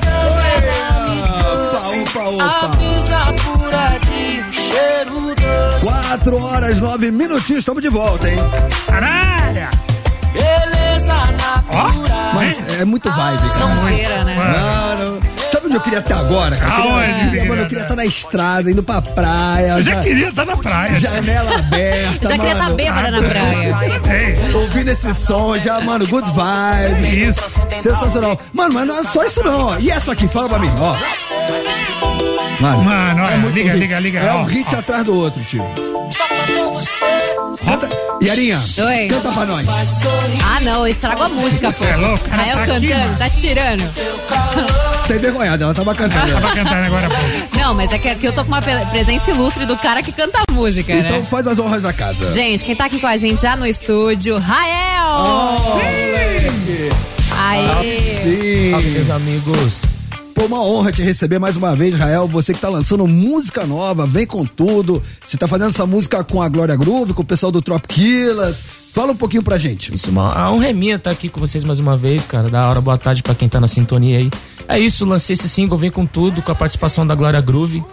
Opa, 1.77 2.19
opa, 2.21 2.45
opa. 2.45 2.65
Avisa 2.73 3.33
por 3.43 3.73
aqui 3.75 4.43
o 4.47 4.51
cheiro 4.51 5.35
doce. 5.35 5.85
4 5.85 6.43
horas, 6.43 6.79
9 6.79 7.11
minutinhos, 7.11 7.59
estamos 7.59 7.81
de 7.81 7.89
volta, 7.89 8.29
hein? 8.29 8.37
Caralho! 8.87 9.69
Beleza. 10.33 11.13
beleza 11.13 11.13
natural. 11.13 12.33
Mas 12.33 12.63
é 12.79 12.85
muito 12.85 13.09
vibe, 13.09 13.37
cara. 13.37 13.75
Sonzeira, 13.75 14.23
né? 14.23 14.35
Mano, 14.35 15.19
sabe 15.51 15.67
onde 15.67 15.75
eu 15.75 15.81
queria 15.81 15.99
estar 15.99 16.17
agora, 16.19 16.55
cara? 16.55 16.69
Eu 16.71 16.75
queria- 16.75 16.91
Aonde, 16.93 17.11
eu 17.11 17.25
queria, 17.29 17.45
mano, 17.45 17.61
eu 17.61 17.67
queria 17.67 17.81
estar 17.83 17.95
na 17.95 18.05
estrada, 18.05 18.71
indo 18.71 18.83
pra 18.83 19.01
praia. 19.01 19.71
Eu 19.77 19.81
já 19.83 20.01
queria 20.03 20.29
estar 20.29 20.45
na 20.45 20.57
praia. 20.57 20.99
Janela 20.99 21.55
aberta, 21.57 22.29
Já 22.29 22.37
queria 22.37 22.51
estar 22.53 22.69
bêbada 22.71 23.11
na 23.11 23.21
praia. 23.27 23.77
Ouvindo 24.55 24.89
esse 24.89 25.13
som, 25.15 25.57
já, 25.57 25.79
mano, 25.81 26.07
good 26.07 26.27
vibe. 26.31 27.27
Isso. 27.27 27.61
Sensacional. 27.81 28.39
Mano, 28.53 28.73
mas 28.73 28.87
não 28.87 28.99
é 28.99 29.03
só 29.03 29.23
isso 29.23 29.43
não, 29.43 29.67
ó. 29.67 29.77
E 29.79 29.89
essa 29.91 30.11
aqui, 30.13 30.27
fala 30.27 30.49
pra 30.49 30.59
mim, 30.59 30.69
ó. 30.79 30.95
Mano, 32.61 32.83
Mano, 32.83 33.23
olha, 33.23 33.37
muito 33.37 33.53
liga, 33.55 33.69
hit. 33.73 33.79
liga, 33.79 33.99
liga, 33.99 34.19
É 34.19 34.31
ó, 34.33 34.37
um 34.39 34.43
hit 34.45 34.75
ó. 34.75 34.79
atrás 34.79 35.03
do 35.03 35.15
outro, 35.15 35.43
tio. 35.43 35.63
Canta. 37.65 37.89
Yarinha, 38.21 38.59
Oi. 38.79 39.07
canta 39.09 39.29
pra 39.31 39.45
nós. 39.45 39.67
Ah, 40.43 40.59
não, 40.61 40.79
eu 40.79 40.87
estrago 40.87 41.21
a 41.23 41.29
música, 41.29 41.71
pô. 41.71 41.77
Você 41.77 41.85
é 41.91 41.95
louco? 41.95 42.27
Rael 42.29 42.55
tá 42.55 42.61
aqui, 42.63 42.87
cantando, 42.87 43.03
mano. 43.05 43.17
tá 43.17 43.29
tirando. 43.29 44.96
Tem 45.07 45.17
vergonhada, 45.17 45.63
ela 45.63 45.73
tava 45.73 45.95
cantando. 45.95 46.31
Tava 46.33 46.53
cantando 46.53 46.75
agora. 46.85 47.07
Não, 47.57 47.73
mas 47.73 47.91
é 47.93 47.97
que 47.97 48.09
aqui 48.09 48.25
eu 48.25 48.33
tô 48.33 48.41
com 48.43 48.49
uma 48.49 48.61
pre- 48.61 48.85
presença 48.87 49.31
ilustre 49.31 49.65
do 49.65 49.77
cara 49.77 50.03
que 50.03 50.11
canta 50.11 50.39
a 50.47 50.51
música, 50.51 50.93
Então 50.93 51.17
né? 51.19 51.23
faz 51.29 51.47
as 51.47 51.57
honras 51.59 51.81
da 51.83 51.93
casa. 51.93 52.29
Gente, 52.29 52.63
quem 52.65 52.75
tá 52.75 52.85
aqui 52.85 52.99
com 52.99 53.07
a 53.07 53.15
gente 53.17 53.41
já 53.41 53.55
no 53.55 53.65
estúdio, 53.65 54.37
Rael! 54.37 55.17
Oh, 55.17 55.69
moleque. 55.69 56.89
Aê! 57.39 57.99
Sim. 58.23 58.91
meus 58.91 59.09
amigos. 59.09 59.81
Pô, 60.37 60.45
uma 60.45 60.63
honra 60.63 60.91
te 60.91 61.01
receber 61.01 61.39
mais 61.39 61.57
uma 61.57 61.75
vez, 61.75 61.95
Rael. 61.95 62.27
Você 62.27 62.53
que 62.53 62.59
tá 62.59 62.69
lançando 62.69 63.07
música 63.07 63.65
nova, 63.65 64.05
vem 64.05 64.27
com 64.27 64.45
tudo. 64.45 65.01
Você 65.25 65.35
tá 65.35 65.47
fazendo 65.47 65.69
essa 65.69 65.83
música 65.87 66.23
com 66.23 66.43
a 66.43 66.47
Glória 66.47 66.75
Groove, 66.75 67.15
com 67.15 67.23
o 67.23 67.25
pessoal 67.25 67.51
do 67.51 67.59
Trop 67.59 67.87
Killers. 67.87 68.63
Fala 68.93 69.13
um 69.13 69.15
pouquinho 69.15 69.41
pra 69.41 69.57
gente. 69.57 69.91
Isso, 69.91 70.11
uma, 70.11 70.31
a 70.31 70.51
honra 70.51 70.67
é 70.67 70.73
minha 70.73 70.97
estar 70.97 71.09
aqui 71.09 71.27
com 71.27 71.39
vocês 71.39 71.63
mais 71.63 71.79
uma 71.79 71.97
vez, 71.97 72.27
cara. 72.27 72.51
Da 72.51 72.67
hora, 72.67 72.79
boa 72.79 72.99
tarde 72.99 73.23
pra 73.23 73.33
quem 73.33 73.49
tá 73.49 73.59
na 73.59 73.67
sintonia 73.67 74.19
aí. 74.19 74.29
É 74.67 74.79
isso, 74.79 75.05
lancei 75.05 75.33
esse 75.33 75.49
single, 75.49 75.75
vem 75.75 75.89
com 75.89 76.05
tudo, 76.05 76.39
com 76.43 76.51
a 76.51 76.55
participação 76.55 77.07
da 77.07 77.15
Glória 77.15 77.41
Groove, 77.41 77.83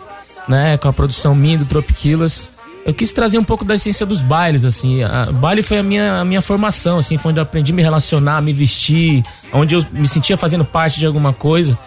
né? 0.46 0.76
Com 0.76 0.88
a 0.88 0.92
produção 0.92 1.34
minha 1.34 1.56
do 1.56 1.64
Tropiquilas. 1.64 2.50
Eu 2.84 2.92
quis 2.92 3.10
trazer 3.10 3.38
um 3.38 3.44
pouco 3.44 3.64
da 3.64 3.74
essência 3.74 4.04
dos 4.04 4.20
bailes, 4.20 4.66
assim. 4.66 5.02
A, 5.02 5.32
baile 5.32 5.62
foi 5.62 5.78
a 5.78 5.82
minha, 5.82 6.20
a 6.20 6.24
minha 6.26 6.42
formação, 6.42 6.98
assim, 6.98 7.16
foi 7.16 7.30
onde 7.30 7.40
eu 7.40 7.42
aprendi 7.42 7.72
a 7.72 7.74
me 7.74 7.80
relacionar, 7.80 8.42
me 8.42 8.52
vestir, 8.52 9.24
onde 9.50 9.74
eu 9.74 9.82
me 9.92 10.06
sentia 10.06 10.36
fazendo 10.36 10.62
parte 10.62 10.98
de 10.98 11.06
alguma 11.06 11.32
coisa. 11.32 11.78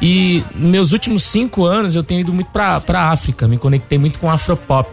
E 0.00 0.44
nos 0.54 0.70
meus 0.70 0.92
últimos 0.92 1.24
cinco 1.24 1.64
anos 1.64 1.96
eu 1.96 2.02
tenho 2.02 2.20
ido 2.20 2.32
muito 2.32 2.48
pra, 2.48 2.80
pra 2.80 3.10
África, 3.10 3.48
me 3.48 3.58
conectei 3.58 3.98
muito 3.98 4.18
com 4.18 4.30
Afropop, 4.30 4.88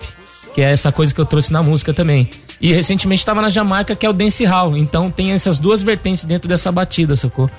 que 0.53 0.61
é 0.61 0.71
essa 0.71 0.91
coisa 0.91 1.13
que 1.13 1.21
eu 1.21 1.25
trouxe 1.25 1.53
na 1.53 1.61
música 1.61 1.93
também. 1.93 2.29
E 2.59 2.73
recentemente 2.73 3.21
estava 3.21 3.41
na 3.41 3.49
Jamaica, 3.49 3.95
que 3.95 4.05
é 4.05 4.09
o 4.09 4.13
dancehall. 4.13 4.75
Então 4.75 5.11
tem 5.11 5.31
essas 5.31 5.59
duas 5.59 5.83
vertentes 5.83 6.23
dentro 6.23 6.47
dessa 6.47 6.71
batida, 6.71 7.15
sacou? 7.15 7.49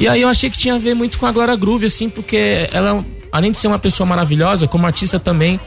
E 0.00 0.08
aí 0.08 0.22
eu 0.22 0.28
achei 0.28 0.48
que 0.48 0.56
tinha 0.56 0.74
a 0.74 0.78
ver 0.78 0.94
muito 0.94 1.18
com 1.18 1.26
a 1.26 1.32
Glória 1.32 1.54
Groove, 1.56 1.86
assim, 1.86 2.08
porque 2.08 2.68
ela, 2.72 3.04
além 3.30 3.50
de 3.50 3.58
ser 3.58 3.66
uma 3.66 3.78
pessoa 3.78 4.06
maravilhosa, 4.06 4.66
como 4.66 4.86
artista 4.86 5.18
também, 5.18 5.60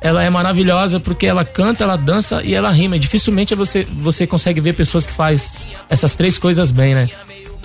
ela 0.00 0.22
é 0.22 0.30
maravilhosa 0.30 1.00
porque 1.00 1.26
ela 1.26 1.44
canta, 1.44 1.84
ela 1.84 1.96
dança 1.96 2.42
e 2.44 2.54
ela 2.54 2.70
rima. 2.70 2.96
E 2.96 2.98
dificilmente 2.98 3.54
você, 3.54 3.86
você 4.00 4.26
consegue 4.26 4.60
ver 4.60 4.74
pessoas 4.74 5.04
que 5.04 5.12
faz 5.12 5.54
essas 5.88 6.14
três 6.14 6.38
coisas 6.38 6.70
bem, 6.70 6.94
né? 6.94 7.08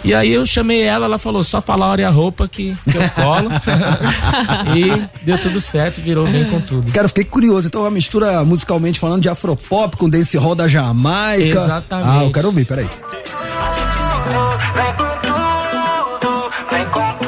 E 0.04 0.14
aí 0.14 0.34
eu 0.34 0.46
chamei 0.46 0.82
ela, 0.82 1.06
ela 1.06 1.18
falou, 1.18 1.44
só 1.44 1.62
fala 1.62 1.86
a 1.86 1.90
hora 1.90 2.02
e 2.02 2.04
a 2.04 2.10
roupa 2.10 2.48
que, 2.48 2.76
que 2.90 2.98
eu 2.98 3.10
colo. 3.12 3.50
e 4.76 5.24
deu 5.24 5.38
tudo 5.38 5.62
certo, 5.62 6.02
virou 6.02 6.28
bem 6.28 6.50
com 6.50 6.60
tudo. 6.60 6.92
Cara, 6.92 7.06
eu 7.06 7.10
fiquei 7.10 7.24
curioso. 7.24 7.68
Então, 7.68 7.82
é 7.82 7.86
uma 7.86 7.92
mistura 7.92 8.44
musicalmente 8.44 9.00
falando 9.00 9.22
de 9.22 9.30
afropop 9.30 9.96
com 9.96 10.10
dancehall 10.10 10.56
da 10.56 10.68
Jamaica. 10.68 11.60
Exatamente. 11.60 12.10
Ah, 12.10 12.24
eu 12.24 12.32
quero 12.32 12.48
ouvir, 12.48 12.66
peraí. 12.66 12.90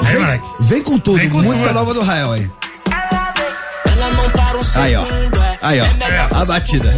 Vem. 0.01 0.41
Vem 0.59 0.83
com 0.83 0.97
tudo. 0.97 1.17
Vem 1.17 1.29
com 1.29 1.41
música 1.41 1.67
tudo. 1.67 1.73
nova 1.73 1.93
do 1.93 2.01
Rael 2.01 2.31
aí. 2.31 2.49
Ela 3.85 4.11
não 4.11 4.29
para 4.31 4.81
Aí, 4.81 4.95
ó. 4.95 5.34
É. 5.65 5.81
Aí, 5.81 5.81
ó. 5.81 5.85
É 5.85 6.27
A 6.41 6.45
batida. 6.45 6.93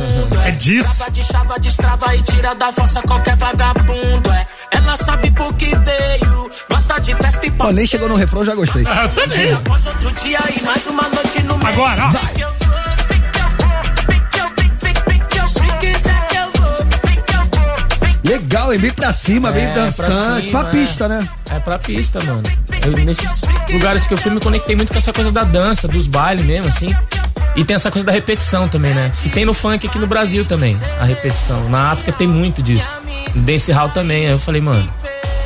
É 0.45 0.51
disso. 0.51 0.95
Chava 0.97 1.11
de 1.11 1.23
chava, 1.23 1.59
destrava 1.59 2.15
e 2.15 2.21
tira 2.23 2.53
da 2.55 2.71
força 2.71 3.01
qualquer 3.01 3.35
vagabundo, 3.35 4.31
é. 4.31 4.47
Ela 4.71 4.97
sabe 4.97 5.31
por 5.31 5.53
que 5.53 5.75
veio, 5.77 6.51
gosta 6.69 6.99
de 6.99 7.15
festa 7.15 7.45
e 7.47 7.53
Ó, 7.59 7.71
nem 7.71 7.85
chegou 7.87 8.09
no 8.09 8.15
refrão, 8.15 8.43
já 8.45 8.53
gostei. 8.55 8.83
Ah, 8.87 9.07
também. 9.09 9.53
Após 9.53 9.85
outro 9.87 10.11
dia 10.13 10.39
e 10.59 10.63
mais 10.63 10.85
uma 10.87 11.03
noite 11.03 11.41
no 11.43 11.57
meio. 11.57 11.69
Agora, 11.69 12.05
ó. 12.07 12.09
Vou. 12.09 12.27
Legal, 18.23 18.73
hein? 18.73 18.79
Bem 18.79 18.91
pra 18.91 19.13
cima, 19.13 19.51
bem 19.51 19.63
É, 19.65 19.69
pra 19.71 19.83
dançante. 19.85 20.47
cima, 20.47 20.59
Pra 20.59 20.69
pista, 20.69 21.07
né? 21.07 21.27
É 21.49 21.59
pra 21.59 21.79
pista, 21.79 22.19
mano. 22.23 22.43
Eu, 22.85 22.91
nesses 23.05 23.41
lugares 23.71 24.05
que 24.05 24.13
eu 24.13 24.17
fui, 24.17 24.31
me 24.31 24.39
conectei 24.39 24.75
muito 24.75 24.91
com 24.91 24.97
essa 24.97 25.13
coisa 25.13 25.31
da 25.31 25.43
dança, 25.43 25.87
dos 25.87 26.07
bailes 26.07 26.45
mesmo, 26.45 26.67
assim. 26.67 26.93
E 27.55 27.63
tem 27.63 27.75
essa 27.75 27.89
coisa 27.91 28.05
da 28.05 28.11
repetição 28.11 28.67
também, 28.67 28.93
né? 28.93 29.11
E 29.25 29.29
tem 29.29 29.45
no 29.45 29.53
funk 29.53 29.87
aqui 29.87 29.97
no 29.99 30.07
Brasil 30.07 30.45
também, 30.45 30.77
a 30.99 31.05
repetição. 31.05 31.69
Na 31.69 31.91
África 31.91 32.11
tem 32.11 32.27
muito 32.27 32.61
disso. 32.61 32.91
No 33.35 33.41
dancehall 33.43 33.89
também. 33.89 34.25
Aí 34.27 34.31
eu 34.31 34.39
falei, 34.39 34.61
mano, 34.61 34.87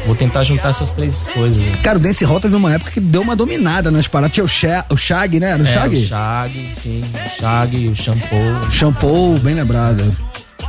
vou 0.05 0.15
tentar 0.15 0.43
juntar 0.43 0.69
essas 0.69 0.91
três 0.91 1.27
coisas. 1.33 1.65
né? 1.65 1.77
Cara, 1.83 1.97
o 1.97 2.01
dancehall 2.01 2.39
teve 2.39 2.55
uma 2.55 2.73
época 2.73 2.91
que 2.91 2.99
deu 2.99 3.21
uma 3.21 3.35
dominada 3.35 3.89
nas 3.89 4.07
paradas. 4.07 4.33
Tinha 4.33 4.43
o, 4.43 4.47
Sha, 4.47 4.85
o 4.89 4.97
Shag, 4.97 5.39
né? 5.39 5.51
Era 5.51 5.63
o 5.63 5.65
É, 5.65 5.71
Shag? 5.73 5.95
o 5.95 6.07
Shag, 6.07 6.71
sim. 6.75 7.03
O 7.25 7.39
Shag, 7.39 7.87
o 7.89 7.95
Shampoo. 7.95 8.71
Shampoo, 8.71 9.37
bem 9.39 9.53
lembrado. 9.55 10.03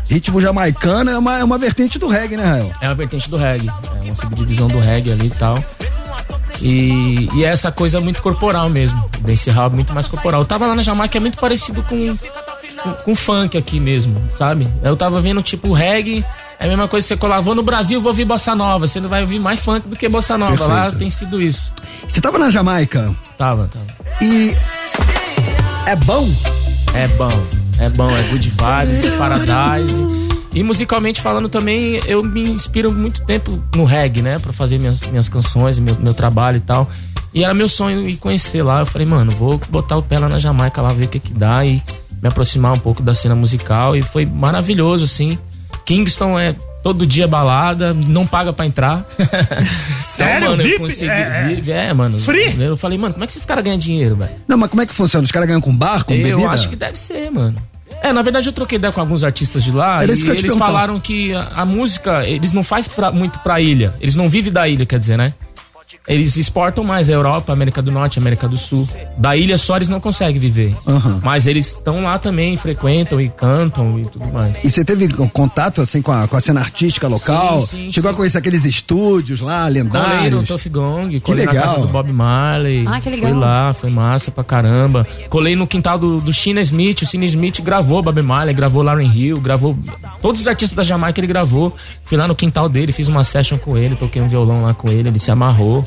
Ritmo 0.09 0.41
jamaicano 0.41 1.11
é 1.11 1.18
uma, 1.18 1.39
é 1.39 1.45
uma 1.45 1.57
vertente 1.59 1.99
do 1.99 2.07
reggae, 2.07 2.37
né, 2.37 2.45
Rael? 2.45 2.73
É 2.81 2.89
uma 2.89 2.95
vertente 2.95 3.31
do 3.31 3.37
reggae. 3.37 3.68
É 4.03 4.05
uma 4.07 4.14
subdivisão 4.16 4.68
do 4.68 4.79
reggae 4.79 5.11
ali 5.12 5.27
e 5.27 5.31
tal. 5.31 5.62
E, 6.61 7.29
e 7.35 7.45
é 7.45 7.49
essa 7.49 7.73
coisa 7.73 8.01
muito 8.01 8.23
corporal 8.23 8.69
mesmo. 8.69 9.05
O 9.19 9.23
dancehall 9.23 9.67
é 9.67 9.71
muito 9.71 9.95
mais 9.95 10.07
corporal. 10.07 10.43
Eu 10.43 10.47
tava 10.47 10.67
lá 10.67 10.75
na 10.75 10.83
Jamaica, 10.83 11.17
é 11.19 11.21
muito 11.21 11.39
parecido 11.39 11.83
com, 11.83 12.17
com, 12.83 12.93
com 13.05 13.15
funk 13.15 13.57
aqui 13.57 13.81
mesmo, 13.81 14.21
sabe? 14.31 14.69
Eu 14.83 14.97
tava 14.97 15.21
vendo 15.21 15.43
tipo 15.43 15.73
reggae, 15.73 16.25
é 16.59 16.67
a 16.67 16.69
mesma 16.69 16.87
coisa 16.87 17.05
que 17.05 17.09
você 17.15 17.17
colar, 17.17 17.41
vou 17.41 17.55
no 17.55 17.63
Brasil, 17.63 18.01
vou 18.01 18.11
ouvir 18.11 18.25
bossa 18.25 18.55
nova. 18.55 18.87
Você 18.87 19.01
não 19.01 19.09
vai 19.09 19.23
ouvir 19.23 19.41
mais 19.41 19.59
funk 19.61 19.89
do 19.89 19.97
que 19.97 20.09
bossa 20.09 20.39
nova. 20.39 20.65
Lá 20.67 20.75
Perfeito. 20.83 20.99
tem 20.99 21.11
sido 21.11 21.43
isso. 21.43 21.73
Você 22.07 22.21
tava 22.21 22.39
na 22.39 22.51
Jamaica 22.51 23.13
Tava, 23.37 23.69
tava. 23.69 23.87
e. 24.21 24.55
É 25.87 25.97
bom? 25.97 26.29
É 26.95 27.09
bom, 27.09 27.47
é 27.79 27.89
bom, 27.89 28.09
é 28.11 28.23
good 28.29 28.49
vibes, 28.51 29.05
é 29.05 29.17
paradise. 29.17 30.22
E 30.55 30.63
musicalmente 30.63 31.21
falando 31.21 31.49
também, 31.49 32.01
eu 32.07 32.23
me 32.23 32.43
inspiro 32.43 32.93
muito 32.93 33.23
tempo 33.25 33.63
no 33.75 33.85
reggae, 33.85 34.21
né? 34.21 34.39
Pra 34.39 34.53
fazer 34.53 34.79
minhas, 34.79 35.01
minhas 35.07 35.29
canções, 35.29 35.79
meu, 35.79 35.97
meu 35.99 36.13
trabalho 36.13 36.59
e 36.59 36.61
tal. 36.61 36.91
E 37.33 37.43
era 37.43 37.55
meu 37.55 37.69
sonho 37.69 38.07
ir 38.09 38.17
conhecer 38.17 38.63
lá. 38.63 38.81
Eu 38.81 38.87
falei, 38.87 39.07
mano, 39.07 39.31
vou 39.31 39.59
botar 39.71 39.97
o 39.97 40.03
pé 40.03 40.19
lá 40.19 40.29
na 40.29 40.39
Jamaica 40.39 40.83
lá, 40.83 40.93
ver 40.93 41.07
o 41.07 41.09
que 41.09 41.19
que 41.19 41.33
dá 41.33 41.65
e 41.65 41.83
me 42.21 42.29
aproximar 42.29 42.75
um 42.75 42.79
pouco 42.79 43.03
da 43.03 43.15
cena 43.15 43.35
musical. 43.35 43.97
E 43.97 44.03
foi 44.03 44.27
maravilhoso, 44.27 45.05
assim. 45.05 45.39
Kingston 45.87 46.39
é 46.39 46.55
todo 46.83 47.07
dia 47.07 47.27
balada, 47.27 47.95
não 47.95 48.27
paga 48.27 48.53
pra 48.53 48.67
entrar. 48.67 49.07
Sério? 50.05 50.37
Então, 50.39 50.51
mano, 50.51 50.63
eu 50.63 50.67
VIP? 50.67 50.79
consegui. 50.79 51.11
É, 51.11 51.63
é. 51.67 51.87
É, 51.89 51.93
mano. 51.95 52.19
Free? 52.21 52.55
Eu 52.63 52.77
falei, 52.77 52.99
mano, 52.99 53.15
como 53.15 53.25
é 53.25 53.27
que 53.27 53.33
esses 53.33 53.47
caras 53.47 53.65
ganham 53.65 53.79
dinheiro, 53.79 54.17
velho? 54.17 54.33
Não, 54.47 54.59
mas 54.59 54.69
como 54.69 54.83
é 54.83 54.87
que 54.87 54.93
funciona? 54.93 55.25
Os 55.25 55.31
caras 55.33 55.47
ganham 55.49 55.63
com 55.63 55.75
bar, 55.75 56.05
com 56.05 56.13
Eu 56.13 56.23
bebida? 56.23 56.51
acho 56.51 56.69
que 56.69 56.77
deve 56.77 56.99
ser, 56.99 57.31
mano. 57.31 57.57
É, 58.03 58.13
na 58.13 58.21
verdade 58.23 58.49
eu 58.49 58.53
troquei 58.53 58.77
ideia 58.79 58.93
com 58.93 59.01
alguns 59.01 59.23
artistas 59.23 59.63
de 59.63 59.71
lá 59.71 60.03
Era 60.03 60.07
e 60.07 60.15
eles 60.39 60.53
falaram 60.59 60.99
que 61.01 61.33
a, 61.35 61.49
a 61.57 61.65
música, 61.65 62.27
eles 62.27 62.53
não 62.53 62.63
faz 62.65 62.89
pra- 62.89 63.13
muito 63.13 63.39
pra 63.39 63.61
ilha. 63.61 63.95
Eles 64.01 64.17
não 64.17 64.29
vivem 64.29 64.53
da 64.53 64.67
ilha, 64.69 64.85
quer 64.85 64.99
dizer, 64.99 65.17
né? 65.17 65.33
Eles 66.07 66.37
exportam 66.37 66.83
mais 66.83 67.09
a 67.09 67.13
Europa, 67.13 67.53
América 67.53 67.81
do 67.81 67.93
Norte, 67.93 68.19
América 68.19 68.49
do 68.49 68.57
Sul. 68.57 68.89
Da 69.17 69.37
ilha 69.37 69.57
só 69.57 69.77
eles 69.77 69.89
não 69.89 70.01
conseguem 70.01 70.41
viver. 70.41 70.77
Aham. 70.87 71.21
Mas 71.23 71.47
eles 71.47 71.69
estão 71.75 72.03
lá 72.03 72.19
também, 72.19 72.57
frequentam 72.57 73.21
e 73.21 73.29
cantam 73.29 74.01
e 74.01 74.05
tudo 74.07 74.27
mais. 74.33 74.57
E 74.65 74.71
você 74.71 74.85
teve 74.85 75.09
contato, 75.29 75.81
assim, 75.81 76.03
com 76.03 76.11
a, 76.11 76.27
com 76.27 76.37
a 76.37 76.41
cena 76.41 76.61
artística 76.61 77.07
local? 77.07 77.61
Sim, 77.61 77.67
sim, 77.85 77.93
Chegou 77.93 78.11
sim. 78.11 78.15
a 78.15 78.17
conhecer 78.17 78.39
aqueles 78.39 78.65
estúdios 78.65 79.41
lá, 79.41 79.67
Colei 79.67 79.83
no 79.85 79.93
lendários? 79.93 80.49
Tuff 80.49 80.69
Gong, 80.69 81.21
colei 81.21 81.47
na 81.47 81.53
legal. 81.53 81.67
casa 81.69 81.87
do 81.87 81.93
Bob 81.93 82.13
Marley. 82.13 82.85
Ah, 82.87 83.01
que 83.01 83.09
legal. 83.09 83.31
Fui 83.31 83.39
lá, 83.41 83.73
foi 83.73 83.91
massa 83.91 84.31
pra 84.33 84.43
caramba. 84.43 85.07
Colei 85.31 85.55
no 85.55 85.67
quintal 85.69 85.99
do, 85.99 86.21
do 86.21 86.33
China 86.33 86.61
Smith. 86.63 87.03
O 87.03 87.07
China 87.07 87.25
Smith 87.27 87.61
gravou 87.61 88.03
Bob 88.03 88.21
Marley, 88.23 88.55
gravou 88.55 88.83
Lauren 88.83 89.07
Hill, 89.09 89.41
gravou. 89.41 89.79
Todos 90.21 90.41
os 90.41 90.49
artistas 90.49 90.77
da 90.77 90.83
Jamaica 90.83 91.21
ele 91.21 91.27
gravou. 91.29 91.75
Fui 92.05 92.19
lá 92.19 92.27
no 92.27 92.35
quintal 92.35 92.69
dele, 92.69 92.91
fiz 92.93 93.07
uma 93.09 93.23
session 93.23 93.57
com 93.57 93.77
ele, 93.79 93.95
toquei 93.95 94.21
um 94.21 94.29
violão 94.29 94.63
lá 94.63 94.75
com 94.75 94.89
ele, 94.91 95.09
ele 95.09 95.19
se 95.21 95.31
amarrou. 95.31 95.85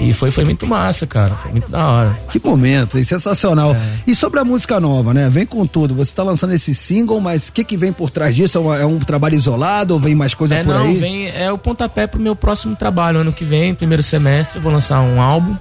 E 0.00 0.14
foi, 0.14 0.30
foi 0.30 0.44
muito 0.44 0.66
massa, 0.66 1.06
cara. 1.06 1.34
Foi 1.34 1.50
muito 1.52 1.70
da 1.70 1.86
hora. 1.86 2.16
Que 2.30 2.40
momento, 2.42 2.96
hein? 2.96 3.04
sensacional. 3.04 3.74
É. 3.74 3.78
E 4.06 4.14
sobre 4.14 4.40
a 4.40 4.44
música 4.44 4.80
nova, 4.80 5.12
né? 5.12 5.28
Vem 5.28 5.44
com 5.46 5.66
tudo. 5.66 5.94
Você 5.94 6.14
tá 6.14 6.22
lançando 6.22 6.52
esse 6.54 6.74
single, 6.74 7.20
mas 7.20 7.48
o 7.48 7.52
que 7.52 7.62
que 7.64 7.76
vem 7.76 7.92
por 7.92 8.10
trás 8.10 8.34
disso? 8.34 8.56
É, 8.58 8.60
uma- 8.60 8.78
é 8.78 8.86
um 8.86 8.98
trabalho 8.98 9.34
isolado 9.34 9.94
ou 9.94 10.00
vem 10.00 10.14
mais 10.14 10.32
coisa 10.34 10.54
É, 10.56 10.64
por 10.64 10.74
não, 10.74 10.84
aí? 10.84 10.96
vem, 10.96 11.28
é 11.28 11.52
o 11.52 11.58
pontapé 11.58 12.06
pro 12.06 12.20
meu 12.20 12.34
próximo 12.34 12.74
trabalho. 12.74 13.18
Ano 13.20 13.32
que 13.32 13.44
vem, 13.44 13.74
primeiro 13.74 14.02
semestre, 14.02 14.58
eu 14.58 14.62
vou 14.62 14.72
lançar 14.72 15.00
um 15.02 15.20
álbum. 15.20 15.54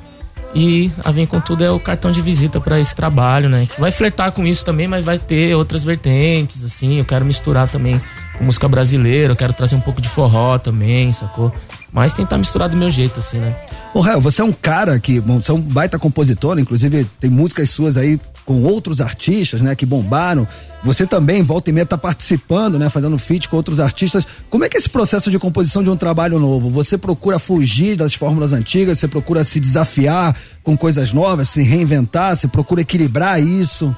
E 0.56 0.92
a 1.06 1.12
Vem 1.12 1.28
Com 1.28 1.40
Tudo 1.40 1.64
é 1.64 1.70
o 1.70 1.80
cartão 1.80 2.12
de 2.12 2.22
visita 2.24 2.60
pra 2.60 2.80
esse 2.80 2.96
trabalho, 2.96 3.50
né? 3.50 3.68
Que 3.72 3.80
vai 3.80 3.92
flertar 3.92 4.32
com 4.32 4.48
isso 4.48 4.66
também, 4.66 4.88
mas 4.88 5.06
vai 5.06 5.20
ter 5.20 5.54
outras 5.56 5.84
vertentes, 5.84 6.64
assim. 6.64 6.98
Eu 6.98 7.06
quero 7.06 7.24
misturar 7.24 7.68
também 7.68 8.02
com 8.38 8.44
música 8.46 8.68
brasileira, 8.68 9.34
eu 9.34 9.36
quero 9.38 9.54
trazer 9.54 9.76
um 9.76 9.80
pouco 9.82 10.02
de 10.02 10.10
forró 10.10 10.58
também, 10.58 11.14
sacou? 11.14 11.54
Mas 11.94 12.14
tentar 12.14 12.38
misturar 12.40 12.68
do 12.68 12.76
meu 12.76 12.90
jeito, 12.90 13.20
assim, 13.20 13.38
né? 13.38 13.56
Ô, 13.94 14.02
Rael, 14.02 14.22
você 14.22 14.42
é 14.42 14.46
um 14.46 14.52
cara 14.52 15.00
que, 15.00 15.20
bom, 15.20 15.42
você 15.42 15.50
é 15.52 15.54
um 15.54 15.62
baita 15.62 15.98
compositor, 15.98 16.60
inclusive 16.60 17.08
tem 17.20 17.30
músicas 17.30 17.72
suas 17.72 17.98
aí 17.98 18.20
com 18.46 18.64
outros 18.64 19.02
artistas, 19.02 19.62
né, 19.62 19.76
que 19.76 19.86
bombaram. 19.86 20.48
Você 20.84 21.06
também, 21.06 21.44
volta 21.44 21.70
e 21.70 21.74
meia, 21.74 21.86
tá 21.86 21.98
participando, 21.98 22.80
né, 22.80 22.90
fazendo 22.90 23.18
feat 23.18 23.50
com 23.50 23.58
outros 23.58 23.80
artistas. 23.80 24.26
Como 24.50 24.64
é 24.64 24.70
que 24.70 24.78
é 24.78 24.80
esse 24.80 24.90
processo 24.90 25.30
de 25.30 25.38
composição 25.38 25.84
de 25.84 25.90
um 25.90 25.96
trabalho 25.96 26.40
novo? 26.40 26.70
Você 26.70 26.98
procura 26.98 27.38
fugir 27.38 27.96
das 27.96 28.14
fórmulas 28.14 28.54
antigas, 28.54 29.00
você 29.00 29.08
procura 29.08 29.44
se 29.44 29.60
desafiar 29.60 30.36
com 30.64 30.78
coisas 30.78 31.12
novas, 31.12 31.50
se 31.50 31.62
reinventar, 31.62 32.36
você 32.36 32.48
procura 32.48 32.82
equilibrar 32.82 33.42
isso? 33.42 33.96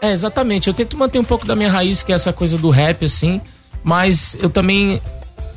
É, 0.00 0.12
exatamente. 0.12 0.68
Eu 0.68 0.74
tento 0.74 0.96
manter 0.96 1.18
um 1.18 1.24
pouco 1.24 1.46
da 1.46 1.54
minha 1.54 1.70
raiz, 1.70 2.02
que 2.02 2.12
é 2.12 2.14
essa 2.14 2.32
coisa 2.32 2.56
do 2.56 2.70
rap, 2.70 3.04
assim, 3.04 3.40
mas 3.84 4.36
eu 4.40 4.48
também 4.48 5.00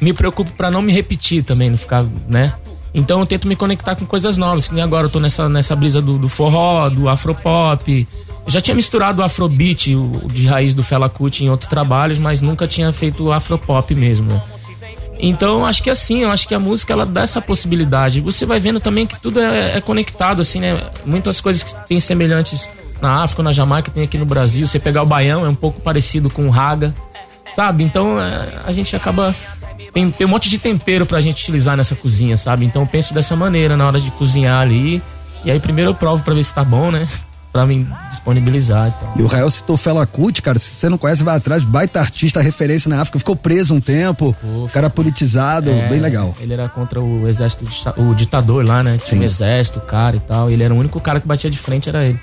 me 0.01 0.11
preocupo 0.11 0.51
para 0.53 0.69
não 0.69 0.81
me 0.81 0.91
repetir 0.91 1.43
também, 1.43 1.69
não 1.69 1.77
ficar, 1.77 2.05
né? 2.27 2.53
Então 2.96 3.20
eu 3.20 3.26
tento 3.26 3.46
me 3.46 3.58
conectar 3.58 3.93
com 3.93 4.06
coisas 4.06 4.38
novas, 4.38 4.70
que 4.70 4.80
agora 4.80 5.08
eu 5.08 5.10
tô 5.10 5.20
nessa, 5.20 5.50
nessa 5.50 5.76
brisa 5.76 6.02
do, 6.02 6.18
do 6.18 6.30
forró, 6.30 6.88
do 6.88 7.10
afropop. 7.10 8.08
Eu 8.46 8.52
já 8.52 8.62
tinha 8.62 8.74
misturado 8.74 9.22
o 9.22 9.24
afrobeat, 9.24 9.93
o 9.93 10.22
de 10.32 10.48
raiz 10.48 10.74
do 10.74 10.82
Fela 10.82 11.10
Kuti 11.10 11.43
em 11.43 11.50
outros 11.50 11.70
trabalhos, 11.70 12.18
mas 12.18 12.41
nunca 12.41 12.66
tinha 12.66 12.91
feito 12.93 13.26
o 13.26 13.34
afropop 13.34 13.93
mesmo, 13.93 14.32
né? 14.32 14.41
Então, 15.20 15.66
acho 15.66 15.84
que 15.84 15.89
assim, 15.89 16.24
eu 16.24 16.30
acho 16.30 16.48
que 16.48 16.56
a 16.56 16.60
música 16.60 16.93
ela 16.93 17.06
dá 17.06 17.22
essa 17.22 17.41
possibilidade. 17.41 18.22
Você 18.22 18.46
vai 18.46 18.60
vendo 18.60 18.80
também 18.80 19.06
que 19.06 19.22
tudo 19.22 19.41
é, 19.41 19.78
é 19.78 19.82
conectado, 19.82 20.41
assim, 20.41 20.60
né? 20.60 20.82
Muitas 21.06 21.41
coisas 21.41 21.64
que 21.64 21.88
têm 21.88 22.00
semelhantes 22.00 22.70
na 23.02 23.24
África, 23.24 23.43
na 23.43 23.52
Jamaica, 23.52 23.91
tem 23.91 24.04
aqui 24.04 24.18
no 24.18 24.26
Brasil. 24.26 24.66
Você 24.66 24.80
pegar 24.80 25.04
o 25.04 25.06
baião, 25.06 25.46
é 25.46 25.50
um 25.50 25.56
pouco 25.56 25.82
parecido 25.82 26.30
com 26.30 26.48
o 26.48 26.50
raga, 26.50 26.93
sabe? 27.54 27.84
Então, 27.84 28.22
é, 28.22 28.62
a 28.66 28.72
gente 28.72 28.96
acaba 28.96 29.36
tem, 29.93 30.11
tem 30.11 30.28
um 30.28 30.30
monte 30.30 30.49
de 30.49 30.57
tempero 30.57 31.05
pra 31.05 31.21
gente 31.21 31.41
utilizar 31.41 31.78
nessa 31.78 31.95
cozinha, 31.95 32.38
sabe? 32.38 32.65
Então 32.65 32.82
eu 32.82 32.88
penso 32.88 33.13
dessa 33.13 33.36
maneira 33.36 33.78
na 33.78 33.88
hora 33.88 33.99
de 33.99 34.11
cozinhar 34.11 34.61
ali. 34.61 35.01
E 35.43 35.51
aí 35.51 35.59
primeiro 35.59 35.91
eu 35.91 35.95
provo 35.95 36.23
pra 36.23 36.34
ver 36.34 36.43
se 36.43 36.53
tá 36.53 36.63
bom, 36.63 36.91
né? 36.91 37.07
Pra 37.55 37.65
me 37.65 37.88
disponibilizar. 38.09 38.89
Então. 38.89 39.13
E 39.15 39.21
o 39.21 39.28
Rael 39.28 39.49
citou 39.49 39.78
Fela 39.78 40.05
Kuti, 40.05 40.41
cara, 40.41 40.59
se 40.59 40.71
você 40.71 40.89
não 40.89 40.97
conhece, 40.97 41.23
vai 41.23 41.38
atrás, 41.38 41.63
baita 41.63 42.01
artista, 42.01 42.41
referência 42.41 42.89
na 42.89 42.99
África, 42.99 43.17
ficou 43.17 43.34
preso 43.34 43.73
um 43.73 43.80
tempo, 43.80 44.36
Pô, 44.41 44.67
cara 44.73 44.89
politizado, 44.89 45.71
é, 45.71 45.88
bem 45.88 46.01
legal. 46.01 46.36
Ele 46.41 46.51
era 46.51 46.67
contra 46.67 46.99
o 46.99 47.26
exército, 47.26 47.63
o 47.95 48.13
ditador 48.13 48.65
lá, 48.65 48.84
né? 48.84 48.97
Tinha 48.97 49.11
Sim. 49.11 49.19
um 49.19 49.23
exército, 49.23 49.80
cara 49.80 50.17
e 50.17 50.19
tal, 50.19 50.51
e 50.51 50.53
ele 50.53 50.63
era 50.63 50.73
o 50.73 50.78
único 50.78 50.99
cara 50.99 51.21
que 51.21 51.26
batia 51.26 51.49
de 51.49 51.57
frente, 51.57 51.88
era 51.88 52.03
ele 52.03 52.19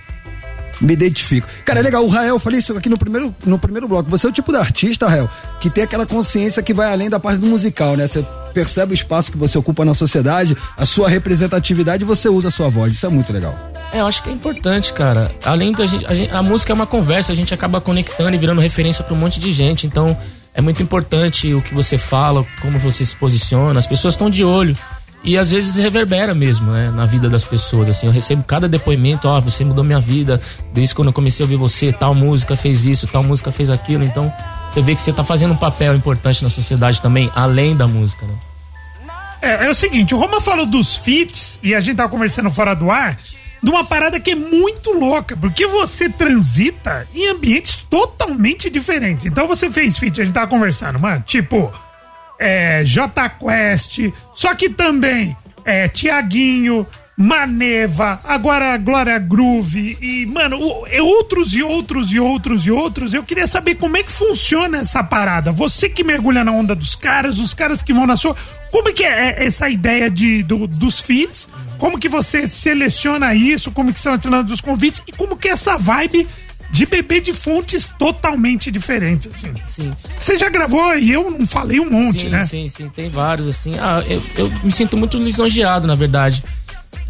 me 0.82 0.92
identifico. 0.92 1.46
Cara, 1.64 1.80
é 1.80 1.82
legal, 1.82 2.04
o 2.04 2.08
Rael, 2.08 2.38
falei 2.38 2.58
isso 2.58 2.76
aqui 2.76 2.88
no 2.88 2.98
primeiro, 2.98 3.34
no 3.46 3.58
primeiro 3.58 3.88
bloco. 3.88 4.10
Você 4.10 4.26
é 4.26 4.30
o 4.30 4.32
tipo 4.32 4.52
de 4.52 4.58
artista, 4.58 5.08
Rael, 5.08 5.30
que 5.60 5.70
tem 5.70 5.84
aquela 5.84 6.04
consciência 6.04 6.62
que 6.62 6.74
vai 6.74 6.92
além 6.92 7.08
da 7.08 7.20
parte 7.20 7.40
do 7.40 7.46
musical, 7.46 7.96
né? 7.96 8.06
Você 8.06 8.24
percebe 8.52 8.92
o 8.92 8.94
espaço 8.94 9.32
que 9.32 9.38
você 9.38 9.56
ocupa 9.56 9.84
na 9.84 9.94
sociedade, 9.94 10.56
a 10.76 10.84
sua 10.84 11.08
representatividade 11.08 12.02
e 12.02 12.06
você 12.06 12.28
usa 12.28 12.48
a 12.48 12.50
sua 12.50 12.68
voz. 12.68 12.92
Isso 12.92 13.06
é 13.06 13.08
muito 13.08 13.32
legal. 13.32 13.72
É, 13.92 14.00
eu 14.00 14.06
acho 14.06 14.22
que 14.22 14.30
é 14.30 14.32
importante, 14.32 14.92
cara. 14.92 15.30
Além 15.44 15.72
da 15.72 15.86
gente 15.86 16.14
gente, 16.14 16.32
a 16.32 16.42
música 16.42 16.72
é 16.72 16.74
uma 16.74 16.86
conversa, 16.86 17.32
a 17.32 17.34
gente 17.34 17.52
acaba 17.52 17.80
conectando 17.80 18.34
e 18.34 18.38
virando 18.38 18.60
referência 18.60 19.04
para 19.04 19.14
um 19.14 19.18
monte 19.18 19.38
de 19.38 19.52
gente. 19.52 19.86
Então, 19.86 20.16
é 20.54 20.60
muito 20.60 20.82
importante 20.82 21.52
o 21.54 21.62
que 21.62 21.74
você 21.74 21.96
fala, 21.96 22.44
como 22.60 22.78
você 22.78 23.04
se 23.04 23.16
posiciona. 23.16 23.78
As 23.78 23.86
pessoas 23.86 24.14
estão 24.14 24.28
de 24.28 24.44
olho. 24.44 24.76
E 25.24 25.38
às 25.38 25.52
vezes 25.52 25.76
reverbera 25.76 26.34
mesmo, 26.34 26.72
né, 26.72 26.90
na 26.90 27.06
vida 27.06 27.28
das 27.28 27.44
pessoas, 27.44 27.88
assim, 27.88 28.06
eu 28.06 28.12
recebo 28.12 28.42
cada 28.42 28.68
depoimento, 28.68 29.28
ó, 29.28 29.38
oh, 29.38 29.40
você 29.40 29.64
mudou 29.64 29.84
minha 29.84 30.00
vida, 30.00 30.40
desde 30.72 30.94
quando 30.94 31.08
eu 31.08 31.12
comecei 31.12 31.44
a 31.44 31.46
ouvir 31.46 31.56
você, 31.56 31.92
tal 31.92 32.12
música 32.12 32.56
fez 32.56 32.86
isso, 32.86 33.06
tal 33.06 33.22
música 33.22 33.52
fez 33.52 33.70
aquilo, 33.70 34.02
então 34.02 34.32
você 34.68 34.82
vê 34.82 34.96
que 34.96 35.02
você 35.02 35.12
tá 35.12 35.22
fazendo 35.22 35.52
um 35.52 35.56
papel 35.56 35.94
importante 35.94 36.42
na 36.42 36.50
sociedade 36.50 37.00
também, 37.00 37.30
além 37.36 37.76
da 37.76 37.86
música, 37.86 38.26
né? 38.26 38.34
É, 39.40 39.66
é 39.66 39.70
o 39.70 39.74
seguinte, 39.74 40.12
o 40.12 40.18
Roma 40.18 40.40
falou 40.40 40.66
dos 40.66 40.96
feats, 40.96 41.58
e 41.62 41.72
a 41.72 41.80
gente 41.80 41.96
tava 41.96 42.08
conversando 42.08 42.50
fora 42.50 42.74
do 42.74 42.90
ar, 42.90 43.16
de 43.62 43.70
uma 43.70 43.84
parada 43.84 44.18
que 44.18 44.32
é 44.32 44.34
muito 44.34 44.92
louca, 44.92 45.36
porque 45.36 45.68
você 45.68 46.08
transita 46.08 47.06
em 47.14 47.28
ambientes 47.28 47.76
totalmente 47.88 48.68
diferentes. 48.68 49.26
Então 49.26 49.46
você 49.46 49.70
fez 49.70 49.96
feat, 49.96 50.20
a 50.20 50.24
gente 50.24 50.34
tava 50.34 50.48
conversando, 50.48 50.98
mano, 50.98 51.22
tipo 51.24 51.72
é, 52.42 52.84
J 52.84 53.28
Quest, 53.30 54.12
só 54.34 54.54
que 54.54 54.68
também 54.68 55.36
é, 55.64 55.86
Tiaguinho, 55.88 56.86
Maneva, 57.16 58.18
agora 58.24 58.76
Glória 58.78 59.16
Groove 59.18 59.96
e, 60.00 60.26
mano, 60.26 60.58
outros 60.58 61.54
e 61.54 61.62
outros 61.62 62.12
e 62.12 62.18
outros 62.18 62.66
e 62.66 62.70
outros. 62.70 63.14
Eu 63.14 63.22
queria 63.22 63.46
saber 63.46 63.76
como 63.76 63.96
é 63.96 64.02
que 64.02 64.10
funciona 64.10 64.78
essa 64.78 65.04
parada. 65.04 65.52
Você 65.52 65.88
que 65.88 66.02
mergulha 66.02 66.42
na 66.42 66.50
onda 66.50 66.74
dos 66.74 66.96
caras, 66.96 67.38
os 67.38 67.54
caras 67.54 67.82
que 67.82 67.92
vão 67.92 68.06
na 68.06 68.16
sua. 68.16 68.34
Como 68.72 68.88
é 68.88 68.92
que 68.92 69.04
é 69.04 69.44
essa 69.44 69.68
ideia 69.68 70.10
de, 70.10 70.42
do, 70.42 70.66
dos 70.66 71.00
feeds? 71.00 71.48
Como 71.78 71.98
que 71.98 72.08
você 72.08 72.48
seleciona 72.48 73.34
isso? 73.34 73.70
Como 73.70 73.92
que 73.92 74.00
são 74.00 74.14
os 74.50 74.60
convites? 74.60 75.02
E 75.06 75.12
como 75.12 75.36
que 75.36 75.48
é 75.48 75.52
essa 75.52 75.76
vibe 75.76 76.26
de 76.72 76.86
beber 76.86 77.20
de 77.20 77.34
fontes 77.34 77.86
totalmente 77.98 78.70
diferentes, 78.70 79.30
assim. 79.30 79.52
Sim. 79.66 79.92
Você 80.18 80.38
já 80.38 80.48
gravou 80.48 80.96
e 80.96 81.12
eu 81.12 81.30
não 81.30 81.46
falei 81.46 81.78
um 81.78 81.90
monte, 81.90 82.22
sim, 82.22 82.28
né? 82.30 82.44
Sim, 82.44 82.66
sim, 82.70 82.88
tem 82.88 83.10
vários, 83.10 83.46
assim. 83.46 83.74
Ah, 83.78 84.02
eu, 84.08 84.22
eu 84.38 84.52
me 84.64 84.72
sinto 84.72 84.96
muito 84.96 85.18
lisonjeado, 85.18 85.86
na 85.86 85.94
verdade. 85.94 86.42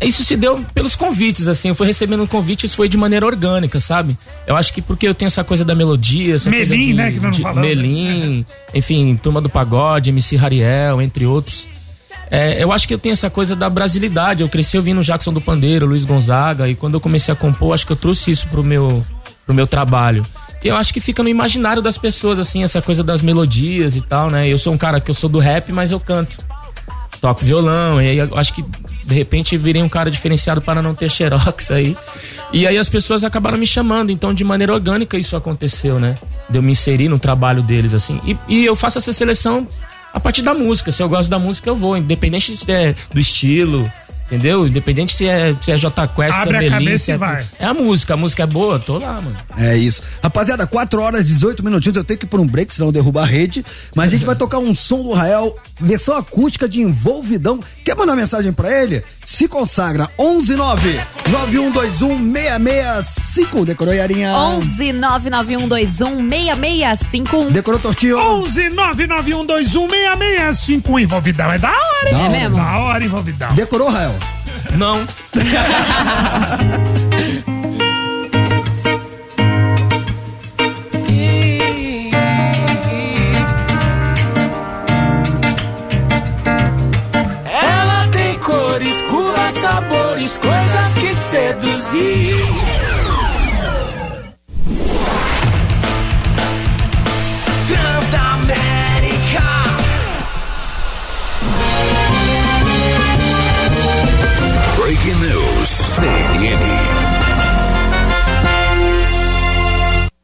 Isso 0.00 0.24
se 0.24 0.36
deu 0.36 0.58
pelos 0.74 0.96
convites, 0.96 1.46
assim. 1.46 1.68
Eu 1.68 1.76
fui 1.76 1.86
recebendo 1.86 2.24
um 2.24 2.26
convite, 2.26 2.66
isso 2.66 2.74
foi 2.74 2.88
de 2.88 2.96
maneira 2.96 3.24
orgânica, 3.24 3.78
sabe? 3.78 4.18
Eu 4.48 4.56
acho 4.56 4.74
que 4.74 4.82
porque 4.82 5.06
eu 5.06 5.14
tenho 5.14 5.28
essa 5.28 5.44
coisa 5.44 5.64
da 5.64 5.76
melodia, 5.76 6.34
essa 6.34 6.50
Melim, 6.50 6.66
coisa 6.66 6.82
de, 6.82 6.94
né? 6.94 7.12
Que 7.12 7.20
não 7.20 7.30
de 7.30 7.40
falamos, 7.40 7.68
Melim, 7.68 8.38
né? 8.40 8.44
enfim, 8.74 9.14
Turma 9.14 9.40
do 9.40 9.48
Pagode, 9.48 10.10
MC 10.10 10.34
Rariel, 10.34 11.00
entre 11.00 11.24
outros. 11.24 11.68
É, 12.28 12.60
eu 12.60 12.72
acho 12.72 12.88
que 12.88 12.94
eu 12.94 12.98
tenho 12.98 13.12
essa 13.12 13.30
coisa 13.30 13.54
da 13.54 13.70
brasilidade. 13.70 14.42
Eu 14.42 14.48
cresci 14.48 14.76
ouvindo 14.76 15.04
Jackson 15.04 15.32
do 15.32 15.40
Pandeiro, 15.40 15.86
Luiz 15.86 16.04
Gonzaga, 16.04 16.68
e 16.68 16.74
quando 16.74 16.94
eu 16.94 17.00
comecei 17.00 17.32
a 17.32 17.36
compor, 17.36 17.72
acho 17.72 17.86
que 17.86 17.92
eu 17.92 17.96
trouxe 17.96 18.32
isso 18.32 18.48
pro 18.48 18.64
meu, 18.64 19.04
pro 19.52 19.54
meu 19.54 19.66
trabalho. 19.66 20.24
Eu 20.64 20.76
acho 20.76 20.92
que 20.94 21.00
fica 21.00 21.22
no 21.22 21.28
imaginário 21.28 21.82
das 21.82 21.98
pessoas, 21.98 22.38
assim, 22.38 22.62
essa 22.64 22.80
coisa 22.80 23.04
das 23.04 23.20
melodias 23.20 23.94
e 23.96 24.00
tal, 24.00 24.30
né? 24.30 24.48
Eu 24.48 24.58
sou 24.58 24.72
um 24.72 24.78
cara 24.78 25.00
que 25.00 25.10
eu 25.10 25.14
sou 25.14 25.28
do 25.28 25.38
rap, 25.38 25.70
mas 25.72 25.92
eu 25.92 26.00
canto. 26.00 26.36
Toco 27.20 27.44
violão, 27.44 28.02
e 28.02 28.08
aí 28.08 28.18
eu 28.18 28.36
acho 28.36 28.52
que 28.52 28.62
de 28.62 29.14
repente 29.14 29.56
virei 29.56 29.80
um 29.80 29.88
cara 29.88 30.10
diferenciado 30.10 30.60
para 30.60 30.82
não 30.82 30.92
ter 30.92 31.08
xerox 31.08 31.70
aí. 31.70 31.96
E 32.52 32.66
aí 32.66 32.76
as 32.76 32.88
pessoas 32.88 33.22
acabaram 33.22 33.56
me 33.56 33.66
chamando, 33.66 34.10
então 34.10 34.34
de 34.34 34.42
maneira 34.42 34.72
orgânica 34.72 35.16
isso 35.16 35.36
aconteceu, 35.36 36.00
né? 36.00 36.16
De 36.50 36.58
eu 36.58 36.62
me 36.62 36.72
inserir 36.72 37.08
no 37.08 37.20
trabalho 37.20 37.62
deles, 37.62 37.94
assim. 37.94 38.20
E, 38.24 38.36
e 38.48 38.64
eu 38.64 38.74
faço 38.74 38.98
essa 38.98 39.12
seleção 39.12 39.68
a 40.12 40.18
partir 40.18 40.42
da 40.42 40.52
música. 40.52 40.90
Se 40.90 41.00
eu 41.02 41.08
gosto 41.08 41.28
da 41.28 41.38
música, 41.38 41.70
eu 41.70 41.76
vou, 41.76 41.96
independente 41.96 42.52
é 42.70 42.94
do 43.12 43.20
estilo, 43.20 43.90
Entendeu? 44.32 44.66
Independente 44.66 45.14
se 45.14 45.28
é, 45.28 45.54
se 45.60 45.70
é 45.70 45.76
J 45.76 46.08
Quest, 46.08 46.38
Abre 46.38 46.58
se 46.60 46.64
é 46.64 46.78
Melissa. 46.78 47.12
É, 47.12 47.16
vai. 47.18 47.46
é 47.58 47.66
a 47.66 47.74
música, 47.74 48.14
a 48.14 48.16
música 48.16 48.44
é 48.44 48.46
boa, 48.46 48.78
tô 48.78 48.96
lá, 48.96 49.20
mano. 49.20 49.36
É 49.58 49.76
isso. 49.76 50.02
Rapaziada, 50.22 50.66
4 50.66 51.02
horas 51.02 51.20
e 51.20 51.24
18 51.24 51.62
minutinhos, 51.62 51.98
eu 51.98 52.04
tenho 52.04 52.18
que 52.18 52.24
ir 52.24 52.28
por 52.28 52.40
um 52.40 52.46
break, 52.46 52.72
senão 52.72 52.90
derrubar 52.90 53.24
a 53.24 53.26
rede. 53.26 53.62
Mas 53.94 54.06
a 54.06 54.10
gente 54.10 54.24
vai 54.24 54.34
tocar 54.34 54.56
um 54.56 54.74
som 54.74 55.02
do 55.02 55.12
Rael, 55.12 55.54
versão 55.78 56.16
acústica 56.16 56.66
de 56.66 56.80
envolvidão. 56.80 57.60
Quer 57.84 57.94
mandar 57.94 58.16
mensagem 58.16 58.54
pra 58.54 58.82
ele? 58.82 59.04
Se 59.22 59.46
consagra 59.46 60.08
119 60.18 60.98
9121 61.28 62.32
6651. 62.32 63.64
Decorou, 63.64 63.92
Yarinha? 63.92 64.34
11 64.34 64.92
99121 64.94 66.30
6651. 66.30 67.48
Decorou, 67.52 67.80
Tortinho? 67.80 68.16
11 68.16 68.70
99121 68.70 69.90
6651. 69.90 70.98
Envolvidão 71.00 71.52
é 71.52 71.58
da 71.58 71.70
hora, 71.70 72.08
hein? 72.08 72.14
Da 72.14 72.24
é 72.24 72.28
mesmo? 72.30 72.56
Da 72.56 72.78
hora, 72.78 73.04
envolvidão. 73.04 73.52
Decorou, 73.54 73.90
Rael? 73.90 74.21
Não. 74.76 75.06
Ela 87.44 88.06
tem 88.12 88.38
cores, 88.38 89.02
cura, 89.02 89.50
sabores, 89.50 90.38
coisas 90.38 90.94
que 90.94 91.14
seduzir. 91.14 92.81
News. 105.04 105.68
CNN. 105.68 106.58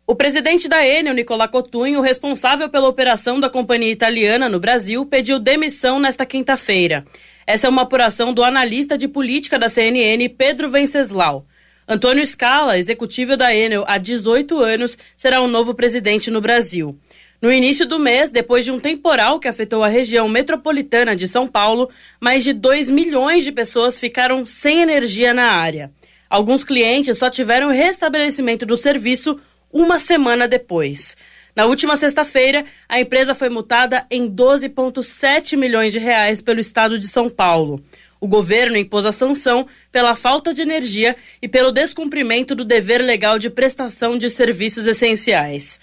O 0.06 0.14
presidente 0.14 0.68
da 0.68 0.86
Enel, 0.86 1.14
Nicolás 1.14 1.50
Cotunho, 1.50 2.00
responsável 2.00 2.68
pela 2.68 2.86
operação 2.86 3.40
da 3.40 3.50
companhia 3.50 3.90
italiana 3.90 4.48
no 4.48 4.60
Brasil, 4.60 5.04
pediu 5.04 5.40
demissão 5.40 5.98
nesta 5.98 6.24
quinta-feira. 6.24 7.04
Essa 7.44 7.66
é 7.66 7.70
uma 7.70 7.82
apuração 7.82 8.32
do 8.32 8.44
analista 8.44 8.96
de 8.96 9.08
política 9.08 9.58
da 9.58 9.68
CNN, 9.68 10.28
Pedro 10.28 10.70
Venceslau. 10.70 11.44
Antônio 11.88 12.24
Scala, 12.24 12.78
executivo 12.78 13.36
da 13.36 13.52
Enel 13.52 13.84
há 13.88 13.98
18 13.98 14.60
anos, 14.60 14.96
será 15.16 15.40
o 15.40 15.48
novo 15.48 15.74
presidente 15.74 16.30
no 16.30 16.40
Brasil. 16.40 16.96
No 17.40 17.52
início 17.52 17.86
do 17.86 18.00
mês, 18.00 18.32
depois 18.32 18.64
de 18.64 18.72
um 18.72 18.80
temporal 18.80 19.38
que 19.38 19.46
afetou 19.46 19.84
a 19.84 19.88
região 19.88 20.28
metropolitana 20.28 21.14
de 21.14 21.28
São 21.28 21.46
Paulo, 21.46 21.88
mais 22.20 22.42
de 22.42 22.52
2 22.52 22.90
milhões 22.90 23.44
de 23.44 23.52
pessoas 23.52 23.96
ficaram 23.96 24.44
sem 24.44 24.82
energia 24.82 25.32
na 25.32 25.44
área. 25.44 25.92
Alguns 26.28 26.64
clientes 26.64 27.16
só 27.16 27.30
tiveram 27.30 27.70
restabelecimento 27.70 28.66
do 28.66 28.76
serviço 28.76 29.38
uma 29.72 30.00
semana 30.00 30.48
depois. 30.48 31.16
Na 31.54 31.64
última 31.64 31.96
sexta-feira, 31.96 32.64
a 32.88 33.00
empresa 33.00 33.36
foi 33.36 33.48
multada 33.48 34.04
em 34.10 34.28
12,7 34.28 35.56
milhões 35.56 35.92
de 35.92 36.00
reais 36.00 36.40
pelo 36.40 36.58
estado 36.58 36.98
de 36.98 37.06
São 37.06 37.30
Paulo. 37.30 37.80
O 38.20 38.26
governo 38.26 38.76
impôs 38.76 39.06
a 39.06 39.12
sanção 39.12 39.64
pela 39.92 40.16
falta 40.16 40.52
de 40.52 40.62
energia 40.62 41.14
e 41.40 41.46
pelo 41.46 41.70
descumprimento 41.70 42.52
do 42.56 42.64
dever 42.64 43.00
legal 43.00 43.38
de 43.38 43.48
prestação 43.48 44.18
de 44.18 44.28
serviços 44.28 44.86
essenciais. 44.86 45.80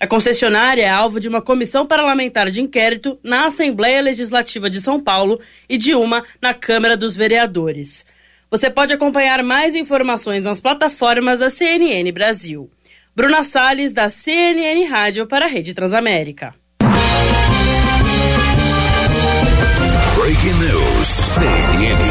A 0.00 0.06
concessionária 0.06 0.82
é 0.82 0.88
alvo 0.88 1.18
de 1.18 1.28
uma 1.28 1.42
comissão 1.42 1.84
parlamentar 1.84 2.50
de 2.50 2.60
inquérito 2.60 3.18
na 3.22 3.46
Assembleia 3.46 4.00
Legislativa 4.00 4.70
de 4.70 4.80
São 4.80 5.00
Paulo 5.00 5.40
e 5.68 5.76
de 5.76 5.94
uma 5.94 6.24
na 6.40 6.54
Câmara 6.54 6.96
dos 6.96 7.16
Vereadores. 7.16 8.06
Você 8.50 8.70
pode 8.70 8.92
acompanhar 8.92 9.42
mais 9.42 9.74
informações 9.74 10.44
nas 10.44 10.60
plataformas 10.60 11.40
da 11.40 11.50
CNN 11.50 12.10
Brasil. 12.12 12.70
Bruna 13.14 13.42
Salles, 13.42 13.92
da 13.92 14.08
CNN 14.08 14.84
Rádio, 14.84 15.26
para 15.26 15.46
a 15.46 15.48
Rede 15.48 15.74
Transamérica. 15.74 16.54
Breaking 20.14 20.58
News, 20.60 21.08
CNN. 21.08 22.07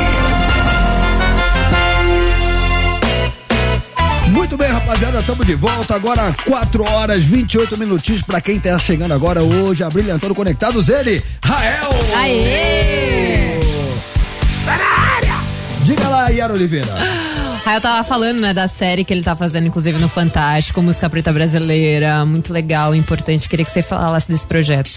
Muito 4.37 4.55
bem, 4.55 4.69
rapaziada, 4.69 5.19
estamos 5.19 5.47
de 5.47 5.55
volta 5.55 5.95
agora, 5.95 6.31
4 6.45 6.83
horas 6.83 7.23
28 7.23 7.75
minutinhos 7.75 8.21
para 8.21 8.39
quem 8.39 8.59
tá 8.59 8.77
chegando 8.77 9.11
agora 9.11 9.41
hoje, 9.41 9.83
abrilhantando 9.83 10.35
conectados, 10.35 10.89
ele, 10.89 11.23
Rael! 11.43 11.89
Aê! 12.15 13.59
Diga 15.81 16.07
lá, 16.07 16.29
Yara 16.29 16.53
Oliveira. 16.53 16.87
Rael 17.65 17.81
tava 17.81 18.03
falando, 18.03 18.39
né, 18.39 18.53
da 18.53 18.67
série 18.67 19.03
que 19.03 19.11
ele 19.11 19.23
tá 19.23 19.35
fazendo, 19.35 19.65
inclusive, 19.65 19.97
no 19.97 20.07
Fantástico, 20.07 20.83
Música 20.83 21.09
Preta 21.09 21.33
Brasileira, 21.33 22.23
muito 22.23 22.53
legal, 22.53 22.93
importante. 22.93 23.49
Queria 23.49 23.65
que 23.65 23.71
você 23.71 23.81
falasse 23.81 24.29
desse 24.29 24.45
projeto. 24.45 24.91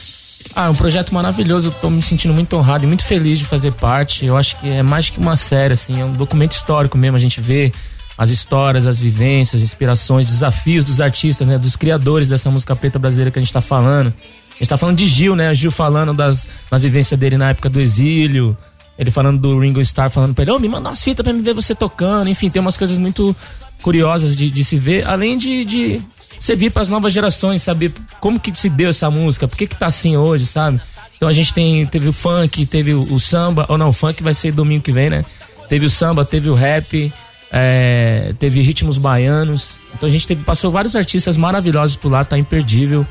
Ah, 0.55 0.67
é 0.67 0.69
um 0.69 0.75
projeto 0.75 1.15
maravilhoso, 1.15 1.69
eu 1.69 1.73
tô 1.73 1.89
me 1.89 2.03
sentindo 2.03 2.35
muito 2.35 2.55
honrado 2.59 2.85
e 2.85 2.87
muito 2.87 3.05
feliz 3.05 3.39
de 3.39 3.47
fazer 3.47 3.73
parte. 3.73 4.27
Eu 4.27 4.37
acho 4.37 4.61
que 4.61 4.69
é 4.69 4.83
mais 4.83 5.09
que 5.09 5.19
uma 5.19 5.35
série, 5.35 5.73
assim, 5.73 5.99
é 5.99 6.05
um 6.05 6.13
documento 6.13 6.53
histórico 6.53 6.99
mesmo, 6.99 7.17
a 7.17 7.21
gente 7.21 7.41
vê 7.41 7.73
as 8.21 8.29
histórias, 8.29 8.87
as 8.87 9.01
vivências, 9.01 9.63
inspirações, 9.63 10.27
desafios 10.27 10.85
dos 10.85 11.01
artistas, 11.01 11.49
né, 11.49 11.57
dos 11.57 11.75
criadores 11.75 12.29
dessa 12.29 12.51
música 12.51 12.77
preta 12.77 12.99
brasileira 12.99 13.31
que 13.31 13.39
a 13.39 13.43
gente 13.43 13.51
tá 13.51 13.63
falando. 13.63 14.13
A 14.51 14.59
gente 14.59 14.69
tá 14.69 14.77
falando 14.77 14.99
de 14.99 15.07
Gil, 15.07 15.35
né, 15.35 15.55
Gil 15.55 15.71
falando 15.71 16.13
das, 16.13 16.47
das 16.71 16.83
vivências 16.83 17.19
dele 17.19 17.39
na 17.39 17.49
época 17.49 17.71
do 17.71 17.81
exílio, 17.81 18.55
ele 18.99 19.11
falando 19.11 19.41
do 19.41 19.59
Ringo 19.59 19.81
Starr, 19.81 20.11
falando 20.11 20.35
pra 20.35 20.43
ele, 20.43 20.51
ô, 20.51 20.59
me 20.59 20.69
manda 20.69 20.91
umas 20.91 21.03
fitas 21.03 21.25
pra 21.25 21.33
me 21.33 21.41
ver 21.41 21.55
você 21.55 21.75
tocando, 21.75 22.29
enfim, 22.29 22.51
tem 22.51 22.61
umas 22.61 22.77
coisas 22.77 22.99
muito 22.99 23.35
curiosas 23.81 24.37
de, 24.37 24.51
de 24.51 24.65
se 24.65 24.77
ver, 24.77 25.07
além 25.07 25.39
de, 25.39 25.65
de 25.65 26.03
servir 26.39 26.69
para 26.69 26.83
as 26.83 26.91
novas 26.91 27.15
gerações, 27.15 27.63
saber 27.63 27.91
como 28.21 28.39
que 28.39 28.55
se 28.55 28.69
deu 28.69 28.91
essa 28.91 29.11
música, 29.11 29.49
por 29.49 29.57
que 29.57 29.67
que 29.67 29.77
tá 29.77 29.87
assim 29.87 30.19
hoje, 30.19 30.45
sabe? 30.45 30.79
Então 31.17 31.27
a 31.27 31.33
gente 31.33 31.55
tem, 31.55 31.87
teve 31.87 32.07
o 32.07 32.13
funk, 32.13 32.67
teve 32.67 32.93
o, 32.93 33.15
o 33.15 33.19
samba, 33.19 33.65
ou 33.67 33.79
não, 33.79 33.89
o 33.89 33.95
funk 33.95 34.23
vai 34.23 34.35
ser 34.35 34.53
domingo 34.53 34.83
que 34.83 34.93
vem, 34.93 35.09
né? 35.09 35.25
Teve 35.71 35.87
o 35.87 35.91
samba, 35.91 36.23
teve 36.23 36.51
o 36.51 36.55
rap, 36.55 37.11
é, 37.53 38.33
teve 38.39 38.61
ritmos 38.61 38.99
baianos. 38.99 39.79
Então 39.95 40.09
a 40.09 40.13
gente 40.13 40.27
teve, 40.27 40.45
passou 40.45 40.71
vários 40.71 40.95
artistas 40.95 41.37
maravilhosos 41.37 41.97
por 41.97 42.11
lá, 42.11 42.25
tá 42.25 42.39
imperdível. 42.39 43.07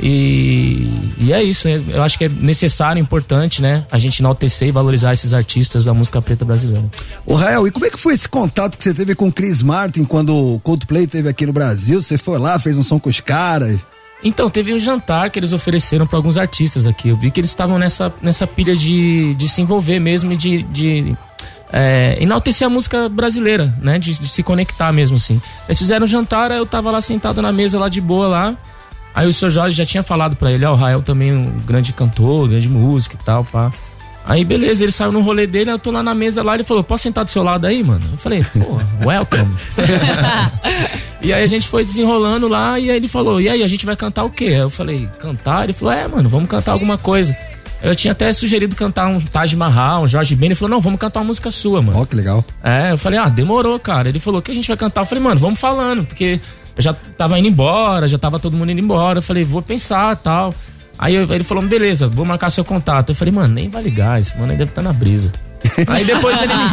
E, 0.00 1.12
e 1.20 1.32
é 1.32 1.42
isso, 1.42 1.68
né? 1.68 1.80
eu 1.88 2.02
acho 2.02 2.18
que 2.18 2.24
é 2.24 2.28
necessário, 2.28 3.00
importante, 3.00 3.62
né? 3.62 3.86
A 3.90 3.98
gente 3.98 4.18
enaltecer 4.18 4.68
e 4.68 4.72
valorizar 4.72 5.12
esses 5.12 5.32
artistas 5.32 5.84
da 5.84 5.94
música 5.94 6.20
preta 6.20 6.44
brasileira. 6.44 6.84
Ô 7.24 7.34
Rael, 7.34 7.66
e 7.68 7.70
como 7.70 7.86
é 7.86 7.90
que 7.90 7.98
foi 7.98 8.14
esse 8.14 8.28
contato 8.28 8.76
que 8.76 8.82
você 8.82 8.92
teve 8.92 9.14
com 9.14 9.28
o 9.28 9.32
Chris 9.32 9.62
Martin 9.62 10.04
quando 10.04 10.34
o 10.34 10.58
Coldplay 10.60 11.06
teve 11.06 11.28
aqui 11.28 11.46
no 11.46 11.52
Brasil? 11.52 12.02
Você 12.02 12.18
foi 12.18 12.38
lá, 12.38 12.58
fez 12.58 12.76
um 12.76 12.82
som 12.82 12.98
com 12.98 13.08
os 13.08 13.20
caras? 13.20 13.78
Então, 14.22 14.48
teve 14.48 14.72
um 14.72 14.78
jantar 14.78 15.30
que 15.30 15.38
eles 15.38 15.52
ofereceram 15.52 16.06
para 16.06 16.18
alguns 16.18 16.38
artistas 16.38 16.86
aqui. 16.86 17.10
Eu 17.10 17.16
vi 17.16 17.30
que 17.30 17.38
eles 17.38 17.50
estavam 17.50 17.78
nessa, 17.78 18.12
nessa 18.22 18.46
pilha 18.46 18.74
de, 18.74 19.34
de 19.34 19.48
se 19.48 19.60
envolver 19.60 20.00
mesmo 20.00 20.32
e 20.32 20.36
de, 20.36 20.62
de 20.62 21.14
é, 21.76 22.16
enaltecer 22.20 22.64
a 22.64 22.70
música 22.70 23.08
brasileira, 23.08 23.74
né? 23.82 23.98
De, 23.98 24.16
de 24.16 24.28
se 24.28 24.44
conectar 24.44 24.92
mesmo, 24.92 25.16
assim. 25.16 25.42
Eles 25.68 25.76
fizeram 25.76 26.04
um 26.04 26.08
jantar, 26.08 26.52
eu 26.52 26.64
tava 26.64 26.88
lá 26.88 27.00
sentado 27.00 27.42
na 27.42 27.50
mesa 27.50 27.80
lá 27.80 27.88
de 27.88 28.00
boa 28.00 28.28
lá. 28.28 28.54
Aí 29.12 29.26
o 29.26 29.32
senhor 29.32 29.50
Jorge 29.50 29.76
já 29.76 29.84
tinha 29.84 30.02
falado 30.02 30.36
pra 30.36 30.52
ele, 30.52 30.64
ó, 30.64 30.72
o 30.72 30.76
Rael 30.76 31.02
também 31.02 31.30
é 31.30 31.32
um 31.32 31.50
grande 31.66 31.92
cantor, 31.92 32.48
grande 32.48 32.68
música 32.68 33.16
e 33.20 33.24
tal, 33.24 33.44
pá. 33.44 33.72
Aí 34.24 34.44
beleza, 34.44 34.84
ele 34.84 34.92
saiu 34.92 35.12
no 35.12 35.20
rolê 35.20 35.46
dele, 35.46 35.70
eu 35.70 35.78
tô 35.78 35.90
lá 35.90 36.02
na 36.02 36.14
mesa 36.14 36.42
lá, 36.42 36.54
ele 36.54 36.64
falou, 36.64 36.82
posso 36.82 37.02
sentar 37.02 37.24
do 37.24 37.30
seu 37.30 37.42
lado 37.42 37.66
aí, 37.66 37.82
mano? 37.82 38.04
Eu 38.12 38.18
falei, 38.18 38.44
pô, 38.44 38.80
welcome. 39.04 39.54
e 41.20 41.32
aí 41.32 41.42
a 41.42 41.46
gente 41.46 41.66
foi 41.66 41.84
desenrolando 41.84 42.46
lá 42.46 42.78
e 42.78 42.88
aí 42.90 42.96
ele 42.96 43.08
falou, 43.08 43.40
e 43.40 43.48
aí, 43.48 43.64
a 43.64 43.68
gente 43.68 43.84
vai 43.84 43.96
cantar 43.96 44.24
o 44.24 44.30
quê? 44.30 44.46
Eu 44.46 44.70
falei, 44.70 45.08
cantar? 45.20 45.64
Ele 45.64 45.72
falou, 45.72 45.92
é, 45.92 46.06
mano, 46.06 46.28
vamos 46.28 46.48
cantar 46.48 46.72
alguma 46.72 46.96
coisa. 46.96 47.36
Eu 47.84 47.94
tinha 47.94 48.12
até 48.12 48.32
sugerido 48.32 48.74
cantar 48.74 49.06
um 49.08 49.20
Taj 49.20 49.54
Mahal, 49.54 50.02
um 50.04 50.08
Jorge 50.08 50.34
Ben, 50.34 50.46
ele 50.46 50.54
falou, 50.54 50.70
não, 50.70 50.80
vamos 50.80 50.98
cantar 50.98 51.20
uma 51.20 51.26
música 51.26 51.50
sua, 51.50 51.82
mano. 51.82 52.00
Ó, 52.00 52.04
que 52.06 52.16
legal. 52.16 52.44
É, 52.62 52.92
eu 52.92 52.98
falei, 52.98 53.18
ah, 53.18 53.28
demorou, 53.28 53.78
cara. 53.78 54.08
Ele 54.08 54.18
falou, 54.18 54.40
o 54.40 54.42
que 54.42 54.50
a 54.50 54.54
gente 54.54 54.66
vai 54.68 54.76
cantar? 54.76 55.02
Eu 55.02 55.06
falei, 55.06 55.22
mano, 55.22 55.38
vamos 55.38 55.60
falando, 55.60 56.04
porque 56.04 56.40
eu 56.76 56.82
já 56.82 56.92
tava 56.94 57.38
indo 57.38 57.48
embora, 57.48 58.08
já 58.08 58.18
tava 58.18 58.38
todo 58.38 58.56
mundo 58.56 58.70
indo 58.72 58.80
embora. 58.80 59.18
Eu 59.18 59.22
falei, 59.22 59.44
vou 59.44 59.60
pensar 59.62 60.16
tal. 60.16 60.54
Aí 60.98 61.14
eu- 61.14 61.30
ele 61.32 61.44
falou, 61.44 61.62
beleza, 61.64 62.08
vou 62.08 62.24
marcar 62.24 62.48
seu 62.50 62.64
contato. 62.64 63.10
Eu 63.10 63.14
falei, 63.14 63.32
mano, 63.34 63.52
nem 63.52 63.68
vai 63.68 63.82
ligar, 63.82 64.18
esse 64.20 64.36
mano 64.38 64.52
aí 64.52 64.56
deve 64.58 64.70
estar 64.70 64.82
na 64.82 64.92
brisa. 64.92 65.30
Aí 65.88 66.04
depois 66.04 66.36
ele, 66.40 66.54
me, 66.54 66.68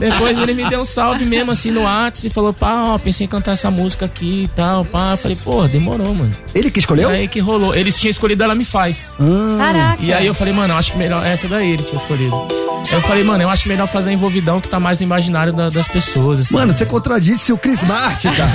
depois 0.10 0.38
ele 0.38 0.54
me 0.54 0.64
deu 0.68 0.80
um 0.80 0.84
salve 0.84 1.24
mesmo 1.24 1.50
assim 1.52 1.70
no 1.70 1.82
WhatsApp 1.82 2.26
e 2.26 2.30
falou, 2.30 2.52
pá, 2.52 2.82
ó, 2.94 2.98
pensei 2.98 3.24
em 3.26 3.28
cantar 3.28 3.52
essa 3.52 3.70
música 3.70 4.06
aqui 4.06 4.44
e 4.44 4.48
tal, 4.48 4.84
pá. 4.84 5.12
Eu 5.12 5.16
falei, 5.16 5.36
pô, 5.42 5.66
demorou, 5.68 6.14
mano. 6.14 6.32
Ele 6.54 6.70
que 6.70 6.78
escolheu? 6.80 7.08
Aí 7.10 7.28
que 7.28 7.40
rolou. 7.40 7.74
Eles 7.74 7.94
tinham 7.94 8.10
escolhido 8.10 8.42
Ela 8.42 8.54
Me 8.54 8.64
Faz. 8.64 9.12
Caraca. 9.58 10.02
E 10.02 10.12
aí 10.12 10.26
eu 10.26 10.34
falei, 10.34 10.52
mano, 10.52 10.72
eu 10.74 10.78
acho 10.78 10.92
que 10.92 10.98
melhor. 10.98 11.24
Essa 11.24 11.46
daí 11.48 11.70
ele 11.72 11.82
tinha 11.84 11.96
escolhido. 11.96 12.34
Eu 12.90 13.00
falei, 13.02 13.22
mano, 13.22 13.42
eu 13.42 13.48
acho 13.48 13.68
melhor 13.68 13.86
fazer 13.86 14.10
a 14.10 14.12
envolvidão 14.12 14.60
que 14.60 14.68
tá 14.68 14.78
mais 14.80 14.98
no 14.98 15.04
imaginário 15.04 15.52
da- 15.52 15.68
das 15.70 15.86
pessoas. 15.88 16.40
assim. 16.40 16.54
Mano, 16.54 16.76
você 16.76 16.84
contradisse 16.84 17.52
o 17.52 17.56
Chris 17.56 17.80
Martin, 17.84 18.28
cara. 18.32 18.50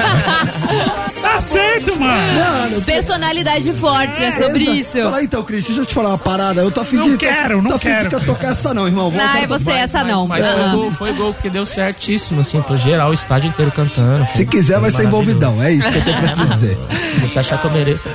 Tá 1.22 1.40
certo, 1.40 2.00
mano. 2.00 2.34
Mano, 2.70 2.82
Personalidade 2.82 3.72
forte, 3.74 4.22
é 4.24 4.32
sobre 4.32 4.64
Exa- 4.64 4.72
isso. 4.76 4.92
Fala 5.04 5.18
aí, 5.18 5.26
então, 5.26 5.42
Cris, 5.44 5.64
deixa 5.66 5.82
eu 5.82 5.86
te 5.86 5.94
falar 5.94 6.10
uma 6.10 6.18
parada. 6.18 6.62
Eu 6.62 6.70
tô 6.70 6.82
afim 6.82 7.00
de. 7.00 7.18
quero, 7.18 7.56
tô, 7.56 7.62
não 7.62 7.70
tô 7.70 7.76
afim 7.76 7.90
de 7.90 7.96
quero. 7.96 8.10
que 8.10 8.16
eu 8.16 8.26
tocar 8.26 8.52
essa, 8.52 8.74
não, 8.74 8.86
irmão. 8.88 9.10
Vamos 9.10 9.26
Não, 9.26 9.36
é 9.38 9.48
você, 9.48 9.67
essa 9.76 10.04
não. 10.04 10.28
Mas 10.28 10.46
foi 10.46 10.72
gol, 10.72 10.92
foi 10.92 11.14
gol, 11.14 11.34
porque 11.34 11.50
deu 11.50 11.66
certíssimo, 11.66 12.42
assim, 12.42 12.62
tô 12.62 12.78
geral, 12.78 13.10
o 13.10 13.14
estádio 13.14 13.50
inteiro 13.50 13.72
cantando. 13.72 14.26
Se 14.28 14.46
quiser, 14.46 14.80
vai 14.80 14.92
ser 14.92 15.06
envolvidão. 15.06 15.62
É 15.62 15.72
isso 15.72 15.92
que 15.92 15.98
eu 15.98 16.06
tô 16.06 16.14
pra 16.14 16.34
te 16.34 16.46
dizer. 16.48 16.78
Se 16.92 17.20
você 17.20 17.40
achar 17.40 17.60
que 17.60 17.68
eu 17.68 17.72
mereço. 17.72 18.10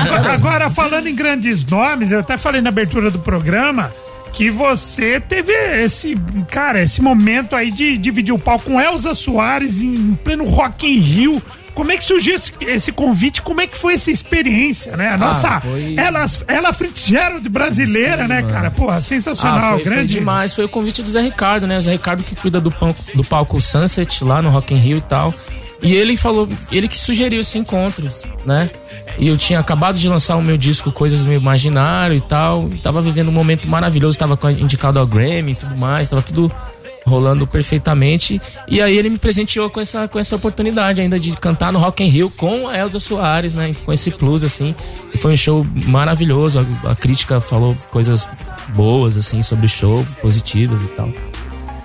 Agora, 0.00 0.32
agora, 0.32 0.70
falando 0.70 1.06
em 1.06 1.14
grandes 1.14 1.64
nomes, 1.64 2.10
eu 2.10 2.20
até 2.20 2.36
falei 2.36 2.60
na 2.60 2.68
abertura 2.68 3.10
do 3.10 3.18
programa 3.18 3.92
que 4.32 4.50
você 4.50 5.20
teve 5.20 5.52
esse, 5.52 6.16
cara, 6.50 6.82
esse 6.82 7.02
momento 7.02 7.56
aí 7.56 7.70
de 7.70 7.98
dividir 7.98 8.32
o 8.32 8.38
palco 8.38 8.66
com 8.66 8.80
Elza 8.80 9.14
Soares 9.14 9.82
em 9.82 10.14
pleno 10.22 10.44
Rock 10.44 10.86
in 10.86 11.00
Rio. 11.00 11.42
Como 11.74 11.92
é 11.92 11.96
que 11.96 12.04
surgiu 12.04 12.34
esse, 12.34 12.52
esse 12.60 12.92
convite? 12.92 13.40
Como 13.42 13.60
é 13.60 13.66
que 13.66 13.76
foi 13.76 13.94
essa 13.94 14.10
experiência, 14.10 14.96
né? 14.96 15.08
A 15.10 15.16
nossa, 15.16 15.48
Ah, 15.48 15.60
foi- 15.60 15.94
ela, 15.96 16.24
ela 16.46 16.72
Fitzgerald 16.72 17.48
brasileira, 17.48 18.22
Sim, 18.22 18.28
né, 18.28 18.40
mano. 18.42 18.52
cara? 18.52 18.70
Porra, 18.70 19.00
sensacional, 19.00 19.58
Ah, 19.58 19.70
foi, 19.74 19.84
foi 19.84 19.92
grande. 19.92 20.12
demais. 20.12 20.54
Foi 20.54 20.64
o 20.64 20.68
convite 20.68 21.02
do 21.02 21.10
Zé 21.10 21.20
Ricardo, 21.22 21.66
né? 21.66 21.78
O 21.78 21.80
Zé 21.80 21.92
Ricardo 21.92 22.22
que 22.22 22.34
cuida 22.36 22.60
do 22.60 22.70
palco, 22.70 23.00
do 23.14 23.24
palco 23.24 23.60
Sunset 23.60 24.22
lá 24.24 24.42
no 24.42 24.50
Rock 24.50 24.74
in 24.74 24.78
Rio 24.78 24.98
e 24.98 25.02
tal. 25.02 25.32
E 25.82 25.94
ele 25.94 26.14
falou, 26.16 26.46
ele 26.70 26.86
que 26.88 26.98
sugeriu 26.98 27.40
esse 27.40 27.56
encontro, 27.56 28.06
né? 28.44 28.68
E 29.18 29.26
eu 29.28 29.38
tinha 29.38 29.58
acabado 29.58 29.96
de 29.98 30.06
lançar 30.08 30.36
o 30.36 30.42
meu 30.42 30.56
disco 30.58 30.92
Coisas 30.92 31.22
do 31.22 31.28
Meu 31.28 31.40
Imaginário 31.40 32.16
e 32.16 32.20
tal. 32.20 32.68
E 32.70 32.76
tava 32.78 33.00
vivendo 33.00 33.28
um 33.28 33.32
momento 33.32 33.66
maravilhoso, 33.66 34.18
tava 34.18 34.38
indicado 34.52 34.98
ao 34.98 35.06
Grammy 35.06 35.52
e 35.52 35.54
tudo 35.54 35.78
mais, 35.80 36.08
tava 36.08 36.20
tudo 36.22 36.52
rolando 37.06 37.46
perfeitamente. 37.46 38.40
E 38.68 38.80
aí 38.80 38.96
ele 38.96 39.10
me 39.10 39.18
presenteou 39.18 39.70
com 39.70 39.80
essa, 39.80 40.06
com 40.08 40.18
essa 40.18 40.36
oportunidade 40.36 41.00
ainda 41.00 41.18
de 41.18 41.36
cantar 41.36 41.72
no 41.72 41.78
Rock 41.78 42.02
in 42.02 42.08
Rio 42.08 42.30
com 42.30 42.68
a 42.68 42.76
Elza 42.76 42.98
Soares, 42.98 43.54
né? 43.54 43.74
Com 43.84 43.92
esse 43.92 44.10
plus, 44.10 44.44
assim. 44.44 44.74
E 45.12 45.18
foi 45.18 45.32
um 45.32 45.36
show 45.36 45.66
maravilhoso. 45.86 46.66
A, 46.84 46.90
a 46.90 46.94
crítica 46.94 47.40
falou 47.40 47.76
coisas 47.90 48.28
boas, 48.70 49.16
assim, 49.16 49.42
sobre 49.42 49.66
o 49.66 49.68
show, 49.68 50.06
positivas 50.20 50.80
e 50.82 50.88
tal. 50.88 51.10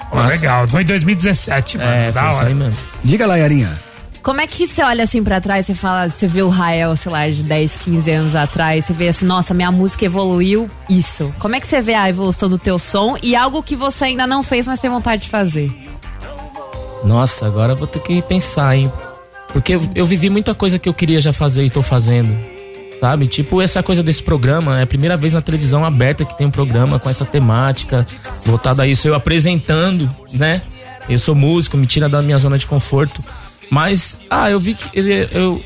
Pô, 0.10 0.22
legal, 0.22 0.68
foi 0.68 0.84
em 0.84 0.86
2017, 0.86 1.78
mano. 1.78 1.90
É, 1.90 2.12
da 2.12 2.22
foi 2.22 2.30
isso 2.30 2.38
hora. 2.38 2.48
aí 2.48 2.54
mesmo. 2.54 2.78
Diga 3.04 3.26
lá, 3.26 3.36
Yarinha. 3.38 3.78
Como 4.26 4.42
é 4.42 4.48
que 4.48 4.68
você 4.68 4.82
olha 4.82 5.04
assim 5.04 5.24
pra 5.24 5.40
trás, 5.40 5.68
você 5.68 5.76
fala, 5.76 6.10
você 6.10 6.28
vê 6.28 6.42
o 6.42 6.50
Rael, 6.50 6.96
sei 6.96 7.12
lá, 7.12 7.30
de 7.30 7.44
10, 7.44 7.76
15 7.76 8.12
anos 8.12 8.36
atrás, 8.36 8.84
você 8.84 8.92
vê 8.92 9.10
assim, 9.10 9.24
nossa, 9.24 9.54
minha 9.54 9.72
música 9.72 10.04
evoluiu 10.04 10.68
isso. 10.90 11.32
Como 11.38 11.56
é 11.56 11.60
que 11.60 11.68
você 11.68 11.80
vê 11.80 11.94
a 11.94 12.10
evolução 12.10 12.50
do 12.50 12.58
teu 12.58 12.80
som 12.80 13.18
e 13.22 13.36
algo 13.36 13.62
que 13.62 13.76
você 13.76 14.06
ainda 14.06 14.26
não 14.26 14.42
fez, 14.42 14.66
mas 14.66 14.80
tem 14.80 14.90
vontade 14.90 15.22
de 15.22 15.30
fazer? 15.30 15.72
Nossa, 17.04 17.46
agora 17.46 17.74
eu 17.74 17.76
vou 17.78 17.86
ter 17.86 18.00
que 18.00 18.20
pensar, 18.24 18.76
hein? 18.76 18.92
Porque 19.54 19.76
eu, 19.76 19.88
eu 19.94 20.08
vivi 20.08 20.28
muita 20.28 20.56
coisa 20.56 20.80
que 20.80 20.90
eu 20.90 20.94
queria 20.96 21.22
já 21.22 21.32
fazer 21.32 21.64
e 21.64 21.70
tô 21.70 21.84
fazendo. 21.84 22.36
Sabe? 23.00 23.28
Tipo 23.28 23.62
essa 23.62 23.84
coisa 23.84 24.02
desse 24.02 24.24
programa, 24.24 24.80
é 24.80 24.84
a 24.84 24.88
primeira 24.88 25.16
vez 25.16 25.34
na 25.34 25.42
televisão 25.42 25.86
aberta 25.86 26.26
que 26.26 26.36
tem 26.36 26.48
um 26.48 26.52
programa 26.52 26.98
com 26.98 27.12
essa 27.12 27.26
temática, 27.26 28.04
voltado 28.44 28.82
a 28.82 28.88
isso, 28.88 29.08
eu 29.08 29.14
apresentando, 29.14 30.10
né? 30.34 30.64
Eu 31.08 31.20
sou 31.20 31.36
músico, 31.36 31.78
me 31.78 31.86
tira 31.86 32.10
da 32.10 32.24
minha 32.24 32.40
zona 32.40 32.58
de 32.58 32.66
conforto. 32.66 33.24
Mas, 33.70 34.20
ah, 34.30 34.50
eu 34.50 34.60
vi 34.60 34.74
que 34.74 34.90
ele, 34.98 35.28
eu, 35.32 35.62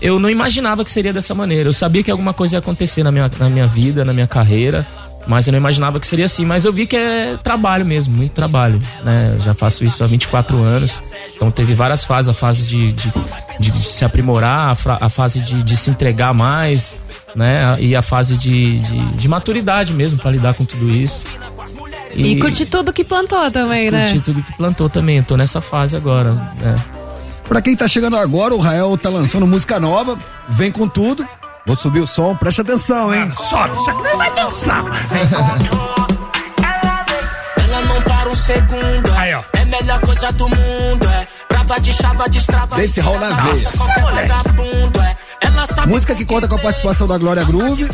eu 0.00 0.18
não 0.20 0.30
imaginava 0.30 0.84
que 0.84 0.90
seria 0.90 1.12
dessa 1.12 1.34
maneira. 1.34 1.68
Eu 1.68 1.72
sabia 1.72 2.02
que 2.02 2.10
alguma 2.10 2.32
coisa 2.32 2.56
ia 2.56 2.58
acontecer 2.58 3.02
na 3.02 3.10
minha, 3.10 3.30
na 3.38 3.48
minha 3.48 3.66
vida, 3.66 4.04
na 4.04 4.12
minha 4.12 4.26
carreira, 4.26 4.86
mas 5.26 5.46
eu 5.46 5.52
não 5.52 5.58
imaginava 5.58 5.98
que 5.98 6.06
seria 6.06 6.26
assim. 6.26 6.44
Mas 6.44 6.64
eu 6.64 6.72
vi 6.72 6.86
que 6.86 6.96
é 6.96 7.36
trabalho 7.42 7.84
mesmo, 7.84 8.16
muito 8.16 8.32
trabalho. 8.32 8.80
Né? 9.02 9.34
Eu 9.36 9.42
já 9.42 9.54
faço 9.54 9.84
isso 9.84 10.02
há 10.04 10.06
24 10.06 10.56
anos. 10.62 11.02
Então 11.34 11.50
teve 11.50 11.74
várias 11.74 12.04
fases, 12.04 12.28
a 12.28 12.34
fase 12.34 12.66
de, 12.66 12.92
de, 12.92 13.12
de, 13.60 13.70
de 13.70 13.84
se 13.84 14.04
aprimorar, 14.04 14.76
a, 14.86 15.06
a 15.06 15.08
fase 15.08 15.40
de, 15.40 15.62
de 15.62 15.76
se 15.76 15.90
entregar 15.90 16.32
mais, 16.32 16.96
né? 17.34 17.76
E 17.78 17.94
a 17.94 18.02
fase 18.02 18.36
de, 18.36 18.78
de, 18.78 19.06
de 19.16 19.28
maturidade 19.28 19.92
mesmo 19.92 20.18
para 20.18 20.30
lidar 20.30 20.54
com 20.54 20.64
tudo 20.64 20.88
isso. 20.94 21.22
E, 22.14 22.38
curte 22.40 22.64
tudo 22.64 22.92
que 22.92 23.04
plantou 23.04 23.50
também, 23.50 23.90
né? 23.90 24.04
curti 24.04 24.20
tudo 24.20 24.42
que 24.42 24.52
plantou 24.56 24.88
também. 24.88 25.18
Eu 25.18 25.24
tô 25.24 25.36
nessa 25.36 25.60
fase 25.60 25.94
agora, 25.94 26.32
né? 26.32 26.74
Pra 27.48 27.62
quem 27.62 27.74
tá 27.74 27.88
chegando 27.88 28.16
agora, 28.16 28.54
o 28.54 28.58
Rael 28.58 28.98
tá 28.98 29.08
lançando 29.08 29.46
música 29.46 29.80
nova, 29.80 30.18
vem 30.48 30.70
com 30.70 30.86
tudo. 30.86 31.26
Vou 31.66 31.74
subir 31.74 32.00
o 32.00 32.06
som, 32.06 32.36
preste 32.36 32.60
atenção, 32.60 33.12
hein? 33.12 33.32
Sobe, 33.34 33.74
isso 33.74 33.90
aqui 33.90 34.16
vai 34.16 34.34
dançar, 34.34 34.82
mano. 34.82 35.06
Ela 37.56 37.82
não 37.86 38.02
para 38.02 38.28
um 38.28 38.34
segundo. 38.34 39.10
É, 39.18 39.30
é 39.30 39.62
a 39.62 39.66
melhor 39.66 40.00
coisa 40.00 40.30
do 40.32 40.48
mundo. 40.48 41.08
É 41.08 41.26
brava 41.68 41.80
de 41.80 41.92
chava, 41.92 42.28
destrava. 42.28 42.76
Desse 42.76 43.00
rol 43.00 43.18
na 43.20 43.28
vagabundo. 43.28 45.00
É. 45.00 45.16
Música 45.86 46.14
que 46.14 46.24
conta 46.24 46.48
com 46.48 46.56
a 46.56 46.58
participação 46.58 47.06
da 47.06 47.16
Glória 47.18 47.44
Groove 47.44 47.86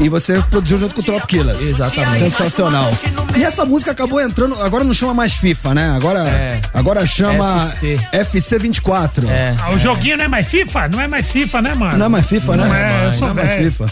e 0.00 0.08
você 0.08 0.42
produziu 0.42 0.78
junto 0.78 0.94
com 0.94 1.00
o 1.00 1.04
Trop 1.04 1.26
Killers. 1.26 1.60
Exatamente. 1.60 2.24
Sensacional. 2.24 2.92
E 3.36 3.44
essa 3.44 3.64
música 3.64 3.92
acabou 3.92 4.20
entrando, 4.20 4.60
agora 4.62 4.84
não 4.84 4.92
chama 4.92 5.14
mais 5.14 5.32
FIFA, 5.34 5.74
né? 5.74 5.90
Agora, 5.96 6.20
É. 6.20 6.60
agora 6.74 7.06
chama 7.06 7.62
FC. 7.62 8.00
FC24. 8.12 9.28
É. 9.28 9.54
Ah, 9.60 9.70
o 9.72 9.78
joguinho 9.78 10.16
não 10.18 10.24
é 10.24 10.28
mais 10.28 10.46
FIFA? 10.48 10.88
Não 10.88 11.00
é 11.00 11.08
mais 11.08 11.26
FIFA, 11.26 11.62
né, 11.62 11.74
mano? 11.74 11.96
Não 11.96 12.06
é 12.06 12.08
mais 12.08 12.26
FIFA, 12.26 12.56
né? 12.56 12.64
Não 12.64 12.74
é, 12.74 13.06
eu 13.06 13.12
sou 13.12 13.28
Não 13.34 13.42
é 13.42 13.44
mais. 13.46 13.64
FIFA. 13.64 13.86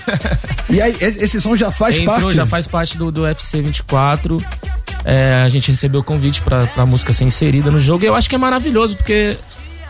E 0.70 0.80
aí, 0.82 0.96
esse 1.00 1.24
esse 1.24 1.40
som 1.40 1.54
já 1.56 1.70
faz 1.70 1.96
Entrou, 1.96 2.20
parte? 2.20 2.34
já 2.34 2.46
faz 2.46 2.66
parte 2.66 2.98
do, 2.98 3.10
do 3.10 3.26
FC 3.26 3.62
24. 3.62 4.44
É, 5.04 5.42
a 5.44 5.48
gente 5.48 5.70
recebeu 5.70 6.00
o 6.00 6.04
convite 6.04 6.40
pra, 6.42 6.66
pra 6.66 6.86
música 6.86 7.12
ser 7.12 7.24
inserida 7.24 7.70
no 7.70 7.78
jogo. 7.80 8.04
E 8.04 8.06
eu 8.06 8.14
acho 8.14 8.28
que 8.28 8.34
é 8.34 8.38
maravilhoso, 8.38 8.96
porque 8.96 9.36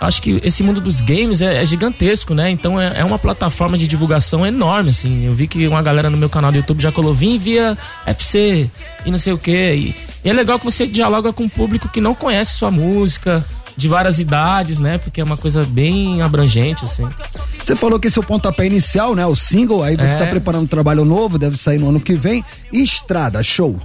acho 0.01 0.21
que 0.21 0.41
esse 0.43 0.63
mundo 0.63 0.81
dos 0.81 1.01
games 1.01 1.41
é, 1.41 1.63
é 1.63 1.65
gigantesco, 1.65 2.35
né? 2.35 2.51
Então 2.51 2.81
é, 2.81 3.01
é 3.01 3.05
uma 3.05 3.19
plataforma 3.19 3.79
de 3.79 3.87
divulgação 3.87 4.45
enorme, 4.45 4.91
assim. 4.91 5.25
Eu 5.25 5.33
vi 5.35 5.47
que 5.47 5.67
uma 5.69 5.83
galera 5.83 6.11
no 6.11 6.17
meu 6.17 6.29
canal 6.29 6.51
do 6.51 6.57
YouTube 6.59 6.83
já 6.83 6.91
colou, 6.93 7.15
vim 7.15 7.39
via 7.39 7.79
FC 8.05 8.69
e 9.07 9.11
não 9.11 9.19
sei 9.19 9.33
o 9.33 9.39
quê. 9.39 9.75
E, 9.77 9.95
e 10.25 10.29
é 10.31 10.33
legal 10.33 10.59
que 10.59 10.65
você 10.65 10.87
dialoga 10.87 11.33
com 11.33 11.45
um 11.45 11.49
público 11.49 11.89
que 11.89 12.01
não 12.01 12.15
conhece 12.15 12.55
sua 12.55 12.71
música, 12.71 13.45
de 13.77 13.89
várias 13.89 14.19
idades, 14.21 14.79
né? 14.79 14.99
Porque 14.99 15.21
é 15.21 15.25
uma 15.25 15.37
coisa 15.37 15.65
bem 15.65 16.23
abrangente, 16.23 16.85
assim. 16.85 17.09
Você 17.65 17.75
falou 17.75 17.99
que 17.99 18.07
esse 18.09 18.19
é 18.19 18.21
o 18.21 18.25
pontapé 18.25 18.67
inicial, 18.67 19.15
né? 19.15 19.27
O 19.27 19.35
single, 19.35 19.83
aí 19.83 19.97
você 19.97 20.13
É. 20.15 20.17
tá 20.17 20.27
preparando 20.27 20.65
um 20.65 20.67
trabalho 20.69 21.05
novo, 21.05 21.39
deve 21.39 21.57
sair 21.57 21.79
no 21.79 21.89
ano 21.89 21.99
que 22.01 22.15
vem. 22.15 22.45
E 22.73 22.83
estrada, 22.85 23.43
show. 23.43 23.77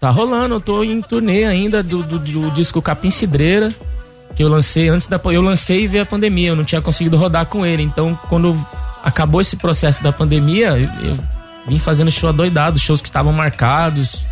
Tá 0.00 0.10
rolando, 0.10 0.54
eu 0.54 0.60
tô 0.60 0.84
em 0.84 1.00
turnê 1.02 1.44
ainda 1.44 1.82
do, 1.82 2.02
do, 2.02 2.18
do 2.18 2.50
disco 2.52 2.80
Capim 2.80 3.10
Cidreira, 3.10 3.68
que 4.36 4.44
eu 4.44 4.48
lancei 4.48 4.88
antes 4.88 5.06
da. 5.08 5.20
Eu 5.24 5.42
lancei 5.42 5.84
e 5.84 5.86
veio 5.88 6.04
a 6.04 6.06
pandemia, 6.06 6.50
eu 6.50 6.56
não 6.56 6.64
tinha 6.64 6.80
conseguido 6.80 7.16
rodar 7.16 7.46
com 7.46 7.66
ele. 7.66 7.82
Então, 7.82 8.18
quando 8.28 8.56
acabou 9.02 9.40
esse 9.40 9.56
processo 9.56 10.02
da 10.02 10.12
pandemia, 10.12 10.68
eu, 10.78 11.10
eu 11.10 11.18
vim 11.66 11.78
fazendo 11.80 12.12
show 12.12 12.28
adoidado, 12.28 12.78
shows 12.78 13.00
que 13.00 13.08
estavam 13.08 13.32
marcados, 13.32 14.22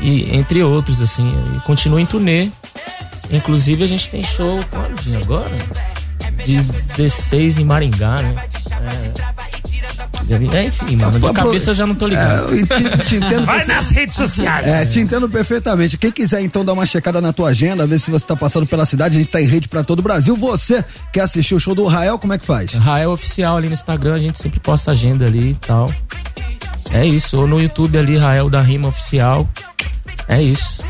e 0.00 0.36
entre 0.36 0.62
outros, 0.62 1.00
assim. 1.00 1.32
E 1.56 1.60
continuo 1.60 1.98
em 1.98 2.06
turnê. 2.06 2.50
Inclusive, 3.30 3.84
a 3.84 3.88
gente 3.88 4.10
tem 4.10 4.22
show 4.22 4.60
quando 4.70 5.22
agora? 5.22 5.56
16 6.44 7.58
em 7.58 7.64
Maringá, 7.64 8.22
né? 8.22 8.34
É, 8.70 9.55
é, 10.54 10.64
enfim, 10.64 10.96
mano, 10.96 11.18
de 11.20 11.32
cabeça 11.32 11.70
eu 11.70 11.74
já 11.74 11.86
não 11.86 11.94
tô 11.94 12.06
ligado. 12.06 12.52
É, 12.54 12.62
te- 12.66 13.06
te 13.06 13.16
entendo 13.16 13.44
Vai 13.46 13.64
nas 13.64 13.90
redes 13.90 14.16
sociais. 14.16 14.66
É, 14.66 14.84
te 14.84 15.00
entendo 15.00 15.28
perfeitamente. 15.28 15.96
Quem 15.98 16.10
quiser 16.10 16.40
então 16.42 16.64
dar 16.64 16.72
uma 16.72 16.86
checada 16.86 17.20
na 17.20 17.32
tua 17.32 17.50
agenda, 17.50 17.86
ver 17.86 17.98
se 18.00 18.10
você 18.10 18.26
tá 18.26 18.34
passando 18.34 18.66
pela 18.66 18.84
cidade, 18.84 19.16
a 19.16 19.20
gente 19.20 19.30
tá 19.30 19.40
em 19.40 19.46
rede 19.46 19.68
pra 19.68 19.84
todo 19.84 20.00
o 20.00 20.02
Brasil. 20.02 20.36
Você 20.36 20.84
quer 21.12 21.20
assistir 21.22 21.54
o 21.54 21.60
show 21.60 21.74
do 21.74 21.86
Rael, 21.86 22.18
como 22.18 22.32
é 22.32 22.38
que 22.38 22.46
faz? 22.46 22.72
Rael 22.72 23.10
Oficial 23.12 23.56
ali 23.56 23.68
no 23.68 23.74
Instagram, 23.74 24.14
a 24.14 24.18
gente 24.18 24.38
sempre 24.38 24.58
posta 24.60 24.90
agenda 24.92 25.24
ali 25.26 25.50
e 25.50 25.54
tal. 25.54 25.92
É 26.90 27.04
isso, 27.04 27.40
ou 27.40 27.46
no 27.46 27.60
YouTube 27.60 27.98
ali, 27.98 28.16
Rael 28.18 28.48
da 28.50 28.60
Rima 28.60 28.88
Oficial. 28.88 29.48
É 30.28 30.42
isso. 30.42 30.82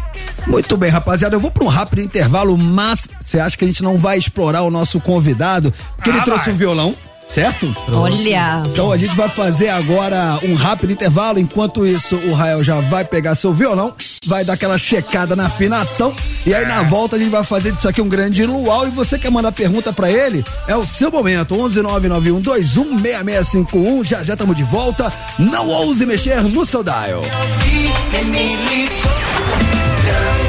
Muito 0.47 0.77
bem, 0.77 0.91
rapaziada, 0.91 1.35
eu 1.35 1.41
vou 1.41 1.51
pra 1.51 1.64
um 1.64 1.69
rápido 1.69 2.01
intervalo, 2.03 2.57
mas 2.57 3.09
você 3.21 3.41
acha 3.41 3.57
que 3.57 3.64
a 3.64 3.67
gente 3.67 3.83
não 3.83 3.99
vai 3.99 4.17
explorar 4.17 4.62
o 4.62 4.71
nosso 4.71 5.01
convidado? 5.01 5.73
Porque 5.97 6.11
ele 6.11 6.21
Ah, 6.21 6.23
trouxe 6.23 6.45
vai. 6.47 6.55
um 6.55 6.57
violão, 6.57 6.95
certo? 7.29 7.74
Olha. 7.93 8.62
Então 8.66 8.91
a 8.93 8.97
gente 8.97 9.14
vai 9.14 9.29
fazer 9.29 9.68
agora 9.68 10.39
um 10.43 10.55
rápido 10.55 10.93
intervalo. 10.93 11.39
Enquanto 11.39 11.87
isso, 11.87 12.16
o 12.16 12.33
Rael 12.33 12.64
já 12.64 12.81
vai 12.81 13.05
pegar 13.05 13.35
seu 13.35 13.53
violão, 13.53 13.95
vai 14.27 14.43
dar 14.45 14.55
aquela 14.55 14.79
checada 14.79 15.37
na 15.37 15.47
afinação. 15.47 16.14
E 16.45 16.55
aí 16.55 16.66
na 16.66 16.83
volta 16.83 17.16
a 17.16 17.18
gente 17.18 17.31
vai 17.31 17.45
fazer 17.45 17.72
disso 17.72 17.89
aqui 17.89 18.01
um 18.01 18.09
grande 18.09 18.45
luau. 18.47 18.87
E 18.87 18.91
você 18.91 19.18
quer 19.18 19.31
mandar 19.31 19.53
pergunta 19.53 19.93
pra 19.93 20.11
ele? 20.11 20.45
É 20.66 20.74
o 20.77 20.87
seu 20.87 21.11
momento. 21.11 21.55
11991216651. 21.57 24.05
Já 24.05 24.22
já 24.22 24.33
estamos 24.35 24.57
de 24.57 24.64
volta. 24.64 25.12
Não 25.39 25.68
ouse 25.68 26.07
mexer 26.07 26.43
no 26.43 26.64
seu 26.64 26.83
dial. 26.83 27.22
A 30.43 30.45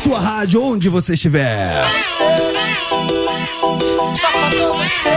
sua 0.00 0.18
rádio, 0.18 0.64
onde 0.64 0.88
você 0.88 1.12
estiver. 1.12 1.70
Só 4.14 4.28
faltou 4.28 4.76
você. 4.78 5.10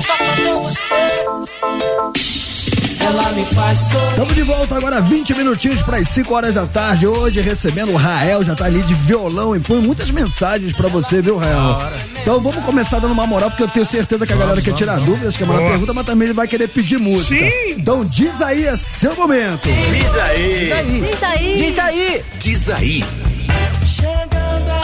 Só 0.00 0.14
faltou 0.16 0.62
você. 0.62 0.94
Ela 3.02 3.32
me 3.32 3.44
faz 3.46 3.78
sorrir. 3.78 4.10
Estamos 4.10 4.34
de 4.34 4.42
volta 4.42 4.76
agora, 4.76 5.00
20 5.00 5.34
minutinhos 5.34 5.80
para 5.80 5.96
as 5.96 6.08
5 6.08 6.34
horas 6.34 6.54
da 6.54 6.66
tarde. 6.66 7.06
Hoje 7.06 7.40
recebendo 7.40 7.92
o 7.92 7.96
Rael, 7.96 8.44
já 8.44 8.54
tá 8.54 8.66
ali 8.66 8.82
de 8.82 8.92
violão 8.92 9.56
e 9.56 9.60
põe 9.60 9.80
muitas 9.80 10.10
mensagens 10.10 10.74
para 10.74 10.88
você, 10.88 11.22
viu, 11.22 11.38
Rael? 11.38 11.78
Então 12.22 12.40
vamos 12.40 12.64
começar 12.64 12.98
dando 12.98 13.12
uma 13.12 13.26
moral, 13.26 13.50
porque 13.50 13.62
eu 13.62 13.68
tenho 13.68 13.86
certeza 13.86 14.26
que 14.26 14.32
a 14.32 14.36
galera 14.36 14.60
quer 14.60 14.74
tirar 14.74 15.00
dúvidas, 15.00 15.36
quer 15.36 15.46
mandar 15.46 15.60
Boa. 15.60 15.70
pergunta, 15.70 15.94
mas 15.94 16.04
também 16.04 16.26
ele 16.28 16.34
vai 16.34 16.46
querer 16.46 16.68
pedir 16.68 16.98
música. 16.98 17.44
Sim. 17.44 17.72
Então 17.72 18.04
diz 18.04 18.40
aí, 18.40 18.66
é 18.66 18.76
seu 18.76 19.16
momento. 19.16 19.68
Diz 19.68 20.14
aí. 20.16 21.00
Diz 21.00 21.22
aí. 21.22 21.56
Diz 21.56 21.78
aí. 21.78 22.24
Diz 22.38 22.70
aí. 22.70 23.04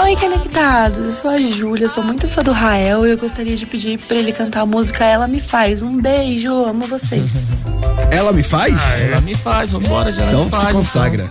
Oi, 0.02 0.16
conectados. 0.16 0.98
Eu 1.04 1.12
sou 1.12 1.30
a 1.30 1.40
Júlia, 1.40 1.88
sou 1.88 2.02
muito 2.02 2.28
fã 2.28 2.42
do 2.42 2.52
Rael 2.52 3.06
e 3.06 3.10
eu 3.10 3.18
gostaria 3.18 3.56
de 3.56 3.66
pedir 3.66 3.98
pra 3.98 4.16
ele 4.16 4.32
cantar 4.32 4.60
a 4.60 4.66
música 4.66 5.04
Ela 5.04 5.26
Me 5.28 5.40
Faz. 5.40 5.82
Um 5.82 6.00
beijo, 6.00 6.52
amo 6.64 6.86
vocês. 6.86 7.48
Ela 8.10 8.32
me 8.32 8.42
faz? 8.42 8.74
Ela 9.00 9.20
me 9.20 9.34
faz, 9.34 9.72
vambora, 9.72 10.12
já 10.12 10.26
então 10.26 10.44
me 10.44 10.50
faz. 10.50 10.66
se 10.66 10.72
consagra. 10.72 11.28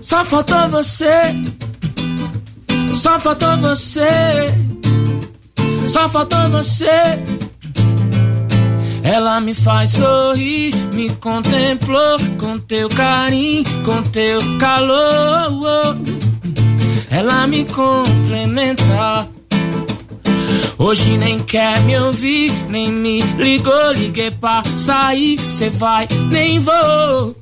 Só 0.00 0.24
faltou 0.24 0.68
você. 0.68 1.34
Só 3.06 3.20
faltou 3.20 3.56
você. 3.58 4.52
Só 5.86 6.08
faltou 6.08 6.50
você. 6.50 6.90
Ela 9.00 9.40
me 9.40 9.54
faz 9.54 9.92
sorrir, 9.92 10.74
me 10.92 11.10
contemplou 11.10 12.18
com 12.36 12.58
teu 12.58 12.88
carinho, 12.88 13.62
com 13.84 14.02
teu 14.10 14.40
calor. 14.58 15.96
Ela 17.08 17.46
me 17.46 17.64
complementa. 17.66 19.28
Hoje 20.76 21.16
nem 21.16 21.38
quer 21.38 21.78
me 21.82 21.96
ouvir, 22.00 22.52
nem 22.68 22.90
me 22.90 23.20
ligou, 23.38 23.92
liguei 23.92 24.32
pra 24.32 24.64
sair, 24.76 25.38
cê 25.38 25.70
vai, 25.70 26.08
nem 26.28 26.58
vou. 26.58 27.36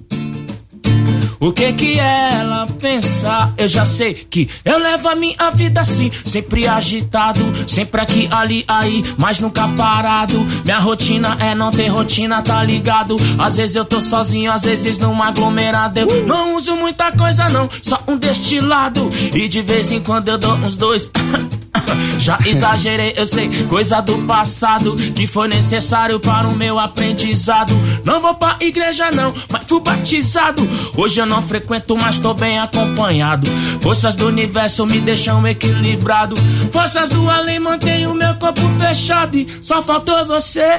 O 1.44 1.52
que 1.52 1.74
que 1.74 1.98
ela 1.98 2.66
pensa? 2.80 3.52
Eu 3.58 3.68
já 3.68 3.84
sei 3.84 4.14
que 4.14 4.48
eu 4.64 4.78
levo 4.78 5.10
a 5.10 5.14
minha 5.14 5.50
vida 5.50 5.82
assim, 5.82 6.10
sempre 6.24 6.66
agitado, 6.66 7.42
sempre 7.68 8.00
aqui, 8.00 8.26
ali, 8.30 8.64
aí, 8.66 9.04
mas 9.18 9.40
nunca 9.40 9.68
parado. 9.68 10.38
Minha 10.64 10.78
rotina 10.78 11.36
é 11.38 11.54
não 11.54 11.70
ter 11.70 11.88
rotina, 11.88 12.40
tá 12.40 12.64
ligado? 12.64 13.16
Às 13.38 13.58
vezes 13.58 13.76
eu 13.76 13.84
tô 13.84 14.00
sozinho, 14.00 14.50
às 14.50 14.62
vezes 14.62 14.98
numa 14.98 15.26
aglomerada. 15.26 16.00
Eu 16.00 16.26
não 16.26 16.56
uso 16.56 16.74
muita 16.76 17.12
coisa, 17.12 17.46
não, 17.50 17.68
só 17.82 18.02
um 18.08 18.16
destilado. 18.16 19.10
E 19.34 19.46
de 19.46 19.60
vez 19.60 19.92
em 19.92 20.00
quando 20.00 20.30
eu 20.30 20.38
dou 20.38 20.54
uns 20.54 20.78
dois. 20.78 21.10
Já 22.18 22.38
exagerei, 22.44 23.14
eu 23.16 23.26
sei, 23.26 23.48
coisa 23.66 24.00
do 24.00 24.18
passado 24.18 24.96
que 25.14 25.26
foi 25.26 25.48
necessário 25.48 26.18
para 26.18 26.48
o 26.48 26.54
meu 26.54 26.78
aprendizado. 26.78 27.74
Não 28.04 28.20
vou 28.20 28.34
pra 28.34 28.56
igreja 28.60 29.10
não, 29.10 29.34
mas 29.50 29.64
fui 29.66 29.80
batizado. 29.80 30.62
Hoje 30.96 31.20
eu 31.20 31.26
não 31.26 31.33
frequento, 31.42 31.96
mas 31.96 32.18
tô 32.18 32.34
bem 32.34 32.58
acompanhado. 32.58 33.46
Forças 33.80 34.16
do 34.16 34.26
universo 34.26 34.86
me 34.86 35.00
deixam 35.00 35.46
equilibrado. 35.46 36.36
Forças 36.72 37.08
do 37.10 37.28
além 37.30 37.60
mantêm 37.60 38.06
o 38.06 38.14
meu 38.14 38.34
corpo 38.34 38.62
fechado. 38.78 39.36
E 39.36 39.48
só 39.62 39.82
faltou 39.82 40.24
você. 40.26 40.78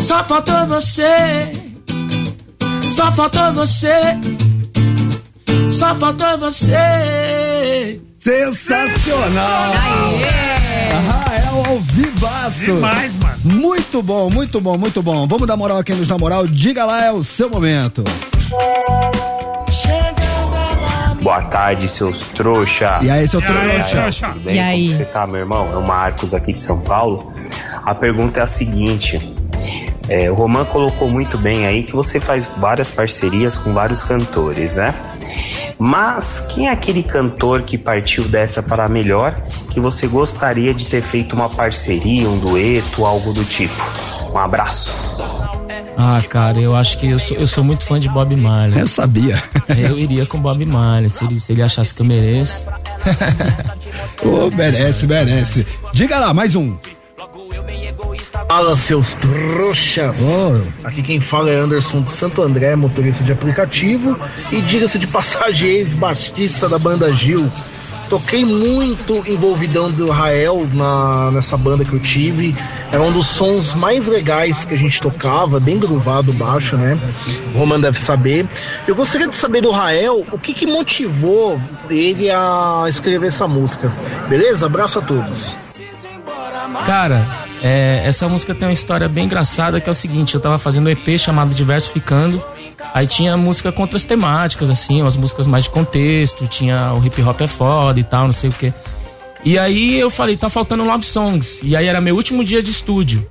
Só 0.00 0.24
faltou 0.24 0.66
você. 0.66 1.52
Só 2.82 3.10
faltou 3.12 3.52
você. 3.52 4.00
Só 5.70 5.94
faltou 5.94 6.38
você. 6.38 8.00
Sensacional! 8.18 9.72
Rael 11.08 11.64
ao 11.66 11.80
vivaço! 11.80 12.66
Demais, 12.66 13.12
mano. 13.14 13.38
Muito 13.44 14.00
bom, 14.00 14.30
muito 14.32 14.60
bom, 14.60 14.78
muito 14.78 15.02
bom. 15.02 15.26
Vamos 15.26 15.48
dar 15.48 15.56
moral 15.56 15.78
a 15.78 15.84
quem 15.84 15.96
nos 15.96 16.06
moral. 16.06 16.46
Diga 16.46 16.84
lá, 16.84 17.04
é 17.04 17.10
o 17.10 17.24
seu 17.24 17.50
momento. 17.50 18.04
Boa 21.22 21.42
tarde, 21.42 21.86
seus 21.86 22.22
trouxa. 22.22 22.98
E 23.00 23.08
aí, 23.10 23.28
seu 23.28 23.40
E 23.40 23.44
aí, 23.44 23.82
trouxa? 23.90 24.28
Tudo 24.28 24.40
bem? 24.40 24.56
E 24.56 24.58
aí? 24.58 24.86
Como 24.86 24.98
você 24.98 25.04
tá, 25.04 25.26
meu 25.26 25.40
irmão? 25.40 25.68
É 25.72 25.76
o 25.76 25.82
Marcos 25.82 26.34
aqui 26.34 26.52
de 26.52 26.60
São 26.60 26.80
Paulo. 26.80 27.32
A 27.84 27.94
pergunta 27.94 28.40
é 28.40 28.42
a 28.42 28.46
seguinte. 28.46 29.20
é, 30.08 30.30
o 30.30 30.34
Roman 30.34 30.64
colocou 30.64 31.08
muito 31.08 31.38
bem 31.38 31.66
aí 31.66 31.84
que 31.84 31.92
você 31.92 32.18
faz 32.18 32.50
várias 32.58 32.90
parcerias 32.90 33.56
com 33.56 33.72
vários 33.72 34.02
cantores, 34.02 34.76
né? 34.76 34.92
Mas 35.78 36.46
quem 36.50 36.68
é 36.68 36.72
aquele 36.72 37.02
cantor 37.02 37.62
que 37.62 37.78
partiu 37.78 38.24
dessa 38.24 38.62
para 38.62 38.88
melhor 38.88 39.34
que 39.70 39.80
você 39.80 40.06
gostaria 40.06 40.74
de 40.74 40.86
ter 40.86 41.02
feito 41.02 41.34
uma 41.34 41.48
parceria, 41.48 42.28
um 42.28 42.38
dueto, 42.38 43.04
algo 43.04 43.32
do 43.32 43.44
tipo? 43.44 43.82
Um 44.34 44.38
abraço. 44.38 44.94
Ah, 45.96 46.22
cara, 46.28 46.58
eu 46.58 46.74
acho 46.74 46.98
que 46.98 47.08
eu 47.08 47.18
sou, 47.18 47.36
eu 47.36 47.46
sou 47.46 47.62
muito 47.62 47.84
fã 47.84 48.00
de 48.00 48.08
Bob 48.08 48.34
Marley. 48.36 48.80
Eu 48.80 48.88
sabia. 48.88 49.42
Eu 49.68 49.98
iria 49.98 50.26
com 50.26 50.38
Bob 50.40 50.64
Marley, 50.64 51.10
se 51.10 51.24
ele, 51.24 51.38
se 51.38 51.52
ele 51.52 51.62
achasse 51.62 51.94
que 51.94 52.00
eu 52.00 52.06
mereço. 52.06 52.66
Ô, 54.24 54.50
merece, 54.50 55.06
merece. 55.06 55.66
Diga 55.92 56.18
lá, 56.18 56.32
mais 56.32 56.54
um. 56.54 56.76
Fala, 58.48 58.76
seus 58.76 59.14
trouxas! 59.14 60.16
Aqui 60.84 61.02
quem 61.02 61.20
fala 61.20 61.50
é 61.50 61.56
Anderson 61.56 62.02
de 62.02 62.10
Santo 62.10 62.42
André, 62.42 62.76
motorista 62.76 63.24
de 63.24 63.32
aplicativo 63.32 64.18
e 64.50 64.60
diga-se 64.60 64.98
de 64.98 65.06
passagem, 65.06 65.70
ex-baixista 65.70 66.68
da 66.68 66.78
banda 66.78 67.12
Gil. 67.12 67.50
Toquei 68.12 68.44
muito 68.44 69.24
envolvidão 69.26 69.90
do 69.90 70.10
Rael 70.10 70.68
na, 70.74 71.30
nessa 71.30 71.56
banda 71.56 71.82
que 71.82 71.94
eu 71.94 71.98
tive. 71.98 72.54
Era 72.92 73.02
um 73.02 73.10
dos 73.10 73.26
sons 73.26 73.74
mais 73.74 74.06
legais 74.06 74.66
que 74.66 74.74
a 74.74 74.76
gente 74.76 75.00
tocava, 75.00 75.58
bem 75.58 75.78
groovado 75.78 76.30
baixo, 76.30 76.76
né? 76.76 76.98
O 77.54 77.58
Roman 77.60 77.80
deve 77.80 77.98
saber. 77.98 78.46
Eu 78.86 78.94
gostaria 78.94 79.26
de 79.26 79.34
saber 79.34 79.62
do 79.62 79.70
Rael 79.70 80.26
o 80.30 80.38
que, 80.38 80.52
que 80.52 80.66
motivou 80.66 81.58
ele 81.88 82.30
a 82.30 82.84
escrever 82.86 83.28
essa 83.28 83.48
música. 83.48 83.90
Beleza? 84.28 84.66
Abraço 84.66 84.98
a 84.98 85.02
todos. 85.02 85.56
Cara, 86.84 87.26
é, 87.62 88.02
essa 88.04 88.28
música 88.28 88.54
tem 88.54 88.68
uma 88.68 88.74
história 88.74 89.08
bem 89.08 89.24
engraçada 89.24 89.80
que 89.80 89.88
é 89.88 89.92
o 89.92 89.94
seguinte, 89.94 90.34
eu 90.34 90.40
tava 90.40 90.58
fazendo 90.58 90.86
um 90.86 90.90
EP 90.90 91.18
chamado 91.18 91.54
Diversificando, 91.54 92.44
aí 92.94 93.06
tinha 93.06 93.36
música 93.36 93.72
com 93.72 93.82
outras 93.82 94.04
temáticas, 94.04 94.70
assim, 94.70 95.02
umas 95.02 95.16
músicas 95.16 95.46
mais 95.46 95.64
de 95.64 95.70
contexto, 95.70 96.46
tinha 96.46 96.92
o 96.94 97.04
hip 97.04 97.20
hop 97.22 97.40
é 97.40 97.46
foda 97.46 97.98
e 97.98 98.04
tal, 98.04 98.26
não 98.26 98.32
sei 98.32 98.50
o 98.50 98.52
que. 98.52 98.72
E 99.44 99.58
aí 99.58 99.98
eu 99.98 100.08
falei, 100.08 100.36
tá 100.36 100.48
faltando 100.48 100.84
Love 100.84 101.04
Songs. 101.04 101.60
E 101.62 101.74
aí 101.74 101.86
era 101.86 102.00
meu 102.00 102.14
último 102.14 102.44
dia 102.44 102.62
de 102.62 102.70
estúdio. 102.70 103.26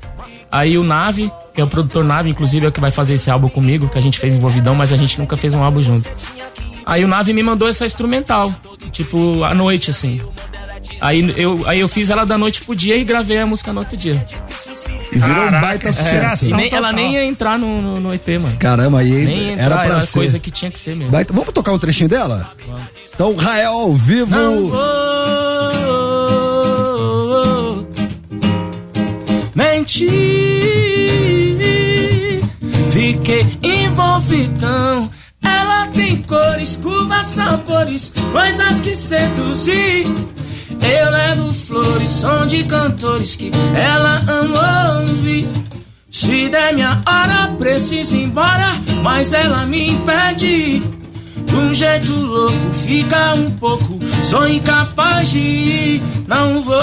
Aí 0.52 0.78
o 0.78 0.84
Nave, 0.84 1.32
que 1.54 1.62
é 1.62 1.64
o 1.64 1.68
produtor 1.68 2.04
Nave, 2.04 2.30
inclusive 2.30 2.66
é 2.66 2.70
o 2.70 2.72
que 2.72 2.82
vai 2.82 2.92
fazer 2.92 3.14
esse 3.14 3.32
álbum 3.32 3.48
comigo, 3.48 3.88
que 3.88 3.98
a 3.98 4.02
gente 4.02 4.20
fez 4.20 4.36
envolvidão, 4.36 4.76
mas 4.76 4.92
a 4.92 4.98
gente 4.98 5.18
nunca 5.18 5.38
fez 5.38 5.54
um 5.54 5.64
álbum 5.64 5.82
junto. 5.82 6.10
Aí 6.86 7.06
o 7.06 7.08
Nave 7.08 7.32
me 7.32 7.42
mandou 7.42 7.70
essa 7.70 7.86
instrumental, 7.86 8.54
tipo, 8.92 9.44
à 9.46 9.54
noite, 9.54 9.90
assim. 9.90 10.20
Aí 11.00 11.34
eu, 11.38 11.64
aí 11.66 11.80
eu 11.80 11.88
fiz 11.88 12.10
ela 12.10 12.26
da 12.26 12.38
noite 12.38 12.64
pro 12.64 12.76
dia 12.76 12.98
e 12.98 13.04
gravei 13.04 13.38
a 13.38 13.46
música 13.46 13.72
no 13.72 13.80
outro 13.80 13.96
dia. 13.96 14.24
E 15.12 15.18
virou 15.20 15.46
um 15.48 15.52
baita 15.62 15.92
sucesso. 15.92 16.56
Nem- 16.56 16.74
ela 16.74 16.92
nem 16.94 17.14
ia 17.14 17.26
entrar 17.26 17.60
no, 17.60 17.82
no, 17.82 18.00
no 18.00 18.14
EP, 18.14 18.28
mano. 18.40 18.56
Caramba, 18.58 19.00
aí 19.00 19.12
Nem 19.12 19.50
entrar, 19.52 19.64
era 19.66 19.76
pra 19.76 19.86
era 19.86 20.02
ser. 20.06 20.14
coisa 20.14 20.40
que 20.40 20.50
tinha 20.52 20.72
que 20.72 20.80
ser 20.80 20.96
mesmo. 20.96 21.12
Baita- 21.12 21.34
Vamos 21.34 21.54
tocar 21.54 21.74
um 21.74 21.80
trechinho 21.80 22.08
dela? 22.10 22.52
Então, 23.14 23.36
Rael 23.36 23.74
ao 23.74 23.94
vivo. 23.96 24.34
Não 24.36 24.66
vou 24.68 24.92
mentir. 31.12 32.42
Fiquei 32.92 33.46
envolvidão. 33.64 35.10
Ela 35.44 35.88
tem 35.88 36.18
cores, 36.24 36.78
curvas, 36.78 37.28
sabores, 37.30 38.12
coisas 38.32 38.80
que 38.82 38.96
seduzir. 38.96 40.06
Eu 40.82 41.12
levo 41.12 41.54
flores, 41.54 42.10
som 42.10 42.46
de 42.46 42.64
cantores 42.64 43.36
que 43.36 43.52
ela 43.76 44.22
ama 44.28 45.00
ouvir. 45.02 45.48
Se 46.10 46.50
der 46.50 46.74
minha 46.74 47.02
hora, 47.08 47.54
preciso 47.58 48.18
ir 48.18 48.24
embora, 48.24 48.74
mas 49.02 49.32
ela 49.34 49.66
me 49.66 49.90
impede. 49.90 50.82
De 51.46 51.56
um 51.56 51.74
jeito 51.74 52.14
louco, 52.14 52.74
fica 52.74 53.34
um 53.34 53.52
pouco, 53.52 54.00
sou 54.24 54.48
incapaz 54.48 55.30
de 55.32 55.40
ir, 55.40 56.04
não 56.28 56.62
vou 56.62 56.82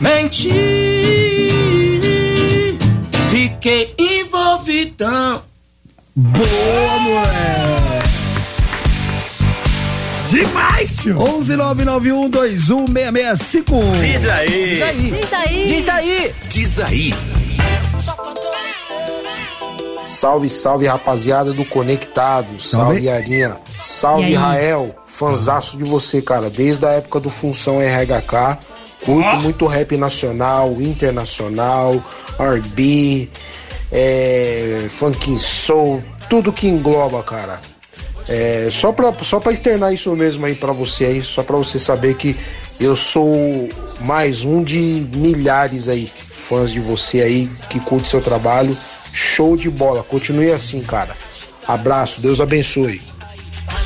mentir. 0.00 0.56
Fiquei 3.30 3.94
envolvidão. 3.98 5.42
Boa, 6.14 6.98
moleque! 7.00 7.85
Demais, 10.28 10.96
tio! 10.96 11.14
11991216651. 11.16 14.00
Diz 14.00 14.26
aí. 14.26 14.48
Diz 14.48 14.82
aí. 14.82 15.10
Diz 15.10 15.32
aí. 15.32 15.66
Diz 15.66 15.88
aí. 15.88 16.34
Diz 16.48 16.80
aí. 16.80 17.14
Salve, 20.04 20.48
salve 20.48 20.86
rapaziada 20.86 21.52
do 21.52 21.64
Conectado. 21.64 22.60
Salve. 22.60 23.04
Yarinha. 23.04 23.56
Salve? 23.80 24.34
Rael. 24.34 24.94
Fanzaço 25.04 25.76
de 25.76 25.84
você, 25.84 26.22
cara. 26.22 26.48
Desde 26.50 26.86
a 26.86 26.90
época 26.90 27.20
do 27.20 27.30
Função 27.30 27.78
RHK. 27.78 28.58
Curto 29.04 29.36
muito 29.36 29.66
rap 29.66 29.96
nacional, 29.96 30.76
internacional, 30.80 32.02
RB, 32.40 33.30
é, 33.92 34.88
funk 34.90 35.38
soul, 35.38 36.02
tudo 36.28 36.52
que 36.52 36.66
engloba, 36.66 37.22
cara. 37.22 37.60
É, 38.28 38.68
só, 38.72 38.92
pra, 38.92 39.14
só 39.22 39.38
pra 39.38 39.52
externar 39.52 39.92
isso 39.92 40.14
mesmo 40.16 40.44
aí 40.46 40.54
pra 40.54 40.72
você 40.72 41.04
aí, 41.04 41.22
só 41.22 41.42
pra 41.42 41.56
você 41.56 41.78
saber 41.78 42.16
que 42.16 42.36
eu 42.80 42.96
sou 42.96 43.68
mais 44.00 44.44
um 44.44 44.62
de 44.64 45.06
milhares 45.14 45.88
aí, 45.88 46.12
fãs 46.30 46.72
de 46.72 46.80
você 46.80 47.20
aí, 47.20 47.48
que 47.70 47.78
curte 47.80 48.08
seu 48.08 48.20
trabalho. 48.20 48.76
Show 49.12 49.56
de 49.56 49.70
bola, 49.70 50.02
continue 50.02 50.50
assim, 50.50 50.80
cara. 50.80 51.16
Abraço, 51.66 52.20
Deus 52.20 52.40
abençoe. 52.40 53.00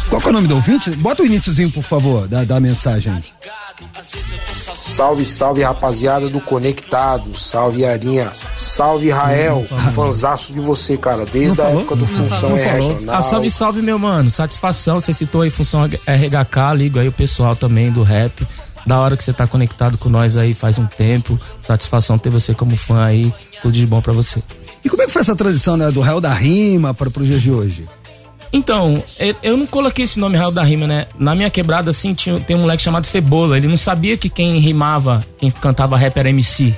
Qual 0.08 0.20
é 0.22 0.28
o 0.28 0.32
nome 0.32 0.48
do 0.48 0.56
ouvinte? 0.56 0.90
Bota 0.90 1.22
o 1.22 1.26
iníciozinho, 1.26 1.70
por 1.70 1.84
favor, 1.84 2.26
da, 2.26 2.42
da 2.42 2.58
mensagem. 2.58 3.22
Salve, 4.74 5.24
salve 5.24 5.62
rapaziada 5.62 6.28
do 6.28 6.40
Conectado, 6.40 7.36
salve 7.36 7.84
Arinha, 7.84 8.32
salve 8.56 9.10
Rael, 9.10 9.64
fanzaço 9.94 10.52
de 10.52 10.60
você, 10.60 10.96
cara, 10.96 11.26
desde 11.26 11.60
a 11.60 11.70
época 11.70 11.96
do 11.96 12.06
Função 12.06 12.56
é 12.56 12.72
Regional. 12.72 13.14
Ah, 13.14 13.22
salve, 13.22 13.50
salve, 13.50 13.82
meu 13.82 13.98
mano. 13.98 14.30
Satisfação. 14.30 15.00
Você 15.00 15.12
citou 15.12 15.42
aí 15.42 15.50
função 15.50 15.84
RHK, 15.84 16.76
ligo 16.76 16.98
aí 16.98 17.08
o 17.08 17.12
pessoal 17.12 17.54
também 17.54 17.90
do 17.90 18.02
rap. 18.02 18.46
Da 18.86 18.98
hora 18.98 19.16
que 19.16 19.22
você 19.22 19.32
tá 19.32 19.46
conectado 19.46 19.98
com 19.98 20.08
nós 20.08 20.36
aí 20.36 20.54
faz 20.54 20.78
um 20.78 20.86
tempo. 20.86 21.38
Satisfação 21.60 22.18
ter 22.18 22.30
você 22.30 22.54
como 22.54 22.76
fã 22.76 23.04
aí. 23.04 23.32
Tudo 23.62 23.72
de 23.72 23.86
bom 23.86 24.00
pra 24.00 24.12
você. 24.12 24.42
E 24.84 24.88
como 24.88 25.02
é 25.02 25.06
que 25.06 25.12
foi 25.12 25.22
essa 25.22 25.36
transição 25.36 25.76
né, 25.76 25.90
do 25.90 26.00
Rael 26.00 26.20
da 26.20 26.32
Rima 26.32 26.94
para 26.94 27.08
os 27.08 27.26
dias 27.26 27.42
de 27.42 27.50
hoje? 27.50 27.86
Então, 28.52 29.02
eu- 29.42 29.56
não 29.56 29.66
coloquei 29.66 30.04
esse 30.04 30.18
nome 30.18 30.36
Raul 30.36 30.50
da 30.50 30.62
Rima, 30.64 30.86
né? 30.86 31.06
Na 31.18 31.34
minha 31.34 31.48
quebrada, 31.50 31.90
assim, 31.90 32.14
tinha, 32.14 32.40
tem 32.40 32.56
um 32.56 32.60
moleque 32.60 32.82
chamado 32.82 33.04
Cebola. 33.06 33.56
Ele 33.56 33.68
não 33.68 33.76
sabia 33.76 34.16
que 34.16 34.28
quem 34.28 34.58
rimava, 34.58 35.24
quem 35.38 35.50
cantava 35.50 35.96
rap 35.96 36.16
era 36.16 36.28
MC. 36.30 36.74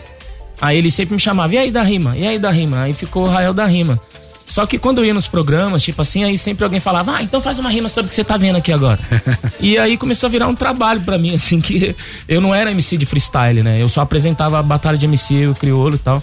Aí 0.61 0.77
ele 0.79 0.91
sempre 0.91 1.15
me 1.15 1.21
chamava, 1.21 1.55
e 1.55 1.59
aí 1.59 1.71
da 1.71 1.83
rima? 1.83 2.17
E 2.17 2.27
aí 2.27 2.39
da 2.39 2.51
rima? 2.51 2.83
Aí 2.83 2.95
ficou 2.95 3.27
Rael 3.29 3.53
da 3.55 3.67
Rima. 3.67 3.99
Só 4.47 4.67
que 4.67 4.79
quando 4.79 4.99
eu 4.99 5.05
ia 5.07 5.15
nos 5.15 5.27
programas, 5.27 5.83
tipo 5.83 6.03
assim, 6.03 6.25
aí 6.25 6.37
sempre 6.37 6.63
alguém 6.63 6.79
falava, 6.79 7.17
ah, 7.17 7.23
então 7.23 7.41
faz 7.41 7.59
uma 7.59 7.71
rima 7.71 7.89
sobre 7.89 8.07
o 8.07 8.09
que 8.11 8.15
você 8.15 8.23
tá 8.23 8.37
vendo 8.37 8.57
aqui 8.57 8.71
agora. 8.71 9.01
e 9.59 9.79
aí 9.79 9.97
começou 9.97 10.27
a 10.27 10.31
virar 10.31 10.47
um 10.47 10.55
trabalho 10.55 11.01
pra 11.01 11.17
mim, 11.17 11.35
assim, 11.35 11.61
que 11.61 11.97
eu 12.29 12.41
não 12.41 12.55
era 12.55 12.71
MC 12.71 12.99
de 12.99 13.07
freestyle, 13.07 13.63
né? 13.63 13.81
Eu 13.81 13.89
só 13.89 14.03
apresentava 14.03 14.59
a 14.59 14.63
batalha 14.63 14.99
de 14.99 15.07
MC, 15.07 15.47
o 15.47 15.55
crioulo 15.55 15.95
e 15.95 15.99
tal. 15.99 16.23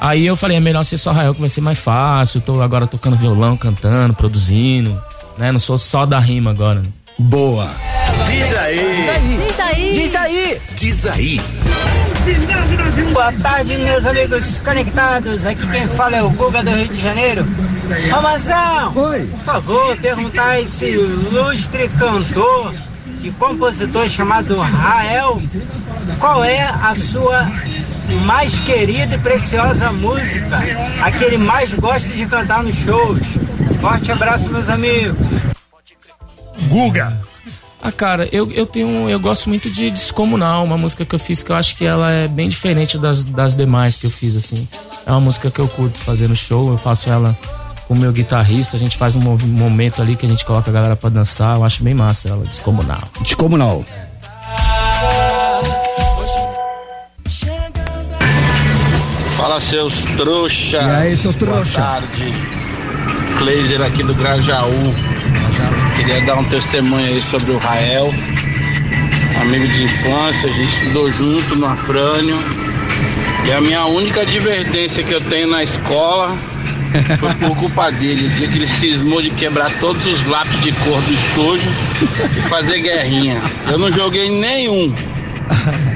Aí 0.00 0.26
eu 0.26 0.36
falei, 0.36 0.56
é 0.56 0.60
melhor 0.60 0.82
ser 0.84 0.98
só 0.98 1.12
Rael 1.12 1.34
que 1.34 1.40
vai 1.40 1.48
ser 1.48 1.60
mais 1.60 1.78
fácil. 1.78 2.40
Tô 2.40 2.60
agora 2.60 2.86
tocando 2.86 3.16
violão, 3.16 3.56
cantando, 3.56 4.14
produzindo. 4.14 5.00
né? 5.38 5.50
Não 5.52 5.58
sou 5.58 5.78
só 5.78 6.04
da 6.04 6.18
rima 6.18 6.50
agora. 6.50 6.80
né? 6.80 6.88
Boa. 7.18 7.70
Diz 8.30 8.56
aí. 8.58 8.78
Diz 9.46 9.60
aí. 9.60 9.92
Diz 9.94 10.14
aí. 10.16 10.60
Diz 10.76 11.06
aí. 11.06 11.40
Boa 13.12 13.32
tarde, 13.32 13.76
meus 13.78 14.06
amigos 14.06 14.60
conectados. 14.60 15.44
Aqui 15.46 15.66
quem 15.68 15.86
fala 15.88 16.16
é 16.16 16.22
o 16.22 16.30
Guga 16.30 16.62
do 16.62 16.70
Rio 16.70 16.88
de 16.88 17.00
Janeiro. 17.00 17.46
Romazão, 18.10 18.92
Oi. 18.96 19.26
por 19.26 19.40
favor, 19.40 19.96
perguntar 19.98 20.46
a 20.46 20.60
esse 20.60 20.86
ilustre 20.86 21.88
cantor 21.90 22.74
e 23.22 23.30
compositor 23.32 24.08
chamado 24.08 24.56
Rael 24.58 25.42
qual 26.18 26.42
é 26.42 26.62
a 26.62 26.94
sua 26.94 27.50
mais 28.24 28.60
querida 28.60 29.14
e 29.14 29.18
preciosa 29.18 29.92
música, 29.92 30.60
a 31.02 31.10
que 31.10 31.24
ele 31.24 31.38
mais 31.38 31.74
gosta 31.74 32.12
de 32.12 32.26
cantar 32.26 32.62
nos 32.62 32.76
shows. 32.76 33.20
Forte 33.80 34.10
abraço, 34.10 34.50
meus 34.50 34.68
amigos. 34.68 35.16
Guga. 36.68 37.20
Ah, 37.82 37.92
cara, 37.92 38.26
eu, 38.32 38.50
eu 38.50 38.64
tenho. 38.64 39.10
Eu 39.10 39.20
gosto 39.20 39.48
muito 39.48 39.70
de 39.70 39.90
Descomunal, 39.90 40.64
uma 40.64 40.78
música 40.78 41.04
que 41.04 41.14
eu 41.14 41.18
fiz 41.18 41.42
que 41.42 41.52
eu 41.52 41.56
acho 41.56 41.76
que 41.76 41.84
ela 41.84 42.10
é 42.10 42.26
bem 42.26 42.48
diferente 42.48 42.96
das, 42.96 43.26
das 43.26 43.54
demais 43.54 43.96
que 43.96 44.06
eu 44.06 44.10
fiz, 44.10 44.34
assim. 44.36 44.66
É 45.04 45.10
uma 45.10 45.20
música 45.20 45.50
que 45.50 45.58
eu 45.58 45.68
curto 45.68 45.98
fazer 45.98 46.26
no 46.26 46.34
show, 46.34 46.70
eu 46.70 46.78
faço 46.78 47.10
ela 47.10 47.36
com 47.86 47.92
o 47.92 47.98
meu 47.98 48.10
guitarrista, 48.10 48.76
a 48.76 48.80
gente 48.80 48.96
faz 48.96 49.14
um 49.14 49.20
momento 49.20 50.00
ali 50.00 50.16
que 50.16 50.24
a 50.24 50.28
gente 50.28 50.46
coloca 50.46 50.70
a 50.70 50.72
galera 50.72 50.96
pra 50.96 51.10
dançar, 51.10 51.56
eu 51.56 51.64
acho 51.64 51.82
bem 51.82 51.92
massa 51.92 52.30
ela, 52.30 52.44
Descomunal. 52.46 53.02
Descomunal. 53.20 53.84
Fala 59.54 59.60
seus 59.60 60.02
trouxas. 60.16 60.72
E 60.72 60.90
aí, 60.90 61.16
seu 61.16 61.32
trouxa? 61.32 61.80
Boa 61.80 62.00
tarde. 62.00 62.34
Kleiser 63.38 63.82
aqui 63.82 64.02
do 64.02 64.12
Grajaú. 64.12 64.92
Queria 65.94 66.20
dar 66.22 66.38
um 66.38 66.44
testemunho 66.46 67.06
aí 67.06 67.22
sobre 67.22 67.52
o 67.52 67.58
Rael. 67.58 68.12
Amigo 69.40 69.68
de 69.68 69.84
infância, 69.84 70.50
a 70.50 70.52
gente 70.52 70.74
estudou 70.74 71.12
junto 71.12 71.54
no 71.54 71.66
Afrânio. 71.66 72.36
E 73.44 73.52
a 73.52 73.60
minha 73.60 73.84
única 73.84 74.22
advertência 74.22 75.04
que 75.04 75.12
eu 75.12 75.20
tenho 75.20 75.48
na 75.48 75.62
escola 75.62 76.36
foi 77.20 77.34
por 77.34 77.56
culpa 77.56 77.92
dele. 77.92 78.26
O 78.26 78.30
dia 78.30 78.48
que 78.48 78.58
ele 78.58 78.66
cismou 78.66 79.22
de 79.22 79.30
quebrar 79.30 79.70
todos 79.78 80.04
os 80.04 80.26
lápis 80.26 80.60
de 80.62 80.72
cor 80.72 81.00
do 81.00 81.12
estojo 81.12 81.70
e 82.36 82.42
fazer 82.48 82.80
guerrinha. 82.80 83.40
Eu 83.70 83.78
não 83.78 83.92
joguei 83.92 84.30
nenhum. 84.30 84.92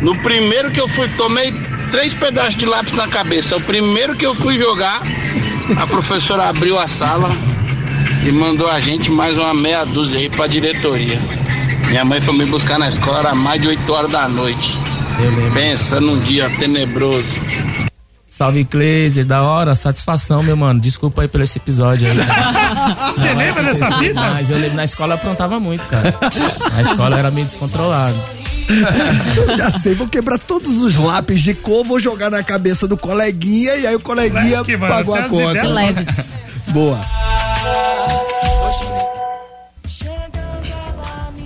No 0.01 0.15
primeiro 0.19 0.71
que 0.71 0.81
eu 0.81 0.87
fui, 0.87 1.09
tomei 1.17 1.53
três 1.91 2.15
pedaços 2.15 2.55
de 2.55 2.67
lápis 2.67 2.93
na 2.93 3.09
cabeça. 3.09 3.57
O 3.57 3.61
primeiro 3.61 4.17
que 4.17 4.25
eu 4.25 4.35
fui 4.35 4.59
jogar, 4.59 5.03
a 5.77 5.87
professora 5.87 6.49
abriu 6.49 6.79
a 6.79 6.87
sala 6.87 7.31
e 8.25 8.33
mandou 8.33 8.71
a 8.71 8.81
gente 8.81 9.11
mais 9.11 9.37
uma 9.37 9.55
meia 9.55 9.85
dúzia 9.85 10.19
aí 10.19 10.29
pra 10.29 10.47
diretoria. 10.47 11.21
Minha 11.89 12.05
mãe 12.05 12.21
foi 12.21 12.37
me 12.37 12.45
buscar 12.45 12.79
na 12.79 12.89
escola, 12.89 13.21
era 13.21 13.35
mais 13.35 13.61
de 13.61 13.69
8 13.69 13.93
horas 13.93 14.11
da 14.11 14.29
noite. 14.29 14.79
Pensa 15.53 16.01
num 16.01 16.21
dia 16.21 16.49
tenebroso. 16.59 17.29
Salve 18.29 18.65
Cleiser, 18.65 19.25
da 19.25 19.43
hora, 19.43 19.75
satisfação, 19.75 20.43
meu 20.43 20.57
mano. 20.57 20.79
Desculpa 20.79 21.23
aí 21.23 21.29
por 21.29 21.41
esse 21.41 21.59
episódio 21.59 22.07
aí. 22.07 22.17
Você 23.17 23.35
lembra 23.35 23.65
dessa 23.65 23.91
fita? 23.99 24.21
Mas 24.21 24.51
eu 24.51 24.59
lembro, 24.59 24.77
na 24.77 24.85
escola 24.85 25.15
eu 25.15 25.17
aprontava 25.17 25.59
muito, 25.59 25.85
cara. 25.87 26.15
Na 26.73 26.83
escola 26.83 27.19
era 27.19 27.31
meio 27.31 27.47
descontrolado. 27.47 28.17
Já 29.57 29.71
sei, 29.71 29.95
vou 29.95 30.09
quebrar 30.09 30.39
todos 30.39 30.83
os 30.83 30.97
lápis 30.97 31.43
de 31.43 31.55
cor, 31.55 31.85
vou 31.85 31.99
jogar 31.99 32.31
na 32.31 32.43
cabeça 32.43 32.87
do 32.87 32.97
coleguinha 32.97 33.75
e 33.77 33.87
aí 33.87 33.95
o 33.95 34.01
coleguinha 34.01 34.59
Moleque, 34.59 34.77
mano, 34.77 34.93
pagou 34.95 35.15
a 35.15 35.23
conta. 35.23 35.69
Leves. 35.69 36.07
Boa. 36.69 37.01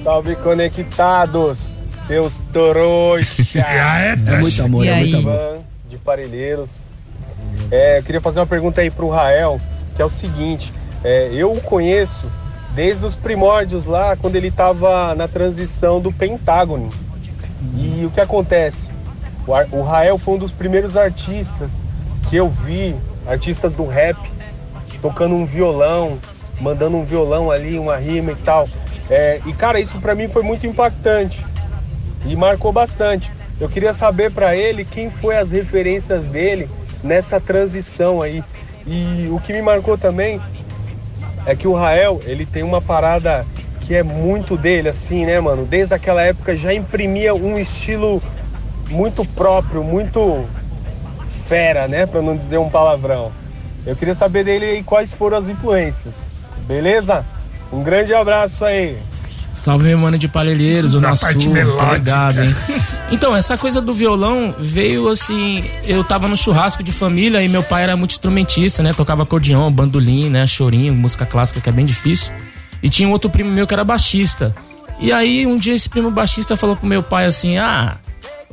Salve 0.05 0.35
conectados, 0.37 1.59
seus 2.09 2.33
trouxas. 2.53 3.55
é, 3.55 4.13
É 4.13 4.41
muito 4.41 4.63
amor, 4.63 4.85
E 4.85 4.89
é 4.89 4.97
muito 4.97 5.17
aí? 5.17 5.23
amor. 5.23 5.33
Fã 5.37 5.59
de 5.89 5.99
Parelheiros. 5.99 6.71
É, 7.71 7.99
eu 7.99 8.03
queria 8.03 8.21
fazer 8.21 8.41
uma 8.41 8.47
pergunta 8.47 8.81
aí 8.81 8.91
pro 8.91 9.09
Rael, 9.11 9.61
que 9.95 10.03
é 10.03 10.05
o 10.05 10.11
seguinte, 10.11 10.73
é, 11.05 11.31
eu 11.33 11.53
o 11.53 11.61
conheço 11.61 12.31
desde 12.75 13.05
os 13.05 13.15
primórdios 13.15 13.87
lá, 13.87 14.17
quando 14.17 14.37
ele 14.37 14.49
estava 14.49 15.15
na 15.15 15.29
transição 15.29 16.01
do 16.01 16.11
Pentágono. 16.11 16.91
E 17.77 18.05
o 18.05 18.11
que 18.11 18.21
acontece? 18.21 18.89
O, 19.47 19.77
o 19.77 19.83
Rael 19.83 20.19
foi 20.19 20.35
um 20.35 20.39
dos 20.39 20.53
primeiros 20.53 20.97
artistas 20.97 21.71
que 22.29 22.37
eu 22.37 22.49
vi, 22.49 22.95
artistas 23.27 23.73
do 23.73 23.87
rap, 23.87 24.19
tocando 25.01 25.35
um 25.35 25.45
violão, 25.45 26.19
mandando 26.61 26.97
um 26.97 27.05
violão 27.05 27.51
ali, 27.51 27.79
uma 27.79 27.97
rima 27.97 28.33
e 28.33 28.37
tal. 28.37 28.69
É, 29.11 29.41
e 29.45 29.53
cara, 29.53 29.81
isso 29.81 29.99
pra 30.01 30.15
mim 30.15 30.29
foi 30.29 30.43
muito 30.43 30.67
impactante 30.67 31.45
e 32.25 32.37
marcou 32.37 32.73
bastante. 32.73 33.31
Eu 33.61 33.69
queria 33.69 33.93
saber 33.93 34.31
pra 34.31 34.57
ele 34.57 34.85
quem 34.85 35.11
foi 35.11 35.37
as 35.37 35.51
referências 35.51 36.25
dele 36.25 36.69
nessa 37.03 37.41
transição 37.41 38.23
aí. 38.23 38.43
E 38.87 39.29
o 39.31 39.39
que 39.41 39.53
me 39.53 39.63
marcou 39.63 39.97
também 39.97 40.41
é 41.47 41.55
que 41.55 41.69
o 41.69 41.75
Rael, 41.75 42.21
ele 42.25 42.47
tem 42.47 42.63
uma 42.63 42.81
parada 42.81 43.45
que 43.93 43.97
é 43.97 44.03
muito 44.03 44.57
dele, 44.57 44.89
assim, 44.89 45.27
né, 45.27 45.39
mano? 45.39 45.67
Desde 45.67 45.93
aquela 45.93 46.23
época 46.23 46.57
já 46.57 46.73
imprimia 46.73 47.35
um 47.35 47.59
estilo 47.59 48.23
muito 48.89 49.23
próprio, 49.23 49.85
muito 49.85 50.47
fera, 51.47 51.87
né? 51.87 52.07
Pra 52.07 52.23
não 52.23 52.35
dizer 52.35 52.57
um 52.57 52.71
palavrão. 52.71 53.31
Eu 53.85 53.95
queria 53.95 54.15
saber 54.15 54.45
dele 54.47 54.65
aí 54.65 54.83
quais 54.83 55.13
foram 55.13 55.37
as 55.37 55.47
influências. 55.47 56.15
Beleza? 56.67 57.23
Um 57.71 57.83
grande 57.83 58.15
abraço 58.15 58.65
aí. 58.65 58.97
Salve, 59.53 59.89
meu 59.89 59.99
mano 59.99 60.17
de 60.17 60.27
Palheiros, 60.27 60.95
o 60.95 61.01
Da 61.01 61.11
nosso 61.11 61.27
parte 61.27 61.47
melódica. 61.47 61.93
ligado, 61.93 62.43
hein? 62.43 62.55
Então, 63.11 63.37
essa 63.37 63.59
coisa 63.59 63.83
do 63.83 63.93
violão 63.93 64.55
veio 64.59 65.07
assim. 65.11 65.65
Eu 65.85 66.03
tava 66.03 66.29
no 66.29 66.37
churrasco 66.39 66.83
de 66.83 66.93
família 66.93 67.43
e 67.43 67.49
meu 67.51 67.63
pai 67.63 67.83
era 67.83 67.95
muito 67.95 68.13
instrumentista, 68.13 68.83
né? 68.83 68.95
Tocava 68.95 69.25
acordeon, 69.25 69.71
bandolim, 69.71 70.31
né? 70.31 70.47
Chorinho, 70.47 70.95
música 70.95 71.27
clássica 71.27 71.61
que 71.61 71.69
é 71.69 71.73
bem 71.73 71.85
difícil. 71.85 72.33
E 72.83 72.91
tinha 72.91 73.09
um 73.09 73.13
outro 73.13 73.31
primo 73.31 73.51
meu 73.51 73.67
que 73.67 73.75
era 73.75 73.85
baixista. 73.85 74.55
E 74.99 75.13
aí, 75.13 75.47
um 75.47 75.57
dia, 75.57 75.75
esse 75.75 75.89
primo 75.89 76.11
baixista 76.11 76.57
falou 76.57 76.77
pro 76.77 76.87
meu 76.87 77.03
pai 77.03 77.27
assim: 77.27 77.59
Ah, 77.59 77.97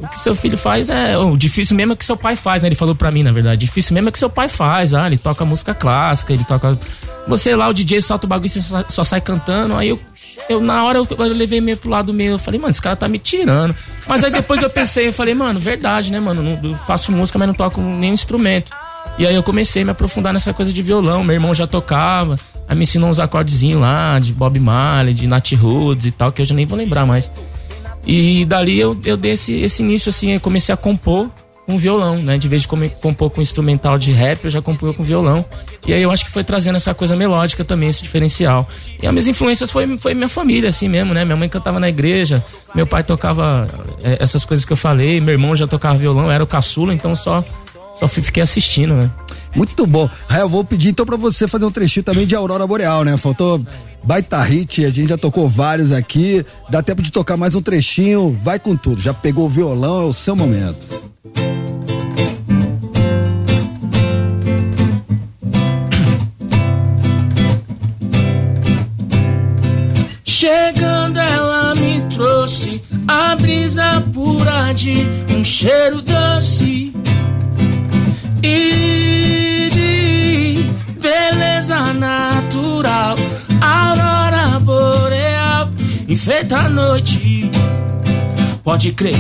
o 0.02 0.08
que 0.08 0.18
seu 0.18 0.34
filho 0.34 0.58
faz 0.58 0.90
é. 0.90 1.18
O 1.18 1.36
difícil 1.36 1.76
mesmo 1.76 1.94
é 1.94 1.96
que 1.96 2.06
seu 2.06 2.16
pai 2.16 2.36
faz, 2.36 2.62
né? 2.62 2.70
Ele 2.70 2.76
falou 2.76 2.96
pra 2.96 3.12
mim, 3.12 3.22
na 3.22 3.32
verdade. 3.32 3.60
Difícil 3.60 3.94
mesmo 3.94 4.08
é 4.08 4.12
que 4.12 4.18
seu 4.18 4.30
pai 4.30 4.48
faz. 4.48 4.94
Ah, 4.94 5.06
ele 5.08 5.18
toca 5.18 5.44
música 5.44 5.74
clássica, 5.74 6.32
ele 6.32 6.46
toca. 6.46 6.80
Você 7.28 7.56
lá, 7.56 7.68
o 7.68 7.74
DJ 7.74 8.00
solta 8.02 8.26
o 8.26 8.30
bagulho 8.30 8.48
e 8.48 8.50
você 8.50 8.84
só, 8.88 9.04
sai 9.04 9.20
cantando. 9.20 9.76
Aí 9.76 9.90
eu, 9.90 10.00
eu 10.48 10.62
na 10.62 10.86
hora, 10.86 11.00
eu, 11.00 11.08
eu 11.10 11.34
levei 11.34 11.60
meio 11.60 11.76
pro 11.76 11.90
lado 11.90 12.14
meu. 12.14 12.34
Eu 12.34 12.40
falei, 12.40 12.60
mano, 12.60 12.72
esse 12.72 12.82
cara 12.82 12.96
tá 12.96 13.08
me 13.08 13.20
tirando. 13.20 13.76
Mas 14.08 14.24
aí 14.24 14.32
depois 14.32 14.64
eu 14.64 14.70
pensei, 14.70 15.10
eu 15.10 15.14
falei, 15.14 15.34
mano, 15.34 15.60
verdade, 15.60 16.12
né, 16.12 16.20
mano? 16.20 16.42
Não, 16.42 16.76
faço 16.88 17.12
música, 17.12 17.38
mas 17.38 17.48
não 17.48 17.54
toco 17.54 17.82
nenhum 17.82 18.14
instrumento. 18.14 18.72
E 19.18 19.28
aí 19.28 19.36
eu 19.36 19.44
comecei 19.44 19.82
a 19.82 19.86
me 19.86 19.92
aprofundar 19.92 20.32
nessa 20.32 20.54
coisa 20.54 20.72
de 20.72 20.82
violão. 20.82 21.26
Meu 21.26 21.34
irmão 21.34 21.54
já 21.54 21.68
tocava. 21.68 22.40
Aí 22.70 22.76
me 22.76 22.84
ensinou 22.84 23.10
uns 23.10 23.20
acordezinhos 23.20 23.82
lá, 23.82 24.20
de 24.20 24.32
Bob 24.32 24.60
Marley, 24.60 25.16
de 25.16 25.26
Nat 25.26 25.52
Roots 25.54 26.06
e 26.06 26.12
tal, 26.12 26.32
que 26.32 26.42
eu 26.42 26.46
já 26.46 26.54
nem 26.54 26.68
vou 26.68 26.78
lembrar 26.78 27.04
mais. 27.04 27.32
E 28.06 28.46
dali 28.46 28.80
eu, 28.80 28.96
eu 29.04 29.18
dei 29.18 29.32
esse, 29.32 29.54
esse 29.56 29.82
início, 29.82 30.10
assim, 30.10 30.32
eu 30.32 30.40
comecei 30.40 30.72
a 30.72 30.78
compor 30.78 31.30
com 31.66 31.78
violão, 31.78 32.18
né? 32.18 32.38
De 32.38 32.48
vez 32.48 32.64
de 32.64 32.68
compor 32.68 33.30
com 33.30 33.42
instrumental 33.42 33.98
de 33.98 34.12
rap, 34.12 34.46
eu 34.46 34.52
já 34.52 34.62
compunha 34.62 34.92
com 34.94 35.04
violão. 35.04 35.46
E 35.86 35.94
aí 35.94 36.02
eu 36.02 36.10
acho 36.10 36.26
que 36.26 36.32
foi 36.32 36.44
trazendo 36.44 36.76
essa 36.76 36.96
coisa 36.96 37.16
melódica 37.16 37.64
também, 37.64 37.90
esse 37.90 38.02
diferencial. 38.02 38.68
E 39.02 39.06
as 39.06 39.14
minhas 39.14 39.28
influências 39.28 39.70
foi, 39.70 39.98
foi 39.98 40.16
minha 40.16 40.30
família, 40.30 40.70
assim 40.70 40.88
mesmo, 40.88 41.14
né? 41.14 41.24
Minha 41.24 41.38
mãe 41.38 41.48
cantava 41.48 41.80
na 41.80 41.90
igreja, 41.90 42.44
meu 42.74 42.88
pai 42.88 43.04
tocava 43.04 43.68
é, 44.04 44.18
essas 44.20 44.46
coisas 44.46 44.66
que 44.66 44.74
eu 44.74 44.78
falei, 44.78 45.22
meu 45.22 45.34
irmão 45.34 45.56
já 45.56 45.68
tocava 45.68 45.96
violão, 45.96 46.32
era 46.32 46.44
o 46.44 46.48
caçula, 46.48 46.92
então 46.94 47.16
só, 47.16 47.44
só 48.00 48.08
fiquei 48.08 48.42
assistindo, 48.42 48.96
né? 48.96 49.12
Muito 49.54 49.86
bom. 49.86 50.10
Rael, 50.28 50.48
vou 50.48 50.64
pedir 50.64 50.90
então 50.90 51.06
pra 51.06 51.18
você 51.18 51.48
fazer 51.50 51.66
um 51.66 51.72
trechinho 51.72 52.04
também 52.04 52.26
de 52.26 52.34
Aurora 52.34 52.66
Boreal, 52.66 53.04
né? 53.04 53.18
Faltou 53.18 53.62
baita 54.02 54.42
hit, 54.42 54.86
a 54.86 54.90
gente 54.90 55.10
já 55.10 55.18
tocou 55.18 55.50
vários 55.50 55.92
aqui. 55.92 56.46
Dá 56.70 56.82
tempo 56.82 57.02
de 57.02 57.12
tocar 57.12 57.36
mais 57.36 57.56
um 57.56 57.62
trechinho, 57.62 58.40
vai 58.42 58.58
com 58.58 58.76
tudo. 58.78 59.02
Já 59.02 59.14
pegou 59.14 59.48
o 59.48 59.50
violão, 59.50 60.04
é 60.04 60.06
o 60.06 60.14
seu 60.14 60.34
momento. 60.34 61.10
Chegando 70.24 71.20
ela 71.20 71.76
me 71.76 72.02
trouxe 72.16 72.82
a 73.06 73.36
brisa 73.36 74.02
pura 74.14 74.72
de 74.72 75.06
um 75.38 75.44
cheiro 75.44 76.02
doce 76.02 76.94
e 78.44 79.70
de 79.72 81.00
beleza 81.00 81.94
natural, 81.94 83.16
aurora 83.62 84.60
boreal 84.60 85.70
enfeita 86.08 86.56
a 86.58 86.70
noite. 86.70 87.50
Pode 88.64 88.92
crer, 88.92 89.16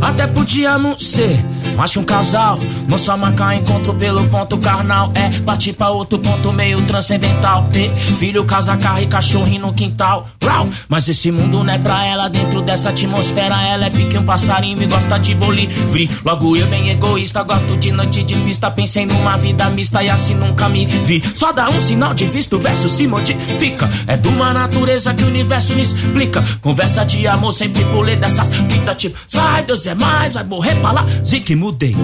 até 0.00 0.26
podíamos 0.26 1.04
ser 1.04 1.53
Que 1.94 1.98
um 2.00 2.04
casal 2.04 2.58
não 2.88 2.98
só 2.98 3.16
marcar 3.16 3.54
encontro 3.54 3.94
pelo 3.94 4.26
ponto 4.28 4.58
carnal. 4.58 5.12
É 5.14 5.28
partir 5.40 5.72
pra 5.74 5.90
outro 5.90 6.18
ponto 6.18 6.52
meio 6.52 6.82
transcendental. 6.82 7.68
Ter 7.72 7.88
filho, 7.90 8.44
casa, 8.44 8.76
carro 8.76 9.00
e 9.00 9.06
cachorrinho 9.06 9.66
no 9.66 9.72
quintal. 9.72 10.28
Rau! 10.42 10.68
Mas 10.88 11.08
esse 11.08 11.30
mundo 11.30 11.62
não 11.62 11.72
é 11.72 11.78
pra 11.78 12.04
ela. 12.04 12.28
Dentro 12.28 12.62
dessa 12.62 12.88
atmosfera, 12.88 13.62
ela 13.62 13.86
é 13.86 13.90
pique 13.90 14.18
um 14.18 14.24
passarinho 14.24 14.82
e 14.82 14.86
gosta 14.86 15.18
de 15.18 15.34
voo 15.34 15.52
livre. 15.52 16.10
Logo 16.24 16.56
eu, 16.56 16.66
bem 16.66 16.88
egoísta, 16.88 17.44
gosto 17.44 17.76
de 17.76 17.92
noite 17.92 18.24
de 18.24 18.34
pista. 18.34 18.70
Pensei 18.72 19.06
numa 19.06 19.36
vida 19.36 19.68
mista 19.70 20.02
e 20.02 20.10
assim 20.10 20.34
nunca 20.34 20.68
me 20.68 20.86
vi. 20.86 21.22
Só 21.34 21.52
dá 21.52 21.68
um 21.68 21.80
sinal 21.80 22.12
de 22.12 22.24
visto, 22.24 22.56
o 22.56 22.58
verso 22.58 22.88
se 22.88 23.06
modifica. 23.06 23.88
É 24.08 24.16
de 24.16 24.28
uma 24.28 24.52
natureza 24.52 25.14
que 25.14 25.22
o 25.22 25.28
universo 25.28 25.74
me 25.74 25.82
explica. 25.82 26.42
Conversa 26.60 27.04
de 27.04 27.24
amor 27.28 27.52
sempre 27.52 27.84
pulei 27.84 28.16
dessas 28.16 28.48
fitas 28.48 28.96
tipo 28.96 29.18
Sai, 29.28 29.62
Deus 29.62 29.86
é 29.86 29.94
mais, 29.94 30.34
vai 30.34 30.44
morrer 30.44 30.74
pra 30.76 30.90
lá. 30.90 31.06
Zique, 31.24 31.54
mudei. 31.64 31.96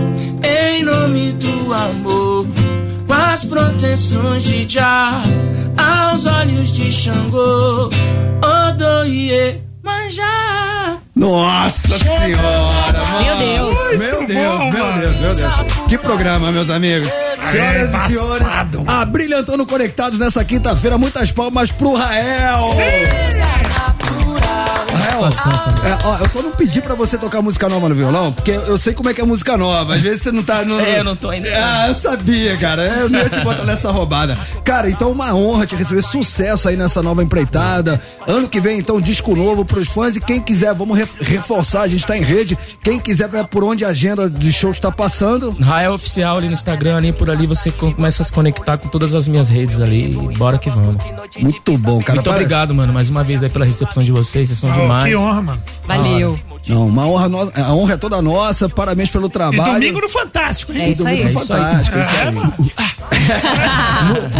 Em 0.42 0.82
nome 0.82 1.32
do 1.32 1.74
amor, 1.74 2.46
com 3.06 3.12
as 3.12 3.44
proteções 3.44 4.42
de 4.42 4.66
Já, 4.66 5.20
aos 5.76 6.24
olhos 6.24 6.72
de 6.72 6.90
Xangô, 6.90 7.90
Odoie, 8.42 9.60
manjar. 9.82 11.02
Nossa 11.14 11.98
senhora, 11.98 13.04
mano. 13.04 13.22
Meu 13.22 13.36
Deus. 13.36 13.98
Meu 13.98 14.26
Deus, 14.26 14.72
meu 14.72 14.92
Deus, 14.94 15.16
meu 15.18 15.34
Deus. 15.34 15.52
Que 15.88 15.98
programa, 15.98 16.50
meus 16.50 16.70
amigos. 16.70 17.10
Senhoras 17.50 17.92
e 17.92 18.06
senhores, 18.08 18.46
abrilhantando 18.86 19.66
conectados 19.66 20.18
nessa 20.18 20.42
quinta-feira, 20.42 20.96
muitas 20.96 21.30
palmas 21.30 21.70
pro 21.70 21.94
Rael. 21.94 22.62
Rael, 25.28 25.74
é, 25.84 25.98
ó, 26.04 26.18
eu 26.18 26.28
só 26.28 26.42
não 26.42 26.52
pedi 26.52 26.80
pra 26.80 26.94
você 26.94 27.18
tocar 27.18 27.42
música 27.42 27.68
nova 27.68 27.88
no 27.88 27.94
violão, 27.94 28.32
porque 28.32 28.50
eu 28.52 28.78
sei 28.78 28.94
como 28.94 29.08
é 29.08 29.14
que 29.14 29.20
é 29.20 29.24
música 29.24 29.56
nova. 29.56 29.94
Às 29.94 30.00
vezes 30.00 30.22
você 30.22 30.32
não 30.32 30.42
tá 30.42 30.64
no. 30.64 30.80
É, 30.80 31.00
eu 31.00 31.04
não 31.04 31.16
tô 31.16 31.30
ainda. 31.30 31.48
Ah, 31.54 31.88
eu 31.88 31.94
sabia, 31.94 32.56
cara. 32.56 32.82
Eu 32.82 33.08
não 33.08 33.18
ia 33.18 33.28
te 33.28 33.40
botar 33.40 33.64
nessa 33.64 33.90
roubada. 33.90 34.36
Cara, 34.64 34.88
então 34.90 35.10
uma 35.10 35.34
honra 35.34 35.66
te 35.66 35.74
receber 35.76 36.02
sucesso 36.02 36.68
aí 36.68 36.76
nessa 36.76 37.02
nova 37.02 37.22
empreitada. 37.22 38.00
Ano 38.26 38.48
que 38.48 38.60
vem, 38.60 38.78
então, 38.78 39.00
disco 39.00 39.34
novo 39.34 39.64
pros 39.64 39.88
fãs 39.88 40.16
e 40.16 40.20
quem 40.20 40.40
quiser, 40.40 40.74
vamos 40.74 40.96
re- 40.98 41.08
reforçar, 41.20 41.82
a 41.82 41.88
gente 41.88 42.06
tá 42.06 42.16
em 42.16 42.22
rede. 42.22 42.56
Quem 42.82 42.98
quiser 42.98 43.28
ver 43.28 43.44
por 43.46 43.64
onde 43.64 43.84
a 43.84 43.88
agenda 43.88 44.28
de 44.30 44.52
shows 44.52 44.78
tá 44.80 44.90
passando. 44.90 45.50
Rael 45.60 45.92
Oficial 45.94 46.36
ali 46.38 46.46
no 46.46 46.52
Instagram, 46.54 46.96
ali 46.96 47.12
por 47.12 47.28
ali 47.30 47.46
você 47.46 47.70
co- 47.70 47.92
começa 47.94 48.22
a 48.22 48.24
se 48.26 48.32
conectar 48.32 48.78
com 48.78 48.88
todas 48.88 49.14
as 49.14 49.26
minhas 49.28 49.48
redes 49.48 49.80
ali. 49.80 50.10
E 50.12 50.36
bora 50.38 50.58
que 50.58 50.70
vamos. 50.70 50.96
Muito 51.38 51.76
bom, 51.78 52.00
cara. 52.00 52.14
Muito 52.16 52.24
Para- 52.24 52.36
obrigado, 52.36 52.74
mano, 52.74 52.92
mais 52.92 53.10
uma 53.10 53.22
vez 53.24 53.42
aí 53.42 53.48
pela 53.48 53.64
recepção 53.64 54.02
de 54.02 54.12
vocês. 54.12 54.48
Vocês 54.48 54.58
são 54.58 54.70
demais. 54.72 55.04
Que 55.10 55.16
honra, 55.16 55.42
mano. 55.42 55.62
Valeu. 55.86 56.38
Não, 56.68 56.86
uma 56.88 57.06
honra, 57.06 57.28
no- 57.28 57.52
a 57.54 57.72
honra 57.74 57.94
é 57.94 57.96
toda 57.96 58.20
nossa. 58.22 58.68
Parabéns 58.68 59.08
pelo 59.08 59.26
E 59.26 59.30
trabalho. 59.30 59.72
domingo 59.74 60.00
no 60.00 60.08
Fantástico, 60.08 60.72
hein? 60.72 60.82
É 60.82 60.88
isso 60.90 61.06
aí. 61.06 61.18
Domingo 61.18 61.38
no 61.40 61.46
Fantástico, 61.46 61.98
é 61.98 62.02
isso 62.02 62.16
É, 62.16 62.20
aí. 62.22 62.34
mano. 62.34 62.54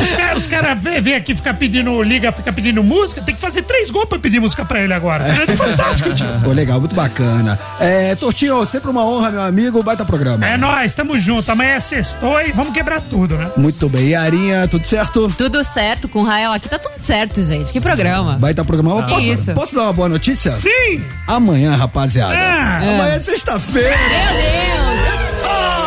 Os 0.00 0.16
caras 0.16 0.38
os 0.38 0.46
cara 0.46 0.74
vêm 0.74 1.00
vem 1.00 1.14
aqui, 1.14 1.34
fica 1.34 1.52
pedindo, 1.52 2.02
liga, 2.02 2.30
fica 2.32 2.52
pedindo 2.52 2.82
música, 2.82 3.20
tem 3.20 3.34
que 3.34 3.40
fazer 3.40 3.62
três 3.62 3.90
gols 3.90 4.08
pra 4.08 4.18
pedir 4.18 4.40
música 4.40 4.64
pra 4.64 4.80
ele 4.80 4.92
agora. 4.92 5.24
É 5.26 5.34
Fantástico, 5.56 6.12
tio. 6.14 6.26
Pô, 6.44 6.50
legal, 6.52 6.78
muito 6.80 6.94
bacana. 6.94 7.58
É, 7.78 8.14
Tortinho, 8.14 8.64
sempre 8.66 8.90
uma 8.90 9.04
honra, 9.04 9.30
meu 9.30 9.42
amigo. 9.42 9.82
Baita 9.82 10.04
programa. 10.04 10.46
É 10.46 10.56
nóis, 10.56 10.94
tamo 10.94 11.18
junto. 11.18 11.50
Amanhã 11.50 11.72
é 11.74 11.80
sextou 11.80 12.40
e 12.40 12.52
vamos 12.52 12.72
quebrar 12.72 13.00
tudo, 13.00 13.36
né? 13.36 13.50
Muito 13.56 13.88
bem. 13.88 14.08
E 14.08 14.14
Arinha, 14.14 14.68
tudo 14.68 14.86
certo? 14.86 15.32
Tudo 15.36 15.62
certo 15.64 16.08
com 16.08 16.20
o 16.20 16.24
Rael 16.24 16.52
aqui, 16.52 16.68
tá 16.68 16.78
tudo 16.78 16.92
certo, 16.94 17.42
gente. 17.42 17.72
Que 17.72 17.80
programa. 17.80 18.34
Baita 18.38 18.64
programa. 18.64 19.02
Que 19.04 19.10
Posso, 19.10 19.26
isso? 19.32 19.52
posso 19.52 19.74
dar 19.74 19.82
uma 19.82 19.92
boa 19.92 20.08
notícia? 20.08 20.50
Sim! 20.52 21.02
Amanhã, 21.26 21.74
rapaziada. 22.10 22.34
Ah. 22.36 22.76
Amanhã 22.78 23.14
é 23.14 23.20
sexta-feira. 23.20 23.96
Meu 23.96 24.32
Deus! 24.36 25.42
A 25.44 25.79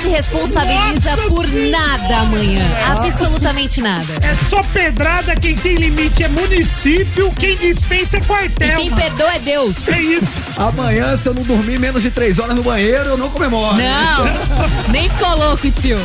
se 0.00 0.08
responsabiliza 0.08 1.16
Nossa 1.16 1.28
por 1.28 1.48
Senhora! 1.48 1.70
nada 1.70 2.16
amanhã. 2.18 2.62
Absolutamente 2.86 3.80
nada. 3.80 4.04
É 4.22 4.34
só 4.48 4.62
pedrada, 4.72 5.34
quem 5.36 5.56
tem 5.56 5.74
limite 5.74 6.22
é 6.22 6.28
município, 6.28 7.32
quem 7.32 7.56
dispensa 7.56 8.16
é 8.16 8.20
E 8.20 8.24
quartel. 8.24 8.76
quem 8.76 8.90
mano. 8.90 9.02
perdoa 9.02 9.34
é 9.34 9.38
Deus. 9.38 9.88
É 9.88 10.00
isso. 10.00 10.40
Amanhã, 10.56 11.16
se 11.16 11.28
eu 11.28 11.34
não 11.34 11.42
dormir 11.42 11.78
menos 11.78 12.02
de 12.02 12.10
três 12.10 12.38
horas 12.38 12.54
no 12.54 12.62
banheiro, 12.62 13.04
eu 13.04 13.16
não 13.16 13.30
comemoro. 13.30 13.76
Não, 13.76 14.90
nem 14.92 15.08
ficou 15.10 15.36
louco, 15.36 15.70
tio. 15.70 15.98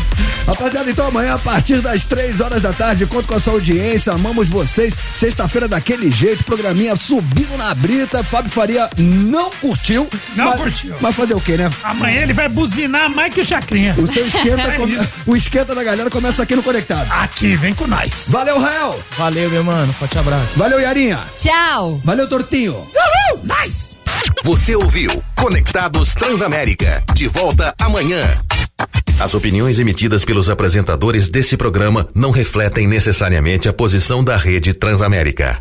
Rapaziada, 0.47 0.89
então 0.91 1.07
amanhã, 1.07 1.35
a 1.35 1.39
partir 1.39 1.79
das 1.81 2.03
três 2.03 2.41
horas 2.41 2.61
da 2.61 2.73
tarde, 2.73 3.05
conto 3.05 3.27
com 3.27 3.35
a 3.35 3.39
sua 3.39 3.53
audiência, 3.53 4.11
amamos 4.11 4.49
vocês. 4.49 4.93
Sexta-feira 5.15 5.67
daquele 5.69 6.11
jeito, 6.11 6.43
programinha 6.43 6.95
subindo 6.95 7.55
na 7.57 7.73
brita. 7.73 8.23
Fábio 8.23 8.51
Faria 8.51 8.89
não 8.97 9.49
curtiu. 9.51 10.09
Não 10.35 10.45
mas, 10.45 10.61
curtiu. 10.61 10.95
Mas 10.99 11.15
fazer 11.15 11.33
o 11.33 11.39
quê, 11.39 11.55
né? 11.55 11.69
Amanhã 11.83 12.21
ele 12.21 12.33
vai 12.33 12.49
buzinar 12.49 13.09
mais 13.09 13.33
que 13.33 13.39
o 13.41 13.45
Chacrinha. 13.45 13.82
O 13.91 14.07
seu 14.07 14.25
esquenta, 14.25 14.61
É 14.73 15.29
o 15.29 15.35
esquenta 15.35 15.75
da 15.75 15.83
galera 15.83 16.09
começa 16.09 16.43
aqui 16.43 16.55
no 16.55 16.63
Conectado. 16.63 17.07
Aqui, 17.11 17.55
vem 17.55 17.73
com 17.73 17.87
nós. 17.87 18.25
Valeu, 18.29 18.59
Rael. 18.59 18.99
Valeu, 19.17 19.49
meu 19.49 19.63
mano. 19.63 19.91
Forte 19.93 20.17
abraço. 20.17 20.49
Valeu, 20.55 20.79
Yarinha. 20.79 21.19
Tchau. 21.37 21.99
Valeu, 22.03 22.27
Tortinho. 22.27 22.73
Uhul, 22.73 23.41
nice. 23.43 23.95
Você 24.43 24.75
ouviu 24.75 25.09
Conectados 25.35 26.13
Transamérica. 26.13 27.03
De 27.13 27.27
volta 27.27 27.73
amanhã. 27.81 28.21
As 29.19 29.33
opiniões 29.33 29.79
emitidas 29.79 30.25
pelos 30.25 30.49
apresentadores 30.49 31.27
desse 31.27 31.55
programa 31.55 32.07
não 32.15 32.31
refletem 32.31 32.87
necessariamente 32.87 33.69
a 33.69 33.73
posição 33.73 34.23
da 34.23 34.35
Rede 34.37 34.73
Transamérica. 34.73 35.59